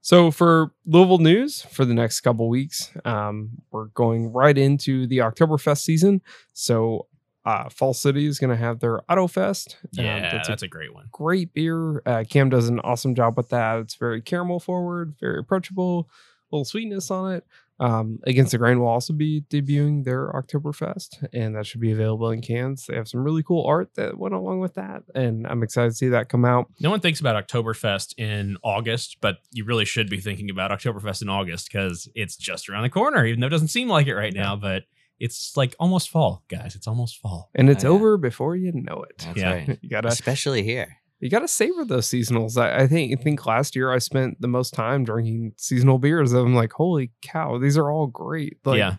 so 0.00 0.30
for 0.30 0.72
Louisville 0.86 1.18
news 1.18 1.62
for 1.62 1.84
the 1.84 1.94
next 1.94 2.20
couple 2.20 2.48
weeks, 2.48 2.92
um, 3.04 3.62
we're 3.70 3.86
going 3.86 4.32
right 4.32 4.56
into 4.56 5.06
the 5.06 5.18
Oktoberfest 5.18 5.78
season. 5.82 6.22
So 6.52 7.06
uh, 7.44 7.68
Falls 7.68 8.00
City 8.00 8.26
is 8.26 8.38
going 8.38 8.50
to 8.50 8.56
have 8.56 8.80
their 8.80 9.00
Auto 9.10 9.26
Fest. 9.26 9.76
Yeah, 9.92 10.30
that's 10.30 10.48
that's, 10.48 10.62
a 10.62 10.66
a 10.66 10.68
great 10.68 10.94
one. 10.94 11.08
great 11.12 11.52
beer. 11.52 12.02
Uh, 12.06 12.24
Cam 12.28 12.48
does 12.48 12.68
an 12.68 12.80
awesome 12.80 13.14
job 13.14 13.36
with 13.36 13.50
that. 13.50 13.78
It's 13.80 13.96
very 13.96 14.22
caramel 14.22 14.60
forward, 14.60 15.14
very 15.20 15.38
approachable, 15.40 16.08
little 16.54 16.64
sweetness 16.64 17.10
on 17.10 17.32
it. 17.34 17.44
Um, 17.80 18.20
Against 18.22 18.52
the 18.52 18.58
Grain 18.58 18.78
will 18.78 18.86
also 18.86 19.12
be 19.12 19.42
debuting 19.50 20.04
their 20.04 20.30
Oktoberfest, 20.32 21.26
and 21.32 21.56
that 21.56 21.66
should 21.66 21.80
be 21.80 21.90
available 21.90 22.30
in 22.30 22.40
cans. 22.40 22.86
They 22.86 22.94
have 22.94 23.08
some 23.08 23.24
really 23.24 23.42
cool 23.42 23.64
art 23.66 23.94
that 23.96 24.16
went 24.16 24.32
along 24.34 24.60
with 24.60 24.74
that, 24.74 25.02
and 25.14 25.44
I'm 25.46 25.62
excited 25.64 25.90
to 25.90 25.94
see 25.96 26.08
that 26.08 26.28
come 26.28 26.44
out. 26.44 26.70
No 26.80 26.90
one 26.90 27.00
thinks 27.00 27.18
about 27.18 27.46
Oktoberfest 27.48 28.14
in 28.16 28.56
August, 28.62 29.16
but 29.20 29.38
you 29.50 29.64
really 29.64 29.84
should 29.84 30.08
be 30.08 30.20
thinking 30.20 30.50
about 30.50 30.70
Oktoberfest 30.70 31.22
in 31.22 31.28
August 31.28 31.68
because 31.70 32.08
it's 32.14 32.36
just 32.36 32.68
around 32.68 32.84
the 32.84 32.90
corner, 32.90 33.26
even 33.26 33.40
though 33.40 33.48
it 33.48 33.50
doesn't 33.50 33.68
seem 33.68 33.88
like 33.88 34.06
it 34.06 34.14
right 34.14 34.32
now. 34.34 34.54
But 34.54 34.84
it's 35.18 35.56
like 35.56 35.74
almost 35.80 36.10
fall, 36.10 36.44
guys. 36.48 36.76
It's 36.76 36.86
almost 36.86 37.18
fall. 37.18 37.50
and 37.56 37.68
it's 37.68 37.84
Oh, 37.84 37.88
yeah. 37.88 37.94
over 37.94 38.16
before 38.18 38.54
you 38.54 38.70
know 38.72 39.04
it. 39.08 39.18
That's 39.18 39.36
Yeah. 39.38 39.52
right. 39.52 39.78
You 39.82 39.88
gotta 39.88 40.08
Especially 40.08 40.62
here. 40.62 40.96
You 41.24 41.30
gotta 41.30 41.48
savor 41.48 41.86
those 41.86 42.06
seasonals. 42.06 42.60
I, 42.60 42.82
I 42.82 42.86
think 42.86 43.18
I 43.18 43.22
think 43.22 43.46
last 43.46 43.74
year 43.74 43.90
I 43.90 43.98
spent 43.98 44.42
the 44.42 44.46
most 44.46 44.74
time 44.74 45.04
drinking 45.04 45.54
seasonal 45.56 45.98
beers. 45.98 46.34
I'm 46.34 46.54
like, 46.54 46.72
holy 46.72 47.12
cow, 47.22 47.56
these 47.56 47.78
are 47.78 47.90
all 47.90 48.08
great. 48.08 48.58
Like, 48.62 48.76
Yeah. 48.76 48.96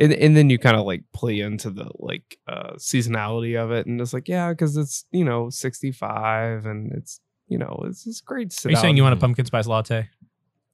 And, 0.00 0.14
and 0.14 0.34
then 0.34 0.48
you 0.48 0.58
kind 0.58 0.76
of 0.76 0.86
like 0.86 1.02
play 1.12 1.40
into 1.40 1.70
the 1.70 1.90
like 1.98 2.38
uh 2.46 2.74
seasonality 2.76 3.62
of 3.62 3.70
it 3.72 3.86
and 3.86 4.00
it's 4.00 4.12
like 4.12 4.28
yeah 4.28 4.50
because 4.50 4.76
it's 4.76 5.04
you 5.10 5.24
know 5.24 5.50
65 5.50 6.66
and 6.66 6.92
it's 6.92 7.20
you 7.48 7.58
know 7.58 7.82
it's 7.84 8.04
just 8.04 8.24
great 8.24 8.50
to 8.50 8.68
Are 8.68 8.70
you 8.70 8.76
saying 8.76 8.96
you 8.96 9.02
want 9.02 9.14
a 9.14 9.18
pumpkin 9.18 9.44
spice 9.44 9.66
latte? 9.66 10.08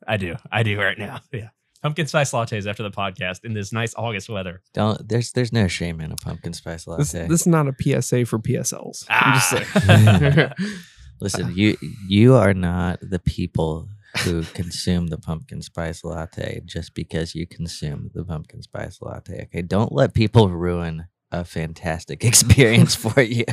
I 0.06 0.16
do. 0.16 0.36
I 0.52 0.62
do 0.62 0.78
right 0.78 0.98
now. 0.98 1.20
Yeah. 1.32 1.48
Pumpkin 1.84 2.06
spice 2.06 2.32
lattes 2.32 2.66
after 2.66 2.82
the 2.82 2.90
podcast 2.90 3.44
in 3.44 3.52
this 3.52 3.70
nice 3.70 3.94
August 3.94 4.30
weather. 4.30 4.62
Don't 4.72 5.06
there's 5.06 5.32
there's 5.32 5.52
no 5.52 5.68
shame 5.68 6.00
in 6.00 6.10
a 6.12 6.16
pumpkin 6.16 6.54
spice 6.54 6.86
latte. 6.86 7.02
this, 7.02 7.12
this 7.12 7.40
is 7.42 7.46
not 7.46 7.68
a 7.68 7.74
PSA 7.78 8.24
for 8.24 8.38
PSLs. 8.38 9.04
I'm 9.10 9.34
just 9.34 9.52
Ah. 9.52 9.80
saying. 9.86 10.50
Listen, 11.20 11.52
you 11.54 11.76
you 12.08 12.34
are 12.36 12.54
not 12.54 12.98
the 13.02 13.18
people 13.18 13.88
who 14.24 14.42
consume 14.44 15.08
the 15.08 15.18
pumpkin 15.18 15.60
spice 15.60 16.02
latte 16.04 16.62
just 16.64 16.94
because 16.94 17.34
you 17.34 17.46
consume 17.46 18.10
the 18.14 18.24
pumpkin 18.24 18.62
spice 18.62 19.02
latte. 19.02 19.42
Okay, 19.42 19.60
don't 19.60 19.92
let 19.92 20.14
people 20.14 20.48
ruin 20.48 21.04
a 21.40 21.44
fantastic 21.44 22.24
experience 22.30 22.94
for 22.94 23.20
you. 23.20 23.44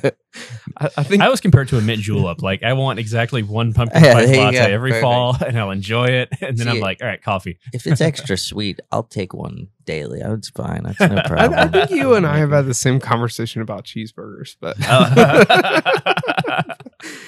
I, 0.77 0.89
I 0.97 1.03
think 1.03 1.21
I 1.23 1.29
was 1.29 1.41
compared 1.41 1.67
to 1.69 1.77
a 1.77 1.81
mint 1.81 2.01
julep. 2.01 2.41
Like 2.51 2.63
I 2.63 2.73
want 2.73 2.99
exactly 2.99 3.43
one 3.43 3.73
pumpkin 3.73 4.03
Yeah, 4.03 4.11
spice 4.11 4.27
there 4.29 4.45
latte 4.45 4.57
go. 4.57 4.63
every 4.63 4.91
Perfect. 4.91 5.03
fall, 5.03 5.37
and 5.45 5.59
I'll 5.59 5.71
enjoy 5.71 6.05
it. 6.05 6.29
And 6.41 6.57
then 6.57 6.67
I'm 6.67 6.79
like, 6.79 7.01
all 7.01 7.07
right, 7.07 7.21
coffee. 7.21 7.59
if 7.73 7.85
it's 7.87 8.01
extra 8.01 8.37
sweet, 8.37 8.79
I'll 8.91 9.03
take 9.03 9.33
one 9.33 9.67
daily. 9.85 10.21
Oh, 10.23 10.33
it's 10.33 10.49
fine. 10.49 10.83
That's 10.83 10.99
no 10.99 11.17
I, 11.17 11.27
problem. 11.27 11.59
I 11.59 11.67
think 11.67 11.91
you 11.91 12.13
and 12.15 12.25
I 12.25 12.37
have 12.37 12.51
had 12.51 12.65
the 12.65 12.73
same 12.73 12.99
conversation 12.99 13.61
about 13.61 13.85
cheeseburgers, 13.85 14.55
but 14.59 14.77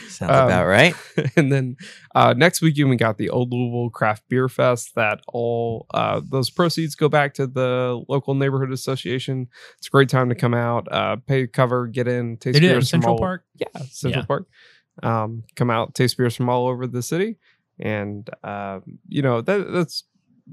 Sounds 0.10 0.32
um, 0.32 0.46
about 0.48 0.66
right. 0.68 0.96
and 1.36 1.52
then 1.52 1.76
uh, 2.16 2.34
next 2.38 2.62
weekend 2.62 2.90
we 2.90 2.96
got 2.96 3.18
the 3.18 3.30
Old 3.30 3.52
Louisville 3.52 3.90
Craft 3.90 4.24
Beer 4.30 4.48
Fest. 4.48 4.96
That 4.96 5.22
all 5.28 5.86
uh, 5.94 6.22
those 6.24 6.50
proceeds 6.50 6.96
go 6.96 7.10
back 7.10 7.34
to 7.36 7.48
the 7.48 8.04
local 8.08 8.34
neighborhood 8.36 8.72
association. 8.72 9.48
It's 9.78 9.88
a 9.88 9.90
great 9.90 10.10
time 10.10 10.30
to 10.30 10.36
come 10.36 10.54
out, 10.54 10.88
uh, 10.92 11.16
pay 11.28 11.48
cover, 11.48 11.88
get 11.88 12.08
in, 12.08 12.38
taste 12.38 12.54
they 12.54 12.60
did 12.60 12.68
it 12.68 12.70
in 12.70 12.76
beers 12.78 12.90
from 12.90 13.02
Central 13.02 13.14
all- 13.16 13.20
Park. 13.20 13.46
Yeah, 13.56 13.68
Central 13.90 14.22
Yeah. 14.24 14.26
Park. 14.28 14.48
Um, 15.02 15.44
come 15.56 15.70
out, 15.72 15.96
taste 15.96 16.18
beers 16.18 16.36
from 16.36 16.50
all 16.50 16.68
over 16.68 16.86
the 16.86 17.02
city, 17.02 17.38
and 17.80 18.30
um, 18.44 18.84
you 19.08 19.24
know 19.24 19.42
that 19.42 19.72
that's 19.72 20.04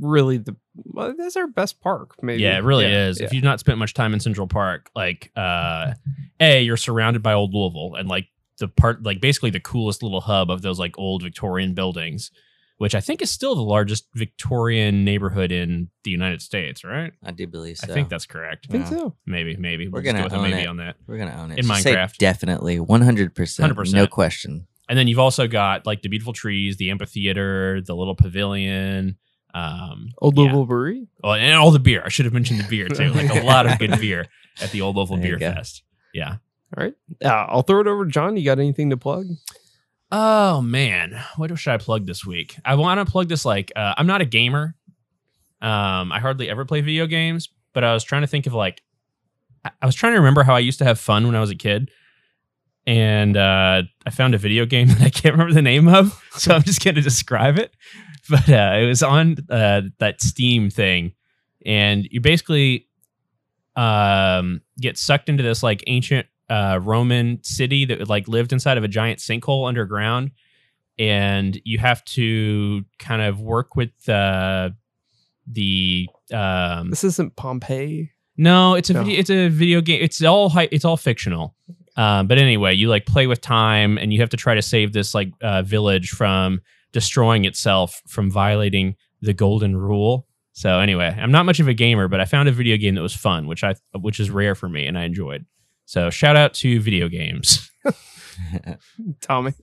really 0.01 0.38
the 0.38 0.56
well, 0.76 1.14
that's 1.18 1.36
our 1.36 1.47
best 1.48 1.80
park. 1.80 2.14
Maybe. 2.22 2.42
Yeah, 2.42 2.56
it 2.56 2.62
really 2.64 2.84
Yeah, 2.86 3.09
is. 3.09 3.20
yeah. 3.20 3.26
If 3.26 3.34
you've 3.34 3.44
not 3.44 3.60
spent 3.60 3.76
much 3.78 3.92
time 3.92 4.14
in 4.14 4.20
Central 4.20 4.47
Park, 4.47 4.88
like 4.94 5.30
uh 5.36 5.92
A, 6.40 6.62
you're 6.62 6.76
surrounded 6.78 7.22
by 7.22 7.34
old 7.34 7.52
Louisville 7.52 7.97
and 7.97 8.09
like 8.09 8.28
the 8.61 8.69
part 8.69 9.03
like 9.03 9.20
basically 9.20 9.51
the 9.51 9.59
coolest 9.61 10.03
little 10.05 10.20
hub 10.20 10.51
of 10.51 10.62
those 10.62 10.78
like 10.78 10.97
old 10.99 11.23
Victorian 11.24 11.74
buildings, 11.74 12.31
which 12.78 12.95
I 12.95 13.01
think 13.01 13.20
is 13.20 13.31
still 13.31 13.55
the 13.57 13.62
largest 13.62 14.07
Victorian 14.15 15.05
neighborhood 15.05 15.51
in 15.51 15.91
the 16.05 16.11
United 16.11 16.41
States, 16.41 16.85
right? 16.85 17.12
I 17.24 17.32
do 17.32 17.47
believe 17.47 17.78
so. 17.78 17.91
I 17.91 17.95
think 17.95 18.09
that's 18.09 18.27
correct. 18.27 18.66
I 18.69 18.73
think 18.73 18.85
Yeah. 18.85 18.91
so. 18.91 19.16
Maybe, 19.27 19.57
maybe. 19.57 19.89
We're 19.89 20.03
We'll 20.03 20.12
gonna 20.12 20.19
go 20.19 20.24
with 20.24 20.32
a 20.35 20.37
own 20.37 20.51
maybe 20.51 20.62
it. 20.62 20.66
on 20.69 20.77
that. 20.77 20.97
We're 21.07 21.19
gonna 21.19 21.37
own 21.43 21.51
it. 21.51 21.59
In 21.59 21.66
Just 21.66 21.82
say 21.82 21.95
Minecraft. 21.95 22.16
definitely, 22.19 22.78
one 22.81 23.03
hundred 23.03 23.35
percent, 23.35 23.74
100%. 23.77 23.93
no 23.95 24.07
question. 24.07 24.66
And 24.89 24.99
then 24.99 25.09
you've 25.09 25.19
also 25.19 25.47
got 25.49 25.87
like 25.87 26.03
the 26.03 26.09
beautiful 26.09 26.32
trees, 26.32 26.77
the 26.77 26.91
amphitheater, 26.91 27.81
the 27.81 27.95
little 27.97 28.15
pavilion. 28.16 29.16
Um, 29.55 30.11
Old 30.19 30.37
yeah. 30.37 30.43
Louisville 30.45 30.66
Brewery. 30.66 31.07
Oh, 31.24 31.32
and 31.32 31.55
all 31.55 31.70
the 31.70 31.78
beer. 31.81 32.03
I 32.05 32.09
should 32.09 32.24
have 32.24 32.35
mentioned 32.35 32.61
the 32.61 32.69
beer 32.69 32.89
too. 32.89 33.11
Like 33.12 33.31
a 33.35 33.45
lot 33.45 33.66
of 33.66 33.78
good 33.78 33.91
beer 34.01 34.27
at 34.61 34.70
the 34.70 34.81
Old 34.82 34.97
Louisville 34.97 35.16
Beer 35.19 35.39
go. 35.39 35.53
Fest. 35.53 35.82
Yeah. 36.15 36.37
All 36.76 36.84
right. 36.84 36.94
Uh, 37.24 37.28
I'll 37.28 37.62
throw 37.62 37.80
it 37.80 37.86
over 37.86 38.05
to 38.05 38.10
John. 38.10 38.36
You 38.36 38.44
got 38.44 38.59
anything 38.59 38.90
to 38.90 38.97
plug? 38.97 39.26
Oh 40.12 40.60
man, 40.60 41.20
what 41.36 41.56
should 41.59 41.72
I 41.72 41.76
plug 41.78 42.06
this 42.06 42.26
week? 42.26 42.56
I 42.64 42.74
want 42.74 42.98
to 43.05 43.10
plug 43.10 43.28
this. 43.28 43.44
Like, 43.44 43.70
uh, 43.76 43.94
I'm 43.97 44.06
not 44.06 44.20
a 44.20 44.24
gamer. 44.24 44.74
Um, 45.62 46.10
I 46.10 46.18
hardly 46.20 46.48
ever 46.51 46.64
play 46.64 46.80
video 46.80 47.06
games, 47.06 47.48
but 47.74 47.84
I 47.84 47.92
was 47.94 48.02
trying 48.02 48.22
to 48.22 48.26
think 48.26 48.47
of 48.47 48.55
like, 48.55 48.82
I- 49.64 49.86
was 49.86 49.94
trying 49.94 50.14
to 50.14 50.18
remember 50.18 50.42
how 50.42 50.55
I 50.55 50.60
used 50.60 50.78
to 50.78 50.84
have 50.84 50.98
fun 50.98 51.26
when 51.26 51.36
I 51.36 51.40
was 51.40 51.51
a 51.51 51.55
kid, 51.55 51.90
and 52.86 53.36
uh, 53.36 53.82
I 54.06 54.10
found 54.10 54.34
a 54.34 54.38
video 54.38 54.66
game 54.66 54.88
that 54.88 55.01
I 55.02 55.10
can't 55.10 55.34
remember 55.34 55.52
the 55.55 55.62
name 55.62 55.86
of, 55.86 56.20
so 56.32 56.55
I'm 56.55 56.62
just 56.62 56.82
gonna 56.82 57.02
describe 57.02 57.59
it. 57.59 57.72
But 58.28 58.48
uh, 58.48 58.78
it 58.80 58.86
was 58.86 59.02
on 59.02 59.36
uh, 59.48 59.82
that 59.98 60.20
Steam 60.22 60.70
thing, 60.70 61.12
and 61.64 62.06
you 62.10 62.20
basically 62.20 62.88
um, 63.76 64.60
get 64.80 64.98
sucked 64.98 65.28
into 65.28 65.42
this 65.42 65.62
like 65.62 65.84
ancient 65.86 66.26
uh, 66.51 66.78
Roman 66.82 67.39
city 67.43 67.85
that 67.86 68.09
like 68.09 68.28
lived 68.28 68.52
inside 68.52 68.77
of 68.77 68.85
a 68.85 68.89
giant 68.89 69.20
sinkhole 69.20 69.66
underground, 69.68 70.32
and 70.98 71.59
you 71.64 71.78
have 71.78 72.05
to 72.06 72.85
kind 72.98 73.22
of 73.22 73.40
work 73.40 73.77
with 73.77 73.93
uh, 74.09 74.70
the 75.47 76.09
um, 76.32 76.90
This 76.90 77.05
isn't 77.05 77.36
Pompeii. 77.36 78.10
no, 78.36 78.74
it's 78.74 78.90
a 78.90 78.94
No. 78.94 79.05
video, 79.05 79.18
it's 79.20 79.31
a 79.31 79.48
video 79.48 79.81
game. 79.81 80.02
It's 80.02 80.22
all 80.22 80.48
hi- 80.51 80.68
it's 80.70 80.85
all 80.85 80.97
fictional. 80.97 81.55
Um, 81.97 82.27
but 82.28 82.39
anyway, 82.39 82.74
you 82.74 82.89
like 82.89 83.05
play 83.06 83.27
with 83.27 83.40
time, 83.40 83.98
and 83.98 84.12
you 84.12 84.20
have 84.20 84.31
to 84.31 84.36
try 84.36 84.55
to 84.55 84.62
save 84.62 84.93
this 84.93 85.14
like 85.14 85.32
uh, 85.43 85.62
village 85.62 86.10
from 86.10 86.60
destroying 86.93 87.44
itself 87.44 88.01
from 88.09 88.31
violating 88.31 88.97
the 89.20 89.32
golden 89.35 89.77
rule. 89.77 90.27
So 90.52 90.78
anyway, 90.78 91.14
I'm 91.16 91.31
not 91.32 91.47
much 91.47 91.60
of 91.60 91.68
a 91.68 91.74
gamer, 91.74 92.09
but 92.09 92.20
I 92.20 92.24
found 92.24 92.48
a 92.48 92.52
video 92.52 92.77
game 92.77 92.94
that 92.97 93.02
was 93.02 93.14
fun, 93.14 93.47
which 93.47 93.62
I 93.64 93.74
which 93.98 94.18
is 94.20 94.31
rare 94.31 94.55
for 94.55 94.68
me, 94.68 94.86
and 94.86 94.98
I 94.98 95.05
enjoyed. 95.05 95.47
So 95.91 96.09
shout 96.09 96.37
out 96.37 96.55
to 96.55 96.81
video 96.81 97.09
games. 97.09 97.69
Tommy. 99.21 99.55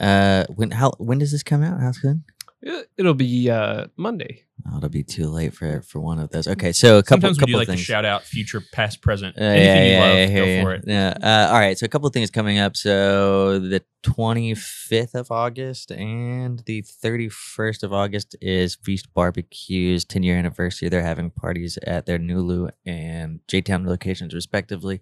uh, 0.00 0.44
when 0.48 0.70
how 0.70 0.92
when 0.92 1.18
does 1.18 1.32
this 1.32 1.42
come 1.42 1.62
out? 1.62 1.78
How 1.82 1.92
soon? 1.92 2.24
It- 2.66 2.88
It'll 2.96 3.14
be 3.14 3.50
uh, 3.50 3.86
Monday. 3.96 4.42
Oh, 4.70 4.78
it'll 4.78 4.88
be 4.88 5.02
too 5.02 5.26
late 5.26 5.52
for 5.52 5.82
for 5.82 5.98
one 6.00 6.18
of 6.18 6.30
those. 6.30 6.46
Okay, 6.48 6.72
so 6.72 6.96
a 6.98 7.02
couple 7.02 7.22
Sometimes 7.28 7.36
we 7.36 7.40
couple 7.40 7.52
do 7.52 7.58
like 7.58 7.66
things. 7.68 7.80
to 7.80 7.84
shout 7.84 8.04
out 8.06 8.22
future, 8.22 8.62
past, 8.72 9.02
present, 9.02 9.36
Uh, 9.36 9.42
anything 9.44 9.92
you 9.92 9.98
love. 9.98 10.16
I 10.16 10.26
go 10.26 10.32
hear 10.46 10.62
for 10.62 10.72
it. 10.74 10.84
Yeah. 10.86 11.14
Uh, 11.22 11.52
all 11.52 11.58
right. 11.58 11.76
So 11.76 11.84
a 11.84 11.88
couple 11.88 12.06
of 12.06 12.14
things 12.14 12.30
coming 12.30 12.58
up. 12.58 12.76
So 12.76 13.58
the 13.58 13.82
25th 14.04 15.14
of 15.14 15.30
August 15.30 15.90
and 15.90 16.60
the 16.66 16.82
31st 16.82 17.82
of 17.82 17.92
August 17.92 18.36
is 18.40 18.76
Feast 18.76 19.12
Barbecue's 19.12 20.04
10 20.04 20.22
year 20.22 20.36
anniversary. 20.38 20.88
They're 20.88 21.02
having 21.02 21.30
parties 21.30 21.78
at 21.86 22.06
their 22.06 22.18
Nulu 22.18 22.70
and 22.86 23.40
J 23.48 23.60
Town 23.60 23.86
locations, 23.86 24.34
respectively. 24.34 25.00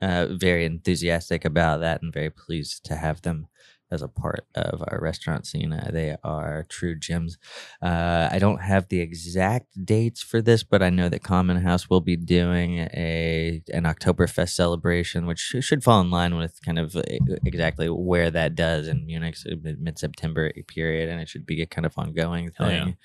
Uh, 0.00 0.26
very 0.30 0.64
enthusiastic 0.64 1.44
about 1.44 1.78
that 1.80 2.02
and 2.02 2.12
very 2.12 2.30
pleased 2.30 2.84
to 2.84 2.96
have 2.96 3.22
them 3.22 3.46
as 3.92 4.02
a 4.02 4.08
part 4.08 4.46
of 4.54 4.82
our 4.88 4.98
restaurant 5.00 5.46
scene. 5.46 5.72
Uh, 5.72 5.90
they 5.92 6.16
are 6.24 6.64
true 6.68 6.96
gems. 6.98 7.36
Uh, 7.82 8.28
I 8.32 8.38
don't 8.38 8.62
have 8.62 8.88
the 8.88 9.00
exact 9.00 9.84
dates 9.84 10.22
for 10.22 10.40
this, 10.40 10.62
but 10.62 10.82
I 10.82 10.90
know 10.90 11.08
that 11.10 11.22
Common 11.22 11.58
House 11.58 11.90
will 11.90 12.00
be 12.00 12.16
doing 12.16 12.78
a 12.78 13.62
an 13.72 13.84
Oktoberfest 13.84 14.50
celebration, 14.50 15.26
which 15.26 15.54
should 15.60 15.84
fall 15.84 16.00
in 16.00 16.10
line 16.10 16.36
with 16.36 16.58
kind 16.64 16.78
of 16.78 16.96
uh, 16.96 17.02
exactly 17.44 17.88
where 17.88 18.30
that 18.30 18.54
does 18.54 18.88
in 18.88 19.04
Munich, 19.04 19.36
so 19.36 19.50
mid 19.62 19.98
September 19.98 20.50
period, 20.66 21.10
and 21.10 21.20
it 21.20 21.28
should 21.28 21.46
be 21.46 21.60
a 21.60 21.66
kind 21.66 21.86
of 21.86 21.96
ongoing 21.98 22.50
Hell 22.56 22.70
yeah. 22.70 22.84
thing. 22.84 22.96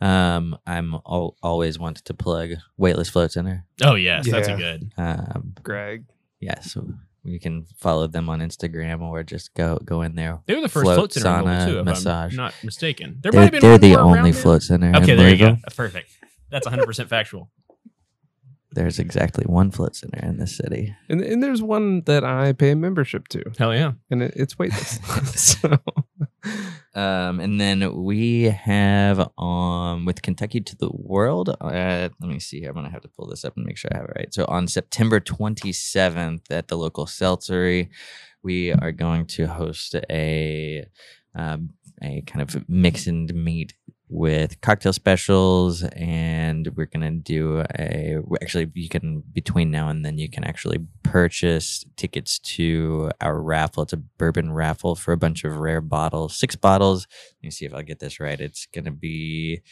Um, 0.00 0.56
I'm 0.66 0.94
al- 0.94 1.36
always 1.42 1.78
wanted 1.78 2.04
to 2.06 2.14
plug 2.14 2.50
Weightless 2.78 3.10
Float 3.10 3.32
Center. 3.32 3.66
Oh 3.82 3.96
yes, 3.96 4.30
that's 4.30 4.48
a 4.48 4.56
good. 4.56 4.92
Um, 4.96 5.54
Greg. 5.62 6.04
yeah, 6.40 6.60
so 6.60 6.86
you 7.22 7.38
can 7.40 7.66
follow 7.76 8.06
them 8.06 8.28
on 8.28 8.40
Instagram 8.40 9.02
or 9.02 9.22
just 9.22 9.54
go 9.54 9.78
go 9.84 10.02
in 10.02 10.14
there. 10.14 10.40
They 10.46 10.54
were 10.54 10.60
the 10.62 10.68
first 10.68 10.84
Float, 10.84 10.96
float, 10.96 11.12
center 11.12 11.38
in 11.38 11.44
Louisville, 11.44 11.66
sauna, 11.66 11.72
too, 11.72 11.78
if 11.80 11.84
massage. 11.84 12.32
I'm 12.32 12.36
not 12.36 12.54
mistaken. 12.64 13.18
There 13.22 13.32
They're, 13.32 13.42
have 13.42 13.52
been 13.52 13.60
they're 13.60 13.78
the 13.78 13.90
more 13.90 13.98
around 13.98 14.18
only 14.18 14.30
there. 14.32 14.42
float 14.42 14.62
center. 14.62 14.88
in 14.88 14.96
Okay, 14.96 15.14
there 15.14 15.30
you 15.30 15.36
go. 15.36 15.44
Louisville. 15.46 15.62
Perfect. 15.76 16.10
That's 16.50 16.66
100% 16.66 17.08
factual. 17.08 17.50
There's 18.72 18.98
exactly 19.00 19.44
one 19.46 19.70
float 19.72 19.96
center 19.96 20.20
in 20.24 20.38
this 20.38 20.56
city. 20.56 20.94
And, 21.08 21.20
and 21.20 21.42
there's 21.42 21.60
one 21.62 22.02
that 22.06 22.22
I 22.24 22.52
pay 22.52 22.70
a 22.70 22.76
membership 22.76 23.26
to, 23.28 23.42
Hell 23.58 23.74
yeah. 23.74 23.92
and 24.10 24.22
it, 24.22 24.32
it's 24.36 24.58
weightless. 24.58 24.98
so, 25.60 25.78
Um, 26.94 27.38
and 27.38 27.60
then 27.60 28.02
we 28.02 28.44
have 28.44 29.30
um 29.38 30.04
with 30.04 30.22
Kentucky 30.22 30.60
to 30.60 30.76
the 30.76 30.90
World. 30.92 31.50
Uh, 31.60 32.08
let 32.20 32.28
me 32.28 32.40
see 32.40 32.60
here. 32.60 32.70
I'm 32.70 32.74
gonna 32.74 32.90
have 32.90 33.02
to 33.02 33.08
pull 33.08 33.28
this 33.28 33.44
up 33.44 33.56
and 33.56 33.64
make 33.64 33.76
sure 33.76 33.90
I 33.92 33.98
have 33.98 34.06
it 34.06 34.16
right. 34.16 34.34
So 34.34 34.44
on 34.46 34.66
September 34.66 35.20
27th 35.20 36.50
at 36.50 36.68
the 36.68 36.76
local 36.76 37.06
seltzery, 37.06 37.90
we 38.42 38.72
are 38.72 38.92
going 38.92 39.26
to 39.26 39.46
host 39.46 39.94
a 40.10 40.84
um, 41.34 41.70
a 42.02 42.22
kind 42.22 42.42
of 42.42 42.68
mix 42.68 43.06
and 43.06 43.32
meet 43.34 43.74
with 44.10 44.60
cocktail 44.60 44.92
specials 44.92 45.84
and 45.84 46.68
we're 46.74 46.86
gonna 46.86 47.12
do 47.12 47.64
a 47.78 48.18
actually 48.42 48.68
you 48.74 48.88
can 48.88 49.22
between 49.32 49.70
now 49.70 49.88
and 49.88 50.04
then 50.04 50.18
you 50.18 50.28
can 50.28 50.42
actually 50.42 50.78
purchase 51.04 51.84
tickets 51.96 52.40
to 52.40 53.10
our 53.20 53.40
raffle. 53.40 53.84
It's 53.84 53.92
a 53.92 53.96
bourbon 53.96 54.52
raffle 54.52 54.96
for 54.96 55.12
a 55.12 55.16
bunch 55.16 55.44
of 55.44 55.56
rare 55.56 55.80
bottles 55.80 56.36
six 56.36 56.56
bottles. 56.56 57.06
Let 57.38 57.46
me 57.46 57.50
see 57.50 57.66
if 57.66 57.72
i'll 57.72 57.82
get 57.82 58.00
this 58.00 58.18
right. 58.18 58.40
It's 58.40 58.66
gonna 58.74 58.90
be 58.90 59.62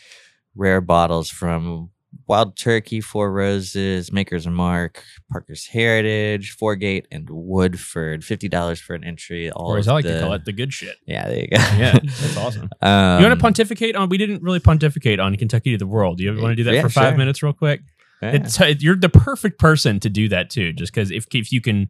rare 0.54 0.80
bottles 0.80 1.30
from 1.30 1.90
wild 2.26 2.56
turkey 2.56 3.00
four 3.02 3.30
roses 3.30 4.10
maker's 4.12 4.46
mark 4.46 5.02
parker's 5.30 5.66
heritage 5.66 6.52
four 6.52 6.74
gate 6.74 7.06
and 7.12 7.28
woodford 7.30 8.22
$50 8.22 8.80
for 8.80 8.94
an 8.94 9.04
entry 9.04 9.50
all 9.50 9.72
Or 9.74 9.78
as 9.78 9.86
of 9.86 9.90
I 9.90 9.94
like 9.94 10.04
the, 10.06 10.14
to 10.14 10.20
call 10.20 10.32
it, 10.32 10.44
the 10.46 10.52
good 10.52 10.72
shit. 10.72 10.96
yeah 11.06 11.28
there 11.28 11.40
you 11.40 11.48
go 11.48 11.56
Yeah, 11.76 11.98
that's 12.02 12.36
awesome. 12.36 12.68
um, 12.82 13.20
you 13.20 13.26
want 13.28 13.38
to 13.38 13.42
pontificate 13.42 13.94
on? 13.94 14.08
We 14.08 14.16
didn't 14.18 14.42
really 14.42 14.58
pontificate 14.60 15.20
on 15.20 15.36
Kentucky 15.36 15.72
to 15.72 15.78
the 15.78 15.86
world. 15.86 16.16
Do 16.18 16.24
you 16.24 16.30
want 16.40 16.52
to 16.52 16.56
do 16.56 16.64
that 16.64 16.74
Yeah, 16.74 16.82
for 16.82 16.88
five 16.88 17.10
sure. 17.10 17.18
minutes, 17.18 17.42
real 17.42 17.52
quick? 17.52 17.82
yeah. 18.22 18.32
It's, 18.32 18.60
uh, 18.60 18.72
you're 18.78 18.96
the 18.96 19.08
perfect 19.10 19.58
person 19.58 20.00
to 20.00 20.08
do 20.08 20.28
that 20.30 20.48
too. 20.50 20.72
Just 20.72 20.92
because 20.92 21.10
if 21.10 21.26
if 21.34 21.52
you 21.52 21.60
can 21.60 21.88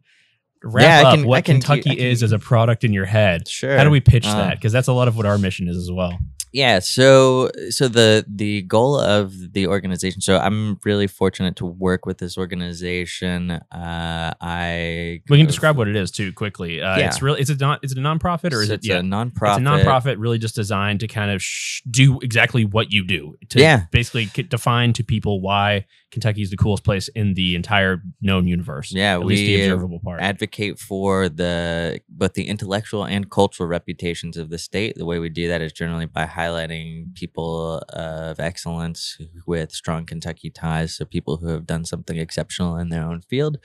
wrap 0.63 0.83
Yeah, 1.03 1.09
up 1.09 1.15
can- 1.15 1.25
what 1.27 1.45
can- 1.45 1.55
Kentucky 1.55 1.95
can- 1.95 1.97
is 1.97 2.21
as 2.23 2.33
a 2.33 2.39
product 2.39 2.83
in 2.83 2.91
your 2.93 3.05
head, 3.05 3.47
Sure. 3.47 3.77
how 3.77 3.83
do 3.85 3.89
we 3.89 4.01
pitch 4.01 4.25
Uh, 4.27 4.35
that? 4.35 4.55
Because 4.57 4.73
that's 4.73 4.87
a 4.89 4.93
lot 4.93 5.07
of 5.07 5.15
what 5.15 5.25
our 5.25 5.37
mission 5.37 5.67
is 5.69 5.77
as 5.77 5.89
well. 5.91 6.17
Yeah, 6.51 6.79
so 6.79 7.51
so 7.69 7.87
the 7.87 8.25
the 8.27 8.63
goal 8.63 8.99
of 8.99 9.53
the 9.53 9.67
organization. 9.67 10.21
So 10.21 10.37
I'm 10.37 10.79
really 10.83 11.05
fortunate 11.07 11.55
to 11.57 11.65
work 11.65 12.05
with 12.07 12.17
this 12.17 12.37
organization. 12.37 13.51
Uh, 13.51 14.33
I 14.41 15.21
We 15.29 15.37
can 15.37 15.45
describe 15.45 15.77
what 15.77 15.87
it 15.87 15.95
is 15.95 16.09
too 16.11 16.33
quickly. 16.33 16.81
Uh, 16.81 16.97
Yeah. 16.97 17.07
It's 17.07 17.21
really 17.21 17.39
it's 17.41 17.49
a 17.51 17.55
non, 17.55 17.77
is 17.83 17.91
it 17.91 17.97
a 17.97 18.01
nonprofit 18.01 18.51
or 18.53 18.61
is 18.61 18.69
so 18.69 18.73
it 18.75 18.79
yeah? 18.83 18.97
a 18.97 19.01
nonprofit. 19.01 19.57
It's 19.59 19.59
a 19.59 19.61
nonprofit 19.61 20.15
really 20.17 20.39
just 20.39 20.55
designed 20.55 21.01
to 21.01 21.07
kind 21.07 21.29
of 21.31 21.41
sh- 21.41 21.81
do 21.89 22.19
exactly 22.21 22.65
what 22.65 22.91
you 22.91 23.05
do. 23.05 23.35
To 23.49 23.59
Yeah. 23.59 23.83
basically 23.91 24.25
define 24.43 24.93
to 24.93 25.03
people 25.03 25.41
why 25.41 25.85
Kentucky 26.11 26.41
is 26.41 26.49
the 26.49 26.57
coolest 26.57 26.83
place 26.83 27.07
in 27.09 27.35
the 27.35 27.53
entire 27.55 28.01
known 28.21 28.47
universe. 28.47 28.91
Yeah, 28.91 29.13
at 29.13 29.25
least 29.25 29.41
the 29.43 29.65
observable 29.65 29.99
part. 29.99 30.19
advocate 30.21 30.79
for 30.79 31.29
the 31.29 32.01
both 32.09 32.33
the 32.33 32.47
intellectual 32.47 33.05
and 33.05 33.29
cultural 33.29 33.69
reputations 33.69 34.35
of 34.35 34.49
the 34.49 34.57
state. 34.57 34.95
The 34.95 35.05
way 35.05 35.19
we 35.19 35.29
do 35.29 35.47
that 35.49 35.61
is 35.61 35.71
generally 35.71 36.07
by 36.07 36.25
highlighting 36.39 37.13
people 37.15 37.79
of 37.89 38.39
excellence 38.39 39.17
with 39.47 39.71
strong 39.71 40.05
Kentucky 40.05 40.49
ties, 40.49 40.95
so 40.95 41.05
people 41.05 41.37
who 41.37 41.47
have 41.49 41.65
done 41.65 41.85
something 41.85 42.17
exceptional 42.17 42.77
in 42.77 42.89
their 42.89 43.03
own 43.03 43.21
field. 43.21 43.57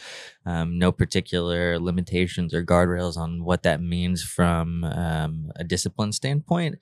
Um, 0.47 0.79
no 0.79 0.93
particular 0.93 1.79
limitations 1.79 2.53
or 2.53 2.65
guardrails 2.65 3.17
on 3.17 3.45
what 3.45 3.63
that 3.63 3.81
means 3.81 4.23
from 4.23 4.85
um, 4.85 5.51
a 5.57 5.65
discipline 5.65 6.13
standpoint, 6.13 6.77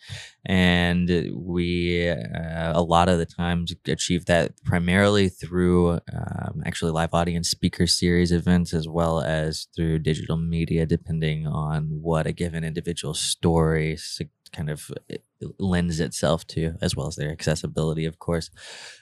and 0.44 1.08
we 1.34 2.08
uh, 2.10 2.72
a 2.74 2.82
lot 2.82 3.08
of 3.08 3.18
the 3.18 3.26
times 3.26 3.72
achieve 3.86 4.24
that 4.26 4.52
primarily 4.64 5.28
through 5.28 5.92
um, 6.12 6.62
actually 6.66 6.90
live 6.90 7.14
audience 7.14 7.48
speaker 7.48 7.86
series 7.86 8.32
events 8.32 8.74
as 8.74 8.88
well 8.88 9.20
as 9.20 9.68
through 9.74 9.98
digital 10.00 10.36
media 10.36 10.84
depending 10.86 11.46
on 11.46 11.84
what 12.02 12.26
a 12.26 12.32
given 12.32 12.64
individual 12.64 13.14
story 13.14 13.92
s- 13.94 14.20
kind 14.52 14.70
of 14.70 14.90
uh, 15.12 15.16
lends 15.58 16.00
itself 16.00 16.46
to 16.48 16.74
as 16.80 16.94
well 16.96 17.06
as 17.06 17.16
their 17.16 17.30
accessibility 17.30 18.04
of 18.06 18.18
course. 18.18 18.50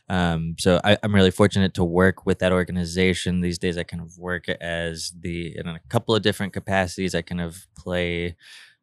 Um, 0.08 0.56
so 0.58 0.80
I, 0.84 0.96
i'm 1.02 1.14
really 1.14 1.30
fortunate 1.30 1.74
to 1.74 1.84
work 1.84 2.26
with 2.26 2.38
that 2.40 2.52
organization. 2.52 3.40
These 3.40 3.58
days 3.58 3.78
i 3.78 3.82
kind 3.82 4.02
of 4.02 4.18
work 4.18 4.48
as 4.48 5.12
the 5.18 5.56
in 5.56 5.68
a 5.68 5.80
couple 5.88 6.14
of 6.14 6.22
different 6.22 6.52
capacities. 6.52 7.14
I 7.14 7.22
kind 7.22 7.40
of 7.40 7.66
play 7.76 8.36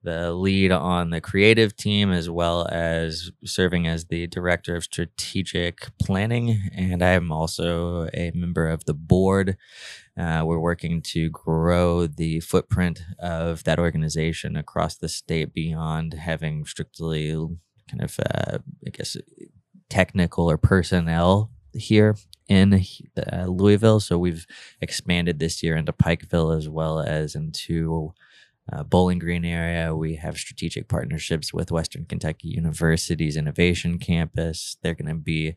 the 0.03 0.31
lead 0.31 0.71
on 0.71 1.09
the 1.09 1.19
creative 1.19 1.75
team 1.75 2.11
as 2.11 2.29
well 2.29 2.67
as 2.71 3.31
serving 3.43 3.87
as 3.87 4.05
the 4.05 4.27
director 4.27 4.75
of 4.75 4.83
strategic 4.83 5.87
planning. 5.99 6.69
And 6.75 7.03
i'm 7.03 7.31
also 7.31 8.07
a 8.13 8.31
member 8.33 8.67
of 8.67 8.85
the 8.85 8.93
board 8.93 9.57
uh, 10.17 10.43
we're 10.45 10.59
working 10.59 11.01
to 11.01 11.29
grow 11.29 12.07
the 12.07 12.39
footprint 12.39 13.01
of 13.19 13.63
that 13.65 13.79
organization 13.79 14.55
across 14.55 14.95
the 14.95 15.09
state 15.09 15.53
beyond 15.53 16.13
having 16.13 16.65
strictly 16.65 17.31
kind 17.89 18.01
of 18.01 18.19
uh, 18.19 18.57
i 18.85 18.89
guess 18.89 19.15
technical 19.89 20.49
or 20.49 20.57
personnel 20.57 21.51
here 21.73 22.15
in 22.47 22.81
uh, 23.31 23.45
louisville. 23.45 23.99
So 23.99 24.17
we've 24.17 24.45
expanded 24.81 25.39
this 25.39 25.61
year 25.61 25.75
into 25.75 25.93
pikeville 25.93 26.57
as 26.57 26.69
well 26.69 26.99
as 26.99 27.35
into 27.35 28.13
uh, 28.71 28.83
Bowling 28.83 29.19
Green 29.19 29.45
area. 29.45 29.95
We 29.95 30.15
have 30.15 30.37
strategic 30.37 30.87
partnerships 30.87 31.53
with 31.53 31.71
Western 31.71 32.05
Kentucky 32.05 32.49
University's 32.49 33.37
Innovation 33.37 33.99
Campus. 33.99 34.77
They're 34.81 34.93
going 34.93 35.07
to 35.07 35.15
be, 35.15 35.55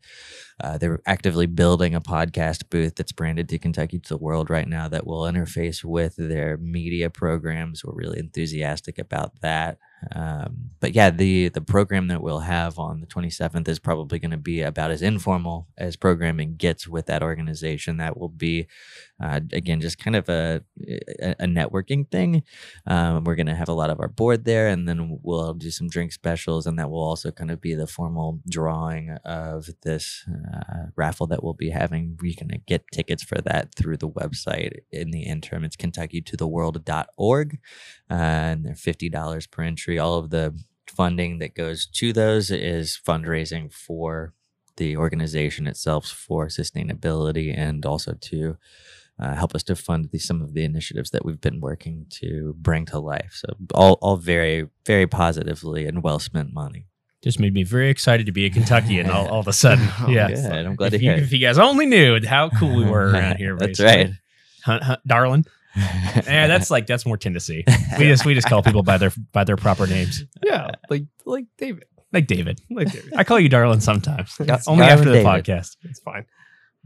uh, 0.62 0.78
they're 0.78 1.00
actively 1.06 1.46
building 1.46 1.94
a 1.94 2.00
podcast 2.00 2.70
booth 2.70 2.96
that's 2.96 3.12
branded 3.12 3.48
to 3.48 3.58
Kentucky 3.58 3.98
to 3.98 4.08
the 4.08 4.18
world 4.18 4.50
right 4.50 4.68
now 4.68 4.88
that 4.88 5.06
will 5.06 5.22
interface 5.22 5.84
with 5.84 6.14
their 6.16 6.56
media 6.56 7.10
programs. 7.10 7.84
We're 7.84 7.94
really 7.94 8.18
enthusiastic 8.18 8.98
about 8.98 9.40
that. 9.40 9.78
Um, 10.14 10.70
but 10.80 10.94
yeah, 10.94 11.10
the 11.10 11.48
the 11.48 11.60
program 11.60 12.08
that 12.08 12.22
we'll 12.22 12.40
have 12.40 12.78
on 12.78 13.00
the 13.00 13.06
27th 13.06 13.68
is 13.68 13.78
probably 13.78 14.18
going 14.18 14.30
to 14.30 14.38
be 14.38 14.62
about 14.62 14.90
as 14.90 15.02
informal 15.02 15.68
as 15.76 15.96
programming 15.96 16.56
gets 16.56 16.88
with 16.88 17.06
that 17.06 17.22
organization. 17.22 17.98
That 17.98 18.18
will 18.18 18.30
be, 18.30 18.66
uh, 19.20 19.40
again, 19.52 19.80
just 19.80 19.98
kind 19.98 20.16
of 20.16 20.28
a 20.28 20.62
a, 21.20 21.46
networking 21.46 22.10
thing. 22.10 22.42
Um, 22.86 23.24
we're 23.24 23.34
going 23.34 23.46
to 23.46 23.54
have 23.54 23.68
a 23.68 23.74
lot 23.74 23.90
of 23.90 24.00
our 24.00 24.08
board 24.08 24.44
there, 24.44 24.68
and 24.68 24.88
then 24.88 25.18
we'll 25.22 25.54
do 25.54 25.70
some 25.70 25.88
drink 25.88 26.12
specials, 26.12 26.66
and 26.66 26.78
that 26.78 26.90
will 26.90 27.02
also 27.02 27.30
kind 27.30 27.50
of 27.50 27.60
be 27.60 27.74
the 27.74 27.86
formal 27.86 28.40
drawing 28.48 29.10
of 29.24 29.68
this 29.82 30.24
uh, 30.54 30.86
raffle 30.96 31.26
that 31.26 31.44
we'll 31.44 31.54
be 31.54 31.70
having. 31.70 32.16
We're 32.20 32.34
going 32.34 32.48
to 32.48 32.58
get 32.58 32.90
tickets 32.92 33.22
for 33.22 33.40
that 33.42 33.74
through 33.74 33.98
the 33.98 34.08
website. 34.08 34.72
In 34.90 35.10
the 35.10 35.22
interim, 35.22 35.64
it's 35.64 35.76
kentuckytotheworld.org, 35.76 37.58
uh, 38.10 38.14
and 38.14 38.64
they're 38.64 38.74
fifty 38.74 39.08
dollars 39.08 39.46
per 39.46 39.62
entry. 39.62 39.98
All 39.98 40.14
of 40.14 40.30
the 40.30 40.58
funding 40.88 41.38
that 41.38 41.54
goes 41.54 41.86
to 41.86 42.12
those 42.12 42.50
is 42.50 42.98
fundraising 43.06 43.72
for 43.72 44.34
the 44.76 44.96
organization 44.96 45.66
itself 45.66 46.06
for 46.06 46.46
sustainability 46.46 47.56
and 47.56 47.84
also 47.84 48.14
to 48.14 48.56
uh, 49.20 49.34
help 49.34 49.54
us 49.54 49.62
to 49.64 49.76
fund 49.76 50.08
the, 50.12 50.18
some 50.18 50.40
of 50.42 50.54
the 50.54 50.64
initiatives 50.64 51.10
that 51.10 51.24
we've 51.24 51.40
been 51.40 51.60
working 51.60 52.06
to 52.10 52.54
bring 52.58 52.86
to 52.86 52.98
life. 52.98 53.32
So 53.34 53.54
all, 53.74 53.98
all 54.00 54.16
very, 54.16 54.66
very 54.86 55.06
positively 55.06 55.86
and 55.86 56.02
well 56.02 56.18
spent 56.18 56.52
money. 56.54 56.86
Just 57.22 57.38
made 57.38 57.52
me 57.52 57.62
very 57.64 57.90
excited 57.90 58.24
to 58.26 58.32
be 58.32 58.46
a 58.46 58.50
Kentuckian 58.50 59.10
all, 59.10 59.28
all 59.28 59.40
of 59.40 59.46
a 59.48 59.52
sudden. 59.52 59.86
Oh, 60.00 60.08
yeah. 60.08 60.28
Good. 60.28 60.66
I'm 60.66 60.74
glad 60.74 60.94
If 60.94 61.00
to 61.00 61.04
you, 61.04 61.10
hear 61.10 61.18
it. 61.18 61.22
if 61.24 61.32
you 61.32 61.38
guys 61.38 61.58
only 61.58 61.84
knew 61.84 62.18
how 62.26 62.48
cool 62.48 62.74
we 62.74 62.84
were 62.84 63.10
around 63.10 63.36
here. 63.36 63.56
That's 63.58 63.78
basically. 63.78 64.04
right. 64.04 64.10
Hunt, 64.64 64.82
hunt, 64.82 65.00
darling. 65.06 65.44
Yeah, 65.76 66.48
that's 66.48 66.68
like 66.68 66.88
that's 66.88 67.06
more 67.06 67.16
Tennessee. 67.16 67.64
We 67.96 68.06
just 68.08 68.26
we 68.26 68.34
just 68.34 68.48
call 68.48 68.60
people 68.60 68.82
by 68.82 68.98
their 68.98 69.12
by 69.32 69.44
their 69.44 69.54
proper 69.56 69.86
names. 69.86 70.24
Yeah, 70.44 70.72
like 70.88 71.04
like 71.24 71.44
David. 71.58 71.84
Like 72.12 72.26
David. 72.26 72.60
Like 72.68 72.90
David. 72.90 73.12
I 73.16 73.22
call 73.22 73.38
you 73.38 73.48
darling 73.48 73.78
sometimes. 73.78 74.34
Yes, 74.44 74.66
Only 74.66 74.80
Darling 74.80 74.98
after 74.98 75.08
the 75.10 75.22
David. 75.22 75.26
podcast. 75.44 75.76
It's 75.84 76.00
fine. 76.00 76.24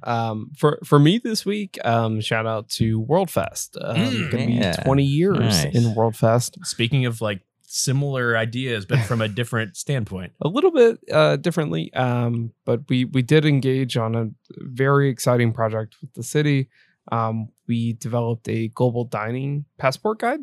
Um, 0.02 0.50
for 0.56 0.78
for 0.84 0.98
me 0.98 1.18
this 1.18 1.46
week, 1.46 1.78
um, 1.84 2.20
shout 2.20 2.46
out 2.46 2.68
to 2.70 3.00
World 3.00 3.30
Fest. 3.30 3.76
Um, 3.80 3.96
Mm, 3.96 4.30
gonna 4.30 4.44
yeah. 4.46 4.76
be 4.76 4.82
20 4.82 5.04
years 5.04 5.38
Nice. 5.38 5.64
in 5.74 5.94
World 5.94 6.16
Fest. 6.16 6.58
Speaking 6.64 7.06
of 7.06 7.20
like 7.20 7.40
similar 7.66 8.36
ideas, 8.36 8.84
but 8.86 8.98
from 9.00 9.20
a 9.20 9.28
different 9.28 9.76
standpoint. 9.76 10.32
a 10.42 10.48
little 10.48 10.70
bit 10.70 10.98
uh, 11.12 11.36
differently, 11.36 11.92
um, 11.94 12.52
but 12.64 12.80
we 12.88 13.04
we 13.06 13.22
did 13.22 13.44
engage 13.44 13.96
on 13.96 14.14
a 14.14 14.30
very 14.58 15.08
exciting 15.08 15.52
project 15.52 15.96
with 16.00 16.12
the 16.14 16.22
city. 16.22 16.68
Um, 17.12 17.48
we 17.66 17.92
developed 17.94 18.48
a 18.48 18.68
global 18.68 19.04
dining 19.04 19.64
passport 19.78 20.18
guide. 20.18 20.40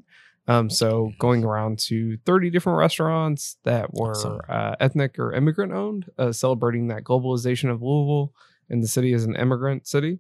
Um, 0.48 0.70
so 0.72 1.12
going 1.20 1.44
around 1.44 1.78
to 1.80 2.18
30 2.26 2.50
different 2.50 2.78
restaurants 2.80 3.58
that 3.64 3.94
were 3.94 4.12
Awesome. 4.12 4.42
uh, 4.50 4.76
ethnic 4.80 5.18
or 5.20 5.34
immigrant 5.34 5.72
owned, 5.72 6.10
uh, 6.18 6.32
celebrating 6.32 6.88
that 6.88 7.04
globalization 7.04 7.70
of 7.70 7.82
Louisville 7.82 8.34
and 8.72 8.82
the 8.82 8.88
city 8.88 9.14
is 9.14 9.26
an 9.26 9.36
immigrant 9.36 9.88
city. 9.88 10.20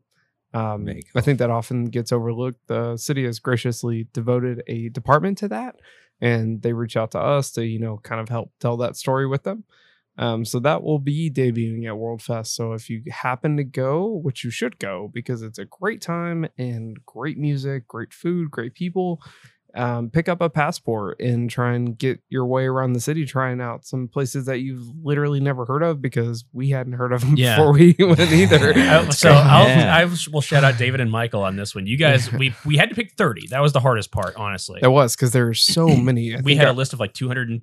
Um, 0.53 0.87
I 1.15 1.21
think 1.21 1.39
that 1.39 1.49
often 1.49 1.85
gets 1.85 2.11
overlooked. 2.11 2.67
The 2.67 2.97
city 2.97 3.25
has 3.25 3.39
graciously 3.39 4.07
devoted 4.13 4.61
a 4.67 4.89
department 4.89 5.37
to 5.39 5.47
that, 5.47 5.77
and 6.19 6.61
they 6.61 6.73
reach 6.73 6.97
out 6.97 7.11
to 7.11 7.19
us 7.19 7.51
to 7.53 7.65
you 7.65 7.79
know 7.79 7.97
kind 8.03 8.21
of 8.21 8.29
help 8.29 8.51
tell 8.59 8.77
that 8.77 8.97
story 8.97 9.25
with 9.25 9.43
them. 9.43 9.63
Um, 10.17 10.43
so 10.43 10.59
that 10.59 10.83
will 10.83 10.99
be 10.99 11.31
debuting 11.31 11.87
at 11.87 11.97
World 11.97 12.21
Fest. 12.21 12.53
So 12.55 12.73
if 12.73 12.89
you 12.89 13.01
happen 13.09 13.55
to 13.57 13.63
go, 13.63 14.07
which 14.07 14.43
you 14.43 14.51
should 14.51 14.77
go 14.77 15.09
because 15.13 15.41
it's 15.41 15.57
a 15.57 15.65
great 15.65 16.01
time 16.01 16.47
and 16.57 16.97
great 17.05 17.37
music, 17.37 17.87
great 17.87 18.13
food, 18.13 18.51
great 18.51 18.73
people, 18.73 19.21
um, 19.76 20.10
pick 20.10 20.27
up 20.30 20.41
a 20.41 20.49
passport 20.49 21.19
and 21.19 21.49
try 21.49 21.73
and 21.73 21.98
get 21.98 22.19
your 22.30 22.45
way 22.45 22.65
around 22.65 22.93
the 22.93 22.99
city, 22.99 23.26
trying 23.26 23.61
out 23.61 23.85
some 23.85 24.07
places 24.07 24.45
that 24.45 24.60
you've 24.60 24.85
literally 25.03 25.39
never 25.39 25.65
heard 25.65 25.81
of 25.84 26.02
because 26.02 26.45
we 26.52 26.69
hadn't 26.69 26.93
heard 26.93 27.14
of 27.14 27.22
them 27.22 27.34
Yeah. 27.38 27.56
before 27.56 27.73
we 27.73 27.95
went 27.99 28.19
either. 28.19 28.73
So 29.11 29.30
great. 29.30 29.38
I'll, 29.38 29.68
Yeah. 29.68 29.95
I 29.95 30.06
will 30.31 30.41
shout 30.41 30.64
out 30.64 30.77
David 30.77 30.99
and 31.02 31.10
Michael 31.11 31.43
on 31.43 31.56
this 31.56 31.73
one. 31.73 31.88
You 31.88 31.98
guys, 31.98 32.31
we 32.31 32.53
we 32.65 32.77
had 32.77 32.89
to 32.89 32.95
pick 32.95 33.14
thirty. 33.14 33.48
That 33.48 33.61
was 33.61 33.73
the 33.73 33.80
hardest 33.80 34.11
part, 34.11 34.35
honestly. 34.35 34.80
It 34.84 34.88
was 34.88 35.15
because 35.15 35.31
there 35.31 35.45
were 35.45 35.53
so 35.53 35.88
many. 35.95 36.35
We 36.41 36.56
had 36.56 36.68
I- 36.68 36.72
a 36.72 36.73
list 36.73 36.93
of 36.93 36.99
like 36.99 37.14
two 37.14 37.27
hundred 37.27 37.49
and 37.49 37.61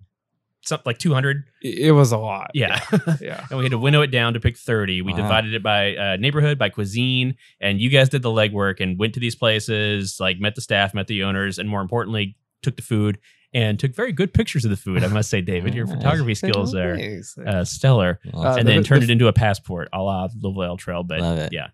something 0.69 0.85
like 0.87 0.99
two 0.99 1.13
hundred. 1.15 1.45
it 1.63 1.89
it 1.89 1.93
was 1.93 2.13
a 2.13 2.19
lot. 2.19 2.51
Yeah. 2.55 2.81
yeah. 3.21 3.47
and 3.51 3.59
we 3.59 3.65
had 3.65 3.73
to 3.73 3.79
winnow 3.79 4.03
it 4.03 4.09
down 4.13 4.35
to 4.35 4.41
pick 4.41 4.57
30 4.57 5.03
we 5.03 5.13
Wow. 5.13 5.19
divided 5.19 5.55
it 5.55 5.63
by 5.63 5.97
uh, 5.97 6.17
neighborhood 6.17 6.59
by 6.59 6.69
cuisine 6.69 7.35
and 7.61 7.81
you 7.81 7.89
guys 7.91 8.09
did 8.09 8.23
the 8.23 8.29
legwork 8.31 8.81
and 8.81 8.99
went 8.99 9.15
to 9.15 9.21
these 9.21 9.35
places 9.35 10.19
like 10.21 10.39
met 10.39 10.55
the 10.55 10.61
staff 10.61 10.95
met 10.95 11.07
the 11.09 11.23
owners 11.25 11.59
and 11.59 11.69
more 11.69 11.81
importantly 11.81 12.37
took 12.63 12.77
the 12.77 12.83
food 12.83 13.19
and 13.55 13.79
took 13.81 13.95
very 13.95 14.13
good 14.13 14.35
pictures 14.35 14.65
of 14.65 14.71
the 14.71 14.77
food 14.77 15.03
i 15.03 15.09
must 15.09 15.31
say 15.31 15.41
david 15.41 15.75
your 15.75 15.87
photography 15.95 16.35
skills 16.35 16.75
are 16.75 16.99
uh, 17.47 17.65
stellar 17.65 18.21
Uh, 18.35 18.57
and 18.59 18.69
the- 18.69 18.73
then 18.75 18.83
turned 18.85 19.03
the- 19.03 19.07
it 19.07 19.11
into 19.11 19.27
a 19.29 19.33
passport 19.33 19.89
a 19.93 20.03
la 20.03 20.29
the 20.29 20.51
Vale 20.51 20.77
trail 20.77 21.03
but 21.03 21.51
yeah 21.53 21.69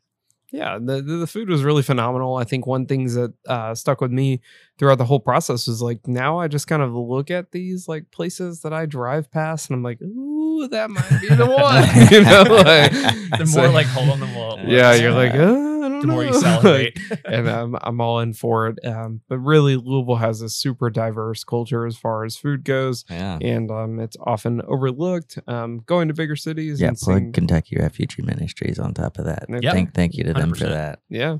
yeah 0.54 0.78
the, 0.80 1.02
the 1.02 1.26
food 1.26 1.48
was 1.48 1.64
really 1.64 1.82
phenomenal. 1.82 2.36
I 2.36 2.44
think 2.44 2.66
one 2.66 2.86
things 2.86 3.14
that 3.14 3.32
uh 3.48 3.74
stuck 3.74 4.00
with 4.00 4.12
me 4.12 4.40
throughout 4.78 4.98
the 4.98 5.04
whole 5.04 5.20
process 5.20 5.66
was 5.66 5.82
like 5.82 6.06
now 6.06 6.38
i 6.38 6.48
just 6.48 6.66
kind 6.66 6.82
of 6.82 6.92
look 6.94 7.30
at 7.30 7.50
these 7.50 7.88
like 7.88 8.10
places 8.10 8.60
that 8.60 8.72
i 8.72 8.86
drive 8.86 9.30
past 9.30 9.68
and 9.68 9.76
i'm 9.76 9.82
like 9.82 10.00
ooh 10.02 10.33
that 10.70 10.90
might 10.90 11.20
be 11.20 11.28
the 11.28 11.46
one 11.46 11.84
you 12.10 12.22
know 12.22 12.42
like, 12.64 12.90
the 13.38 13.46
so- 13.46 13.60
more 13.62 13.70
like 13.70 13.86
hole 13.86 14.12
in 14.12 14.20
the 14.20 14.26
wall 14.36 14.58
yeah 14.66 14.94
you're 14.94 15.12
like 15.12 15.32
uh, 15.34 15.36
don't 15.84 16.00
The 16.00 16.06
more 16.06 16.24
you 16.24 16.32
celebrate. 16.32 16.98
and 17.26 17.46
um, 17.48 17.76
I'm 17.82 18.00
all 18.00 18.20
in 18.20 18.32
for 18.32 18.68
it. 18.68 18.78
Um, 18.86 19.20
but 19.28 19.38
really, 19.38 19.76
Louisville 19.76 20.16
has 20.16 20.40
a 20.40 20.48
super 20.48 20.88
diverse 20.88 21.44
culture 21.44 21.86
as 21.86 21.96
far 21.96 22.24
as 22.24 22.36
food 22.38 22.64
goes, 22.64 23.04
Yeah. 23.10 23.38
and 23.40 23.70
um, 23.70 24.00
it's 24.00 24.16
often 24.20 24.62
overlooked. 24.62 25.38
Um, 25.46 25.82
going 25.84 26.08
to 26.08 26.14
bigger 26.14 26.36
cities 26.36 26.80
Yeah, 26.80 26.88
and 26.88 26.96
plug 26.96 27.18
seeing, 27.18 27.32
Kentucky 27.32 27.76
Refugee 27.78 28.22
Ministries 28.22 28.78
on 28.78 28.94
top 28.94 29.18
of 29.18 29.26
that. 29.26 29.44
Yep. 29.48 29.72
Thank, 29.74 29.94
thank 29.94 30.14
you 30.14 30.24
to 30.24 30.32
them 30.32 30.54
for 30.54 30.64
100%. 30.64 30.68
that. 30.70 30.98
yeah. 31.10 31.36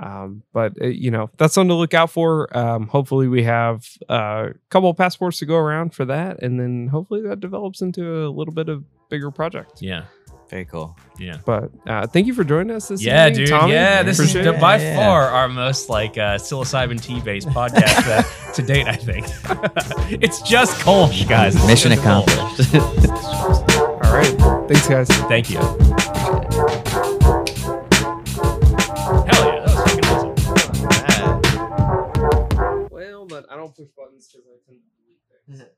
Um, 0.00 0.42
but 0.52 0.72
uh, 0.80 0.86
you 0.86 1.10
know 1.10 1.28
that's 1.38 1.54
something 1.54 1.70
to 1.70 1.74
look 1.74 1.92
out 1.94 2.10
for. 2.10 2.56
Um, 2.56 2.86
hopefully, 2.86 3.26
we 3.28 3.42
have 3.44 3.84
uh, 4.08 4.50
a 4.50 4.54
couple 4.70 4.90
of 4.90 4.96
passports 4.96 5.38
to 5.40 5.46
go 5.46 5.56
around 5.56 5.94
for 5.94 6.04
that, 6.04 6.42
and 6.42 6.58
then 6.60 6.86
hopefully 6.88 7.22
that 7.22 7.40
develops 7.40 7.80
into 7.82 8.26
a 8.26 8.30
little 8.30 8.54
bit 8.54 8.68
of 8.68 8.84
bigger 9.10 9.30
project. 9.30 9.82
Yeah. 9.82 10.04
Very 10.50 10.64
cool. 10.64 10.96
Yeah. 11.18 11.40
But 11.44 11.70
uh, 11.86 12.06
thank 12.06 12.26
you 12.26 12.32
for 12.32 12.42
joining 12.42 12.74
us 12.74 12.88
this 12.88 13.02
Yeah, 13.02 13.26
evening, 13.26 13.38
dude. 13.44 13.48
Tommy. 13.50 13.72
Yeah, 13.74 14.02
this 14.02 14.18
is 14.18 14.30
Appreciate 14.30 14.50
the, 14.50 14.56
it. 14.56 14.60
by 14.62 14.76
Yeah. 14.78 14.96
far 14.96 15.24
our 15.28 15.46
most 15.46 15.90
like 15.90 16.12
uh, 16.16 16.36
psilocybin 16.38 17.02
tea 17.02 17.20
based 17.20 17.48
podcast 17.48 18.08
uh, 18.08 18.52
to 18.54 18.62
date. 18.62 18.86
I 18.86 18.96
think 18.96 19.26
it's 20.22 20.40
just 20.40 20.80
Kolsch, 20.80 21.28
guys. 21.28 21.54
It's 21.54 21.66
Mission 21.66 21.92
accomplished. 21.92 22.74
All 22.76 24.14
right, 24.14 24.68
thanks, 24.68 24.88
guys. 24.88 25.08
Thank 25.28 25.50
you. 25.50 26.87
Don't 33.68 33.76
push 33.76 33.94
buttons 33.96 34.28
because 34.32 34.46
I 34.48 34.56
tend 34.64 34.80
to 34.80 34.90
delete 34.96 35.24
things. 35.28 35.77